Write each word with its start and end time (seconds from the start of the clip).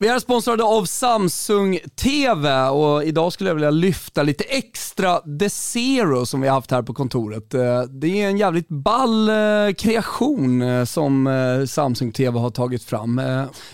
Vi 0.00 0.08
är 0.08 0.18
sponsrade 0.18 0.64
av 0.64 0.84
Samsung 0.84 1.78
TV 1.96 2.68
och 2.68 3.04
idag 3.04 3.32
skulle 3.32 3.50
jag 3.50 3.54
vilja 3.54 3.70
lyfta 3.70 4.22
lite 4.22 4.44
extra 4.44 5.20
The 5.40 5.50
Zero 5.50 6.26
som 6.26 6.40
vi 6.40 6.48
har 6.48 6.54
haft 6.54 6.70
här 6.70 6.82
på 6.82 6.94
kontoret. 6.94 7.54
Eh, 7.54 7.82
det 7.82 8.22
är 8.22 8.28
en 8.28 8.36
jävligt 8.36 8.68
ball 8.68 9.28
eh, 9.28 9.74
kreation 9.78 10.62
eh, 10.62 10.84
som 10.84 11.28
Samsung 11.68 12.12
TV 12.12 12.38
har 12.38 12.50
tagit 12.50 12.84
fram. 12.84 13.20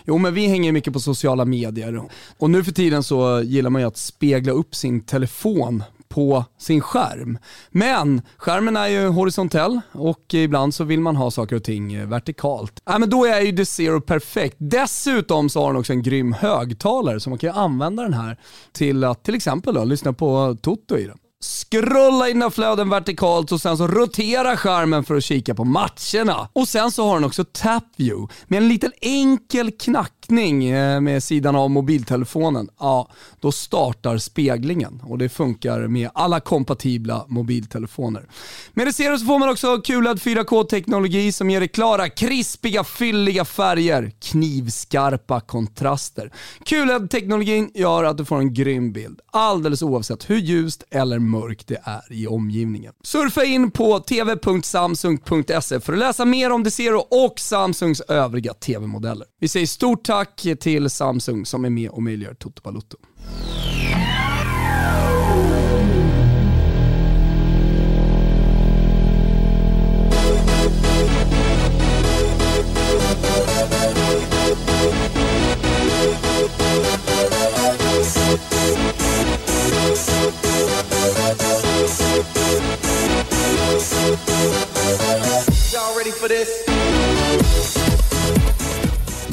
Jo 0.04 0.18
men 0.18 0.34
vi 0.34 0.46
hänger 0.46 0.72
mycket 0.72 0.92
på 0.92 1.00
sociala 1.00 1.45
medier 1.45 2.02
och 2.38 2.51
nu 2.51 2.65
för 2.65 2.72
tiden 2.72 3.03
så 3.03 3.41
gillar 3.45 3.71
man 3.71 3.83
ju 3.83 3.88
att 3.88 3.97
spegla 3.97 4.53
upp 4.53 4.75
sin 4.75 5.01
telefon 5.01 5.83
på 6.15 6.44
sin 6.58 6.81
skärm. 6.81 7.38
Men 7.71 8.22
skärmen 8.37 8.76
är 8.76 8.87
ju 8.87 9.08
horisontell 9.08 9.81
och 9.92 10.35
ibland 10.35 10.74
så 10.74 10.85
vill 10.85 11.01
man 11.01 11.17
ha 11.17 11.31
saker 11.31 11.56
och 11.56 11.64
ting 11.64 11.94
eh, 11.94 12.06
vertikalt. 12.06 12.83
Ja, 12.85 12.99
men 12.99 13.10
då 13.10 13.24
är 13.24 13.40
ju 13.40 13.56
The 13.56 13.67
Zero 13.67 14.01
perfekt. 14.01 14.56
Dessutom 14.58 15.50
så 15.50 15.60
har 15.60 15.72
den 15.72 15.81
också 15.81 15.92
en 15.92 16.02
grym 16.02 16.32
högtalare 16.32 17.20
så 17.20 17.30
man 17.30 17.38
kan 17.38 17.50
ju 17.50 17.56
använda 17.56 18.02
den 18.02 18.14
här 18.14 18.38
till 18.73 19.04
att 19.04 19.24
till 19.24 19.34
exempel 19.34 19.74
då, 19.74 19.84
lyssna 19.84 20.12
på 20.12 20.56
Toto 20.62 20.96
i 20.96 21.06
den 21.06 21.18
scrolla 21.45 22.28
i 22.28 22.32
dina 22.32 22.51
flöden 22.51 22.88
vertikalt 22.88 23.52
och 23.52 23.60
sen 23.60 23.76
så 23.76 23.87
rotera 23.87 24.56
skärmen 24.56 25.04
för 25.04 25.15
att 25.16 25.24
kika 25.24 25.54
på 25.54 25.65
matcherna. 25.65 26.48
Och 26.52 26.68
sen 26.68 26.90
så 26.90 27.06
har 27.06 27.15
den 27.15 27.24
också 27.24 27.45
Tap 27.45 27.84
View 27.96 28.34
med 28.46 28.56
en 28.56 28.68
liten 28.68 28.92
enkel 29.01 29.70
knack 29.70 30.23
eh, 30.30 31.01
med 31.01 31.23
sidan 31.23 31.56
av 31.56 31.70
mobiltelefonen. 31.70 32.69
Ja, 32.78 33.09
då 33.41 33.52
startar 33.52 34.19
speglingen 34.19 35.02
och 35.05 35.19
det 35.19 35.28
funkar 35.28 35.88
med 35.88 36.10
alla 36.15 36.41
kompatibla 36.41 37.24
mobiltelefoner. 37.28 38.29
Med 38.73 38.87
det 38.87 38.92
så 38.92 39.27
får 39.27 39.38
man 39.38 39.48
också 39.48 39.80
QLED 39.80 40.18
4K-teknologi 40.18 41.32
som 41.32 41.51
ger 41.51 41.60
dig 41.60 41.68
klara, 41.68 42.09
krispiga, 42.09 42.84
fylliga 42.84 43.45
färger, 43.45 44.12
knivskarpa 44.20 45.41
kontraster. 45.41 46.32
QLED-teknologin 46.65 47.70
gör 47.74 48.04
att 48.04 48.18
du 48.18 48.24
får 48.24 48.38
en 48.38 48.54
grym 48.54 48.93
bild, 48.93 49.20
alldeles 49.32 49.82
oavsett 49.82 50.30
hur 50.30 50.38
ljust 50.38 50.85
eller 50.91 51.18
mörkt 51.18 51.68
det 51.68 51.80
är 51.85 52.13
i 52.13 52.26
omgivningen. 52.26 52.93
Surfa 53.04 53.45
in 53.45 53.70
på 53.70 53.98
tv.samsung.se 53.98 55.80
för 55.80 55.93
att 55.93 55.98
läsa 55.98 56.24
mer 56.24 56.51
om 56.51 56.63
Desero 56.63 56.98
och 56.98 57.41
Samsungs 57.41 58.01
övriga 58.01 58.54
tv-modeller. 58.54 59.26
Vi 59.41 59.48
säger 59.48 59.66
stort 59.66 60.04
tack 60.04 60.13
Tack 60.15 60.46
till 60.60 60.90
Samsung 60.90 61.46
som 61.46 61.65
är 61.65 61.70
med 61.70 61.90
och 61.90 62.02
möjliggör 62.02 62.34
Toto 62.34 62.62
Balutto. 62.62 62.96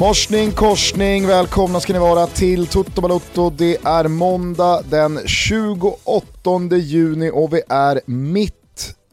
Morsning, 0.02 0.52
korsning, 0.52 1.28
välkomna 1.28 1.80
ska 1.80 1.94
ni 1.94 2.00
vara 2.00 2.28
till 2.28 2.68
Toto 2.68 3.02
Balotto. 3.02 3.50
Det 3.50 3.78
är 3.84 4.08
måndag 4.08 4.82
den 4.90 5.20
28 5.26 6.76
juni 6.76 7.32
och 7.34 7.54
vi 7.54 7.62
är 7.70 8.02
mitt 8.06 8.61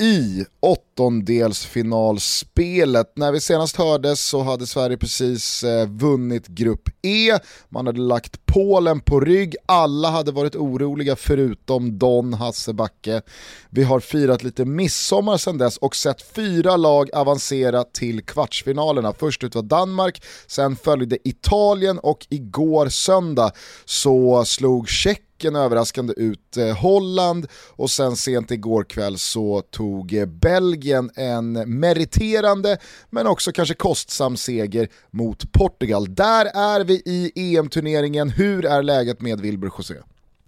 i 0.00 0.44
åttondelsfinalspelet. 0.61 3.12
När 3.16 3.33
vi 3.33 3.41
senast 3.41 3.77
hördes 3.77 4.20
så 4.20 4.42
hade 4.42 4.66
Sverige 4.66 4.97
precis 4.97 5.64
eh, 5.64 5.88
vunnit 5.88 6.47
grupp 6.47 6.88
E, 7.02 7.38
man 7.69 7.86
hade 7.86 8.00
lagt 8.00 8.46
Polen 8.46 9.00
på 9.00 9.20
rygg, 9.20 9.56
alla 9.66 10.11
hade 10.11 10.33
varit 10.33 10.56
oroliga 10.56 11.16
förutom 11.16 11.98
Don 11.98 12.34
Hassebacke. 12.34 13.22
Vi 13.70 13.83
har 13.83 14.00
firat 14.00 14.42
lite 14.42 14.64
midsommar 14.64 15.36
sedan 15.36 15.58
dess 15.58 15.77
och 15.77 15.96
sett 15.96 16.23
fyra 16.23 16.77
lag 16.77 17.14
avancera 17.14 17.85
till 17.85 18.24
kvartsfinalerna. 18.24 19.12
Först 19.12 19.45
ut 19.45 19.55
var 19.55 19.62
Danmark, 19.62 20.23
sen 20.46 20.77
följde 20.77 21.29
Italien 21.29 21.98
och 21.98 22.27
igår 22.30 22.89
söndag 22.89 23.52
så 23.85 24.45
slog 24.45 24.89
Tjeckien 24.89 25.27
Tjeckien 25.38 25.56
överraskande 25.56 26.14
ut 26.16 26.56
eh, 26.56 26.76
Holland 26.76 27.46
och 27.76 27.90
sen 27.90 28.16
sent 28.16 28.50
igår 28.50 28.84
kväll 28.84 29.18
så 29.18 29.62
tog 29.70 30.14
eh, 30.14 30.26
Belgien 30.26 31.10
en 31.14 31.52
meriterande 31.52 32.78
men 33.10 33.26
också 33.26 33.52
kanske 33.52 33.74
kostsam 33.74 34.36
seger 34.36 34.88
mot 35.10 35.52
Portugal. 35.52 36.14
Där 36.14 36.44
är 36.44 36.84
vi 36.84 37.02
i 37.04 37.32
EM-turneringen, 37.56 38.30
hur 38.30 38.64
är 38.64 38.82
läget 38.82 39.20
med 39.20 39.40
Wilbur 39.40 39.70
José? 39.78 39.94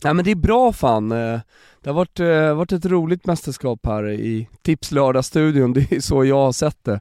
Ja 0.02 0.12
men 0.12 0.24
det 0.24 0.30
är 0.30 0.34
bra 0.36 0.72
fan, 0.72 1.12
eh, 1.12 1.40
det 1.82 1.90
har 1.90 1.94
varit, 1.94 2.18
varit 2.56 2.72
ett 2.72 2.86
roligt 2.86 3.26
mästerskap 3.26 3.86
här 3.86 4.10
i 4.10 4.48
Tipslördag-studion, 4.62 5.72
det 5.72 5.92
är 5.92 6.00
så 6.00 6.24
jag 6.24 6.36
har 6.36 6.52
sett 6.52 6.84
det. 6.84 7.00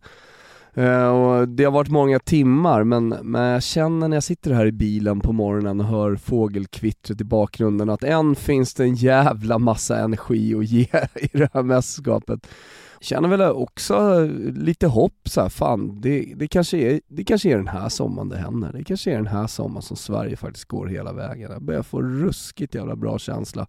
Eh, 0.74 1.08
och 1.08 1.48
det 1.48 1.64
har 1.64 1.72
varit 1.72 1.90
många 1.90 2.20
timmar 2.20 2.84
men, 2.84 3.10
men 3.10 3.42
jag 3.42 3.64
känner 3.64 4.08
när 4.08 4.18
jag 4.18 4.24
sitter 4.24 4.54
här 4.54 4.66
i 4.66 4.72
bilen 4.72 5.20
på 5.20 5.34
morgonen 5.34 5.80
och 5.80 5.86
hör 5.86 6.16
fågelkvittret 6.16 7.22
i 7.22 7.24
bakgrunden 7.24 7.90
att 7.90 8.04
än 8.04 8.36
finns 8.36 8.74
det 8.74 8.84
en 8.84 8.96
jävla 8.96 9.60
massa 9.60 10.00
energi 10.00 10.56
att 10.56 10.66
ge 10.66 10.82
i 11.16 11.38
det 11.38 11.50
här 11.54 11.64
mästerskapet. 11.64 12.48
Känner 13.02 13.30
väl 13.30 13.42
också 13.42 14.28
lite 14.54 14.88
hopp 14.88 15.20
så 15.26 15.42
här, 15.42 15.50
fan 15.50 16.02
det, 16.02 16.34
det, 16.36 16.48
kanske 16.48 16.78
är, 16.78 17.02
det 17.08 17.24
kanske 17.24 17.50
är 17.50 17.58
den 17.58 17.68
här 17.68 17.90
sommaren 17.90 18.30
det 18.30 18.38
händer. 18.38 18.72
Det 18.74 18.84
kanske 18.84 19.12
är 19.12 19.16
den 19.16 19.28
här 19.28 19.48
sommaren 19.48 19.82
som 19.82 19.98
Sverige 19.98 20.36
faktiskt 20.36 20.66
går 20.66 20.88
hela 20.88 21.14
vägen. 21.14 21.52
Jag 21.52 21.64
börjar 21.64 21.84
få 21.84 22.02
ruskigt 22.02 22.76
jävla 22.76 22.96
bra 22.96 23.20
känsla 23.20 23.68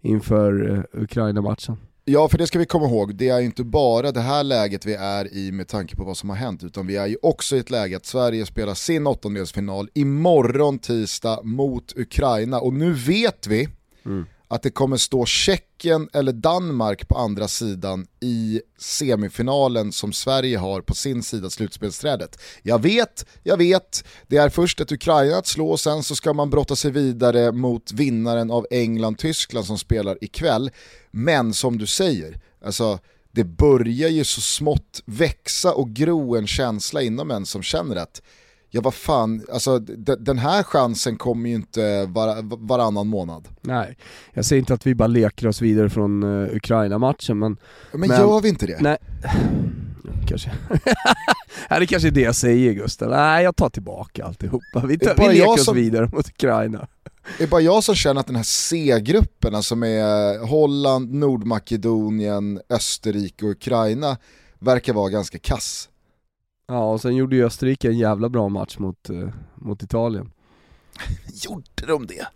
inför 0.00 0.70
eh, 0.70 1.02
Ukraina-matchen. 1.02 1.76
Ja, 2.10 2.28
för 2.28 2.38
det 2.38 2.46
ska 2.46 2.58
vi 2.58 2.66
komma 2.66 2.86
ihåg, 2.86 3.14
det 3.14 3.28
är 3.28 3.38
ju 3.38 3.44
inte 3.44 3.64
bara 3.64 4.12
det 4.12 4.20
här 4.20 4.44
läget 4.44 4.86
vi 4.86 4.94
är 4.94 5.34
i 5.34 5.52
med 5.52 5.68
tanke 5.68 5.96
på 5.96 6.04
vad 6.04 6.16
som 6.16 6.28
har 6.28 6.36
hänt, 6.36 6.64
utan 6.64 6.86
vi 6.86 6.96
är 6.96 7.06
ju 7.06 7.16
också 7.22 7.56
i 7.56 7.58
ett 7.58 7.70
läge 7.70 7.96
att 7.96 8.06
Sverige 8.06 8.46
spelar 8.46 8.74
sin 8.74 9.06
åttondelsfinal 9.06 9.88
imorgon 9.94 10.78
tisdag 10.78 11.40
mot 11.42 11.92
Ukraina. 11.96 12.60
Och 12.60 12.72
nu 12.72 12.92
vet 12.92 13.46
vi 13.46 13.68
mm 14.06 14.26
att 14.48 14.62
det 14.62 14.70
kommer 14.70 14.96
stå 14.96 15.26
Tjeckien 15.26 16.08
eller 16.12 16.32
Danmark 16.32 17.08
på 17.08 17.18
andra 17.18 17.48
sidan 17.48 18.06
i 18.20 18.60
semifinalen 18.78 19.92
som 19.92 20.12
Sverige 20.12 20.58
har 20.58 20.80
på 20.80 20.94
sin 20.94 21.22
sida 21.22 21.50
slutspelsträdet. 21.50 22.40
Jag 22.62 22.82
vet, 22.82 23.26
jag 23.42 23.56
vet, 23.56 24.04
det 24.26 24.36
är 24.36 24.48
först 24.48 24.80
ett 24.80 24.92
Ukraina 24.92 25.36
att 25.36 25.46
slå 25.46 25.70
och 25.70 25.80
sen 25.80 26.02
så 26.02 26.14
ska 26.14 26.32
man 26.32 26.50
brotta 26.50 26.76
sig 26.76 26.90
vidare 26.90 27.52
mot 27.52 27.92
vinnaren 27.92 28.50
av 28.50 28.66
England-Tyskland 28.70 29.66
som 29.66 29.78
spelar 29.78 30.18
ikväll. 30.24 30.70
Men 31.10 31.54
som 31.54 31.78
du 31.78 31.86
säger, 31.86 32.40
alltså 32.64 32.98
det 33.32 33.44
börjar 33.44 34.08
ju 34.08 34.24
så 34.24 34.40
smått 34.40 35.02
växa 35.04 35.74
och 35.74 35.90
gro 35.90 36.36
en 36.36 36.46
känsla 36.46 37.02
inom 37.02 37.30
en 37.30 37.46
som 37.46 37.62
känner 37.62 37.96
att 37.96 38.22
ja 38.70 38.80
vad 38.80 38.94
fan, 38.94 39.46
alltså 39.52 39.78
den 40.18 40.38
här 40.38 40.62
chansen 40.62 41.16
kommer 41.16 41.48
ju 41.48 41.54
inte 41.54 42.06
var, 42.06 42.66
varannan 42.66 43.06
månad. 43.06 43.48
Nej, 43.60 43.96
jag 44.32 44.44
säger 44.44 44.60
inte 44.60 44.74
att 44.74 44.86
vi 44.86 44.94
bara 44.94 45.06
leker 45.06 45.48
oss 45.48 45.62
vidare 45.62 45.90
från 45.90 46.22
uh, 46.22 46.56
Ukraina-matchen 46.56 47.38
men... 47.38 47.56
Men, 47.92 48.00
men 48.00 48.10
gör 48.10 48.40
vi 48.40 48.48
inte 48.48 48.66
det? 48.66 48.80
Nej, 48.80 48.98
kanske. 50.28 50.50
Det 51.78 51.86
kanske 51.86 52.08
är 52.08 52.12
det 52.12 52.20
jag 52.20 52.36
säger 52.36 52.72
Gustav. 52.72 53.10
Nej, 53.10 53.44
jag 53.44 53.56
tar 53.56 53.70
tillbaka 53.70 54.24
alltihopa. 54.24 54.86
Vi, 54.86 54.98
tar, 54.98 55.14
vi 55.18 55.28
leker 55.28 55.48
oss 55.48 55.64
som... 55.64 55.76
vidare 55.76 56.10
mot 56.12 56.28
Ukraina. 56.28 56.88
Det 57.38 57.44
är 57.44 57.48
bara 57.48 57.60
jag 57.60 57.84
som 57.84 57.94
känner 57.94 58.20
att 58.20 58.26
den 58.26 58.36
här 58.36 58.42
C-gruppen, 58.42 59.54
alltså 59.54 59.76
med 59.76 60.38
Holland, 60.40 61.14
Nordmakedonien, 61.14 62.60
Österrike 62.68 63.44
och 63.44 63.50
Ukraina, 63.50 64.16
verkar 64.58 64.92
vara 64.92 65.08
ganska 65.08 65.38
kass. 65.38 65.87
Ja, 66.68 66.92
och 66.92 67.00
sen 67.00 67.16
gjorde 67.16 67.36
ju 67.36 67.44
Österrike 67.44 67.88
en 67.88 67.98
jävla 67.98 68.28
bra 68.28 68.48
match 68.48 68.78
mot, 68.78 69.10
uh, 69.10 69.28
mot 69.54 69.82
Italien. 69.82 70.30
gjorde 71.44 71.86
de 71.86 72.06
det? 72.06 72.26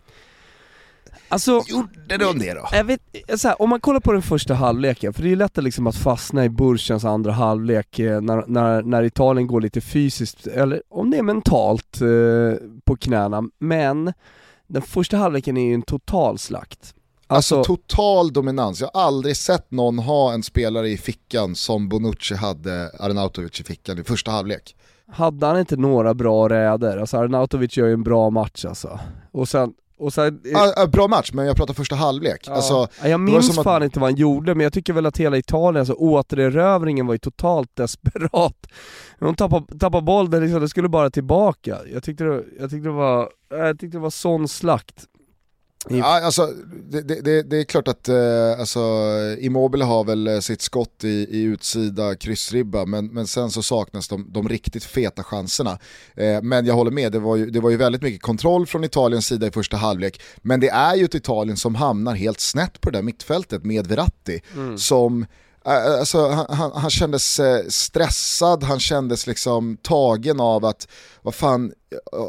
Alltså, 1.27 1.63
gjorde 1.67 2.17
de 2.17 2.39
det 2.39 2.53
då? 2.53 2.67
Jag 2.71 2.83
vet, 2.83 3.01
så 3.35 3.47
här, 3.47 3.61
om 3.61 3.69
man 3.69 3.81
kollar 3.81 3.99
på 3.99 4.11
den 4.11 4.21
första 4.21 4.53
halvleken, 4.53 5.13
för 5.13 5.23
det 5.23 5.31
är 5.31 5.35
lätt 5.35 5.57
att, 5.57 5.63
liksom 5.63 5.87
att 5.87 5.95
fastna 5.95 6.45
i 6.45 6.49
Burchans 6.49 7.05
andra 7.05 7.31
halvlek 7.31 7.99
eh, 7.99 8.21
när, 8.21 8.43
när, 8.47 8.81
när 8.81 9.03
Italien 9.03 9.47
går 9.47 9.61
lite 9.61 9.81
fysiskt, 9.81 10.47
eller 10.47 10.83
om 10.89 11.11
det 11.11 11.17
är 11.17 11.23
mentalt 11.23 12.01
eh, 12.01 12.67
på 12.85 12.95
knäna, 12.95 13.43
men 13.59 14.13
den 14.67 14.81
första 14.81 15.17
halvleken 15.17 15.57
är 15.57 15.67
ju 15.67 15.73
en 15.73 15.81
total 15.81 16.37
slakt. 16.37 16.95
Alltså, 17.35 17.57
alltså, 17.57 17.75
total 17.75 18.33
dominans, 18.33 18.81
jag 18.81 18.89
har 18.93 19.01
aldrig 19.01 19.37
sett 19.37 19.71
någon 19.71 19.99
ha 19.99 20.33
en 20.33 20.43
spelare 20.43 20.89
i 20.89 20.97
fickan 20.97 21.55
som 21.55 21.89
Bonucci 21.89 22.35
hade 22.35 22.91
Arnautovic 22.99 23.59
i 23.59 23.63
fickan 23.63 23.99
i 23.99 24.03
första 24.03 24.31
halvlek. 24.31 24.75
Hade 25.07 25.45
han 25.45 25.59
inte 25.59 25.75
några 25.75 26.13
bra 26.13 26.49
räder? 26.49 26.97
Alltså 26.97 27.17
Arnautovic 27.17 27.77
gör 27.77 27.87
ju 27.87 27.93
en 27.93 28.03
bra 28.03 28.29
match 28.29 28.65
alltså. 28.65 28.99
Och 29.31 29.49
sen, 29.49 29.73
och 29.97 30.13
så 30.13 30.21
här, 30.21 30.33
ah, 30.55 30.87
bra 30.87 31.07
match, 31.07 31.31
men 31.33 31.45
jag 31.45 31.55
pratar 31.55 31.73
första 31.73 31.95
halvlek. 31.95 32.43
Ja. 32.47 32.53
Alltså, 32.53 32.87
jag 33.03 33.19
minns 33.19 33.55
fan 33.55 33.81
att... 33.81 33.83
inte 33.83 33.99
vad 33.99 34.09
han 34.09 34.19
gjorde, 34.19 34.55
men 34.55 34.63
jag 34.63 34.73
tycker 34.73 34.93
väl 34.93 35.05
att 35.05 35.17
hela 35.17 35.37
Italien, 35.37 35.79
alltså 35.79 35.93
återerövringen 35.93 37.07
var 37.07 37.13
ju 37.13 37.17
totalt 37.17 37.69
desperat. 37.75 38.67
De 39.19 39.35
tappade, 39.35 39.79
tappade 39.79 40.05
bollen, 40.05 40.41
liksom, 40.41 40.61
det 40.61 40.69
skulle 40.69 40.89
bara 40.89 41.09
tillbaka. 41.09 41.77
Jag 41.93 42.03
tyckte 42.03 42.23
det, 42.23 42.43
jag 42.59 42.69
tyckte 42.69 42.87
det 42.87 42.93
var, 42.93 43.29
jag 43.49 43.79
tyckte 43.79 43.97
det 43.97 44.01
var 44.01 44.09
sån 44.09 44.47
slakt. 44.47 45.05
Ja, 45.89 46.21
alltså, 46.25 46.49
det, 46.89 47.01
det, 47.01 47.41
det, 47.41 47.57
är 47.57 47.63
klart 47.63 47.87
att 47.87 48.09
eh, 48.09 48.59
alltså, 48.59 48.79
Immobile 49.39 49.83
har 49.83 50.03
väl 50.03 50.27
eh, 50.27 50.39
sitt 50.39 50.61
skott 50.61 51.03
i, 51.03 51.27
i 51.29 51.41
utsida 51.41 52.15
kryssribba 52.15 52.85
men, 52.85 53.07
men 53.07 53.27
sen 53.27 53.51
så 53.51 53.63
saknas 53.63 54.07
de, 54.07 54.31
de 54.31 54.49
riktigt 54.49 54.83
feta 54.83 55.23
chanserna. 55.23 55.79
Eh, 56.15 56.41
men 56.41 56.65
jag 56.65 56.73
håller 56.73 56.91
med, 56.91 57.11
det 57.11 57.19
var, 57.19 57.35
ju, 57.35 57.49
det 57.49 57.59
var 57.59 57.69
ju 57.69 57.77
väldigt 57.77 58.01
mycket 58.01 58.21
kontroll 58.21 58.65
från 58.65 58.83
Italiens 58.83 59.27
sida 59.27 59.47
i 59.47 59.51
första 59.51 59.77
halvlek. 59.77 60.21
Men 60.37 60.59
det 60.59 60.69
är 60.69 60.95
ju 60.95 61.05
ett 61.05 61.15
Italien 61.15 61.57
som 61.57 61.75
hamnar 61.75 62.15
helt 62.15 62.39
snett 62.39 62.81
på 62.81 62.89
det 62.89 62.97
där 62.97 63.03
mittfältet 63.03 63.65
med 63.65 63.87
Verratti 63.87 64.41
mm. 64.55 64.77
som 64.77 65.25
Alltså, 65.65 66.27
han, 66.27 66.45
han, 66.49 66.71
han 66.71 66.89
kändes 66.89 67.41
stressad, 67.67 68.63
han 68.63 68.79
kändes 68.79 69.27
liksom 69.27 69.77
tagen 69.81 70.39
av 70.39 70.65
att, 70.65 70.87
vad 71.21 71.35
fan, 71.35 71.73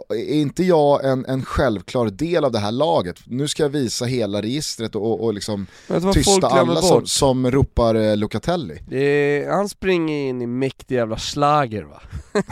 är 0.08 0.34
inte 0.34 0.64
jag 0.64 1.04
en, 1.04 1.24
en 1.26 1.44
självklar 1.44 2.10
del 2.10 2.44
av 2.44 2.52
det 2.52 2.58
här 2.58 2.72
laget? 2.72 3.20
Nu 3.26 3.48
ska 3.48 3.62
jag 3.62 3.70
visa 3.70 4.04
hela 4.04 4.42
registret 4.42 4.94
och, 4.94 5.24
och 5.24 5.34
liksom 5.34 5.66
tysta 6.12 6.46
alla 6.46 6.82
som, 6.82 7.06
som 7.06 7.50
ropar 7.50 7.94
eh, 7.94 8.16
Locatelli. 8.16 8.80
Är, 8.90 9.50
han 9.50 9.68
springer 9.68 10.28
in 10.28 10.42
i 10.42 10.46
mäktig 10.46 10.94
jävla 10.94 11.18
slager 11.18 11.82
va? 11.82 12.02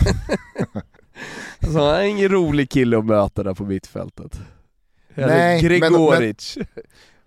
alltså, 1.59 1.79
han 1.79 1.95
är 1.95 2.03
ingen 2.03 2.29
rolig 2.29 2.71
kille 2.71 2.99
att 2.99 3.07
möta 3.07 3.43
där 3.43 3.55
på 3.55 3.65
mittfältet. 3.65 4.39
Nej, 5.15 5.63
Gregoric. 5.63 6.57
Men, 6.57 6.67
men, 6.75 6.85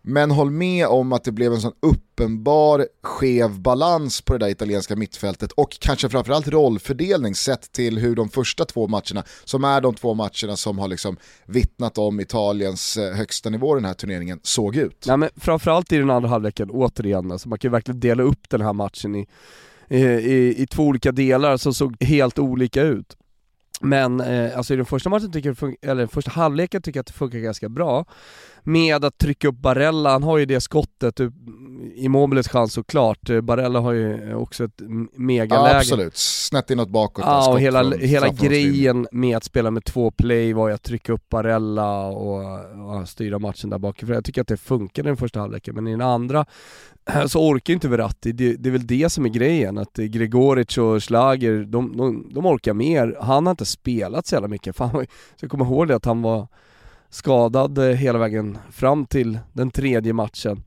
men 0.08 0.32
håll 0.32 0.52
med 0.52 0.88
om 0.88 1.14
att 1.14 1.24
det 1.24 1.32
blev 1.32 1.54
en 1.54 1.62
sån 1.62 1.74
uppenbar 1.80 2.88
skev 3.04 3.60
balans 3.60 4.22
på 4.22 4.34
det 4.34 4.40
där 4.40 4.52
italienska 4.52 4.96
mittfältet 4.96 5.52
och 5.52 5.80
kanske 5.80 6.10
framförallt 6.10 6.48
rollfördelning 6.48 7.36
sett 7.36 7.72
till 7.72 7.98
hur 7.98 8.16
de 8.16 8.30
första 8.30 8.66
två 8.66 8.88
matcherna, 8.88 9.24
som 9.44 9.64
är 9.64 9.82
de 9.82 9.96
två 9.96 10.14
matcherna 10.14 10.56
som 10.56 10.80
har 10.80 10.88
liksom 10.88 11.18
vittnat 11.46 11.98
om 11.98 12.20
Italiens 12.20 12.98
eh, 12.98 13.14
högsta 13.16 13.50
nivå 13.50 13.76
i 13.76 13.78
den 13.78 13.86
här 13.86 13.94
turneringen, 13.94 14.40
såg 14.44 14.76
ut. 14.76 15.06
Nej, 15.08 15.18
men 15.18 15.30
framförallt 15.36 15.92
i 15.92 15.98
den 15.98 16.10
andra 16.10 16.30
halvleken, 16.30 16.70
återigen, 16.70 17.32
alltså 17.32 17.50
man 17.50 17.60
kan 17.60 17.70
ju 17.70 17.72
verkligen 17.72 18.00
dela 18.00 18.24
upp 18.24 18.50
den 18.50 18.62
här 18.62 18.74
matchen 18.74 19.16
i, 19.16 19.28
i, 19.90 20.00
i, 20.00 20.62
i 20.62 20.68
två 20.68 20.84
olika 20.84 21.12
delar 21.12 21.58
som 21.58 21.74
såg 21.74 22.04
helt 22.04 22.40
olika 22.40 22.82
ut. 22.82 23.18
Men 23.82 24.22
eh, 24.22 24.58
alltså 24.58 24.74
i 24.74 24.78
den 24.78 24.86
första 24.86 25.10
matchen 25.10 25.32
tycker 25.32 25.56
jag, 25.62 25.76
eller 25.82 25.96
den 25.96 26.08
första 26.08 26.32
halvleken 26.32 26.82
tycker 26.82 26.98
jag 26.98 27.02
att 27.02 27.08
det 27.08 27.14
funkar 27.14 27.40
ganska 27.40 27.70
bra 27.70 28.06
med 28.66 29.06
att 29.06 29.18
trycka 29.18 29.48
upp 29.48 29.56
Barella, 29.56 30.12
han 30.12 30.24
har 30.24 30.38
ju 30.38 30.46
det 30.46 30.62
skottet, 30.62 31.20
Immobiles 31.96 32.48
chans 32.48 32.74
såklart, 32.74 33.30
Barella 33.44 33.80
har 33.80 33.92
ju 33.92 34.36
också 34.36 34.64
ett 34.64 34.82
megaläge. 35.16 35.72
Ja, 35.72 35.78
absolut, 35.78 36.18
snett 36.18 36.72
inåt 36.72 36.90
bakåt. 36.90 37.26
Ja, 37.28 37.52
och 37.52 37.60
hela, 37.60 37.98
hela 37.98 38.30
grejen 38.30 39.08
med 39.12 39.38
att 39.38 39.44
spela 39.44 39.72
med 39.72 39.86
två 39.86 40.12
play 40.12 40.54
var 40.54 40.68
ju 40.68 40.74
att 40.74 40.84
trycka 40.84 41.14
upp 41.14 41.30
Barella 41.30 42.06
och, 42.06 43.00
och 43.00 43.10
styra 43.10 43.40
matchen 43.40 43.70
där 43.70 43.78
bak. 43.78 44.00
För 44.00 44.14
jag 44.14 44.26
tycker 44.26 44.42
att 44.42 44.48
det 44.48 44.58
funkade 44.58 45.08
i 45.08 45.10
den 45.10 45.18
första 45.18 45.40
halvleken, 45.40 45.76
men 45.76 45.88
i 45.88 45.92
den 45.92 46.02
andra 46.02 46.46
så 47.28 47.48
orkar 47.50 47.74
inte 47.74 47.88
Verratti, 47.88 48.32
det, 48.32 48.56
det, 48.56 48.70
är 48.70 48.72
väl 48.72 48.88
det 48.88 49.10
som 49.10 49.26
är 49.26 49.30
grejen, 49.30 49.78
att 49.78 49.94
Gregoric 49.96 50.78
och 50.78 51.04
Schlager, 51.04 51.64
de, 51.64 51.98
de, 51.98 52.30
de 52.34 52.46
orkar 52.46 52.74
mer. 52.74 53.18
Han 53.22 53.46
har 53.46 53.52
inte 53.52 53.66
spelat 53.66 54.28
så 54.28 54.36
jävla 54.36 54.48
mycket, 54.48 54.76
fan, 54.76 55.06
jag 55.42 55.50
kommer 55.50 55.66
ihåg 55.66 55.88
det 55.88 55.96
att 55.96 56.06
han 56.06 56.22
var 56.22 56.48
skadad 57.16 57.78
eh, 57.78 57.84
hela 57.84 58.20
vägen 58.20 58.58
fram 58.72 59.06
till 59.06 59.40
den 59.54 59.72
tredje 59.72 60.14
matchen. 60.14 60.64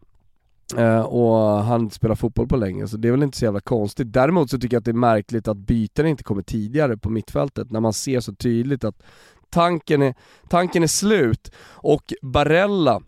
Uh, 0.79 1.01
och 1.01 1.65
han 1.65 1.91
spelar 1.91 2.15
fotboll 2.15 2.49
på 2.49 2.57
länge, 2.57 2.89
så 2.89 2.97
det 2.97 3.09
är 3.09 3.13
väl 3.13 3.23
inte 3.23 3.39
så 3.39 3.45
jävla 3.45 3.61
konstigt. 3.61 4.13
Däremot 4.13 4.51
så 4.51 4.59
tycker 4.59 4.75
jag 4.75 4.81
att 4.81 4.85
det 4.85 4.91
är 4.91 4.93
märkligt 4.93 5.49
att 5.49 5.57
byten 5.57 6.07
inte 6.07 6.23
kommer 6.23 6.43
tidigare 6.43 6.97
på 6.97 7.11
mittfältet, 7.11 7.71
när 7.71 7.81
man 7.81 7.93
ser 7.93 8.21
så 8.21 8.35
tydligt 8.35 8.85
att 8.85 9.03
tanken 9.51 10.03
är, 10.03 10.15
tanken 10.49 10.83
är 10.83 10.87
slut. 10.87 11.53
Och 11.67 12.13
Barella, 12.23 13.01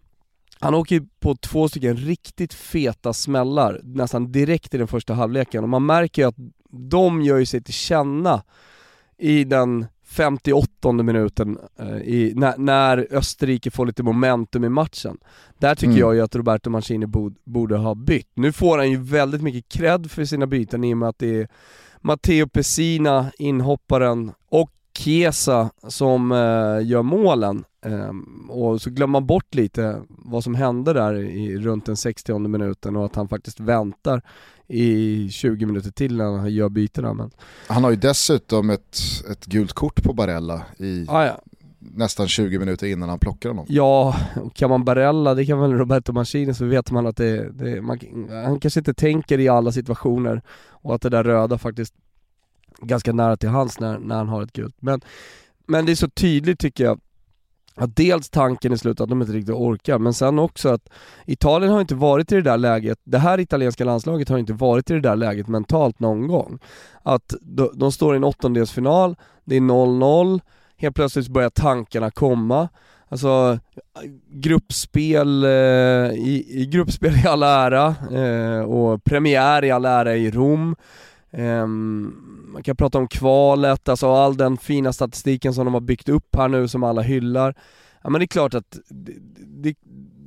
han 0.61 0.75
åker 0.75 1.03
på 1.21 1.37
två 1.37 1.69
stycken 1.69 1.97
riktigt 1.97 2.55
feta 2.55 3.13
smällar 3.13 3.81
nästan 3.85 4.33
direkt 4.33 4.75
i 4.75 4.79
den 4.79 4.89
första 4.89 5.15
halvleken 5.15 5.63
och 5.63 5.69
man 5.69 5.87
märker 5.87 6.23
ju 6.23 6.29
att 6.29 6.39
de 6.71 7.23
gör 7.23 7.39
ju 7.39 7.47
sig 7.47 7.63
till 7.63 7.75
känna 7.75 8.43
i 9.19 9.45
den 9.45 9.87
58 10.11 10.93
minuten 10.93 11.59
eh, 11.79 11.97
i, 11.97 12.33
när, 12.37 12.59
när, 12.59 13.07
Österrike 13.11 13.71
får 13.71 13.87
lite 13.87 14.03
momentum 14.03 14.65
i 14.65 14.69
matchen. 14.69 15.19
Där 15.59 15.75
tycker 15.75 15.87
mm. 15.87 15.99
jag 15.99 16.15
ju 16.15 16.21
att 16.21 16.37
Roberto 16.37 16.71
Mancini 16.71 17.07
bod, 17.07 17.37
borde 17.45 17.77
ha 17.77 17.95
bytt. 17.95 18.31
Nu 18.35 18.53
får 18.53 18.79
han 18.79 18.91
ju 18.91 18.97
väldigt 18.97 19.43
mycket 19.43 19.69
cred 19.69 20.11
för 20.11 20.25
sina 20.25 20.47
byten 20.47 20.85
i 20.85 20.95
och 20.95 20.99
med 20.99 21.09
att 21.09 21.19
det 21.19 21.41
är 21.41 21.49
Matteo 22.01 22.49
Pessina, 22.49 23.33
inhopparen, 23.39 24.33
och 24.49 24.71
Chiesa 24.99 25.71
som 25.89 26.33
eh, 26.33 26.87
gör 26.87 27.03
målen. 27.03 27.65
Um, 27.85 28.51
och 28.51 28.83
så 28.83 28.91
glömmer 28.91 29.13
man 29.13 29.27
bort 29.27 29.55
lite 29.55 30.03
vad 30.09 30.45
som 30.45 30.55
hände 30.55 30.93
där 30.93 31.15
i 31.15 31.59
runt 31.59 31.87
den 31.87 31.97
60 31.97 32.39
minuten 32.39 32.97
och 32.97 33.05
att 33.05 33.17
han 33.17 33.29
faktiskt 33.29 33.61
väntar 33.61 34.23
i 34.71 35.29
20 35.31 35.67
minuter 35.67 35.91
till 35.91 36.17
när 36.17 36.25
han 36.25 36.55
gör 36.55 36.69
bytena. 36.69 37.15
Men... 37.15 37.31
Han 37.67 37.85
har 37.85 37.91
ju 37.91 37.97
dessutom 37.97 38.71
ett, 38.71 38.99
ett 39.31 39.47
gult 39.47 39.73
kort 39.73 40.03
på 40.03 40.13
Barella 40.13 40.63
i 40.79 41.07
ah, 41.09 41.25
ja. 41.25 41.41
nästan 41.79 42.29
20 42.29 42.59
minuter 42.59 42.87
innan 42.87 43.09
han 43.09 43.19
plockar 43.19 43.49
honom. 43.49 43.67
Ja, 43.69 44.17
och 44.43 44.55
kan 44.55 44.71
man 44.71 44.85
Barella, 44.85 45.35
det 45.35 45.47
kan 45.47 45.61
väl 45.61 45.73
Roberto 45.73 46.13
Mancini 46.13 46.55
så 46.55 46.65
vet 46.65 46.91
man 46.91 47.07
att 47.07 47.17
det, 47.17 47.51
det 47.53 47.83
man, 47.83 47.99
han 48.45 48.61
kanske 48.61 48.81
inte 48.81 48.95
tänker 48.95 49.39
i 49.39 49.49
alla 49.49 49.73
situationer 49.73 50.43
och 50.69 50.95
att 50.95 51.03
det 51.03 51.09
där 51.09 51.25
röda 51.25 51.59
faktiskt 51.59 51.95
ganska 52.81 53.13
nära 53.13 53.37
till 53.37 53.49
hans 53.49 53.81
när, 53.81 53.99
när 53.99 54.17
han 54.17 54.29
har 54.29 54.43
ett 54.43 54.53
gult. 54.53 54.77
Men, 54.79 55.01
men 55.67 55.87
det 55.87 55.93
är 55.93 55.97
så 55.97 56.11
tydligt 56.11 56.59
tycker 56.59 56.85
jag 56.85 57.01
att 57.75 57.97
dels 57.97 58.31
tanken 58.31 58.73
i 58.73 58.79
slutet 58.79 59.01
att 59.01 59.09
de 59.09 59.23
inte 59.23 59.33
riktigt 59.33 59.55
orkar, 59.55 59.99
men 59.99 60.15
sen 60.15 60.39
också 60.39 60.69
att 60.69 60.89
Italien 61.27 61.73
har 61.73 61.81
inte 61.81 61.95
varit 61.95 62.33
i 62.33 62.35
det 62.35 62.43
där 62.43 62.59
läget, 62.59 62.99
det 63.05 63.19
här 63.19 63.41
italienska 63.41 63.85
landslaget 63.85 64.29
har 64.29 64.39
inte 64.39 64.53
varit 64.53 64.91
i 64.91 64.95
det 64.95 65.01
där 65.01 65.17
läget 65.17 65.49
mentalt 65.49 66.01
någon 66.01 66.27
gång. 66.27 66.59
Att 67.03 67.35
de, 67.41 67.71
de 67.75 67.93
står 67.93 68.15
i 68.15 68.17
en 68.17 68.25
åttondelsfinal, 68.25 69.17
det 69.45 69.57
är 69.57 69.61
0-0, 69.61 70.41
helt 70.77 70.97
plötsligt 70.97 71.29
börjar 71.29 71.51
tankarna 71.51 72.11
komma. 72.11 72.69
Alltså 73.09 73.59
gruppspel, 74.31 75.45
eh, 75.45 75.51
i, 76.13 76.47
i, 76.49 76.67
gruppspel 76.73 77.15
i 77.25 77.27
all 77.27 77.43
ära 77.43 77.95
eh, 78.13 78.61
och 78.61 79.05
premiär 79.05 79.65
i 79.65 79.71
all 79.71 79.85
ära 79.85 80.17
i 80.17 80.31
Rom. 80.31 80.77
Ehm, 81.33 82.15
man 82.53 82.63
kan 82.63 82.77
prata 82.77 82.99
om 82.99 83.09
kvalet, 83.09 83.89
alltså 83.89 84.13
all 84.13 84.37
den 84.37 84.57
fina 84.57 84.93
statistiken 84.93 85.55
som 85.55 85.65
de 85.65 85.75
har 85.75 85.81
byggt 85.81 86.09
upp 86.09 86.37
här 86.37 86.49
nu 86.49 86.69
som 86.69 86.85
alla 86.85 87.03
hyllar. 87.03 87.55
Ja 88.03 88.11
men 88.11 88.19
det 88.19 88.25
är 88.25 88.27
klart 88.27 88.55
att, 88.55 88.79
det, 88.89 89.13
det, 89.39 89.75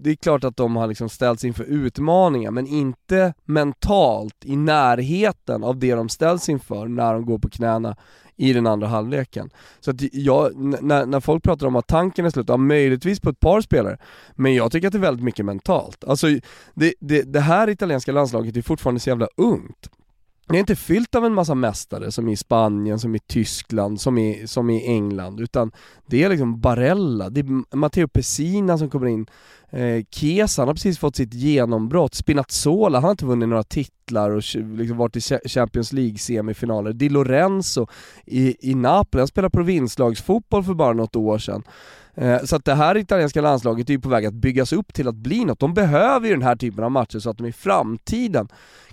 det 0.04 0.10
är 0.10 0.16
klart 0.16 0.44
att 0.44 0.58
de 0.58 0.76
har 0.76 0.88
liksom 0.88 1.10
ställts 1.10 1.46
inför 1.46 1.64
utmaningar 1.64 2.52
men 2.52 2.68
inte 2.68 3.34
mentalt 3.46 4.46
i 4.46 4.56
närheten 4.56 5.64
av 5.64 5.80
det 5.80 5.96
de 5.96 6.10
ställs 6.10 6.50
inför 6.50 6.88
när 6.88 7.14
de 7.14 7.26
går 7.26 7.40
på 7.40 7.50
knäna 7.50 7.96
i 8.36 8.54
den 8.54 8.68
andra 8.68 8.88
halvleken. 8.88 9.50
Så 9.80 9.92
att 9.92 10.14
jag, 10.14 10.56
när, 10.84 11.06
när 11.06 11.20
folk 11.20 11.44
pratar 11.44 11.68
om 11.68 11.76
att 11.76 11.88
tanken 11.88 12.26
är 12.26 12.30
slut, 12.30 12.50
ja 12.50 12.58
möjligtvis 12.58 13.20
på 13.20 13.30
ett 13.30 13.40
par 13.40 13.62
spelare, 13.62 13.98
men 14.36 14.56
jag 14.56 14.72
tycker 14.72 14.88
att 14.88 14.92
det 14.92 15.00
är 15.00 15.02
väldigt 15.02 15.24
mycket 15.24 15.46
mentalt. 15.46 16.04
Alltså 16.04 16.28
det, 16.74 16.94
det, 17.00 17.22
det 17.22 17.40
här 17.40 17.70
italienska 17.70 18.12
landslaget 18.12 18.58
är 18.58 18.62
fortfarande 18.62 19.00
så 19.00 19.10
jävla 19.10 19.28
ungt. 19.38 19.90
Det 20.48 20.56
är 20.56 20.60
inte 20.60 20.76
fyllt 20.76 21.16
av 21.16 21.26
en 21.26 21.34
massa 21.34 21.56
mästare 21.56 22.12
som 22.12 22.30
i 22.30 22.38
Spanien, 22.38 23.00
som 23.00 23.16
i 23.16 23.20
Tyskland, 23.20 24.02
som 24.02 24.18
i, 24.18 24.48
som 24.48 24.70
i 24.70 24.88
England, 24.88 25.40
utan 25.40 25.72
det 26.06 26.24
är 26.24 26.30
liksom 26.30 26.60
Barella, 26.60 27.30
det 27.30 27.40
är 27.40 27.76
Matteo 27.76 28.08
Pessina 28.08 28.78
som 28.78 28.90
kommer 28.90 29.08
in, 29.08 29.26
eh, 29.70 30.04
Chiesa, 30.12 30.62
han 30.62 30.68
har 30.68 30.76
precis 30.76 31.00
fått 31.00 31.16
sitt 31.16 31.34
genombrott, 31.34 32.16
Spinazzola, 32.16 32.98
han 32.98 33.04
har 33.04 33.12
inte 33.12 33.26
vunnit 33.26 33.50
några 33.50 33.64
titlar 33.64 34.32
och 34.32 34.44
liksom 34.56 34.98
varit 34.98 35.16
i 35.16 35.22
Champions 35.50 35.94
League-semifinaler, 35.94 36.94
Di 36.94 37.10
Lorenzo 37.10 37.88
i, 38.26 38.72
i 38.72 38.76
Napoli, 38.76 39.22
han 39.22 39.28
spelade 39.28 39.52
provinslagsfotboll 39.52 40.64
för 40.64 40.74
bara 40.74 40.94
något 40.94 41.16
år 41.16 41.38
sedan. 41.38 41.64
Eh, 42.16 42.44
så 42.44 42.56
att 42.56 42.66
det 42.66 42.76
här 42.76 42.98
italienska 42.98 43.42
landslaget 43.42 43.90
är 43.90 43.94
ju 43.94 44.00
på 44.00 44.10
väg 44.10 44.26
att 44.26 44.34
byggas 44.34 44.74
upp 44.74 44.94
till 44.94 45.08
att 45.08 45.16
bli 45.16 45.46
något. 45.46 45.60
De 45.60 45.74
behöver 45.74 46.28
ju 46.28 46.34
den 46.34 46.44
här 46.44 46.56
typen 46.56 46.84
av 46.84 46.92
matcher 46.92 47.20
så 47.20 47.30
att 47.30 47.38
de 47.38 47.46
i 47.48 47.52
framtiden 47.52 48.48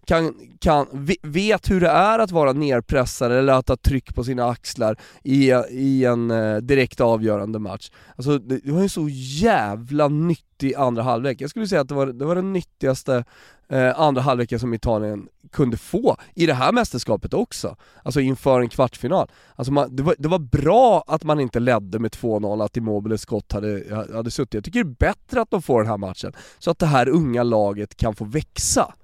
kan, 0.04 0.34
kan, 0.60 0.86
vet 1.22 1.70
hur 1.70 1.80
det 1.80 1.88
är 1.88 2.18
att 2.18 2.30
vara 2.30 2.52
nerpressad 2.52 3.32
eller 3.32 3.52
att 3.52 3.68
ha 3.68 3.76
tryck 3.76 4.14
på 4.14 4.24
sina 4.24 4.48
axlar 4.48 4.96
i, 5.22 5.52
i 5.70 6.04
en 6.04 6.30
eh, 6.30 6.56
direkt 6.56 7.00
avgörande 7.00 7.58
match. 7.58 7.90
Alltså 8.16 8.38
det, 8.38 8.72
var 8.72 8.82
ju 8.82 8.88
så 8.88 9.08
jävla 9.42 10.08
nyttig 10.08 10.74
andra 10.74 11.02
halvlek. 11.02 11.40
Jag 11.40 11.50
skulle 11.50 11.68
säga 11.68 11.80
att 11.80 11.88
det 11.88 11.94
var, 11.94 12.06
det 12.06 12.24
var 12.24 12.34
den 12.34 12.52
nyttigaste 12.52 13.24
eh, 13.70 14.00
andra 14.00 14.22
halvleken 14.22 14.60
som 14.60 14.74
Italien 14.74 15.28
kunde 15.52 15.76
få 15.76 16.16
i 16.34 16.46
det 16.46 16.54
här 16.54 16.72
mästerskapet 16.72 17.34
också. 17.34 17.76
Alltså 18.02 18.20
inför 18.20 18.60
en 18.60 18.68
kvartsfinal. 18.68 19.30
Alltså 19.56 19.72
man, 19.72 19.96
det, 19.96 20.02
var, 20.02 20.14
det 20.18 20.28
var 20.28 20.38
bra 20.38 21.04
att 21.06 21.24
man 21.24 21.40
inte 21.40 21.60
ledde 21.60 21.98
med 21.98 22.10
2-0, 22.10 22.64
att 22.64 22.76
Immobiles 22.76 23.22
skott 23.22 23.52
hade, 23.52 24.06
hade 24.14 24.30
suttit. 24.30 24.54
Jag 24.54 24.64
tycker 24.64 24.84
det 24.84 24.90
är 24.90 25.12
bättre 25.12 25.40
att 25.40 25.50
de 25.50 25.62
får 25.62 25.80
den 25.80 25.90
här 25.90 25.98
matchen, 25.98 26.32
så 26.58 26.70
att 26.70 26.78
det 26.78 26.86
här 26.86 27.08
unga 27.08 27.42
laget 27.42 27.96
kan 27.96 28.14
få 28.14 28.24
växa 28.24 28.94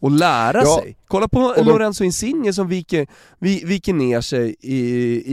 och 0.00 0.10
lära 0.10 0.62
ja. 0.62 0.78
sig. 0.82 0.96
Kolla 1.06 1.28
på 1.28 1.54
de... 1.56 1.62
Lorenzo 1.62 2.04
Insigne 2.04 2.52
som 2.52 2.68
viker, 2.68 3.06
viker 3.66 3.92
ner 3.92 4.20
sig 4.20 4.56
i, 4.60 4.78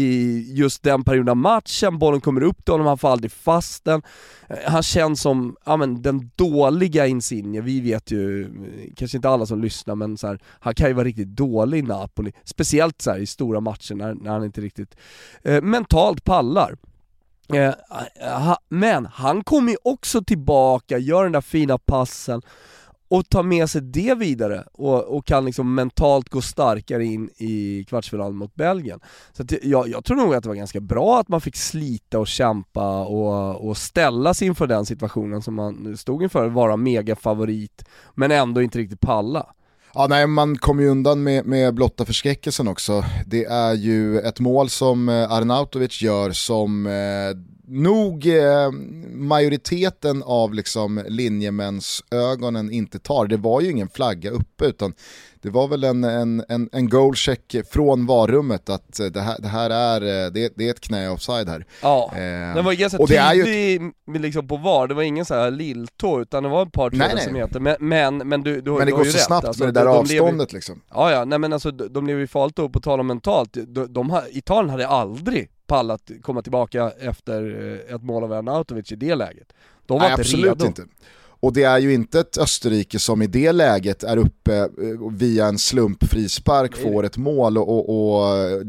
i 0.01 0.43
just 0.53 0.83
den 0.83 1.03
perioden 1.03 1.29
av 1.29 1.37
matchen, 1.37 1.99
bollen 1.99 2.21
kommer 2.21 2.43
upp 2.43 2.65
till 2.65 2.73
honom, 2.73 2.87
han 2.87 2.97
får 2.97 3.09
aldrig 3.09 3.31
fast 3.31 3.85
den. 3.85 4.01
Eh, 4.49 4.57
han 4.65 4.83
känns 4.83 5.21
som, 5.21 5.55
ja 5.65 5.77
men 5.77 6.01
den 6.01 6.31
dåliga 6.35 7.07
Insigne, 7.07 7.61
vi 7.61 7.81
vet 7.81 8.11
ju, 8.11 8.49
kanske 8.95 9.17
inte 9.17 9.29
alla 9.29 9.45
som 9.45 9.61
lyssnar 9.61 9.95
men 9.95 10.17
så 10.17 10.27
här, 10.27 10.39
han 10.59 10.75
kan 10.75 10.87
ju 10.87 10.93
vara 10.93 11.05
riktigt 11.05 11.27
dålig 11.27 11.79
i 11.79 11.81
Napoli. 11.81 12.33
Speciellt 12.43 13.01
så 13.01 13.11
här, 13.11 13.19
i 13.19 13.25
stora 13.25 13.59
matcher 13.59 13.95
när, 13.95 14.13
när 14.13 14.31
han 14.31 14.43
inte 14.43 14.61
riktigt 14.61 14.95
eh, 15.43 15.61
mentalt 15.61 16.23
pallar. 16.23 16.75
Eh, 17.53 17.73
ha, 18.19 18.57
men 18.69 19.05
han 19.05 19.43
kommer 19.43 19.71
ju 19.71 19.77
också 19.83 20.23
tillbaka, 20.23 20.97
gör 20.97 21.23
den 21.23 21.31
där 21.31 21.41
fina 21.41 21.77
passen 21.77 22.41
och 23.15 23.29
tar 23.29 23.43
med 23.43 23.69
sig 23.69 23.81
det 23.81 24.15
vidare 24.15 24.63
och, 24.73 25.03
och 25.03 25.25
kan 25.25 25.45
liksom 25.45 25.75
mentalt 25.75 26.29
gå 26.29 26.41
starkare 26.41 27.05
in 27.05 27.29
i 27.37 27.85
kvartsfinalen 27.89 28.35
mot 28.35 28.55
Belgien. 28.55 28.99
Så 29.33 29.43
att 29.43 29.51
jag, 29.63 29.87
jag 29.87 30.05
tror 30.05 30.17
nog 30.17 30.35
att 30.35 30.43
det 30.43 30.49
var 30.49 30.55
ganska 30.55 30.79
bra 30.79 31.19
att 31.19 31.27
man 31.27 31.41
fick 31.41 31.55
slita 31.55 32.19
och 32.19 32.27
kämpa 32.27 33.05
och, 33.05 33.69
och 33.69 33.77
ställa 33.77 34.33
sig 34.33 34.47
inför 34.47 34.67
den 34.67 34.85
situationen 34.85 35.41
som 35.41 35.55
man 35.55 35.97
stod 35.97 36.23
inför, 36.23 36.47
vara 36.47 36.77
megafavorit 36.77 37.85
men 38.15 38.31
ändå 38.31 38.61
inte 38.61 38.77
riktigt 38.77 38.99
palla. 38.99 39.45
Ja, 39.93 40.07
nej, 40.09 40.27
man 40.27 40.57
kommer 40.57 40.83
ju 40.83 40.89
undan 40.89 41.23
med, 41.23 41.45
med 41.45 41.73
blotta 41.73 42.05
förskräckelsen 42.05 42.67
också. 42.67 43.03
Det 43.25 43.45
är 43.45 43.73
ju 43.73 44.19
ett 44.19 44.39
mål 44.39 44.69
som 44.69 45.09
eh, 45.09 45.31
Arnautovic 45.31 46.01
gör 46.01 46.31
som 46.31 46.87
eh, 46.87 46.91
nog 47.67 48.27
eh, 48.27 48.71
majoriteten 49.11 50.23
av 50.23 50.53
liksom 50.53 51.03
linjemäns 51.07 52.03
ögonen 52.11 52.71
inte 52.71 52.99
tar. 52.99 53.27
Det 53.27 53.37
var 53.37 53.61
ju 53.61 53.71
ingen 53.71 53.89
flagga 53.89 54.31
uppe 54.31 54.65
utan 54.65 54.93
det 55.45 55.51
var 55.51 55.67
väl 55.67 55.83
en, 55.83 56.03
en, 56.03 56.43
en, 56.49 56.69
en 56.71 56.89
goalcheck 56.89 57.55
från 57.71 58.05
varummet 58.05 58.69
att 58.69 58.99
det 59.13 59.21
här, 59.21 59.37
det 59.39 59.47
här 59.47 59.69
är, 59.69 60.01
eh, 60.01 60.31
det, 60.31 60.53
det 60.55 60.67
är 60.67 60.71
ett 60.71 60.79
knä 60.79 61.09
offside 61.09 61.49
här. 61.49 61.65
Ja, 61.81 62.11
eh, 62.13 62.55
den 62.55 62.65
var 62.65 62.73
ganska 62.73 62.99
och 62.99 63.09
tydlig 63.09 63.81
ju... 64.07 64.19
liksom 64.19 64.47
på 64.47 64.57
VAR, 64.57 64.87
det 64.87 64.93
var 64.93 65.03
ingen 65.03 65.25
så 65.25 65.33
här 65.33 65.51
lilltå 65.51 66.21
utan 66.21 66.43
det 66.43 66.49
var 66.49 66.63
ett 66.63 66.71
par 66.71 66.89
tre 66.89 67.07
decimeter, 67.15 67.59
men, 67.59 67.75
men, 67.79 68.17
men 68.17 68.43
du, 68.43 68.61
du 68.61 68.71
Men 68.71 68.79
det 68.79 68.85
du 68.85 68.91
går 68.91 69.03
så 69.03 69.17
rätt. 69.17 69.23
snabbt 69.23 69.47
alltså, 69.47 69.63
med 69.63 69.73
det 69.73 69.79
där 69.79 69.85
de, 69.85 69.97
avståndet 69.97 70.31
lever... 70.31 70.53
liksom. 70.53 70.81
Ja 70.89 71.11
ja, 71.11 71.25
nej 71.25 71.39
men 71.39 71.53
alltså 71.53 71.71
de 71.71 72.07
lever 72.07 72.21
ju 72.21 72.27
farligt 72.27 72.59
upp, 72.59 72.73
på 72.73 72.79
tal 72.79 72.99
om 72.99 73.07
mentalt, 73.07 73.57
de, 73.67 73.93
de, 73.93 74.21
Italien 74.31 74.69
hade 74.69 74.87
aldrig 74.87 75.49
pallat 75.67 76.11
komma 76.21 76.41
tillbaka 76.41 76.91
efter 76.99 77.61
eh, 77.89 77.95
ett 77.95 78.03
mål 78.03 78.23
av 78.23 78.33
Arnautovic 78.33 78.91
i 78.91 78.95
det 78.95 79.15
läget. 79.15 79.53
De 79.85 79.93
var 79.93 79.99
Nej, 79.99 80.11
inte 80.11 80.21
absolut 80.21 80.45
redo. 80.45 80.65
inte. 80.65 80.85
Och 81.45 81.53
det 81.53 81.63
är 81.63 81.79
ju 81.79 81.93
inte 81.93 82.19
ett 82.19 82.37
Österrike 82.37 82.99
som 82.99 83.21
i 83.21 83.27
det 83.27 83.51
läget 83.51 84.03
är 84.03 84.17
uppe 84.17 84.55
eh, 84.57 84.67
via 85.11 85.45
en 85.45 85.57
slumpfrispark 85.57 86.77
får 86.77 87.05
ett 87.05 87.17
mål 87.17 87.57
och, 87.57 87.69
och, 87.69 88.19
och 88.19 88.37
eh, 88.37 88.61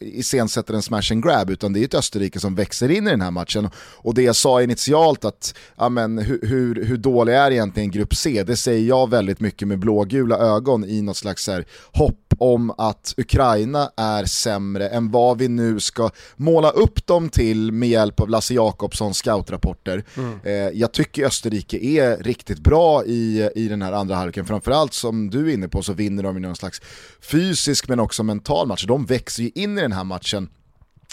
iscensätter 0.00 0.74
en 0.74 0.82
smash 0.82 1.12
and 1.12 1.24
grab, 1.24 1.50
utan 1.50 1.72
det 1.72 1.80
är 1.80 1.84
ett 1.84 1.94
Österrike 1.94 2.40
som 2.40 2.54
växer 2.54 2.88
in 2.90 3.06
i 3.06 3.10
den 3.10 3.20
här 3.20 3.30
matchen. 3.30 3.68
Och 3.76 4.14
det 4.14 4.22
jag 4.22 4.36
sa 4.36 4.62
initialt 4.62 5.24
att, 5.24 5.54
ja 5.76 5.88
men 5.88 6.18
hur, 6.18 6.40
hur, 6.42 6.84
hur 6.84 6.96
dålig 6.96 7.34
är 7.34 7.50
egentligen 7.50 7.90
Grupp 7.90 8.14
C? 8.14 8.44
Det 8.46 8.56
säger 8.56 8.88
jag 8.88 9.10
väldigt 9.10 9.40
mycket 9.40 9.68
med 9.68 9.78
blågula 9.78 10.38
ögon 10.38 10.84
i 10.84 11.02
något 11.02 11.16
slags 11.16 11.48
här 11.48 11.64
hopp 11.92 12.34
om 12.38 12.70
att 12.78 13.14
Ukraina 13.16 13.90
är 13.96 14.24
sämre 14.24 14.88
än 14.88 15.10
vad 15.10 15.38
vi 15.38 15.48
nu 15.48 15.80
ska 15.80 16.10
måla 16.36 16.70
upp 16.70 17.06
dem 17.06 17.28
till 17.28 17.72
med 17.72 17.88
hjälp 17.88 18.20
av 18.20 18.28
Lasse 18.28 18.54
Jakobssons 18.54 19.16
scoutrapporter. 19.16 20.04
Mm. 20.16 20.40
Eh, 20.44 20.52
jag 20.52 20.92
tycker 20.92 21.26
Österrike 21.26 21.71
är 21.78 22.16
riktigt 22.16 22.58
bra 22.58 23.04
i, 23.04 23.50
i 23.54 23.68
den 23.68 23.82
här 23.82 23.92
andra 23.92 24.14
halvleken, 24.14 24.44
framförallt 24.44 24.92
som 24.92 25.30
du 25.30 25.50
är 25.50 25.54
inne 25.54 25.68
på 25.68 25.82
så 25.82 25.92
vinner 25.92 26.22
de 26.22 26.36
i 26.36 26.40
någon 26.40 26.56
slags 26.56 26.80
fysisk 27.20 27.88
men 27.88 28.00
också 28.00 28.22
mental 28.22 28.68
match. 28.68 28.84
De 28.86 29.06
växer 29.06 29.42
ju 29.42 29.50
in 29.54 29.78
i 29.78 29.80
den 29.80 29.92
här 29.92 30.04
matchen 30.04 30.48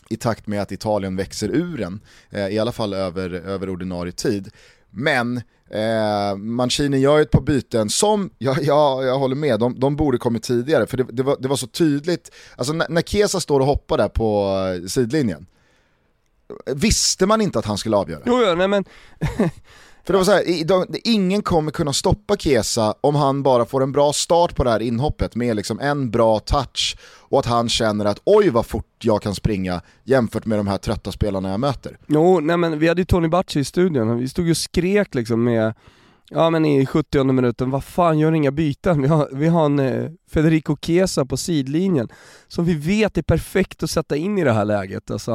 i 0.10 0.18
takt 0.18 0.48
med 0.48 0.62
att 0.62 0.72
Italien 0.72 1.16
växer 1.16 1.50
ur 1.50 1.78
den, 1.78 2.02
eh, 2.30 2.48
i 2.48 2.60
alla 2.60 2.72
fall 2.72 2.94
över, 2.94 3.30
över 3.30 3.70
ordinarie 3.70 4.12
tid. 4.12 4.50
Men 4.90 5.42
Eh, 5.72 6.38
Mancini 6.38 6.98
gör 6.98 7.18
ju 7.18 7.22
ett 7.22 7.32
par 7.32 7.42
byten 7.42 7.90
som, 7.90 8.30
ja, 8.38 8.56
ja, 8.62 9.04
jag 9.04 9.20
håller 9.20 9.36
med, 9.36 9.60
de, 9.60 9.80
de 9.80 9.96
borde 9.96 10.18
kommit 10.18 10.44
tidigare 10.44 10.88
för 10.88 10.98
det, 10.98 11.06
det, 11.10 11.24
var, 11.24 11.38
det 11.40 11.48
var 11.48 11.56
så 11.56 11.68
tydligt. 11.68 12.32
Alltså 12.56 12.74
när, 12.74 12.88
när 12.90 13.02
Kesa 13.02 13.40
står 13.40 13.60
och 13.60 13.66
hoppar 13.66 13.98
där 13.98 14.10
på 14.10 14.58
eh, 14.76 14.88
sidlinjen, 14.88 15.46
visste 16.66 17.26
man 17.26 17.42
inte 17.42 17.60
att 17.60 17.66
han 17.66 17.78
skulle 17.78 17.98
avgöra? 17.98 18.22
Jo, 18.26 18.42
ja, 18.42 18.56
nej 18.56 18.68
men 18.68 18.86
för 20.10 20.14
det 20.14 20.18
var 20.18 20.26
så 20.26 20.32
här, 20.32 20.44
ingen 21.04 21.42
kommer 21.42 21.72
kunna 21.72 21.94
stoppa 21.94 22.38
Kesa 22.38 22.94
om 23.02 23.16
han 23.16 23.44
bara 23.44 23.66
får 23.66 23.84
en 23.84 23.92
bra 23.92 24.14
start 24.14 24.56
på 24.56 24.64
det 24.64 24.70
här 24.70 24.80
inhoppet 24.80 25.36
med 25.36 25.56
liksom 25.56 25.80
en 25.80 26.12
bra 26.12 26.40
touch 26.40 26.98
och 27.20 27.40
att 27.40 27.46
han 27.46 27.70
känner 27.70 28.06
att 28.06 28.22
oj 28.24 28.50
vad 28.50 28.66
fort 28.66 28.86
jag 29.02 29.22
kan 29.22 29.36
springa 29.36 29.82
jämfört 30.04 30.46
med 30.46 30.60
de 30.60 30.68
här 30.68 30.78
trötta 30.78 31.12
spelarna 31.12 31.50
jag 31.50 31.60
möter. 31.60 31.98
Jo, 32.08 32.40
nej 32.40 32.58
men 32.58 32.80
vi 32.80 32.88
hade 32.88 33.02
ju 33.02 33.06
Tony 33.06 33.28
Bacci 33.28 33.60
i 33.60 33.64
studion, 33.64 34.18
vi 34.18 34.30
stod 34.30 34.46
ju 34.46 34.52
och 34.52 34.58
skrek 34.58 35.16
liksom 35.16 35.44
med 35.44 35.74
Ja 36.30 36.50
men 36.50 36.66
i 36.66 36.86
70 36.86 37.24
minuten, 37.24 37.70
vad 37.70 37.84
fan 37.84 38.20
gör 38.20 38.32
inga 38.32 38.52
byten? 38.52 39.02
Vi 39.02 39.08
har, 39.08 39.30
vi 39.32 39.48
har 39.48 39.66
en 39.66 39.80
eh, 39.80 40.12
Federico 40.30 40.78
Chiesa 40.82 41.26
på 41.26 41.38
sidlinjen, 41.38 42.08
som 42.48 42.66
vi 42.66 42.74
vet 42.74 43.18
är 43.18 43.22
perfekt 43.22 43.84
att 43.84 43.90
sätta 43.90 44.16
in 44.16 44.38
i 44.38 44.44
det 44.44 44.52
här 44.52 44.66
läget. 44.66 45.12
Alltså, 45.12 45.32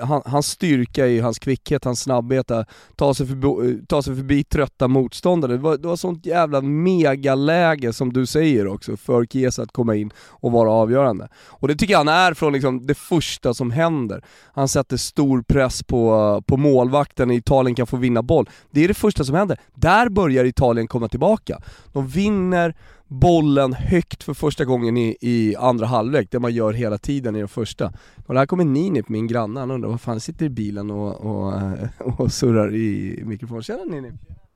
han, 0.00 0.22
hans 0.24 0.46
styrka 0.46 1.06
i 1.06 1.20
hans 1.20 1.38
kvickhet, 1.38 1.84
hans 1.84 2.00
snabbhet, 2.00 2.50
att 2.50 2.68
ta 2.96 3.14
sig 3.14 3.26
förbi, 3.26 3.80
ta 3.88 4.02
sig 4.02 4.16
förbi 4.16 4.44
trötta 4.44 4.88
motståndare. 4.88 5.52
Det 5.52 5.58
var, 5.58 5.76
det 5.76 5.88
var 5.88 5.96
sånt 5.96 6.26
jävla 6.26 6.60
megaläge 6.60 7.92
som 7.92 8.12
du 8.12 8.26
säger 8.26 8.66
också, 8.66 8.96
för 8.96 9.26
Chiesa 9.26 9.62
att 9.62 9.72
komma 9.72 9.94
in 9.94 10.10
och 10.28 10.52
vara 10.52 10.70
avgörande. 10.70 11.28
Och 11.48 11.68
det 11.68 11.76
tycker 11.76 11.92
jag 11.92 11.98
han 11.98 12.08
är 12.08 12.34
från 12.34 12.52
liksom 12.52 12.86
det 12.86 12.94
första 12.94 13.54
som 13.54 13.70
händer. 13.70 14.24
Han 14.52 14.68
sätter 14.68 14.96
stor 14.96 15.42
press 15.42 15.82
på, 15.82 16.42
på 16.46 16.56
målvakten, 16.56 17.30
Italien 17.30 17.74
kan 17.74 17.86
få 17.86 17.96
vinna 17.96 18.22
boll. 18.22 18.48
Det 18.70 18.84
är 18.84 18.88
det 18.88 18.94
första 18.94 19.24
som 19.24 19.34
händer. 19.34 19.58
Där 19.74 20.08
börjar 20.08 20.44
Italien 20.44 20.88
komma 20.88 21.08
tillbaka. 21.08 21.58
De 21.92 22.08
vinner 22.08 22.74
bollen 23.10 23.72
högt 23.72 24.22
för 24.22 24.34
första 24.34 24.64
gången 24.64 24.96
i, 24.96 25.16
i 25.20 25.56
andra 25.56 25.86
halvlek, 25.86 26.28
det 26.30 26.38
man 26.38 26.54
gör 26.54 26.72
hela 26.72 26.98
tiden 26.98 27.36
i 27.36 27.38
den 27.38 27.48
första. 27.48 27.92
Och 28.26 28.34
här 28.34 28.46
kommer 28.46 28.64
Ninip, 28.64 29.08
min 29.08 29.26
granne, 29.26 29.60
han 29.60 29.70
undrar 29.70 29.90
vad 29.90 30.00
fan 30.00 30.20
sitter 30.20 30.46
i 30.46 30.50
bilen 30.50 30.90
och, 30.90 31.20
och, 31.20 31.52
och 32.20 32.32
surrar 32.32 32.74
i 32.74 33.20
mikrofonen. 33.24 33.62
Tjena 33.62 33.84
Ninip! 33.84 34.14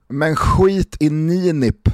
Men 0.08 0.36
skit 0.36 0.96
i 1.00 1.10
Ninip! 1.10 1.88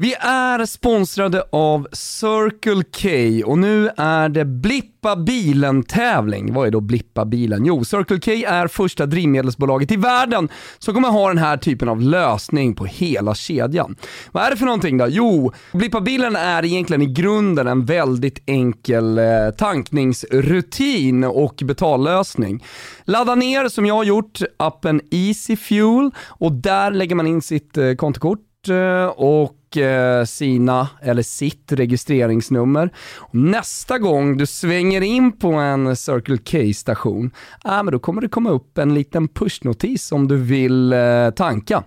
Vi 0.00 0.14
är 0.20 0.66
sponsrade 0.66 1.42
av 1.52 1.88
Circle 1.92 2.82
K 2.82 3.08
och 3.50 3.58
nu 3.58 3.90
är 3.96 4.28
det 4.28 4.44
Blippa 4.44 5.16
bilen-tävling. 5.16 6.52
Vad 6.54 6.66
är 6.66 6.70
då 6.70 6.80
Blippa 6.80 7.24
bilen? 7.24 7.64
Jo, 7.64 7.84
Circle 7.84 8.20
K 8.20 8.30
är 8.48 8.66
första 8.68 9.06
drivmedelsbolaget 9.06 9.92
i 9.92 9.96
världen 9.96 10.48
som 10.78 10.94
kommer 10.94 11.08
ha 11.08 11.28
den 11.28 11.38
här 11.38 11.56
typen 11.56 11.88
av 11.88 12.00
lösning 12.00 12.74
på 12.74 12.84
hela 12.84 13.34
kedjan. 13.34 13.96
Vad 14.32 14.42
är 14.42 14.50
det 14.50 14.56
för 14.56 14.64
någonting 14.64 14.98
då? 14.98 15.06
Jo, 15.08 15.52
Blippa 15.72 16.00
bilen 16.00 16.36
är 16.36 16.64
egentligen 16.64 17.02
i 17.02 17.06
grunden 17.06 17.66
en 17.66 17.84
väldigt 17.84 18.42
enkel 18.46 19.18
eh, 19.18 19.24
tankningsrutin 19.58 21.24
och 21.24 21.62
betallösning. 21.64 22.64
Ladda 23.04 23.34
ner, 23.34 23.68
som 23.68 23.86
jag 23.86 23.94
har 23.94 24.04
gjort, 24.04 24.38
appen 24.56 25.00
Easy 25.10 25.56
Fuel 25.56 26.10
och 26.26 26.52
där 26.52 26.90
lägger 26.90 27.14
man 27.14 27.26
in 27.26 27.42
sitt 27.42 27.78
eh, 27.78 27.94
kontokort 27.94 28.68
eh, 28.68 29.06
och 29.06 29.57
Eh, 29.76 30.24
sina, 30.24 30.88
eller 31.02 31.22
sitt 31.22 31.72
registreringsnummer. 31.72 32.90
Och 33.16 33.34
nästa 33.34 33.98
gång 33.98 34.36
du 34.36 34.46
svänger 34.46 35.00
in 35.00 35.32
på 35.32 35.52
en 35.52 35.96
Circle 35.96 36.38
K-station, 36.38 37.30
äh, 37.64 37.84
då 37.84 37.98
kommer 37.98 38.20
det 38.20 38.28
komma 38.28 38.50
upp 38.50 38.78
en 38.78 38.94
liten 38.94 39.28
pushnotis 39.28 40.12
om 40.12 40.28
du 40.28 40.36
vill 40.36 40.92
eh, 40.92 41.30
tanka 41.36 41.84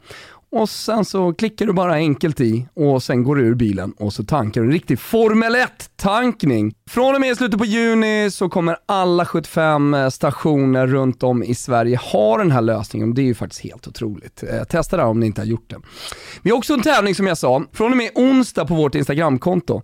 och 0.51 0.69
sen 0.69 1.05
så 1.05 1.33
klickar 1.33 1.65
du 1.65 1.73
bara 1.73 1.93
enkelt 1.93 2.41
i 2.41 2.67
och 2.73 3.03
sen 3.03 3.23
går 3.23 3.35
du 3.35 3.41
ur 3.41 3.55
bilen 3.55 3.91
och 3.91 4.13
så 4.13 4.23
tankar 4.23 4.61
du 4.61 4.67
en 4.67 4.73
riktig 4.73 4.99
Formel 4.99 5.55
1-tankning. 5.55 6.73
Från 6.89 7.15
och 7.15 7.21
med 7.21 7.37
slutet 7.37 7.59
på 7.59 7.65
juni 7.65 8.31
så 8.31 8.49
kommer 8.49 8.77
alla 8.85 9.25
75 9.25 9.93
eh, 9.93 10.09
stationer 10.09 10.87
runt 10.87 11.23
om 11.23 11.43
i 11.43 11.55
Sverige 11.55 11.97
ha 11.97 12.37
den 12.37 12.51
här 12.51 12.61
lösningen 12.61 13.09
och 13.09 13.15
det 13.15 13.21
är 13.21 13.25
ju 13.25 13.35
faktiskt 13.35 13.61
helt 13.61 13.87
otroligt. 13.87 14.43
Eh, 14.43 14.63
testa 14.63 14.97
det 14.97 15.03
här 15.03 15.09
om 15.09 15.19
ni 15.19 15.25
inte 15.25 15.41
har 15.41 15.45
gjort 15.45 15.69
det. 15.69 15.77
Vi 16.41 16.49
har 16.49 16.57
också 16.57 16.73
en 16.73 16.81
tävling 16.81 17.15
som 17.15 17.27
jag 17.27 17.37
sa, 17.37 17.63
från 17.73 17.91
och 17.91 17.97
med 17.97 18.11
onsdag 18.15 18.65
på 18.65 18.75
vårt 18.75 18.95
Instagramkonto. 18.95 19.81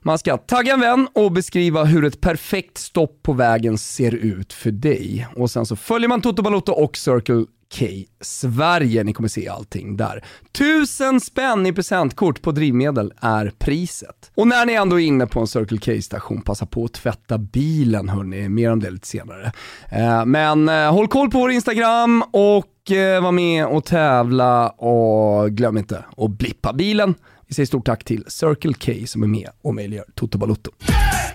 Man 0.00 0.18
ska 0.18 0.36
tagga 0.36 0.72
en 0.72 0.80
vän 0.80 1.08
och 1.14 1.32
beskriva 1.32 1.84
hur 1.84 2.04
ett 2.04 2.20
perfekt 2.20 2.78
stopp 2.78 3.22
på 3.22 3.32
vägen 3.32 3.78
ser 3.78 4.14
ut 4.14 4.52
för 4.52 4.70
dig. 4.70 5.26
Och 5.36 5.50
sen 5.50 5.66
så 5.66 5.76
följer 5.76 6.08
man 6.08 6.20
Toto 6.20 6.42
Balotto 6.42 6.72
och 6.72 6.96
Circle 6.96 7.44
Okej, 7.72 8.08
Sverige. 8.20 9.04
Ni 9.04 9.12
kommer 9.12 9.28
se 9.28 9.48
allting 9.48 9.96
där. 9.96 10.24
Tusen 10.52 11.20
spänn 11.20 11.66
i 11.66 11.72
presentkort 11.72 12.42
på 12.42 12.52
drivmedel 12.52 13.12
är 13.20 13.52
priset. 13.58 14.30
Och 14.34 14.46
när 14.46 14.66
ni 14.66 14.72
ändå 14.72 15.00
är 15.00 15.04
inne 15.04 15.26
på 15.26 15.40
en 15.40 15.46
Circle 15.46 15.78
K-station, 15.78 16.42
passa 16.42 16.66
på 16.66 16.84
att 16.84 16.92
tvätta 16.92 17.38
bilen 17.38 18.08
hörni. 18.08 18.48
Mer 18.48 18.70
om 18.72 18.80
det 18.80 18.90
lite 18.90 19.06
senare. 19.06 19.52
Eh, 19.88 20.24
men 20.24 20.68
eh, 20.68 20.92
håll 20.92 21.08
koll 21.08 21.30
på 21.30 21.38
vår 21.38 21.50
Instagram 21.50 22.24
och 22.32 22.90
eh, 22.90 23.22
var 23.22 23.32
med 23.32 23.66
och 23.66 23.84
tävla 23.84 24.68
och 24.68 25.50
glöm 25.50 25.78
inte 25.78 26.04
att 26.16 26.30
blippa 26.30 26.72
bilen. 26.72 27.14
Vi 27.48 27.54
säger 27.54 27.66
stort 27.66 27.86
tack 27.86 28.04
till 28.04 28.24
Circle 28.28 28.74
K 28.74 29.06
som 29.06 29.22
är 29.22 29.26
med 29.26 29.48
och 29.62 29.74
möjliggör 29.74 30.06
Toto 30.14 30.38
Balotto. 30.38 30.70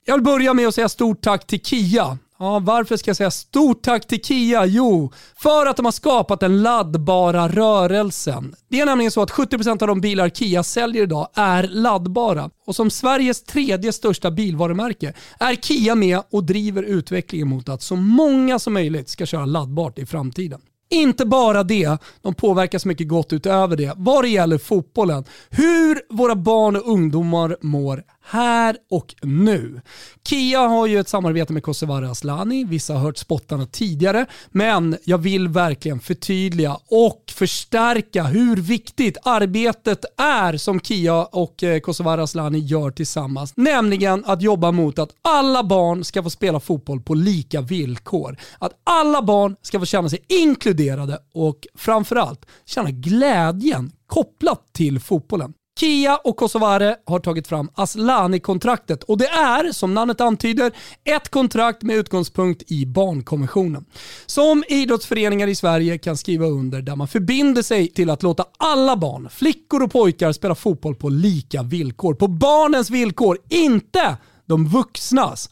Jag 0.05 0.15
vill 0.15 0.23
börja 0.23 0.53
med 0.53 0.67
att 0.67 0.75
säga 0.75 0.89
stort 0.89 1.21
tack 1.21 1.47
till 1.47 1.61
Kia. 1.61 2.17
Ja, 2.39 2.59
varför 2.59 2.97
ska 2.97 3.09
jag 3.09 3.17
säga 3.17 3.31
stort 3.31 3.81
tack 3.81 4.07
till 4.07 4.23
Kia? 4.23 4.65
Jo, 4.65 5.11
för 5.35 5.65
att 5.65 5.75
de 5.75 5.85
har 5.85 5.91
skapat 5.91 6.39
den 6.39 6.61
laddbara 6.63 7.47
rörelsen. 7.47 8.55
Det 8.69 8.79
är 8.79 8.85
nämligen 8.85 9.11
så 9.11 9.21
att 9.21 9.31
70% 9.31 9.81
av 9.81 9.87
de 9.87 10.01
bilar 10.01 10.29
Kia 10.29 10.63
säljer 10.63 11.03
idag 11.03 11.27
är 11.33 11.63
laddbara. 11.63 12.49
Och 12.65 12.75
som 12.75 12.89
Sveriges 12.89 13.43
tredje 13.43 13.93
största 13.93 14.31
bilvarumärke 14.31 15.13
är 15.39 15.55
Kia 15.55 15.95
med 15.95 16.21
och 16.31 16.43
driver 16.43 16.83
utvecklingen 16.83 17.47
mot 17.47 17.69
att 17.69 17.81
så 17.81 17.95
många 17.95 18.59
som 18.59 18.73
möjligt 18.73 19.09
ska 19.09 19.25
köra 19.25 19.45
laddbart 19.45 19.99
i 19.99 20.05
framtiden. 20.05 20.61
Inte 20.89 21.25
bara 21.25 21.63
det, 21.63 21.97
de 22.21 22.33
påverkas 22.33 22.85
mycket 22.85 23.07
gott 23.07 23.33
utöver 23.33 23.77
det 23.77 23.93
vad 23.95 24.23
det 24.23 24.29
gäller 24.29 24.57
fotbollen. 24.57 25.25
Hur 25.49 26.15
våra 26.15 26.35
barn 26.35 26.75
och 26.75 26.87
ungdomar 26.87 27.57
mår 27.61 28.03
här 28.29 28.77
och 28.89 29.15
nu. 29.21 29.81
Kia 30.29 30.59
har 30.59 30.87
ju 30.87 30.99
ett 30.99 31.09
samarbete 31.09 31.53
med 31.53 31.63
Kosovare 31.63 32.09
Asllani, 32.09 32.63
vissa 32.63 32.93
har 32.93 32.99
hört 32.99 33.17
spottarna 33.17 33.65
tidigare, 33.65 34.25
men 34.49 34.97
jag 35.03 35.17
vill 35.17 35.47
verkligen 35.47 35.99
förtydliga 35.99 36.77
och 36.87 37.23
förstärka 37.31 38.23
hur 38.23 38.55
viktigt 38.55 39.17
arbetet 39.23 40.05
är 40.17 40.57
som 40.57 40.79
Kia 40.79 41.23
och 41.23 41.63
eh, 41.63 41.79
Kosovare 41.79 42.23
Asllani 42.23 42.59
gör 42.59 42.91
tillsammans. 42.91 43.53
Nämligen 43.55 44.23
att 44.25 44.41
jobba 44.41 44.71
mot 44.71 44.99
att 44.99 45.09
alla 45.21 45.63
barn 45.63 46.03
ska 46.03 46.23
få 46.23 46.29
spela 46.29 46.59
fotboll 46.59 47.01
på 47.01 47.13
lika 47.13 47.61
villkor. 47.61 48.37
Att 48.59 48.71
alla 48.83 49.21
barn 49.21 49.55
ska 49.61 49.79
få 49.79 49.85
känna 49.85 50.09
sig 50.09 50.19
inkluderade 50.27 51.19
och 51.33 51.67
framförallt 51.75 52.45
känna 52.65 52.91
glädjen 52.91 53.91
kopplat 54.07 54.73
till 54.73 54.99
fotbollen. 54.99 55.53
Kia 55.79 56.17
och 56.23 56.37
Kosovare 56.37 56.95
har 57.05 57.19
tagit 57.19 57.47
fram 57.47 57.69
Aslani-kontraktet 57.75 59.03
och 59.03 59.17
det 59.17 59.27
är, 59.27 59.71
som 59.71 59.93
namnet 59.93 60.21
antyder, 60.21 60.71
ett 61.03 61.29
kontrakt 61.29 61.81
med 61.83 61.95
utgångspunkt 61.95 62.71
i 62.71 62.85
barnkonventionen. 62.85 63.85
Som 64.25 64.63
idrottsföreningar 64.67 65.47
i 65.47 65.55
Sverige 65.55 65.97
kan 65.97 66.17
skriva 66.17 66.45
under 66.45 66.81
där 66.81 66.95
man 66.95 67.07
förbinder 67.07 67.61
sig 67.61 67.87
till 67.87 68.09
att 68.09 68.23
låta 68.23 68.45
alla 68.57 68.97
barn, 68.97 69.29
flickor 69.29 69.83
och 69.83 69.91
pojkar 69.91 70.31
spela 70.31 70.55
fotboll 70.55 70.95
på 70.95 71.09
lika 71.09 71.63
villkor. 71.63 72.13
På 72.13 72.27
barnens 72.27 72.89
villkor, 72.89 73.37
inte 73.49 74.17
de 74.45 74.67
vuxnas. 74.67 75.49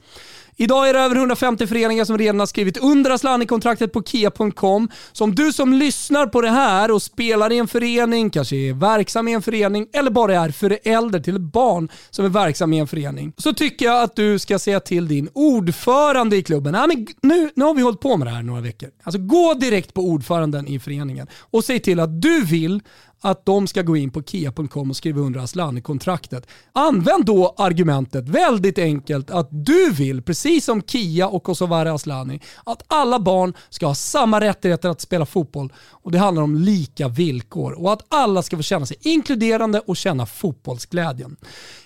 Idag 0.58 0.90
är 0.90 0.94
det 0.94 1.00
över 1.00 1.16
150 1.16 1.68
föreningar 1.68 2.06
som 2.06 2.18
redan 2.18 2.40
har 2.40 2.46
skrivit 2.46 2.78
under 2.78 3.12
Asllani-kontraktet 3.12 3.94
på 3.94 4.04
kia.com. 4.04 4.90
Så 5.12 5.24
om 5.24 5.36
du 5.36 5.54
som 5.54 5.74
lyssnar 5.74 6.28
på 6.28 6.42
det 6.42 6.50
här 6.50 6.92
och 6.92 7.02
spelar 7.02 7.52
i 7.52 7.58
en 7.58 7.68
förening, 7.68 8.30
kanske 8.30 8.56
är 8.56 8.74
verksam 8.74 9.28
i 9.28 9.34
en 9.34 9.42
förening 9.42 9.88
eller 9.94 10.12
bara 10.12 10.36
är 10.36 10.50
förälder 10.50 11.20
till 11.20 11.36
ett 11.36 11.42
barn 11.42 11.90
som 12.10 12.26
är 12.26 12.30
verksam 12.30 12.74
i 12.74 12.80
en 12.80 12.88
förening, 12.88 13.34
så 13.38 13.54
tycker 13.54 13.86
jag 13.86 14.04
att 14.04 14.16
du 14.16 14.40
ska 14.40 14.60
säga 14.60 14.80
till 14.80 15.08
din 15.08 15.30
ordförande 15.34 16.36
i 16.36 16.44
klubben, 16.44 16.74
Nej, 16.74 16.88
men 16.88 17.08
nu, 17.22 17.50
nu 17.56 17.66
har 17.66 17.74
vi 17.74 17.82
hållit 17.82 18.00
på 18.00 18.18
med 18.18 18.28
det 18.28 18.32
här 18.32 18.44
några 18.44 18.62
veckor. 18.62 18.90
Alltså 19.04 19.22
gå 19.22 19.54
direkt 19.54 19.94
på 19.94 20.02
ordföranden 20.02 20.68
i 20.68 20.80
föreningen 20.80 21.28
och 21.40 21.64
säg 21.64 21.80
till 21.80 22.00
att 22.00 22.22
du 22.22 22.46
vill 22.46 22.82
att 23.26 23.46
de 23.46 23.68
ska 23.68 23.82
gå 23.82 23.98
in 23.98 24.12
på 24.12 24.24
kia.com 24.24 24.90
och 24.90 24.96
skriva 24.96 25.22
under 25.22 25.40
Asllani-kontraktet. 25.40 26.48
Använd 26.74 27.26
då 27.26 27.56
argumentet 27.58 28.30
väldigt 28.30 28.78
enkelt 28.78 29.32
att 29.32 29.48
du 29.52 29.92
vill, 29.92 30.22
precis 30.22 30.66
som 30.66 30.82
Kia 30.82 31.28
och 31.28 31.44
Kosovare 31.44 31.94
Asllani, 31.94 32.40
att 32.64 32.84
alla 32.88 33.20
barn 33.20 33.54
ska 33.70 33.88
ha 33.88 33.96
samma 33.96 34.42
rättigheter 34.42 34.90
att 34.90 35.02
spela 35.02 35.26
fotboll 35.26 35.74
och 35.90 36.12
det 36.12 36.18
handlar 36.18 36.44
om 36.44 36.56
lika 36.56 37.08
villkor 37.08 37.72
och 37.72 37.94
att 37.94 38.06
alla 38.08 38.42
ska 38.42 38.58
få 38.58 38.64
känna 38.64 38.86
sig 38.86 38.98
inkluderande 39.02 39.80
och 39.80 39.98
känna 39.98 40.26
fotbollsglädjen. 40.26 41.38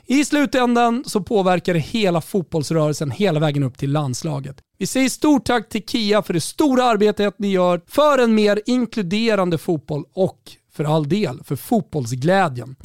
I 0.05 0.25
slutändan 0.25 1.03
så 1.07 1.21
påverkar 1.21 1.73
det 1.73 1.79
hela 1.79 2.21
fotbollsrörelsen 2.21 3.11
hela 3.11 3.39
vägen 3.39 3.63
upp 3.63 3.77
till 3.77 3.91
landslaget. 3.91 4.57
Vi 4.77 4.87
säger 4.87 5.09
stort 5.09 5.45
tack 5.45 5.69
till 5.69 5.83
Kia 5.85 6.21
för 6.21 6.33
det 6.33 6.41
stora 6.41 6.83
arbetet 6.83 7.39
ni 7.39 7.47
gör 7.47 7.81
för 7.87 8.17
en 8.17 8.35
mer 8.35 8.61
inkluderande 8.65 9.57
fotboll 9.57 10.03
och 10.13 10.39
för 10.79 10.83
all 10.83 11.09
del, 11.09 11.39
för 11.43 11.55
fotbollsglädjen. 11.55 12.75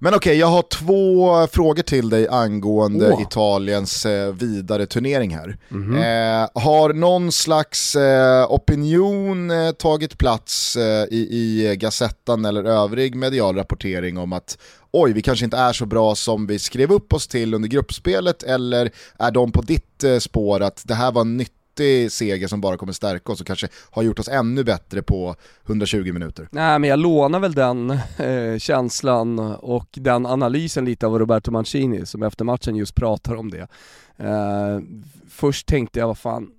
Men 0.00 0.14
okej, 0.14 0.16
okay, 0.16 0.34
jag 0.34 0.46
har 0.46 0.62
två 0.62 1.46
frågor 1.46 1.82
till 1.82 2.08
dig 2.08 2.28
angående 2.28 3.12
oh. 3.12 3.22
Italiens 3.22 4.06
eh, 4.06 4.32
vidare 4.34 4.86
turnering 4.86 5.34
här. 5.34 5.58
Mm 5.70 5.92
-hmm. 5.92 6.42
eh, 6.42 6.62
har 6.62 6.92
någon 6.92 7.32
slags 7.32 7.96
eh, 7.96 8.52
opinion 8.52 9.50
eh, 9.50 9.70
tagit 9.70 10.18
plats 10.18 10.76
eh, 10.76 11.04
i, 11.10 11.28
i 11.30 11.76
Gazettan 11.76 12.44
eller 12.44 12.64
övrig 12.64 13.14
medial 13.14 13.56
rapportering 13.56 14.18
om 14.18 14.32
att 14.32 14.58
oj, 14.90 15.12
vi 15.12 15.22
kanske 15.22 15.44
inte 15.44 15.56
är 15.56 15.72
så 15.72 15.86
bra 15.86 16.14
som 16.14 16.46
vi 16.46 16.58
skrev 16.58 16.92
upp 16.92 17.12
oss 17.12 17.28
till 17.28 17.54
under 17.54 17.68
gruppspelet, 17.68 18.42
eller 18.42 18.90
är 19.18 19.30
de 19.30 19.52
på 19.52 19.62
ditt 19.62 20.04
eh, 20.04 20.18
spår 20.18 20.62
att 20.62 20.82
det 20.84 20.94
här 20.94 21.12
var 21.12 21.24
nytt 21.24 21.61
nyttig 21.72 22.12
seger 22.12 22.48
som 22.48 22.60
bara 22.60 22.76
kommer 22.76 22.92
stärka 22.92 23.32
oss 23.32 23.40
och 23.40 23.46
kanske 23.46 23.68
har 23.90 24.02
gjort 24.02 24.18
oss 24.18 24.28
ännu 24.28 24.64
bättre 24.64 25.02
på 25.02 25.36
120 25.66 26.12
minuter. 26.12 26.48
Nej 26.50 26.78
men 26.78 26.90
jag 26.90 26.98
lånar 26.98 27.40
väl 27.40 27.52
den 27.52 27.90
eh, 28.18 28.58
känslan 28.58 29.38
och 29.54 29.88
den 29.92 30.26
analysen 30.26 30.84
lite 30.84 31.06
av 31.06 31.18
Roberto 31.18 31.50
Mancini 31.50 32.06
som 32.06 32.22
efter 32.22 32.44
matchen 32.44 32.76
just 32.76 32.94
pratar 32.94 33.34
om 33.34 33.50
det. 33.50 33.68
Eh, 34.16 34.80
först 35.28 35.66
tänkte 35.66 35.98
jag, 35.98 36.06
vad 36.06 36.18
fan, 36.18 36.50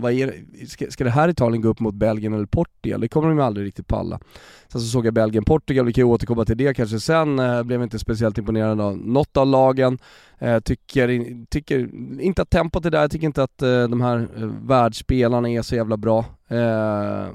vad 0.00 0.12
är? 0.12 0.34
Ska, 0.66 0.90
ska 0.90 1.04
det 1.04 1.10
här 1.10 1.28
Italien 1.28 1.62
gå 1.62 1.68
upp 1.68 1.80
mot 1.80 1.94
Belgien 1.94 2.34
eller 2.34 2.46
Portugal? 2.46 3.00
Det 3.00 3.08
kommer 3.08 3.28
de 3.28 3.38
ju 3.38 3.44
aldrig 3.44 3.66
riktigt 3.66 3.86
palla. 3.86 4.20
Sen 4.68 4.80
så 4.80 4.86
såg 4.86 5.06
jag 5.06 5.14
Belgien-Portugal, 5.14 5.86
vi 5.86 5.92
kan 5.92 6.02
ju 6.02 6.08
återkomma 6.08 6.44
till 6.44 6.56
det 6.56 6.74
kanske 6.74 7.00
sen, 7.00 7.38
eh, 7.38 7.62
blev 7.62 7.82
inte 7.82 7.98
speciellt 7.98 8.38
imponerad 8.38 8.80
av 8.80 8.96
något 8.96 9.36
av 9.36 9.46
lagen. 9.46 9.98
Eh, 10.38 10.60
tycker, 10.60 11.46
tycker 11.50 11.88
inte 12.20 12.42
att 12.42 12.50
tempot 12.50 12.86
är 12.86 12.90
där, 12.90 13.00
jag 13.00 13.10
tycker 13.10 13.26
inte 13.26 13.42
att 13.42 13.62
eh, 13.62 13.88
de 13.88 14.00
här 14.00 14.28
eh, 14.36 14.46
världsspelarna 14.62 15.50
är 15.50 15.62
så 15.62 15.74
jävla 15.74 15.96
bra. 15.96 16.24
Eh, 16.48 17.26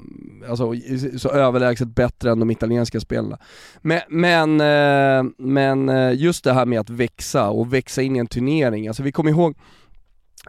alltså 0.50 0.74
så 1.18 1.28
överlägset 1.28 1.88
bättre 1.88 2.30
än 2.30 2.40
de 2.40 2.50
italienska 2.50 3.00
spelarna. 3.00 3.38
Men, 3.80 4.00
men, 4.08 4.60
eh, 4.60 5.32
men 5.38 5.88
eh, 5.88 6.12
just 6.14 6.44
det 6.44 6.52
här 6.52 6.66
med 6.66 6.80
att 6.80 6.90
växa 6.90 7.50
och 7.50 7.72
växa 7.72 8.02
in 8.02 8.16
i 8.16 8.18
en 8.18 8.26
turnering, 8.26 8.88
alltså 8.88 9.02
vi 9.02 9.12
kommer 9.12 9.30
ihåg 9.30 9.54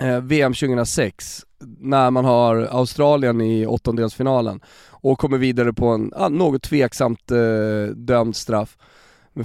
eh, 0.01 0.19
VM 0.19 0.53
2006 0.53 1.45
när 1.79 2.11
man 2.11 2.25
har 2.25 2.67
Australien 2.71 3.41
i 3.41 3.65
åttondelsfinalen 3.65 4.59
och 4.89 5.19
kommer 5.19 5.37
vidare 5.37 5.73
på 5.73 5.87
en 5.87 6.13
ah, 6.15 6.29
något 6.29 6.63
tveksamt 6.63 7.31
eh, 7.31 7.95
dömd 7.95 8.35
straff. 8.35 8.77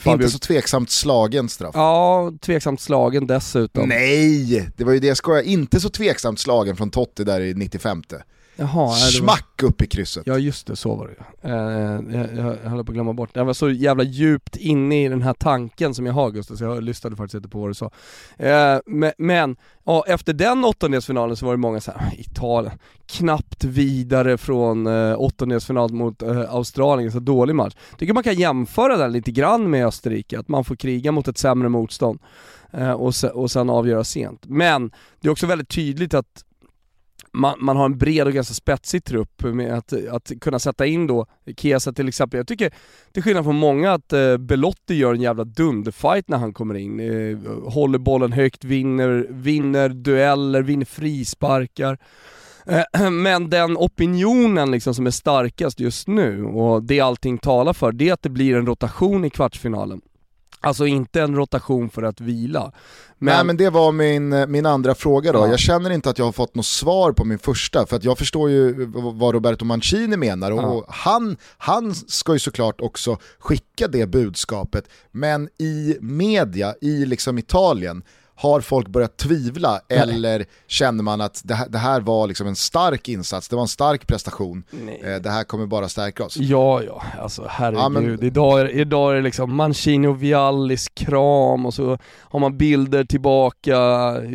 Inte 0.07 0.29
så 0.29 0.39
tveksamt 0.39 0.91
slagen 0.91 1.49
straff. 1.49 1.71
Ja, 1.75 2.33
tveksamt 2.41 2.81
slagen 2.81 3.27
dessutom. 3.27 3.89
Nej, 3.89 4.69
det 4.77 4.85
var 4.85 4.93
ju 4.93 4.99
det 4.99 5.07
jag 5.07 5.17
skojade. 5.17 5.49
Inte 5.49 5.81
så 5.81 5.89
tveksamt 5.89 6.41
slagen 6.41 6.77
från 6.77 6.91
Totti 6.91 7.25
där 7.25 7.41
i 7.41 7.55
95. 7.55 8.03
Jaha, 8.57 8.91
Smack 8.95 9.63
var... 9.63 9.69
upp 9.69 9.83
i 9.83 9.87
krysset. 9.87 10.23
Ja 10.27 10.39
just 10.39 10.67
det, 10.67 10.77
så 10.77 10.95
var 10.95 11.07
det 11.07 11.13
ju. 11.13 11.51
Eh, 11.51 12.21
jag, 12.21 12.37
jag, 12.37 12.57
jag 12.65 12.71
höll 12.71 12.85
på 12.85 12.93
att 12.93 12.95
glömma 12.95 13.13
bort 13.13 13.31
Jag 13.33 13.45
var 13.45 13.53
så 13.53 13.71
jävla 13.71 14.05
djupt 14.05 14.57
inne 14.57 15.05
i 15.05 15.09
den 15.09 15.23
här 15.23 15.35
tanken 15.35 15.95
som 15.95 16.07
jag 16.07 16.13
har 16.13 16.31
Gustav, 16.31 16.57
så 16.57 16.65
jag 16.65 16.83
lyssnade 16.83 17.17
faktiskt 17.17 17.35
inte 17.35 17.49
på 17.49 17.61
vad 17.61 17.71
du 17.71 17.75
sa. 17.75 17.91
Eh, 18.37 18.79
men, 18.87 19.13
men 19.19 19.57
ja, 19.85 20.05
efter 20.09 20.33
den 20.33 20.65
åttondelsfinalen 20.65 21.37
så 21.37 21.47
var 21.47 21.53
det 21.53 21.59
många 21.59 21.81
så 21.81 21.93
här, 21.97 22.21
Italien, 22.21 22.79
knappt 23.07 23.65
vidare 23.65 24.39
från 24.39 24.87
eh, 24.87 25.21
åttondelsfinal 25.21 25.93
mot 25.93 26.23
eh, 26.23 26.55
Australien, 26.55 27.13
så 27.13 27.21
dålig 27.21 27.55
match. 27.55 27.75
Tycker 27.99 28.15
man 28.15 28.23
kan 28.23 28.35
jämföra 28.35 28.97
den 28.97 29.13
lite 29.13 29.31
grann 29.31 29.71
med 29.71 29.87
Österrike, 29.87 30.39
att 30.39 30.49
man 30.49 30.65
får 30.65 30.77
kriga 30.77 31.13
mot 31.13 31.29
ett 31.29 31.39
sämre 31.39 31.69
motstånd 31.69 32.21
eh, 32.73 32.93
och, 32.93 33.15
se, 33.15 33.29
och 33.29 33.51
sen 33.51 33.71
avgöra 33.71 34.05
sent. 34.05 34.41
Men 34.47 34.91
det 35.21 35.29
är 35.29 35.33
också 35.33 35.47
väldigt 35.47 35.69
tydligt 35.69 36.15
att 36.15 36.45
man, 37.37 37.55
man, 37.59 37.77
har 37.77 37.85
en 37.85 37.99
bred 37.99 38.27
och 38.27 38.33
ganska 38.33 38.55
spetsig 38.55 39.05
trupp 39.05 39.43
med 39.43 39.75
att, 39.75 39.93
att 40.11 40.33
kunna 40.41 40.59
sätta 40.59 40.87
in 40.87 41.07
då 41.07 41.27
Kesa 41.57 41.93
till 41.93 42.09
exempel. 42.09 42.39
Jag 42.39 42.47
tycker, 42.47 42.73
till 43.13 43.23
skillnad 43.23 43.45
från 43.45 43.57
många, 43.57 43.93
att 43.93 44.13
eh, 44.13 44.37
Belotti 44.37 44.95
gör 44.95 45.15
en 45.15 45.21
jävla 45.21 45.45
dunderfight 45.45 46.29
när 46.29 46.39
han 46.39 46.53
kommer 46.53 46.75
in. 46.75 47.01
Eh, 47.01 47.39
håller 47.73 47.99
bollen 47.99 48.33
högt, 48.33 48.65
vinner, 48.65 49.27
vinner 49.31 49.89
dueller, 49.89 50.63
vinner 50.63 50.87
frisparkar. 50.87 51.99
Eh, 52.67 53.11
men 53.11 53.51
den 53.51 53.77
opinionen 53.77 54.71
liksom 54.71 54.95
som 54.95 55.07
är 55.07 55.11
starkast 55.11 55.81
just 55.81 56.09
nu, 56.09 56.45
och 56.45 56.83
det 56.83 57.01
allting 57.01 57.39
talar 57.39 57.73
för, 57.73 57.93
det 57.93 58.09
är 58.09 58.13
att 58.13 58.23
det 58.23 58.31
blir 58.31 58.57
en 58.57 58.67
rotation 58.67 59.25
i 59.25 59.31
kvartsfinalen. 59.31 60.01
Alltså 60.61 60.87
inte 60.87 61.23
en 61.23 61.37
rotation 61.37 61.91
för 61.91 62.03
att 62.03 62.21
vila. 62.21 62.73
Men... 63.19 63.35
Nej 63.35 63.45
men 63.45 63.57
det 63.57 63.71
var 63.71 63.93
min, 63.93 64.51
min 64.51 64.67
andra 64.67 64.95
fråga 64.95 65.33
då. 65.33 65.39
Ja. 65.39 65.47
Jag 65.47 65.59
känner 65.59 65.91
inte 65.91 66.11
att 66.11 66.19
jag 66.19 66.25
har 66.25 66.33
fått 66.33 66.55
något 66.55 66.67
svar 66.67 67.13
på 67.13 67.25
min 67.25 67.39
första, 67.39 67.87
för 67.87 67.97
att 67.97 68.05
jag 68.05 68.19
förstår 68.19 68.51
ju 68.51 68.87
vad 68.95 69.35
Roberto 69.35 69.65
Mancini 69.65 70.17
menar 70.17 70.51
och 70.51 70.61
ja. 70.61 70.85
han, 70.89 71.37
han 71.59 71.95
ska 71.95 72.33
ju 72.33 72.39
såklart 72.39 72.81
också 72.81 73.19
skicka 73.39 73.89
det 73.89 74.07
budskapet, 74.07 74.89
men 75.11 75.49
i 75.59 75.97
media, 76.01 76.75
i 76.81 77.05
liksom 77.05 77.39
Italien, 77.39 78.03
har 78.37 78.61
folk 78.61 78.89
börjat 78.89 79.17
tvivla 79.17 79.81
Nej. 79.89 79.99
eller 79.99 80.45
känner 80.67 81.03
man 81.03 81.21
att 81.21 81.43
det 81.45 81.55
här, 81.55 81.69
det 81.69 81.79
här, 81.79 82.01
var 82.01 82.27
liksom 82.27 82.47
en 82.47 82.57
stark 82.57 83.09
insats, 83.09 83.49
det 83.49 83.57
var 83.57 83.63
en 83.63 83.69
stark 83.69 84.07
prestation, 84.07 84.65
eh, 85.05 85.15
det 85.23 85.31
här 85.31 85.45
kommer 85.45 85.67
bara 85.67 85.89
stärka 85.89 86.25
oss? 86.25 86.37
Ja, 86.37 86.83
ja, 86.83 87.03
alltså 87.21 87.47
herregud. 87.49 87.81
Ja, 87.81 87.89
men... 87.89 88.25
idag, 88.25 88.61
är, 88.61 88.69
idag 88.69 89.13
är 89.13 89.17
det 89.17 89.23
liksom 89.23 89.57
Mancini 89.57 90.07
och 90.07 90.23
Viallis 90.23 90.89
kram 90.89 91.67
och 91.67 91.75
så 91.75 91.99
har 92.21 92.39
man 92.41 92.59
bilder 92.59 93.05
tillbaka, 93.05 93.77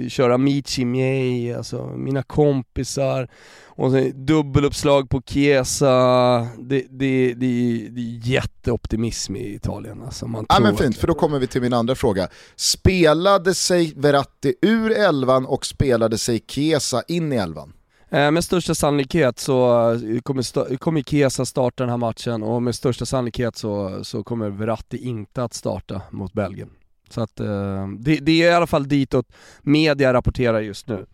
köra 0.09 0.37
Michi 0.37 0.85
Miei, 0.85 1.53
alltså 1.53 1.85
mina 1.85 2.23
kompisar 2.23 3.27
och 3.75 3.91
sen 3.91 4.25
dubbeluppslag 4.25 5.09
på 5.09 5.21
Chiesa, 5.25 5.89
det, 6.57 6.85
det, 6.89 7.33
det, 7.33 7.87
det 7.89 8.01
är 8.01 8.27
jätteoptimism 8.27 9.35
i 9.35 9.55
Italien 9.55 10.01
alltså. 10.05 10.27
Man 10.27 10.45
ja 10.49 10.59
men 10.59 10.77
fint, 10.77 10.97
för 10.97 11.07
då 11.07 11.13
kommer 11.13 11.39
vi 11.39 11.47
till 11.47 11.61
min 11.61 11.73
andra 11.73 11.95
fråga. 11.95 12.27
Spelade 12.55 13.53
sig 13.53 13.93
Verratti 13.95 14.53
ur 14.61 14.91
elvan 14.91 15.45
och 15.45 15.65
spelade 15.65 16.17
sig 16.17 16.43
Chiesa 16.47 17.03
in 17.07 17.33
i 17.33 17.35
elvan? 17.35 17.73
Eh, 18.09 18.31
med 18.31 18.43
största 18.43 18.75
sannolikhet 18.75 19.39
så 19.39 19.89
eh, 19.91 20.21
kommer, 20.21 20.77
kommer 20.77 21.01
Chiesa 21.01 21.45
starta 21.45 21.83
den 21.83 21.89
här 21.89 21.97
matchen 21.97 22.43
och 22.43 22.63
med 22.63 22.75
största 22.75 23.05
sannolikhet 23.05 23.57
så, 23.57 24.03
så 24.03 24.23
kommer 24.23 24.49
Verratti 24.49 24.97
inte 24.97 25.43
att 25.43 25.53
starta 25.53 26.01
mot 26.09 26.33
Belgien. 26.33 26.69
Så 27.09 27.21
att 27.21 27.39
eh, 27.39 27.87
det, 27.99 28.15
det, 28.15 28.43
är 28.43 28.51
i 28.51 28.53
alla 28.53 28.67
fall 28.67 28.87
ditåt 28.87 29.25
media 29.61 30.13
rapporterar 30.13 30.61
just 30.61 30.87
nu. 30.87 31.05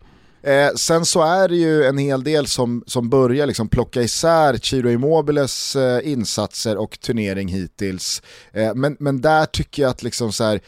Eh, 0.48 0.70
sen 0.74 1.04
så 1.04 1.22
är 1.22 1.48
det 1.48 1.56
ju 1.56 1.84
en 1.84 1.98
hel 1.98 2.24
del 2.24 2.46
som, 2.46 2.84
som 2.86 3.08
börjar 3.08 3.46
liksom 3.46 3.68
plocka 3.68 4.02
isär 4.02 4.58
Chiro 4.58 4.90
Immobiles 4.90 5.76
eh, 5.76 6.12
insatser 6.12 6.76
och 6.76 7.00
turnering 7.00 7.48
hittills. 7.48 8.22
Eh, 8.52 8.74
men, 8.74 8.96
men 9.00 9.20
där 9.20 9.46
tycker 9.46 9.82
jag 9.82 9.90
att 9.90 10.02
liksom 10.02 10.32
så 10.32 10.44
här, 10.44 10.60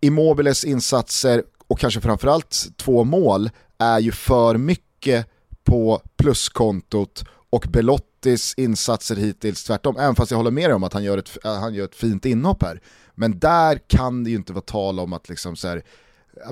Immobiles 0.00 0.64
insatser 0.64 1.44
och 1.68 1.78
kanske 1.78 2.00
framförallt 2.00 2.66
två 2.76 3.04
mål 3.04 3.50
är 3.78 3.98
ju 3.98 4.12
för 4.12 4.56
mycket 4.56 5.26
på 5.64 6.02
pluskontot 6.16 7.24
och 7.50 7.66
Belottis 7.68 8.54
insatser 8.56 9.16
hittills 9.16 9.64
tvärtom, 9.64 9.96
även 9.98 10.14
fast 10.14 10.30
jag 10.30 10.38
håller 10.38 10.50
med 10.50 10.70
dig 10.70 10.74
om 10.74 10.84
att 10.84 10.92
han 10.92 11.04
gör 11.04 11.18
ett, 11.18 11.38
han 11.42 11.74
gör 11.74 11.84
ett 11.84 11.94
fint 11.94 12.26
inhopp 12.26 12.62
här. 12.62 12.80
Men 13.14 13.38
där 13.38 13.80
kan 13.86 14.24
det 14.24 14.30
ju 14.30 14.36
inte 14.36 14.52
vara 14.52 14.64
tal 14.64 15.00
om 15.00 15.12
att 15.12 15.28
liksom 15.28 15.56
så 15.56 15.68
här, 15.68 15.82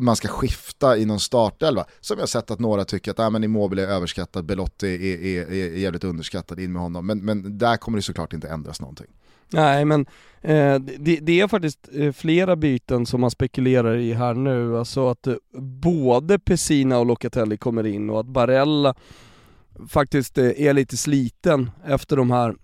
man 0.00 0.16
ska 0.16 0.28
skifta 0.28 0.96
i 0.96 1.04
någon 1.04 1.20
startelva. 1.20 1.84
Som 2.00 2.18
jag 2.18 2.28
sett 2.28 2.50
att 2.50 2.58
några 2.58 2.84
tycker 2.84 3.10
att 3.10 3.20
ah, 3.20 3.30
men 3.30 3.44
Immobile 3.44 3.82
är 3.82 3.88
överskattad, 3.88 4.44
Belotti 4.44 4.86
är, 4.86 5.24
är, 5.24 5.52
är 5.52 5.78
jävligt 5.78 6.04
underskattad, 6.04 6.60
in 6.60 6.72
med 6.72 6.82
honom. 6.82 7.06
Men, 7.06 7.24
men 7.24 7.58
där 7.58 7.76
kommer 7.76 7.98
det 7.98 8.02
såklart 8.02 8.32
inte 8.32 8.48
ändras 8.48 8.80
någonting. 8.80 9.06
Nej 9.52 9.84
men 9.84 10.06
eh, 10.40 10.78
det, 10.98 11.16
det, 11.20 11.40
är 11.40 11.48
faktiskt 11.48 11.88
eh, 11.92 12.12
flera 12.12 12.56
byten 12.56 13.06
som 13.06 13.20
man 13.20 13.30
spekulerar 13.30 13.96
i 13.96 14.12
här 14.12 14.34
nu, 14.34 14.78
alltså 14.78 15.08
att 15.08 15.26
eh, 15.26 15.34
både 15.80 16.38
Pessina 16.38 16.98
och 16.98 17.06
Locatelli 17.06 17.56
kommer 17.56 17.86
in 17.86 18.10
och 18.10 18.20
att 18.20 18.26
Barella 18.26 18.94
faktiskt 19.88 20.38
eh, 20.38 20.50
är 20.56 20.72
lite 20.72 20.96
sliten 20.96 21.70
efter 21.84 22.16
de 22.16 22.30
här 22.30 22.54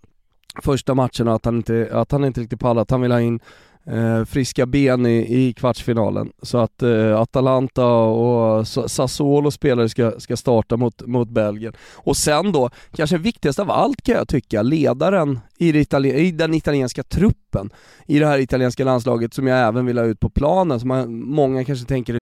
första 0.62 0.94
matcherna, 0.94 1.34
att 1.34 1.44
han 1.44 1.56
inte, 1.56 1.88
att 1.92 2.12
han 2.12 2.24
inte 2.24 2.40
riktigt 2.40 2.60
pallat. 2.60 2.90
Han 2.90 3.00
vill 3.00 3.12
ha 3.12 3.20
in 3.20 3.40
eh, 3.86 4.24
friska 4.24 4.66
ben 4.66 5.06
i, 5.06 5.46
i 5.46 5.52
kvartsfinalen. 5.52 6.32
Så 6.42 6.58
att 6.58 6.82
eh, 6.82 7.20
Atalanta 7.20 7.86
och 7.86 8.68
Sassuolo 8.68 9.50
spelare 9.50 9.88
ska, 9.88 10.12
ska 10.20 10.36
starta 10.36 10.76
mot, 10.76 11.06
mot 11.06 11.28
Belgien. 11.28 11.72
Och 11.94 12.16
sen 12.16 12.52
då, 12.52 12.70
kanske 12.96 13.18
viktigast 13.18 13.58
av 13.58 13.70
allt 13.70 14.02
kan 14.02 14.14
jag 14.14 14.28
tycka, 14.28 14.62
ledaren 14.62 15.40
i, 15.58 15.78
Itali 15.78 16.14
i 16.14 16.30
den 16.30 16.54
italienska 16.54 17.02
truppen, 17.02 17.70
i 18.06 18.18
det 18.18 18.26
här 18.26 18.38
italienska 18.38 18.84
landslaget 18.84 19.34
som 19.34 19.46
jag 19.46 19.68
även 19.68 19.86
vill 19.86 19.98
ha 19.98 20.04
ut 20.04 20.20
på 20.20 20.30
planen, 20.30 20.80
som 20.80 20.88
man, 20.88 21.22
många 21.22 21.64
kanske 21.64 21.86
tänker 21.86 22.21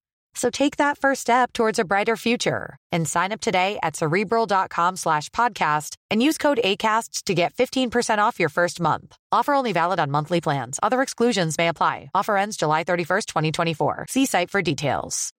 So 0.33 0.49
take 0.49 0.77
that 0.77 0.97
first 0.97 1.21
step 1.21 1.53
towards 1.53 1.79
a 1.79 1.85
brighter 1.85 2.15
future 2.15 2.77
and 2.91 3.07
sign 3.07 3.31
up 3.31 3.41
today 3.41 3.77
at 3.83 3.95
cerebral.com 3.95 4.95
slash 4.95 5.29
podcast 5.29 5.95
and 6.09 6.23
use 6.23 6.37
code 6.37 6.59
ACasts 6.63 7.23
to 7.25 7.33
get 7.33 7.53
15% 7.53 8.17
off 8.19 8.39
your 8.39 8.49
first 8.49 8.79
month. 8.79 9.15
Offer 9.31 9.53
only 9.53 9.73
valid 9.73 9.99
on 9.99 10.11
monthly 10.11 10.41
plans. 10.41 10.79
Other 10.81 11.01
exclusions 11.01 11.57
may 11.57 11.67
apply. 11.67 12.09
Offer 12.15 12.37
ends 12.37 12.57
July 12.57 12.83
31st, 12.83 13.25
2024. 13.25 14.05
See 14.09 14.25
site 14.25 14.49
for 14.49 14.61
details. 14.61 15.31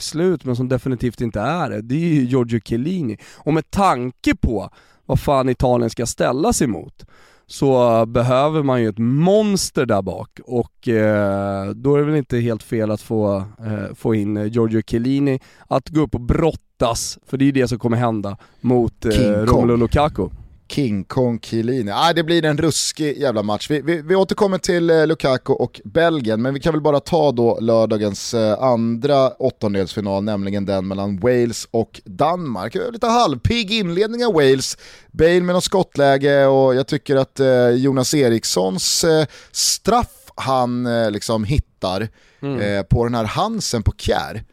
Slut, 0.00 0.44
men 0.44 0.56
som 0.56 0.68
definitivt 0.68 1.20
inte 1.20 1.40
är 1.40 1.70
det, 1.70 1.82
det 1.82 1.94
är 1.94 2.22
Giorgio 2.22 2.60
Chiellini. 2.60 3.16
Och 3.36 3.54
med 3.54 3.70
tanke 3.70 4.36
på 4.36 4.70
vad 5.06 5.20
fan 5.20 5.48
Italien 5.48 5.90
ska 5.90 6.06
ställa 6.06 6.52
sig 6.52 6.66
mot 6.66 7.04
så 7.46 8.06
behöver 8.06 8.62
man 8.62 8.82
ju 8.82 8.88
ett 8.88 8.98
monster 8.98 9.86
där 9.86 10.02
bak 10.02 10.40
och 10.44 10.88
eh, 10.88 11.70
då 11.70 11.94
är 11.94 11.98
det 11.98 12.04
väl 12.04 12.16
inte 12.16 12.38
helt 12.38 12.62
fel 12.62 12.90
att 12.90 13.00
få, 13.00 13.36
eh, 13.36 13.94
få 13.94 14.14
in 14.14 14.48
Giorgio 14.48 14.82
Chiellini 14.82 15.40
att 15.68 15.88
gå 15.88 16.00
upp 16.00 16.14
och 16.14 16.20
brottas, 16.20 17.18
för 17.26 17.36
det 17.36 17.44
är 17.44 17.46
ju 17.46 17.52
det 17.52 17.68
som 17.68 17.78
kommer 17.78 17.96
hända 17.96 18.36
mot 18.60 19.04
eh, 19.04 19.10
Romelu 19.20 19.76
Lukaku. 19.76 20.28
King 20.68 21.04
Kong 21.04 21.40
Chiellini. 21.40 21.90
Ah, 21.94 22.12
det 22.12 22.22
blir 22.22 22.44
en 22.44 22.58
ruskig 22.58 23.18
jävla 23.18 23.42
match. 23.42 23.70
Vi, 23.70 23.80
vi, 23.80 24.02
vi 24.02 24.14
återkommer 24.14 24.58
till 24.58 24.90
eh, 24.90 25.06
Lukaku 25.06 25.52
och 25.52 25.80
Belgien, 25.84 26.42
men 26.42 26.54
vi 26.54 26.60
kan 26.60 26.72
väl 26.72 26.80
bara 26.80 27.00
ta 27.00 27.32
då 27.32 27.58
lördagens 27.60 28.34
eh, 28.34 28.62
andra 28.62 29.30
åttondelsfinal, 29.30 30.24
nämligen 30.24 30.66
den 30.66 30.88
mellan 30.88 31.18
Wales 31.18 31.68
och 31.70 32.00
Danmark. 32.04 32.76
Lite 32.92 33.06
halvpigg 33.06 33.72
inledning 33.72 34.26
av 34.26 34.32
Wales, 34.32 34.78
Bale 35.10 35.40
med 35.40 35.54
något 35.54 35.64
skottläge 35.64 36.46
och 36.46 36.74
jag 36.74 36.86
tycker 36.86 37.16
att 37.16 37.40
eh, 37.40 37.68
Jonas 37.70 38.14
Erikssons 38.14 39.04
eh, 39.04 39.26
straff 39.52 40.26
han 40.36 40.86
eh, 40.86 41.10
liksom 41.10 41.44
hittar 41.44 42.08
mm. 42.40 42.60
Eh, 42.60 42.82
på 42.82 43.04
den 43.04 43.14
här 43.14 43.24
Hansen 43.24 43.82
på 43.82 43.92
Kjär. 43.96 44.44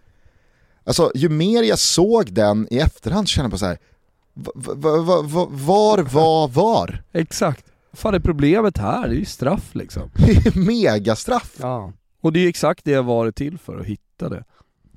Alltså 0.85 1.11
ju 1.15 1.29
mer 1.29 1.63
jag 1.63 1.79
såg 1.79 2.33
den 2.33 2.67
i 2.71 2.79
efterhand 2.79 3.27
känner 3.27 3.45
jag 3.45 3.51
på 3.51 3.57
så 3.57 3.65
här 3.65 3.77
var 4.33 6.03
var 6.03 6.47
var? 6.47 7.03
Exakt. 7.13 7.65
Vad 7.91 7.99
fan 7.99 8.13
är 8.13 8.19
problemet 8.19 8.77
här? 8.77 9.07
Det 9.07 9.15
är 9.15 9.19
ju 9.19 9.25
straff 9.25 9.69
liksom. 9.75 10.09
Megastraff. 10.55 11.51
Ja. 11.61 11.93
Och 12.21 12.33
det 12.33 12.39
är 12.39 12.47
exakt 12.49 12.85
det 12.85 12.91
jag 12.91 13.03
varit 13.03 13.35
till 13.35 13.57
för, 13.57 13.79
att 13.79 13.85
hitta 13.85 14.29
det. 14.29 14.43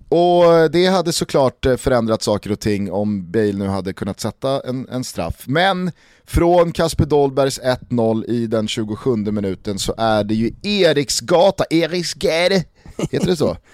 Och 0.08 0.70
det 0.70 0.86
hade 0.86 1.12
såklart 1.12 1.66
eh, 1.66 1.76
förändrat 1.76 2.22
saker 2.22 2.52
och 2.52 2.60
ting 2.60 2.92
om 2.92 3.30
Bale 3.30 3.52
nu 3.52 3.66
hade 3.66 3.92
kunnat 3.92 4.20
sätta 4.20 4.60
en, 4.60 4.88
en 4.88 5.04
straff. 5.04 5.44
Men 5.46 5.92
från 6.24 6.72
Kasper 6.72 7.04
Dolbergs 7.06 7.60
1-0 7.60 8.24
i 8.24 8.46
den 8.46 8.68
27 8.68 9.16
minuten 9.16 9.78
så 9.78 9.94
är 9.98 10.24
det 10.24 10.34
ju 10.34 10.50
Eriksgata, 10.62 11.64
Eriksgade, 11.70 12.64
heter 13.10 13.26
det 13.26 13.36
så? 13.36 13.56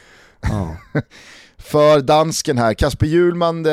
Ja. 0.51 0.77
För 1.63 2.01
dansken 2.01 2.59
här. 2.59 2.75
Kasper 2.75 3.07
Hjulman 3.07 3.67
äh, 3.67 3.73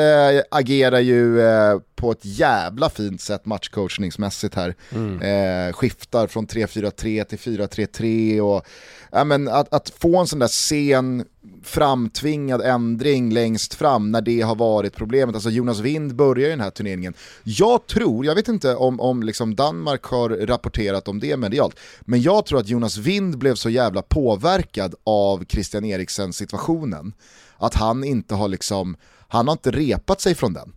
agerar 0.50 1.00
ju 1.00 1.40
äh, 1.40 1.78
på 1.94 2.12
ett 2.12 2.24
jävla 2.24 2.90
fint 2.90 3.20
sätt 3.20 3.46
matchcoachningsmässigt 3.46 4.54
här. 4.54 4.74
Mm. 4.90 5.22
Äh, 5.68 5.72
skiftar 5.72 6.26
från 6.26 6.46
3-4-3 6.46 7.24
till 7.24 7.38
4-3-3 7.38 8.40
och 8.40 8.66
ja, 9.12 9.24
men 9.24 9.48
att, 9.48 9.74
att, 9.74 9.90
få 9.90 10.18
en 10.18 10.26
sån 10.26 10.38
där 10.38 10.46
sen 10.46 11.24
framtvingad 11.64 12.60
ändring 12.60 13.32
längst 13.32 13.74
fram 13.74 14.12
när 14.12 14.20
det 14.20 14.40
har 14.40 14.54
varit 14.54 14.96
problemet. 14.96 15.34
Alltså 15.34 15.50
Jonas 15.50 15.80
Wind 15.80 16.14
börjar 16.14 16.44
ju 16.44 16.50
den 16.50 16.60
här 16.60 16.70
turneringen. 16.70 17.14
Jag 17.44 17.86
tror, 17.86 18.26
jag 18.26 18.34
vet 18.34 18.48
inte 18.48 18.74
om, 18.74 19.00
om 19.00 19.22
liksom 19.22 19.56
Danmark 19.56 20.04
har 20.04 20.28
rapporterat 20.28 21.08
om 21.08 21.20
det 21.20 21.36
medialt, 21.36 21.76
men 22.00 22.22
jag 22.22 22.46
tror 22.46 22.60
att 22.60 22.68
Jonas 22.68 22.96
Wind 22.96 23.38
blev 23.38 23.54
så 23.54 23.70
jävla 23.70 24.02
påverkad 24.02 24.94
av 25.04 25.44
Christian 25.44 25.84
Eriksen 25.84 26.32
situationen 26.32 27.12
att 27.60 27.74
han 27.74 28.04
inte 28.04 28.34
har 28.34 28.48
liksom, 28.48 28.96
han 29.28 29.48
har 29.48 29.52
inte 29.52 29.70
repat 29.70 30.20
sig 30.20 30.34
från 30.34 30.52
den. 30.52 30.72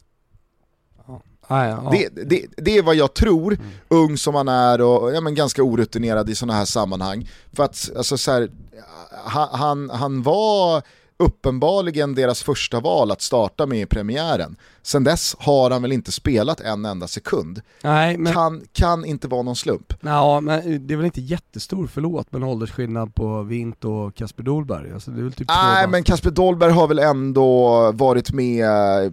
Ah, 1.47 1.65
ja, 1.65 1.89
det, 1.91 2.09
det, 2.29 2.45
det, 2.57 2.77
är 2.77 2.83
vad 2.83 2.95
jag 2.95 3.13
tror, 3.13 3.53
mm. 3.53 3.67
ung 3.87 4.17
som 4.17 4.35
han 4.35 4.47
är 4.47 4.81
och 4.81 5.13
ja, 5.13 5.21
men 5.21 5.35
ganska 5.35 5.63
orutinerad 5.63 6.29
i 6.29 6.35
sådana 6.35 6.53
här 6.53 6.65
sammanhang. 6.65 7.29
För 7.53 7.63
att 7.63 7.91
alltså, 7.97 8.17
så 8.17 8.31
här, 8.31 8.49
han, 9.51 9.89
han 9.89 10.23
var 10.23 10.83
uppenbarligen 11.23 12.15
deras 12.15 12.43
första 12.43 12.79
val 12.79 13.11
att 13.11 13.21
starta 13.21 13.65
med 13.65 13.81
i 13.81 13.85
premiären. 13.85 14.55
Sen 14.81 15.03
dess 15.03 15.35
har 15.39 15.71
han 15.71 15.81
väl 15.81 15.91
inte 15.91 16.11
spelat 16.11 16.59
en 16.59 16.85
enda 16.85 17.07
sekund. 17.07 17.61
Nej, 17.83 18.17
men... 18.17 18.33
kan, 18.33 18.61
kan 18.73 19.05
inte 19.05 19.27
vara 19.27 19.41
någon 19.41 19.55
slump. 19.55 19.93
Ja, 20.01 20.39
men 20.41 20.87
det 20.87 20.93
är 20.93 20.95
väl 20.95 21.05
inte 21.05 21.21
jättestor 21.21 21.87
förlåt 21.87 22.31
med 22.31 22.41
en 22.41 22.47
åldersskillnad 22.47 23.15
på 23.15 23.43
Vint 23.43 23.85
och 23.85 24.15
Kasper 24.15 24.43
Dolberg? 24.43 24.91
Alltså, 24.93 25.11
det 25.11 25.21
är 25.21 25.23
väl 25.23 25.33
typ 25.33 25.47
Nej, 25.47 25.87
men 25.87 26.03
Kasper 26.03 26.31
Dolberg 26.31 26.71
har 26.71 26.87
väl 26.87 26.99
ändå 26.99 27.91
varit 27.91 28.31
med 28.31 28.65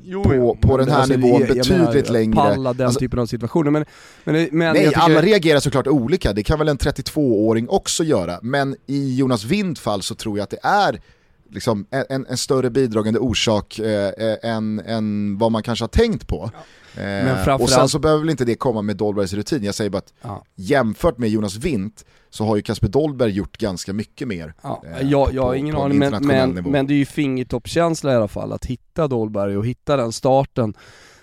jo, 0.05 0.23
på, 0.23 0.59
på 0.61 0.77
den 0.77 0.88
här 0.88 0.99
alltså, 0.99 1.16
nivån 1.16 1.40
betydligt 1.40 1.68
menar, 1.68 2.12
längre. 2.12 2.35
Palla 2.35 2.73
den 2.73 2.87
alltså, 2.87 3.01
typen 3.01 3.18
av 3.18 3.27
situationer. 3.27 3.70
Men, 3.70 3.85
men, 4.25 4.49
men 4.53 4.73
nej, 4.73 4.85
tycker... 4.85 5.01
alla 5.01 5.23
reagerar 5.23 5.61
såklart 5.61 5.87
olika, 5.87 6.33
det 6.33 6.42
kan 6.42 6.59
väl 6.59 6.68
en 6.68 6.79
32-åring 6.79 7.68
också 7.68 8.05
göra. 8.05 8.38
Men 8.42 8.77
i 8.87 9.16
Jonas 9.16 9.44
Vind 9.44 9.79
fall 9.79 10.03
så 10.03 10.14
tror 10.14 10.38
jag 10.38 10.44
att 10.44 10.51
det 10.51 10.61
är 10.62 11.01
liksom, 11.50 11.86
en, 11.90 12.26
en 12.26 12.36
större 12.36 12.70
bidragande 12.70 13.18
orsak 13.18 13.78
eh, 13.78 14.08
eh, 14.08 14.36
än, 14.42 14.80
än 14.80 15.38
vad 15.38 15.52
man 15.52 15.62
kanske 15.62 15.82
har 15.82 15.88
tänkt 15.88 16.28
på. 16.28 16.50
Ja. 16.54 16.60
Eh, 16.96 17.54
och 17.54 17.70
sen 17.70 17.88
så 17.88 17.98
behöver 17.98 18.20
väl 18.20 18.30
inte 18.30 18.44
det 18.44 18.54
komma 18.54 18.82
med 18.82 18.96
Dolbergs 18.96 19.32
rutin, 19.32 19.64
jag 19.64 19.74
säger 19.74 19.90
bara 19.90 19.98
att 19.98 20.12
ja. 20.22 20.44
jämfört 20.54 21.18
med 21.18 21.28
Jonas 21.28 21.56
Vint 21.56 22.04
så 22.30 22.44
har 22.44 22.56
ju 22.56 22.62
Kasper 22.62 22.88
Dolberg 22.88 23.30
gjort 23.30 23.58
ganska 23.58 23.92
mycket 23.92 24.28
mer. 24.28 24.54
Ja. 24.62 24.82
Eh, 24.86 25.08
jag, 25.08 25.34
jag 25.34 25.42
har 25.42 25.54
ingen 25.54 25.76
aning, 25.76 25.98
men, 25.98 26.26
men, 26.26 26.54
men, 26.54 26.86
det 26.86 26.94
är 26.94 26.96
ju 26.96 27.06
fingertoppskänsla 27.06 28.12
i 28.12 28.16
alla 28.16 28.28
fall 28.28 28.52
att 28.52 28.66
hitta 28.66 29.08
Dolberg 29.08 29.56
och 29.56 29.66
hitta 29.66 29.96
den 29.96 30.12
starten 30.12 30.74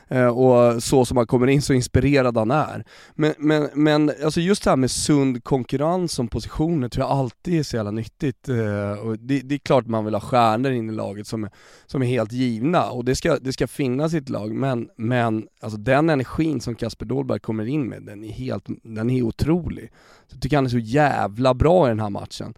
Eh, 0.10 0.28
och 0.28 0.84
så 0.84 1.06
som 1.06 1.18
han 1.18 1.28
kommer 1.28 1.48
in, 1.48 1.62
så 1.62 1.74
inspirerad 1.74 2.38
han 2.38 2.52
är. 2.52 2.84
Men, 3.16 3.34
men, 3.38 3.70
men 3.74 4.12
alltså 4.24 4.40
just 4.40 4.64
det 4.64 4.70
här 4.70 4.78
med 4.78 4.92
sund 4.92 5.44
konkurrens 5.44 6.20
om 6.20 6.28
positioner 6.28 6.90
tror 6.90 7.06
jag 7.06 7.12
alltid 7.12 7.60
är 7.60 7.64
så 7.64 7.76
jävla 7.76 7.92
nyttigt. 7.92 8.50
Eh, 8.50 8.92
och 8.92 9.20
det, 9.20 9.40
det, 9.40 9.56
är 9.56 9.60
klart 9.60 9.88
man 9.88 10.06
vill 10.06 10.14
ha 10.14 10.22
stjärnor 10.22 10.72
in 10.72 10.90
i 10.90 10.94
laget 10.94 11.28
som 11.28 11.44
är, 11.44 11.52
som 11.86 12.02
är 12.02 12.08
helt 12.08 12.32
givna 12.32 12.90
och 12.90 13.06
det 13.06 13.16
ska, 13.16 13.38
det 13.42 13.54
ska 13.54 13.68
finnas 13.68 14.14
i 14.14 14.18
ett 14.18 14.30
lag, 14.30 14.52
men, 14.52 14.90
men 14.96 15.48
alltså 15.62 15.78
den 15.78 16.10
energin 16.10 16.62
som 16.62 16.76
Kasper 16.76 17.06
Dolberg 17.06 17.40
kommer 17.40 17.66
in 17.66 17.90
med, 17.90 18.04
den 18.04 18.24
är 18.24 18.32
helt, 18.32 18.66
den 18.84 19.10
är 19.10 19.22
otrolig. 19.22 19.92
Så 20.28 20.36
jag 20.36 20.42
tycker 20.42 20.58
han 20.58 20.66
är 20.66 20.70
så 20.70 20.78
jävla 20.78 21.54
bra 21.54 21.88
i 21.88 21.90
den 21.90 22.00
här 22.00 22.10
matchen. 22.10 22.54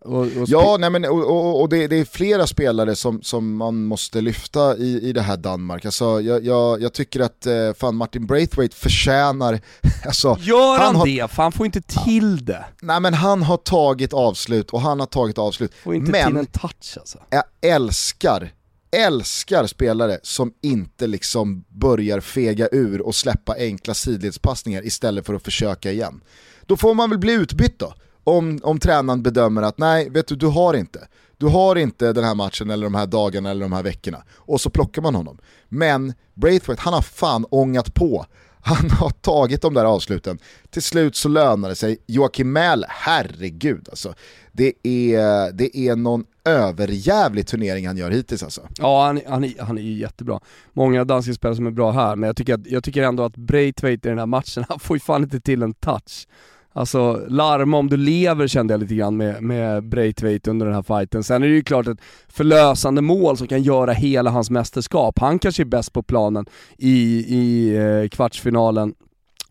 Och, 0.00 0.20
och 0.20 0.44
ja, 0.46 0.76
nej 0.80 0.90
men, 0.90 1.04
och, 1.04 1.30
och, 1.30 1.60
och 1.60 1.68
det, 1.68 1.86
det, 1.86 1.96
är 1.96 2.04
flera 2.04 2.46
spelare 2.46 2.96
som, 2.96 3.22
som 3.22 3.56
man 3.56 3.84
måste 3.84 4.20
lyfta 4.20 4.76
i, 4.76 5.08
i 5.08 5.12
det 5.12 5.22
här 5.22 5.36
Danmark. 5.36 5.84
Alltså, 5.84 6.20
jag, 6.20 6.44
jag, 6.44 6.82
jag 6.82 6.92
tycker 6.92 7.20
att 7.20 7.46
eh, 7.46 7.72
fan 7.78 7.96
Martin 7.96 8.26
Braithwaite 8.26 8.76
förtjänar... 8.76 9.60
Alltså, 10.06 10.36
Gör 10.40 10.78
han, 10.78 10.86
han 10.86 10.96
har, 10.96 11.06
det? 11.06 11.30
För 11.30 11.42
han 11.42 11.52
får 11.52 11.66
inte 11.66 11.80
till 11.80 12.44
det. 12.44 12.64
Nej 12.82 13.00
men 13.00 13.14
han 13.14 13.42
har 13.42 13.56
tagit 13.56 14.12
avslut 14.12 14.70
och 14.70 14.80
han 14.80 15.00
har 15.00 15.06
tagit 15.06 15.38
avslut. 15.38 15.74
Får 15.74 15.94
inte 15.94 16.10
men 16.10 16.26
till 16.26 16.36
en 16.36 16.46
touch 16.46 16.98
alltså. 16.98 17.18
jag 17.30 17.44
älskar 17.60 18.52
älskar 18.90 19.66
spelare 19.66 20.18
som 20.22 20.52
inte 20.62 21.06
liksom 21.06 21.64
börjar 21.68 22.20
fega 22.20 22.68
ur 22.72 23.00
och 23.00 23.14
släppa 23.14 23.54
enkla 23.58 23.94
sidledspassningar 23.94 24.86
istället 24.86 25.26
för 25.26 25.34
att 25.34 25.42
försöka 25.42 25.92
igen. 25.92 26.20
Då 26.66 26.76
får 26.76 26.94
man 26.94 27.10
väl 27.10 27.18
bli 27.18 27.32
utbytt 27.32 27.78
då 27.78 27.94
om, 28.28 28.60
om 28.62 28.78
tränaren 28.78 29.22
bedömer 29.22 29.62
att 29.62 29.78
nej, 29.78 30.10
vet 30.10 30.26
du, 30.26 30.36
du 30.36 30.46
har 30.46 30.74
inte. 30.74 31.08
Du 31.36 31.46
har 31.46 31.76
inte 31.76 32.12
den 32.12 32.24
här 32.24 32.34
matchen 32.34 32.70
eller 32.70 32.86
de 32.86 32.94
här 32.94 33.06
dagarna 33.06 33.50
eller 33.50 33.62
de 33.62 33.72
här 33.72 33.82
veckorna. 33.82 34.22
Och 34.36 34.60
så 34.60 34.70
plockar 34.70 35.02
man 35.02 35.14
honom. 35.14 35.38
Men 35.68 36.14
Braithwaite, 36.34 36.82
han 36.82 36.94
har 36.94 37.02
fan 37.02 37.46
ångat 37.50 37.94
på. 37.94 38.26
Han 38.60 38.90
har 39.00 39.10
tagit 39.10 39.62
de 39.62 39.74
där 39.74 39.84
avsluten. 39.84 40.38
Till 40.70 40.82
slut 40.82 41.16
så 41.16 41.28
lönar 41.28 41.68
det 41.68 41.74
sig. 41.74 41.98
Joakim 42.06 42.52
Mähl, 42.52 42.84
herregud 42.88 43.88
alltså. 43.88 44.14
Det 44.52 44.72
är, 44.82 45.52
det 45.52 45.76
är 45.76 45.96
någon 45.96 46.24
överjävlig 46.44 47.46
turnering 47.46 47.86
han 47.86 47.96
gör 47.96 48.10
hittills 48.10 48.42
alltså. 48.42 48.60
Ja, 48.78 49.06
han, 49.06 49.20
han, 49.26 49.44
är, 49.44 49.62
han 49.62 49.78
är 49.78 49.82
ju 49.82 49.98
jättebra. 49.98 50.40
Många 50.72 51.04
danska 51.04 51.32
spelare 51.34 51.56
som 51.56 51.66
är 51.66 51.70
bra 51.70 51.90
här, 51.90 52.16
men 52.16 52.26
jag 52.26 52.36
tycker, 52.36 52.60
jag 52.64 52.84
tycker 52.84 53.02
ändå 53.02 53.24
att 53.24 53.36
Braithwaite 53.36 54.08
i 54.08 54.10
den 54.10 54.18
här 54.18 54.26
matchen, 54.26 54.64
han 54.68 54.78
får 54.78 54.96
ju 54.96 55.00
fan 55.00 55.22
inte 55.22 55.40
till 55.40 55.62
en 55.62 55.74
touch. 55.74 56.26
Alltså 56.72 57.24
larma 57.28 57.76
om 57.76 57.88
du 57.88 57.96
lever 57.96 58.46
kände 58.46 58.74
jag 58.74 58.80
lite 58.80 58.94
grann 58.94 59.16
med, 59.16 59.42
med 59.42 59.84
Braithwaite 59.84 60.50
under 60.50 60.66
den 60.66 60.74
här 60.74 60.82
fighten. 60.82 61.24
Sen 61.24 61.42
är 61.42 61.48
det 61.48 61.54
ju 61.54 61.62
klart 61.62 61.86
ett 61.86 61.98
förlösande 62.28 63.02
mål 63.02 63.36
som 63.36 63.46
kan 63.46 63.62
göra 63.62 63.92
hela 63.92 64.30
hans 64.30 64.50
mästerskap. 64.50 65.18
Han 65.18 65.38
kanske 65.38 65.62
är 65.62 65.64
bäst 65.64 65.92
på 65.92 66.02
planen 66.02 66.46
i, 66.78 67.24
i 67.28 67.76
eh, 67.76 68.08
kvartsfinalen 68.08 68.94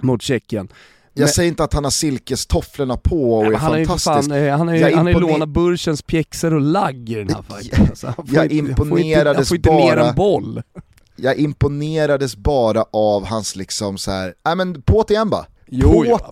mot 0.02 0.22
Tjeckien. 0.22 0.68
Jag 1.14 1.24
men, 1.24 1.28
säger 1.28 1.50
inte 1.50 1.64
att 1.64 1.74
han 1.74 1.84
har 1.84 1.92
silkestofflorna 1.92 2.98
på 2.98 3.34
och 3.34 3.46
är 3.46 3.54
han 3.54 3.72
fantastisk. 3.72 4.30
Fan, 4.30 4.32
eh, 4.32 4.58
han 4.58 4.68
har 4.68 5.10
ju 5.10 5.20
lånat 5.20 5.50
Burchens 5.50 6.02
pjäxor 6.02 6.54
och 6.54 6.62
lagg 6.62 7.10
i 7.10 7.16
den 7.16 7.30
här 7.30 7.42
fighten. 7.58 7.86
Alltså, 7.90 8.08
han 8.08 8.26
jag 8.32 8.52
inte, 8.52 8.56
imponerades 8.56 9.38
han 9.38 9.46
får 9.46 9.56
inte, 9.56 9.72
han 9.72 9.80
får 9.80 9.86
inte 9.86 9.96
bara... 9.96 10.04
mer 10.04 10.10
än 10.10 10.16
boll. 10.16 10.62
Jag 11.16 11.38
imponerades 11.38 12.36
bara 12.36 12.86
av 12.92 13.26
hans 13.26 13.56
liksom 13.56 13.98
så 13.98 14.12
här, 14.12 14.34
nej 14.46 14.56
men 14.56 14.82
på 14.82 15.06
igen 15.10 15.30
bara. 15.30 15.46
Jo, 15.70 16.06
ja, 16.06 16.30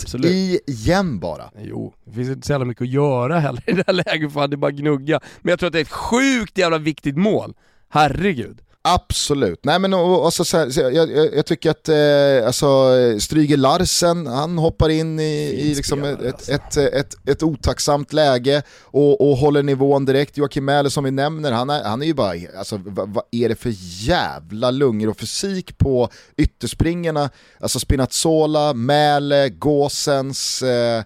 igen 0.68 1.20
bara. 1.20 1.52
Jo, 1.62 1.94
det 2.06 2.14
finns 2.14 2.30
inte 2.30 2.48
så 2.48 2.54
jävla 2.54 2.66
mycket 2.66 2.82
att 2.82 2.90
göra 2.90 3.40
heller 3.40 3.64
i 3.70 3.72
det 3.72 3.84
här 3.88 3.94
läget 3.94 4.34
för 4.34 4.44
att 4.44 4.52
det 4.52 4.58
bara 4.58 4.72
gnugga. 4.72 5.20
Men 5.42 5.50
jag 5.50 5.60
tror 5.60 5.68
att 5.68 5.74
det 5.74 5.80
är 5.80 5.82
ett 5.82 5.90
sjukt 5.90 6.58
jävla 6.58 6.78
viktigt 6.78 7.18
mål. 7.18 7.54
Herregud. 7.90 8.62
Absolut, 8.88 9.66
nej 9.66 9.80
men 9.80 9.94
och, 9.94 10.26
och 10.26 10.34
så, 10.34 10.58
här, 10.58 10.70
så 10.70 10.80
jag, 10.80 10.94
jag, 10.94 11.36
jag, 11.36 11.46
tycker 11.46 11.72
att 11.72 11.90
eh, 11.90 12.48
alltså, 12.48 12.92
Stryger 13.20 13.58
Larsen, 13.58 14.28
han 14.28 14.58
hoppar 14.58 14.90
in 14.90 15.20
i, 15.20 15.24
i 15.24 15.76
liksom 15.76 16.04
ett, 16.04 16.26
alltså. 16.26 16.52
ett, 16.52 16.78
ett, 16.78 16.94
ett, 16.94 17.30
ett, 17.30 17.44
otacksamt 17.44 18.14
läge 18.14 18.64
och, 18.82 19.30
och 19.30 19.38
håller 19.38 19.64
nivån 19.64 20.06
direkt. 20.06 20.38
Joakim 20.38 20.66
Mähle 20.66 20.90
som 20.90 21.04
vi 21.04 21.12
nämner, 21.12 21.52
han 21.52 21.70
är, 21.70 21.84
han 21.84 22.02
är 22.02 22.06
ju 22.06 22.14
bara, 22.14 22.34
alltså, 22.58 22.82
vad, 22.86 23.10
vad 23.10 23.24
är 23.32 23.50
det 23.50 23.56
för 23.56 23.74
jävla 24.08 24.72
lungor 24.72 25.10
och 25.10 25.18
fysik 25.18 25.78
på 25.78 26.10
ytterspringarna? 26.38 27.30
Alltså 27.60 27.80
Spinazzola, 27.80 28.74
Mähle, 28.74 29.50
Gåsens, 29.50 30.62
eh, 30.62 31.04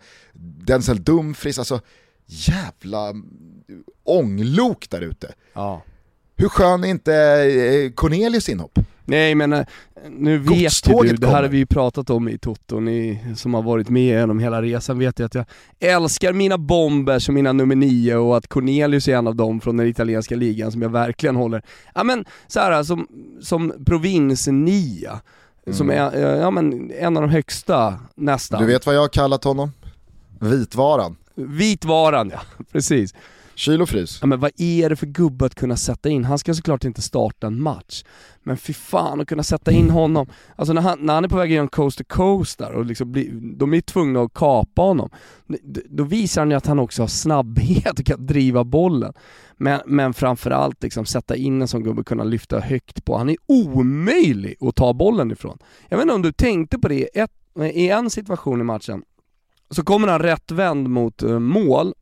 Denzel 0.64 1.04
Dumfries, 1.04 1.60
alltså 1.60 1.80
jävla 2.26 3.14
ånglok 4.04 4.90
där 4.90 5.02
ute. 5.02 5.34
Ja. 5.54 5.82
Hur 6.40 6.50
skön 6.50 6.84
är 6.84 6.88
inte 6.88 7.14
eh, 7.14 7.92
Cornelius 7.92 8.50
inhopp? 8.50 8.80
Nej 9.06 9.36
men 9.36 9.54
eh, 9.54 9.66
nu 10.10 10.38
vet 10.38 10.88
ju 10.88 10.94
du, 10.94 11.16
det 11.16 11.28
här 11.28 11.44
har 11.44 11.50
vi 11.50 11.58
ju 11.58 11.66
pratat 11.66 12.10
om 12.10 12.30
i 12.30 12.38
Toto, 12.38 12.80
ni 12.80 13.20
som 13.36 13.54
har 13.54 13.62
varit 13.62 13.90
med 13.90 14.20
genom 14.20 14.40
hela 14.40 14.62
resan 14.62 15.00
vet 15.00 15.20
ju 15.20 15.26
att 15.26 15.36
jag 15.36 15.46
älskar 15.80 16.34
mina 16.34 16.58
bombers 16.58 17.28
och 17.28 17.34
mina 17.34 17.54
nummer 17.54 17.76
nio 17.76 18.16
och 18.16 18.38
att 18.38 18.48
Cornelius 18.48 19.08
är 19.08 19.16
en 19.16 19.28
av 19.28 19.36
dem 19.36 19.62
från 19.62 19.78
den 19.78 19.88
italienska 19.88 20.36
ligan 20.36 20.72
som 20.72 20.82
jag 20.82 20.90
verkligen 20.90 21.36
håller, 21.36 21.62
ja 21.96 22.04
men 22.04 22.26
så 22.48 22.60
här, 22.60 22.84
som, 22.84 23.08
som 23.42 23.74
provinsnia, 23.86 25.20
mm. 25.66 25.78
som 25.78 25.90
är 25.90 26.16
eh, 26.16 26.42
ja, 26.42 26.52
men, 26.52 26.92
en 26.92 27.18
av 27.18 27.24
de 27.24 27.30
högsta 27.30 28.00
nästan. 28.16 28.62
Du 28.62 28.68
vet 28.68 28.86
vad 28.86 28.96
jag 28.96 29.02
har 29.02 29.08
kallat 29.08 29.44
honom? 29.44 29.72
Vitvaran. 30.40 31.16
Vitvaran 31.36 32.30
ja, 32.34 32.40
precis. 32.72 33.14
Kyl 33.60 33.82
och 33.82 33.90
frys. 33.90 34.18
Ja, 34.22 34.28
men 34.28 34.40
vad 34.40 34.52
är 34.58 34.90
det 34.90 34.96
för 34.96 35.06
gubbe 35.06 35.46
att 35.46 35.56
kunna 35.56 35.78
sätta 35.78 36.10
in? 36.10 36.26
Han 36.26 36.40
ska 36.40 36.54
såklart 36.54 36.84
inte 36.84 37.02
starta 37.02 37.48
en 37.48 37.62
match, 37.62 38.04
men 38.44 38.58
fy 38.58 38.74
fan 38.74 39.22
att 39.22 39.28
kunna 39.28 39.44
sätta 39.44 39.72
in 39.72 39.90
honom. 39.90 40.28
Alltså 40.56 40.74
när 40.74 40.82
han, 40.82 41.00
när 41.00 41.14
han 41.14 41.24
är 41.24 41.30
på 41.30 41.38
väg 41.38 41.52
igenom 41.52 41.68
coast 41.68 41.98
to 41.98 42.04
coast 42.08 42.60
där 42.60 42.72
och 42.72 42.86
liksom 42.86 43.12
bli, 43.12 43.30
de 43.58 43.74
är 43.74 43.82
tvungna 43.82 44.22
att 44.22 44.34
kapa 44.34 44.82
honom, 44.82 45.10
då 45.90 46.04
visar 46.04 46.42
han 46.42 46.52
ju 46.52 46.58
att 46.58 46.66
han 46.66 46.80
också 46.80 47.04
har 47.04 47.08
snabbhet 47.08 48.00
och 48.00 48.06
kan 48.06 48.26
driva 48.26 48.64
bollen. 48.64 49.14
Men, 49.58 49.82
men 49.86 50.14
framförallt 50.14 50.84
liksom 50.84 51.06
sätta 51.06 51.36
in 51.36 51.62
en 51.62 51.68
sån 51.68 51.84
gubbe 51.84 52.02
och 52.02 52.08
kunna 52.08 52.24
lyfta 52.24 52.60
högt 52.60 53.06
på. 53.06 53.18
Han 53.18 53.30
är 53.30 53.38
omöjlig 53.46 54.56
att 54.62 54.76
ta 54.76 54.94
bollen 54.94 55.32
ifrån. 55.32 55.58
Jag 55.90 55.98
vet 55.98 56.04
inte 56.04 56.16
om 56.16 56.22
du 56.22 56.32
tänkte 56.32 56.80
på 56.80 56.88
det 56.88 57.20
ett, 57.20 57.32
i 57.74 57.90
en 57.90 58.10
situation 58.10 58.62
i 58.62 58.64
matchen, 58.64 59.04
så 59.70 59.84
kommer 59.84 60.08
han 60.08 60.20
rätt 60.20 60.52
vänd 60.52 60.90
mot 60.90 61.24
eh, 61.24 61.40
mål 61.40 61.94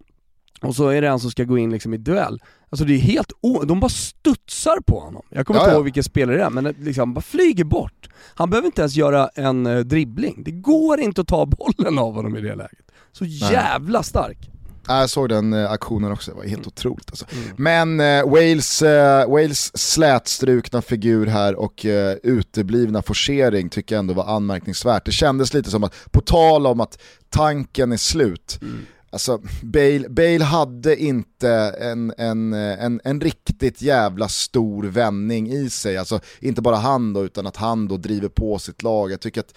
och 0.61 0.75
så 0.75 0.87
är 0.87 1.01
det 1.01 1.07
en 1.07 1.19
som 1.19 1.31
ska 1.31 1.43
gå 1.43 1.57
in 1.57 1.71
liksom 1.71 1.93
i 1.93 1.97
duell. 1.97 2.41
Alltså 2.69 2.85
det 2.85 2.93
är 2.93 2.99
helt 2.99 3.31
o... 3.41 3.63
de 3.63 3.79
bara 3.79 3.89
studsar 3.89 4.79
på 4.85 4.99
honom. 4.99 5.23
Jag 5.29 5.47
kommer 5.47 5.59
inte 5.59 5.71
ihåg 5.71 5.83
vilken 5.83 6.03
spelare 6.03 6.37
det 6.37 6.43
är, 6.43 6.49
men 6.49 6.75
liksom 6.79 7.13
bara 7.13 7.21
flyger 7.21 7.63
bort. 7.63 8.09
Han 8.35 8.49
behöver 8.49 8.65
inte 8.65 8.81
ens 8.81 8.95
göra 8.95 9.29
en 9.35 9.65
eh, 9.65 9.79
dribbling. 9.79 10.43
Det 10.45 10.51
går 10.51 10.99
inte 10.99 11.21
att 11.21 11.27
ta 11.27 11.45
bollen 11.45 11.99
av 11.99 12.13
honom 12.13 12.35
i 12.35 12.41
det 12.41 12.55
läget. 12.55 12.91
Så 13.11 13.25
jävla 13.25 14.03
stark. 14.03 14.49
Jag 14.87 15.09
såg 15.09 15.29
den 15.29 15.53
eh, 15.53 15.71
aktionen 15.71 16.11
också, 16.11 16.31
det 16.31 16.37
var 16.37 16.43
helt 16.43 16.55
mm. 16.55 16.67
otroligt 16.67 17.09
alltså. 17.09 17.25
Mm. 17.31 17.55
Men 17.57 17.99
eh, 17.99 18.29
Wales, 18.31 18.81
eh, 18.81 19.29
Wales 19.29 19.77
slätstrukna 19.77 20.81
figur 20.81 21.25
här 21.25 21.55
och 21.55 21.85
eh, 21.85 22.15
uteblivna 22.23 23.01
forcering 23.01 23.69
tycker 23.69 23.95
jag 23.95 23.99
ändå 23.99 24.13
var 24.13 24.25
anmärkningsvärt. 24.25 25.05
Det 25.05 25.11
kändes 25.11 25.53
lite 25.53 25.71
som 25.71 25.83
att, 25.83 25.93
på 26.11 26.21
tal 26.21 26.67
om 26.67 26.81
att 26.81 26.99
tanken 27.29 27.91
är 27.91 27.97
slut, 27.97 28.59
mm. 28.61 28.85
Alltså, 29.09 29.41
Bale, 29.63 30.09
Bale 30.09 30.43
hade 30.43 30.97
inte 31.01 31.49
en, 31.79 32.13
en, 32.17 32.53
en, 32.53 33.01
en 33.03 33.21
riktigt 33.21 33.81
jävla 33.81 34.27
stor 34.29 34.83
vändning 34.83 35.51
i 35.51 35.69
sig. 35.69 35.97
Alltså, 35.97 36.19
inte 36.39 36.61
bara 36.61 36.75
han 36.75 37.13
då, 37.13 37.25
utan 37.25 37.47
att 37.47 37.57
han 37.57 37.87
då 37.87 37.97
driver 37.97 38.29
på 38.29 38.59
sitt 38.59 38.83
lag. 38.83 39.11
Jag 39.11 39.19
tycker 39.19 39.41
att 39.41 39.53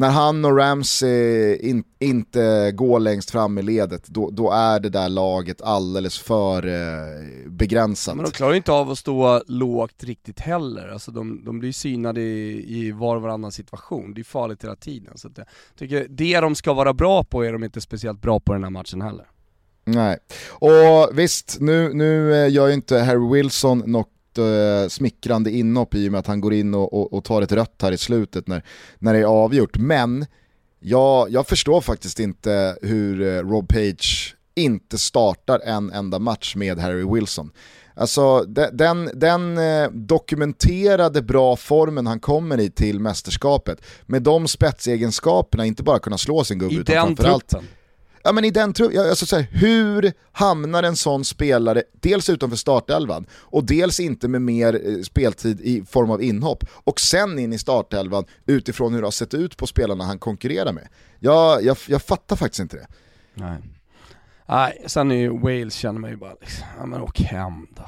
när 0.00 0.10
han 0.10 0.44
och 0.44 0.56
Ramsey 0.56 1.56
in, 1.56 1.84
inte 1.98 2.72
går 2.74 3.00
längst 3.00 3.30
fram 3.30 3.58
i 3.58 3.62
ledet, 3.62 4.06
då, 4.06 4.30
då, 4.30 4.50
är 4.50 4.80
det 4.80 4.88
där 4.88 5.08
laget 5.08 5.62
alldeles 5.62 6.18
för 6.18 6.66
eh, 6.66 7.46
begränsat. 7.46 8.16
Men 8.16 8.24
de 8.24 8.30
klarar 8.30 8.54
inte 8.54 8.72
av 8.72 8.90
att 8.90 8.98
stå 8.98 9.42
lågt 9.46 10.04
riktigt 10.04 10.40
heller. 10.40 10.88
Alltså 10.88 11.10
de, 11.10 11.44
de 11.44 11.58
blir 11.58 11.72
synade 11.72 12.20
i, 12.20 12.64
i 12.78 12.92
var 12.92 13.16
och 13.16 13.22
varannan 13.22 13.52
situation. 13.52 14.14
Det 14.14 14.20
är 14.20 14.24
farligt 14.24 14.64
hela 14.64 14.76
tiden. 14.76 15.18
Så 15.18 15.28
jag 15.36 15.46
tycker 15.78 16.06
det 16.08 16.40
de 16.40 16.54
ska 16.54 16.72
vara 16.72 16.92
bra 16.92 17.24
på 17.24 17.44
är 17.44 17.52
de 17.52 17.64
inte 17.64 17.80
speciellt 17.80 18.20
bra 18.20 18.40
på 18.40 18.52
den 18.52 18.64
här 18.64 18.70
matchen 18.70 19.02
heller. 19.02 19.26
Nej, 19.84 20.18
och 20.48 21.18
visst, 21.18 21.56
nu, 21.60 21.94
nu 21.94 22.34
eh, 22.34 22.52
gör 22.52 22.66
ju 22.66 22.74
inte 22.74 22.98
Harry 22.98 23.32
Wilson 23.32 23.82
något 23.86 24.19
uh, 24.38 24.88
smickrande 24.88 25.50
inhopp 25.50 25.94
i 25.94 26.08
och 26.08 26.12
med 26.12 26.18
att 26.18 26.26
han 26.26 26.40
går 26.40 26.54
in 26.54 26.74
och, 26.74 26.92
och, 26.92 27.12
och, 27.12 27.24
tar 27.24 27.42
ett 27.42 27.52
rött 27.52 27.82
här 27.82 27.92
i 27.92 27.98
slutet 27.98 28.48
när, 28.48 28.64
när 28.98 29.12
det 29.12 29.18
är 29.18 29.24
avgjort. 29.24 29.78
Men 29.78 30.26
jag, 30.80 31.30
jag 31.30 31.46
förstår 31.46 31.80
faktiskt 31.80 32.20
inte 32.20 32.76
hur 32.82 33.20
uh, 33.20 33.48
Rob 33.48 33.68
Page 33.68 34.36
inte 34.54 34.98
startar 34.98 35.60
en 35.60 35.92
enda 35.92 36.18
match 36.18 36.56
med 36.56 36.78
Harry 36.78 37.14
Wilson. 37.14 37.50
Alltså 37.94 38.40
den, 38.72 39.10
den 39.14 39.58
eh, 39.58 39.90
dokumenterade 39.90 41.22
bra 41.22 41.56
formen 41.56 42.06
han 42.06 42.20
kommer 42.20 42.60
i 42.60 42.70
till 42.70 43.00
mästerskapet, 43.00 43.82
med 44.06 44.22
de 44.22 44.48
spetsegenskaperna, 44.48 45.66
inte 45.66 45.82
bara 45.82 45.98
kunna 45.98 46.18
slå 46.18 46.44
sin 46.44 46.58
gubbe 46.58 46.74
I 46.74 46.78
utan 46.78 46.94
framförallt 46.94 47.48
truppen. 47.48 47.68
Ja 48.22 48.32
men 48.32 48.44
i 48.44 48.50
den 48.50 48.72
truppen, 48.72 49.00
alltså 49.00 49.26
så 49.26 49.36
här, 49.36 49.46
hur 49.50 50.12
hamnar 50.32 50.82
en 50.82 50.96
sån 50.96 51.24
spelare 51.24 51.82
dels 51.92 52.30
utanför 52.30 52.56
startelvan 52.56 53.26
och 53.32 53.66
dels 53.66 54.00
inte 54.00 54.28
med 54.28 54.42
mer 54.42 54.80
eh, 54.88 55.02
speltid 55.02 55.60
i 55.60 55.84
form 55.84 56.10
av 56.10 56.22
inhopp 56.22 56.64
och 56.72 57.00
sen 57.00 57.38
in 57.38 57.52
i 57.52 57.58
startelvan 57.58 58.24
utifrån 58.46 58.94
hur 58.94 59.00
det 59.00 59.06
har 59.06 59.12
sett 59.12 59.34
ut 59.34 59.56
på 59.56 59.66
spelarna 59.66 60.04
han 60.04 60.18
konkurrerar 60.18 60.72
med. 60.72 60.88
Jag, 61.18 61.64
jag, 61.64 61.76
jag 61.86 62.02
fattar 62.02 62.36
faktiskt 62.36 62.60
inte 62.60 62.76
det. 62.76 62.86
Nej. 63.34 63.58
Nej, 64.48 64.82
sen 64.86 65.10
är 65.10 65.16
ju 65.16 65.38
Wales 65.38 65.74
känner 65.74 66.00
man 66.00 66.10
ju 66.10 66.16
bara 66.16 66.34
liksom, 66.40 66.66
ja 66.78 66.86
men 66.86 67.00
åk 67.00 67.20
hem 67.20 67.66
då. 67.76 67.82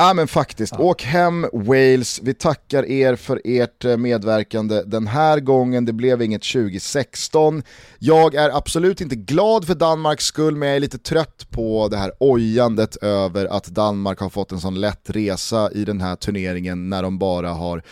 Ja 0.00 0.14
men 0.14 0.28
faktiskt, 0.28 0.74
ja. 0.78 0.84
åk 0.84 1.02
hem 1.02 1.46
Wales, 1.52 2.20
vi 2.22 2.34
tackar 2.34 2.84
er 2.84 3.16
för 3.16 3.40
ert 3.44 3.84
eh, 3.84 3.96
medverkande 3.96 4.82
den 4.82 5.06
här 5.06 5.40
gången, 5.40 5.84
det 5.84 5.92
blev 5.92 6.22
inget 6.22 6.42
2016. 6.42 7.62
Jag 7.98 8.34
är 8.34 8.56
absolut 8.56 9.00
inte 9.00 9.16
glad 9.16 9.66
för 9.66 9.74
Danmarks 9.74 10.24
skull, 10.24 10.56
men 10.56 10.68
jag 10.68 10.76
är 10.76 10.80
lite 10.80 10.98
trött 10.98 11.46
på 11.50 11.88
det 11.88 11.96
här 11.96 12.12
ojandet 12.20 12.96
över 12.96 13.46
att 13.46 13.66
Danmark 13.66 14.20
har 14.20 14.28
fått 14.28 14.52
en 14.52 14.60
sån 14.60 14.80
lätt 14.80 15.10
resa 15.10 15.70
i 15.72 15.84
den 15.84 16.00
här 16.00 16.16
turneringen 16.16 16.88
när 16.88 17.02
de 17.02 17.18
bara 17.18 17.50
har 17.50 17.82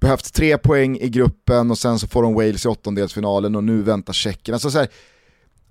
behövt 0.00 0.34
tre 0.34 0.58
poäng 0.58 0.98
i 0.98 1.08
gruppen 1.08 1.70
och 1.70 1.78
sen 1.78 1.98
så 1.98 2.08
får 2.08 2.22
de 2.22 2.34
Wales 2.34 2.64
i 2.64 2.68
åttondelsfinalen 2.68 3.56
och 3.56 3.64
nu 3.64 3.82
väntar 3.82 4.12
Tjeckien. 4.12 4.54
Alltså 4.54 4.70
så 4.70 4.78
här, 4.78 4.88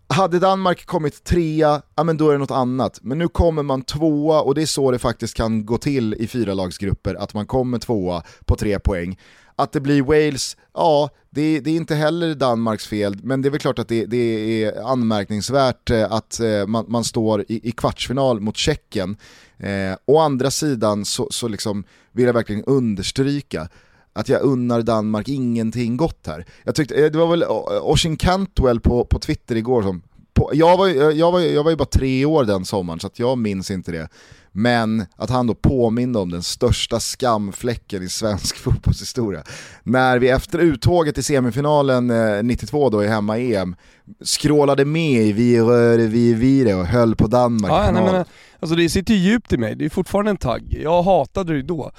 hade 0.08 0.40
Danmark 0.40 0.86
kommit 0.86 1.24
trea, 1.24 1.82
ja 1.96 2.04
men 2.04 2.18
då 2.18 2.30
är 2.30 2.34
det 2.34 2.40
något 2.40 2.52
annat. 2.52 3.00
Men 3.02 3.18
nu 3.18 3.28
kommer 3.28 3.64
man 3.64 3.82
tvåa 3.82 4.42
och 4.42 4.56
det 4.56 4.62
är 4.62 4.66
så 4.66 4.92
det 4.92 5.00
faktiskt 5.00 5.34
kan 5.34 5.66
gå 5.66 5.78
till 5.78 6.14
i 6.14 6.28
fyra 6.28 6.54
lagsgrupper 6.54 7.16
att 7.16 7.34
man 7.34 7.46
kommer 7.46 7.78
tvåa 7.78 8.24
på 8.46 8.56
tre 8.56 8.80
poäng. 8.80 9.18
Att 9.56 9.72
det 9.72 9.80
blir 9.80 10.02
Wales, 10.02 10.58
ja, 10.74 11.10
det, 11.30 11.60
det, 11.60 11.72
är 11.72 11.76
inte 11.76 11.96
heller 11.96 12.36
Danmarks 12.36 12.88
fel, 12.88 13.18
men 13.24 13.42
det 13.42 13.48
är 13.48 13.52
väl 13.52 13.60
klart 13.60 13.80
att 13.80 13.88
det, 13.88 14.06
det 14.06 14.18
är 14.64 14.92
anmärkningsvärt 14.92 15.90
eh, 15.90 16.12
att 16.12 16.40
eh, 16.40 16.68
man, 16.68 16.86
man 16.88 17.04
står 17.04 17.42
i, 17.42 17.70
i, 17.70 17.72
kvartsfinal 17.72 18.40
mot 18.40 18.58
Tjeckien. 18.58 19.18
Eh, 19.58 19.98
å 20.06 20.20
andra 20.20 20.52
sidan 20.52 21.06
så, 21.06 21.28
så 21.32 21.48
liksom 21.48 21.84
vill 22.12 22.26
jag 22.26 22.34
verkligen 22.34 22.64
understryka 22.64 23.70
att 24.16 24.30
jag 24.30 24.42
unnar 24.42 24.82
Danmark 24.82 25.30
ingenting 25.30 25.98
gott 25.98 26.28
här. 26.28 26.46
Jag 26.64 26.76
tyckte, 26.76 26.96
eh, 26.96 27.12
det 27.12 27.18
var 27.18 27.28
väl 27.28 27.44
Oshin 27.82 28.18
Cantwell 28.18 28.80
på, 28.80 29.06
på 29.06 29.20
Twitter 29.20 29.56
igår 29.56 29.82
som, 29.82 30.02
på, 30.34 30.52
jag, 30.54 30.78
var, 30.78 30.88
jag, 31.12 31.32
var, 31.32 31.40
jag 31.40 31.64
var 31.64 31.72
ju 31.72 31.78
bara 31.78 31.86
tre 31.86 32.26
år 32.26 32.44
den 32.44 32.66
sommaren 32.66 33.00
så 33.00 33.10
jag 33.16 33.38
minns 33.38 33.72
inte 33.72 33.92
det. 33.92 34.10
Men 34.52 35.06
att 35.16 35.30
han 35.30 35.48
då 35.48 35.56
påminde 35.56 36.20
om 36.20 36.32
den 36.32 36.44
största 36.44 37.00
skamfläcken 37.00 38.04
i 38.04 38.10
svensk 38.10 38.58
fotbollshistoria. 38.64 39.44
När 39.84 40.20
vi 40.20 40.30
efter 40.30 40.60
uttåget 40.60 41.18
i 41.18 41.24
semifinalen 41.24 42.10
eh, 42.10 42.44
92 42.44 42.90
då 42.90 43.04
i 43.04 43.08
hemma-EM 43.08 43.76
skrålade 44.22 44.86
med 44.86 45.26
i 45.26 45.32
vi 45.32 45.60
rör 45.60 45.98
vi 45.98 46.34
vidare 46.34 46.76
och 46.76 46.86
höll 46.86 47.16
på 47.16 47.28
Danmark. 47.28 47.72
Ja, 47.72 47.92
nej, 47.92 48.04
men, 48.04 48.26
alltså 48.60 48.76
det 48.76 48.90
sitter 48.90 49.14
djupt 49.14 49.54
i 49.54 49.58
mig, 49.58 49.76
det 49.76 49.86
är 49.86 49.90
fortfarande 49.90 50.32
en 50.32 50.38
tagg. 50.38 50.78
Jag 50.84 51.04
hatade 51.04 51.54
det 51.54 51.64
då 51.64 51.92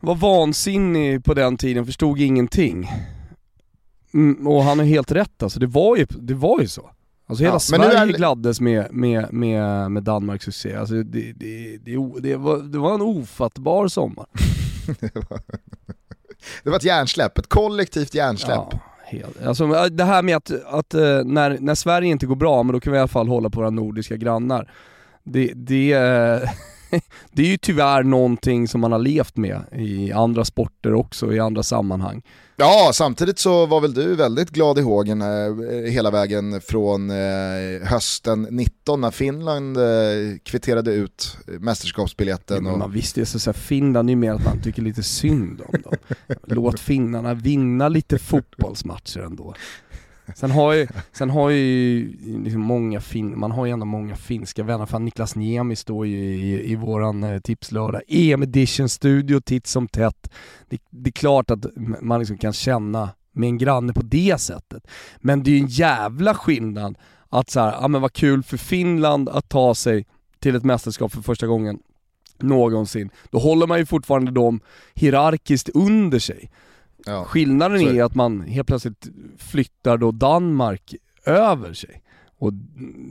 var 0.00 0.14
vansinnig 0.14 1.24
på 1.24 1.34
den 1.34 1.56
tiden, 1.56 1.86
förstod 1.86 2.20
ingenting. 2.20 2.90
Mm, 4.14 4.46
och 4.46 4.62
han 4.62 4.78
har 4.78 4.86
helt 4.86 5.12
rätt 5.12 5.42
alltså, 5.42 5.60
det 5.60 5.66
var 5.66 5.96
ju, 5.96 6.06
det 6.10 6.34
var 6.34 6.60
ju 6.60 6.68
så. 6.68 6.90
Alltså 7.26 7.44
hela 7.44 7.54
ja, 7.54 7.60
Sverige 7.60 7.98
är... 7.98 8.06
gladdes 8.06 8.60
med, 8.60 8.86
med, 8.90 9.32
med, 9.32 9.90
med 9.90 10.02
Danmarks 10.02 10.44
succé. 10.44 10.74
Alltså 10.74 10.94
det, 10.94 11.32
det, 11.32 11.78
det, 11.84 11.96
det, 12.20 12.36
var, 12.36 12.58
det 12.58 12.78
var 12.78 12.94
en 12.94 13.02
ofattbar 13.02 13.88
sommar. 13.88 14.26
det 16.62 16.70
var 16.70 16.76
ett 16.76 16.84
hjärnsläpp, 16.84 17.38
ett 17.38 17.48
kollektivt 17.48 18.14
hjärnsläpp. 18.14 18.68
Ja, 18.70 18.78
helt. 19.04 19.42
Alltså, 19.46 19.88
det 19.90 20.04
här 20.04 20.22
med 20.22 20.36
att, 20.36 20.50
att 20.64 20.94
eh, 20.94 21.24
när, 21.24 21.58
när 21.60 21.74
Sverige 21.74 22.08
inte 22.08 22.26
går 22.26 22.36
bra, 22.36 22.62
men 22.62 22.72
då 22.72 22.80
kan 22.80 22.92
vi 22.92 22.96
i 22.96 23.00
alla 23.00 23.08
fall 23.08 23.28
hålla 23.28 23.50
på 23.50 23.60
våra 23.60 23.70
nordiska 23.70 24.16
grannar. 24.16 24.72
Det, 25.24 25.52
det, 25.54 25.92
det 27.32 27.42
är 27.42 27.46
ju 27.46 27.56
tyvärr 27.56 28.02
någonting 28.02 28.68
som 28.68 28.80
man 28.80 28.92
har 28.92 28.98
levt 28.98 29.36
med 29.36 29.60
i 29.72 30.12
andra 30.12 30.44
sporter 30.44 30.94
också, 30.94 31.32
i 31.32 31.40
andra 31.40 31.62
sammanhang. 31.62 32.22
Ja, 32.60 32.90
samtidigt 32.94 33.38
så 33.38 33.66
var 33.66 33.80
väl 33.80 33.94
du 33.94 34.14
väldigt 34.14 34.50
glad 34.50 34.78
i 34.78 34.82
hågen 34.82 35.22
eh, 35.22 35.90
hela 35.90 36.10
vägen 36.10 36.60
från 36.60 37.10
eh, 37.10 37.16
hösten 37.82 38.46
19 38.50 39.00
när 39.00 39.10
Finland 39.10 39.76
eh, 39.76 40.38
kvitterade 40.44 40.92
ut 40.92 41.36
mästerskapsbiljetten. 41.46 42.66
Ja, 42.66 42.76
man 42.76 42.92
visste 42.92 43.20
ju 43.20 43.26
så, 43.26 43.52
Finland 43.52 44.08
är 44.08 44.12
ju 44.12 44.16
mer 44.16 44.32
att 44.32 44.44
man 44.44 44.62
tycker 44.62 44.82
lite 44.82 45.02
synd 45.02 45.62
om 45.66 45.82
dem. 45.82 45.94
Låt 46.46 46.80
finnarna 46.80 47.34
vinna 47.34 47.88
lite 47.88 48.18
fotbollsmatcher 48.18 49.20
ändå. 49.20 49.54
Sen 50.36 50.50
har 50.50 50.72
ju, 50.72 50.86
sen 51.12 51.30
har 51.30 51.50
ju 51.50 52.04
liksom 52.44 52.60
många 52.60 53.00
fin, 53.00 53.38
man 53.38 53.50
har 53.50 53.66
ju 53.66 53.72
ändå 53.72 53.86
många 53.86 54.16
finska 54.16 54.62
vänner, 54.62 54.86
för 54.86 54.98
Niklas 54.98 55.36
Niemi 55.36 55.76
står 55.76 56.06
ju 56.06 56.18
i, 56.18 56.72
i 56.72 56.76
våran 56.76 57.24
eh, 57.24 57.40
tipslördag, 57.40 58.02
EM 58.08 58.42
edition 58.42 58.88
studio 58.88 59.40
titt 59.40 59.66
som 59.66 59.88
tätt. 59.88 60.30
Det, 60.68 60.82
det 60.90 61.10
är 61.10 61.12
klart 61.12 61.50
att 61.50 61.66
man 62.00 62.18
liksom 62.18 62.38
kan 62.38 62.52
känna 62.52 63.10
med 63.32 63.46
en 63.46 63.58
granne 63.58 63.92
på 63.92 64.02
det 64.02 64.40
sättet. 64.40 64.86
Men 65.20 65.42
det 65.42 65.50
är 65.50 65.52
ju 65.52 65.60
en 65.60 65.66
jävla 65.66 66.34
skillnad 66.34 66.98
att 67.28 67.50
så 67.50 67.60
här, 67.60 67.72
ja 67.72 67.88
men 67.88 68.00
vad 68.00 68.12
kul 68.12 68.42
för 68.42 68.56
Finland 68.56 69.28
att 69.28 69.48
ta 69.48 69.74
sig 69.74 70.06
till 70.38 70.56
ett 70.56 70.64
mästerskap 70.64 71.12
för 71.12 71.22
första 71.22 71.46
gången 71.46 71.78
någonsin. 72.38 73.10
Då 73.30 73.38
håller 73.38 73.66
man 73.66 73.78
ju 73.78 73.86
fortfarande 73.86 74.30
dem 74.30 74.60
hierarkiskt 74.94 75.68
under 75.68 76.18
sig. 76.18 76.50
Ja. 77.06 77.24
Skillnaden 77.24 77.80
är 77.80 78.02
att 78.02 78.14
man 78.14 78.40
helt 78.40 78.66
plötsligt 78.66 79.08
flyttar 79.38 79.96
då 79.96 80.10
Danmark 80.10 80.94
över 81.24 81.72
sig. 81.72 82.02
Och, 82.38 82.52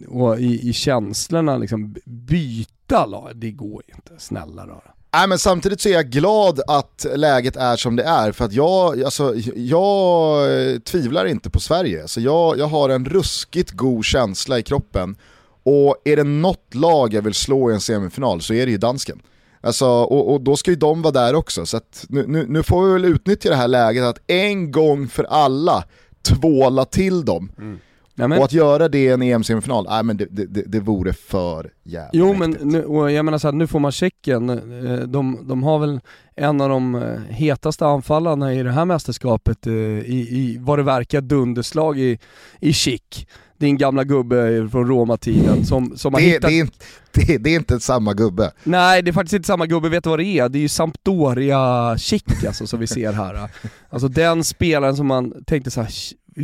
och 0.08 0.39
i, 0.39 0.69
i 0.69 0.73
känslorna 0.73 1.58
liksom 1.58 1.95
byta 2.06 3.06
lag, 3.06 3.32
det 3.36 3.52
går 3.52 3.84
ju 3.88 3.93
inte, 3.95 4.13
snälla 4.17 4.67
rara. 4.67 4.91
Nej, 5.13 5.28
men 5.28 5.39
samtidigt 5.39 5.82
så 5.82 5.89
är 5.89 5.93
jag 5.93 6.10
glad 6.10 6.62
att 6.67 7.06
läget 7.15 7.56
är 7.56 7.75
som 7.75 7.95
det 7.95 8.04
är 8.04 8.32
för 8.32 8.45
att 8.45 8.54
jag, 8.54 9.04
alltså, 9.04 9.36
jag 9.56 10.47
tvivlar 10.84 11.25
inte 11.25 11.49
på 11.49 11.60
Sverige. 11.60 12.08
Så 12.08 12.21
jag, 12.21 12.58
jag 12.58 12.67
har 12.67 12.89
en 12.89 13.06
ruskigt 13.06 13.71
god 13.71 14.06
känsla 14.06 14.60
i 14.60 14.63
kroppen 14.63 15.15
och 15.63 15.95
är 16.04 16.15
det 16.15 16.23
något 16.23 16.75
lag 16.75 17.13
jag 17.13 17.21
vill 17.21 17.34
slå 17.34 17.71
i 17.71 17.73
en 17.73 17.82
semifinal 17.82 18.41
så 18.41 18.54
är 18.54 18.65
det 18.65 18.71
ju 18.71 18.78
dansken. 18.78 19.21
Alltså, 19.62 19.86
och, 19.86 20.34
och, 20.34 20.41
då 20.41 20.56
ska 20.56 20.72
ju 20.72 20.78
de 20.78 21.02
vara 21.02 21.12
där 21.12 21.36
också, 21.36 21.65
så 21.65 21.80
nu, 22.10 22.28
nu, 22.28 22.45
nu, 22.48 22.63
får 22.63 22.86
vi 22.86 22.93
väl 22.93 23.06
utnyttja 23.06 23.50
det 23.50 23.56
här 23.56 23.67
läget 23.67 24.04
att 24.04 24.19
en 24.28 24.72
gång 24.72 25.08
för 25.08 25.24
alla 25.24 25.84
tvåla 26.22 26.86
till 26.86 27.26
dem. 27.26 27.52
Mm. 27.58 27.80
Och 28.22 28.45
att 28.45 28.54
göra 28.54 28.89
det 28.89 28.98
i 28.98 29.08
en 29.08 29.22
EM-semifinal, 29.22 29.86
nej 29.89 30.04
men 30.04 30.17
det, 30.17 30.26
det, 30.30 30.63
det 30.67 30.80
vore 30.80 31.13
för 31.13 31.72
jävla 31.84 32.10
Jo 32.13 32.34
men 32.34 32.52
nu, 32.52 32.86
och 32.86 33.12
jag 33.12 33.26
menar 33.26 33.38
så 33.38 33.48
här, 33.48 33.54
nu 33.54 33.67
får 33.67 33.80
man 33.80 33.91
Tjeckien, 33.91 34.50
eh, 34.50 35.00
de, 35.00 35.48
de 35.48 35.63
har 35.63 35.80
väl 35.80 36.00
en 36.36 36.62
av 36.62 36.69
de 36.69 36.96
eh, 36.96 37.19
hetaste 37.29 37.86
anfallarna 37.86 38.54
i 38.54 38.63
det 38.63 38.71
här 38.71 38.86
mästerskapet 38.86 39.67
eh, 39.67 39.73
i, 39.73 40.27
i 40.29 40.58
vad 40.62 40.79
det 40.79 40.83
verkar 40.83 41.21
dunderslag 41.21 42.00
i, 42.00 42.19
i 42.60 42.73
Schick 42.73 43.27
din 43.60 43.77
gamla 43.77 44.03
gubbe 44.03 44.69
från 44.71 44.87
Roma-tiden 44.87 45.65
som, 45.65 45.97
som 45.97 46.13
har 46.13 46.21
det, 46.21 46.27
hittat... 46.27 46.49
Det 46.49 46.57
är, 46.57 46.62
inte, 46.62 46.77
det, 47.12 47.37
det 47.37 47.49
är 47.49 47.55
inte 47.55 47.79
samma 47.79 48.13
gubbe. 48.13 48.51
Nej, 48.63 49.01
det 49.01 49.12
är 49.12 49.13
faktiskt 49.13 49.33
inte 49.33 49.47
samma 49.47 49.65
gubbe, 49.65 49.89
vet 49.89 50.03
du 50.03 50.10
vad 50.10 50.19
det 50.19 50.25
är? 50.25 50.49
Det 50.49 50.57
är 50.57 50.62
ju 50.62 50.67
Sampdoria 50.67 51.97
Chic 51.97 52.23
alltså 52.47 52.67
som 52.67 52.79
vi 52.79 52.87
ser 52.87 53.13
här. 53.13 53.49
Alltså 53.89 54.07
den 54.07 54.43
spelaren 54.43 54.95
som 54.95 55.07
man 55.07 55.43
tänkte 55.45 55.71
såhär, 55.71 55.91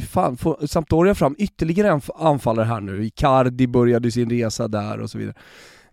fan, 0.08 0.38
får 0.38 0.68
Sampdoria 0.68 1.16
fram 1.16 1.36
ytterligare 1.38 1.90
en 1.90 2.02
anfallare 2.16 2.66
här 2.66 2.82
nu? 2.82 3.06
Icardi 3.06 3.68
började 3.68 4.12
sin 4.12 4.30
resa 4.30 4.68
där 4.68 5.00
och 5.00 5.10
så 5.10 5.18
vidare. 5.18 5.36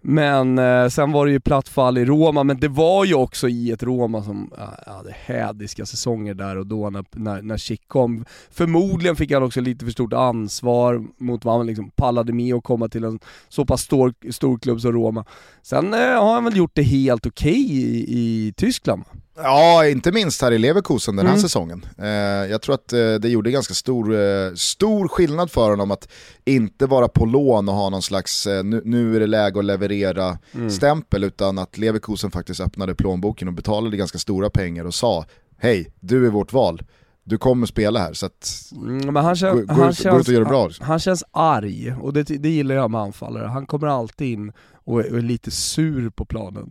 Men 0.04 0.58
eh, 0.58 0.88
sen 0.88 1.12
var 1.12 1.26
det 1.26 1.32
ju 1.32 1.40
platt 1.40 1.68
fall 1.68 1.98
i 1.98 2.04
Roma, 2.04 2.42
men 2.42 2.60
det 2.60 2.68
var 2.68 3.04
ju 3.04 3.14
också 3.14 3.48
i 3.48 3.70
ett 3.70 3.82
Roma 3.82 4.22
som 4.22 4.52
äh, 4.58 4.92
hade 4.92 5.14
hädiska 5.24 5.86
säsonger 5.86 6.34
där 6.34 6.56
och 6.56 6.66
då 6.66 6.90
när, 6.90 7.04
när, 7.10 7.42
när 7.42 7.56
Chic 7.56 7.80
kom. 7.86 8.24
Förmodligen 8.50 9.16
fick 9.16 9.32
han 9.32 9.42
också 9.42 9.60
lite 9.60 9.84
för 9.84 9.92
stort 9.92 10.12
ansvar 10.12 11.04
mot 11.18 11.44
vad 11.44 11.56
han 11.56 11.66
liksom 11.66 11.90
pallade 11.90 12.32
med 12.32 12.54
att 12.54 12.64
komma 12.64 12.88
till 12.88 13.04
en 13.04 13.20
så 13.48 13.64
pass 13.64 13.82
stor, 13.82 14.14
stor 14.32 14.58
klubb 14.58 14.80
som 14.80 14.92
Roma. 14.92 15.24
Sen 15.62 15.94
eh, 15.94 16.00
har 16.00 16.34
han 16.34 16.44
väl 16.44 16.56
gjort 16.56 16.74
det 16.74 16.82
helt 16.82 17.26
okej 17.26 17.64
okay 17.64 17.76
i, 17.76 18.04
i 18.08 18.52
Tyskland. 18.56 19.04
Ja, 19.36 19.86
inte 19.86 20.12
minst 20.12 20.42
här 20.42 20.52
i 20.52 20.58
Leverkusen 20.58 21.16
den 21.16 21.26
här 21.26 21.32
mm. 21.32 21.42
säsongen. 21.42 21.86
Eh, 21.98 22.06
jag 22.50 22.62
tror 22.62 22.74
att 22.74 22.92
eh, 22.92 23.14
det 23.14 23.28
gjorde 23.28 23.50
ganska 23.50 23.74
stor, 23.74 24.14
eh, 24.14 24.54
stor 24.54 25.08
skillnad 25.08 25.50
för 25.50 25.70
honom 25.70 25.90
att 25.90 26.08
inte 26.44 26.86
vara 26.86 27.08
på 27.08 27.26
lån 27.26 27.68
och 27.68 27.74
ha 27.74 27.90
någon 27.90 28.02
slags 28.02 28.46
eh, 28.46 28.64
nu, 28.64 28.82
nu, 28.84 29.16
är 29.16 29.20
det 29.20 29.26
läge 29.26 29.58
att 29.58 29.64
leverera 29.64 30.38
mm. 30.54 30.70
stämpel, 30.70 31.24
utan 31.24 31.58
att 31.58 31.78
Leverkusen 31.78 32.30
faktiskt 32.30 32.60
öppnade 32.60 32.94
plånboken 32.94 33.48
och 33.48 33.54
betalade 33.54 33.96
ganska 33.96 34.18
stora 34.18 34.50
pengar 34.50 34.84
och 34.84 34.94
sa 34.94 35.24
hej, 35.58 35.92
du 36.00 36.26
är 36.26 36.30
vårt 36.30 36.52
val. 36.52 36.82
Du 37.24 37.38
kommer 37.38 37.66
spela 37.66 38.00
här 38.00 38.12
så 38.12 38.26
att 38.26 38.70
mm, 38.72 39.14
men 39.14 39.24
han, 39.24 39.36
kän, 39.36 39.66
gå, 39.66 39.74
han, 39.74 39.90
ut, 39.90 39.98
känns, 39.98 40.28
gå 40.28 40.44
han, 40.44 40.72
han, 40.80 40.98
känns 40.98 41.24
arg 41.30 41.94
och 42.00 42.12
det, 42.12 42.22
det 42.22 42.48
gillar 42.48 42.74
jag 42.74 42.90
med 42.90 43.00
anfallare. 43.00 43.46
Han 43.46 43.66
kommer 43.66 43.86
alltid 43.86 44.28
in 44.28 44.52
och 44.84 45.00
är, 45.00 45.12
och 45.12 45.18
är 45.18 45.22
lite 45.22 45.50
sur 45.50 46.10
på 46.10 46.24
planen. 46.24 46.70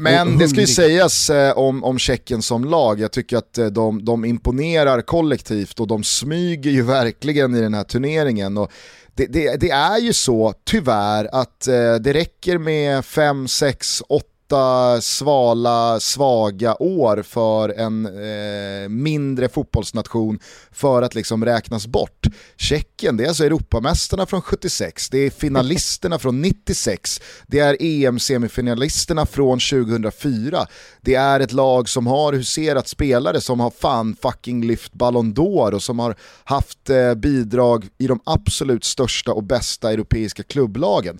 Men 0.00 0.38
det 0.38 0.48
ska 0.48 0.60
ju 0.60 0.66
sägas 0.66 1.30
eh, 1.30 1.58
om, 1.58 1.84
om 1.84 1.98
Tjeckien 1.98 2.42
som 2.42 2.64
lag, 2.64 3.00
jag 3.00 3.12
tycker 3.12 3.36
att 3.36 3.58
eh, 3.58 3.66
de, 3.66 4.04
de 4.04 4.24
imponerar 4.24 5.00
kollektivt 5.00 5.80
och 5.80 5.86
de 5.86 6.04
smyger 6.04 6.70
ju 6.70 6.82
verkligen 6.86 7.54
i 7.54 7.60
den 7.60 7.74
här 7.74 7.84
turneringen. 7.84 8.58
Och 8.58 8.72
det, 9.14 9.26
det, 9.26 9.56
det 9.60 9.70
är 9.70 9.98
ju 9.98 10.12
så, 10.12 10.54
tyvärr, 10.64 11.28
att 11.32 11.68
eh, 11.68 11.94
det 11.94 12.12
räcker 12.12 12.58
med 12.58 13.04
5, 13.04 13.48
6, 13.48 14.02
8 14.08 14.26
åtta 14.48 15.00
svala, 15.00 16.00
svaga 16.00 16.82
år 16.82 17.22
för 17.22 17.68
en 17.68 18.06
eh, 18.06 18.88
mindre 18.88 19.48
fotbollsnation 19.48 20.38
för 20.70 21.02
att 21.02 21.14
liksom 21.14 21.44
räknas 21.44 21.86
bort. 21.86 22.26
Tjeckien, 22.56 23.16
det 23.16 23.24
är 23.24 23.28
alltså 23.28 23.44
Europamästarna 23.44 24.26
från 24.26 24.42
76, 24.42 25.10
det 25.10 25.18
är 25.18 25.30
finalisterna 25.30 26.18
från 26.18 26.42
96, 26.42 27.20
det 27.46 27.58
är 27.58 27.76
EM-semifinalisterna 27.80 29.26
från 29.26 29.58
2004, 29.58 30.66
det 31.00 31.14
är 31.14 31.40
ett 31.40 31.52
lag 31.52 31.88
som 31.88 32.06
har 32.06 32.32
huserat 32.32 32.88
spelare 32.88 33.40
som 33.40 33.60
har 33.60 33.70
fan 33.70 34.16
fucking 34.22 34.66
lyft 34.66 34.92
Ballon 34.92 35.34
d'Or 35.34 35.74
och 35.74 35.82
som 35.82 35.98
har 35.98 36.16
haft 36.44 36.90
eh, 36.90 37.14
bidrag 37.14 37.88
i 37.98 38.06
de 38.06 38.20
absolut 38.24 38.84
största 38.84 39.32
och 39.32 39.44
bästa 39.44 39.92
europeiska 39.92 40.42
klubblagen 40.42 41.18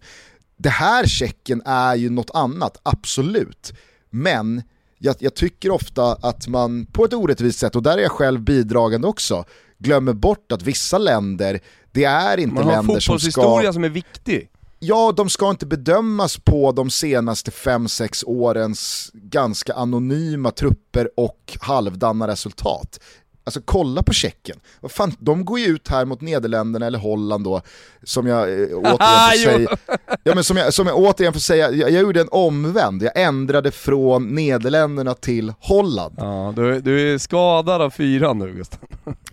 det 0.59 0.69
här 0.69 1.07
checken 1.07 1.63
är 1.65 1.95
ju 1.95 2.11
något 2.11 2.31
annat, 2.35 2.81
absolut. 2.83 3.73
Men 4.11 4.63
jag, 4.99 5.17
jag, 5.19 5.35
tycker 5.35 5.71
ofta 5.71 6.13
att 6.13 6.49
man 6.49 6.87
på 6.87 7.05
ett 7.05 7.15
orättvist 7.15 7.59
sätt, 7.59 7.77
och 7.77 7.83
där 7.83 7.99
är 7.99 8.03
jag 8.03 8.11
själv 8.11 8.41
bidragande 8.41 9.09
också, 9.09 9.45
glömmer 9.79 10.13
bort 10.13 10.53
att 10.53 10.63
vissa 10.63 10.99
länder, 10.99 11.61
det 11.93 12.05
är 12.05 12.41
inte 12.41 12.63
länder 12.63 13.01
som 13.01 13.19
ska... 13.19 13.41
Man 13.41 13.51
har 13.51 13.61
fotbollshistoria 13.61 13.73
som 13.73 13.85
är 13.85 13.89
viktig. 13.89 14.51
Ja, 14.81 15.13
de 15.17 15.31
ska 15.31 15.51
inte 15.51 15.67
bedömas 15.67 16.37
på 16.37 16.73
de 16.73 16.91
senaste 16.91 17.51
5-6 17.51 18.25
årens 18.27 19.11
ganska 19.15 19.75
anonyma 19.75 20.51
trupper 20.51 21.11
och 21.17 21.59
halvdana 21.61 22.29
resultat. 22.29 23.01
Alltså 23.49 23.61
kolla 23.65 24.03
på 24.03 24.13
Tjeckien. 24.13 24.59
Fan, 24.89 25.13
de 25.19 25.45
går 25.45 25.59
ju 25.59 25.67
ut 25.67 25.89
här 25.89 26.05
mot 26.05 26.21
Nederländerna 26.21 26.87
eller 26.87 26.99
Holland 26.99 27.45
då, 27.45 27.63
som 28.03 28.27
jag 28.27 28.63
eh, 28.63 28.69
återigen 28.77 28.99
får 28.99 29.39
säga. 29.45 29.77
Ja, 30.25 30.35
men 30.35 30.45
som, 30.45 30.57
jag, 30.57 30.75
som 30.75 30.87
jag 30.87 30.97
återigen 30.97 31.33
får 31.33 31.41
säga, 31.41 31.71
jag, 31.71 31.91
jag 31.91 32.03
gjorde 32.03 32.21
en 32.21 32.29
omvänd. 32.31 33.03
Jag 33.03 33.13
ändrade 33.15 33.71
från 33.71 34.35
Nederländerna 34.35 35.15
till 35.15 35.53
Holland. 35.61 36.15
Ja, 36.19 36.53
du, 36.57 36.81
du 36.81 37.15
är 37.15 37.19
skadad 37.19 37.83
av 37.83 37.91
fyran 37.91 38.39
nu 38.39 38.53
Gustav. 38.53 38.81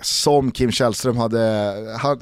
Som 0.02 0.52
Kim 0.52 0.72
Källström 0.72 1.18
hade, 1.18 1.74
han, 2.00 2.22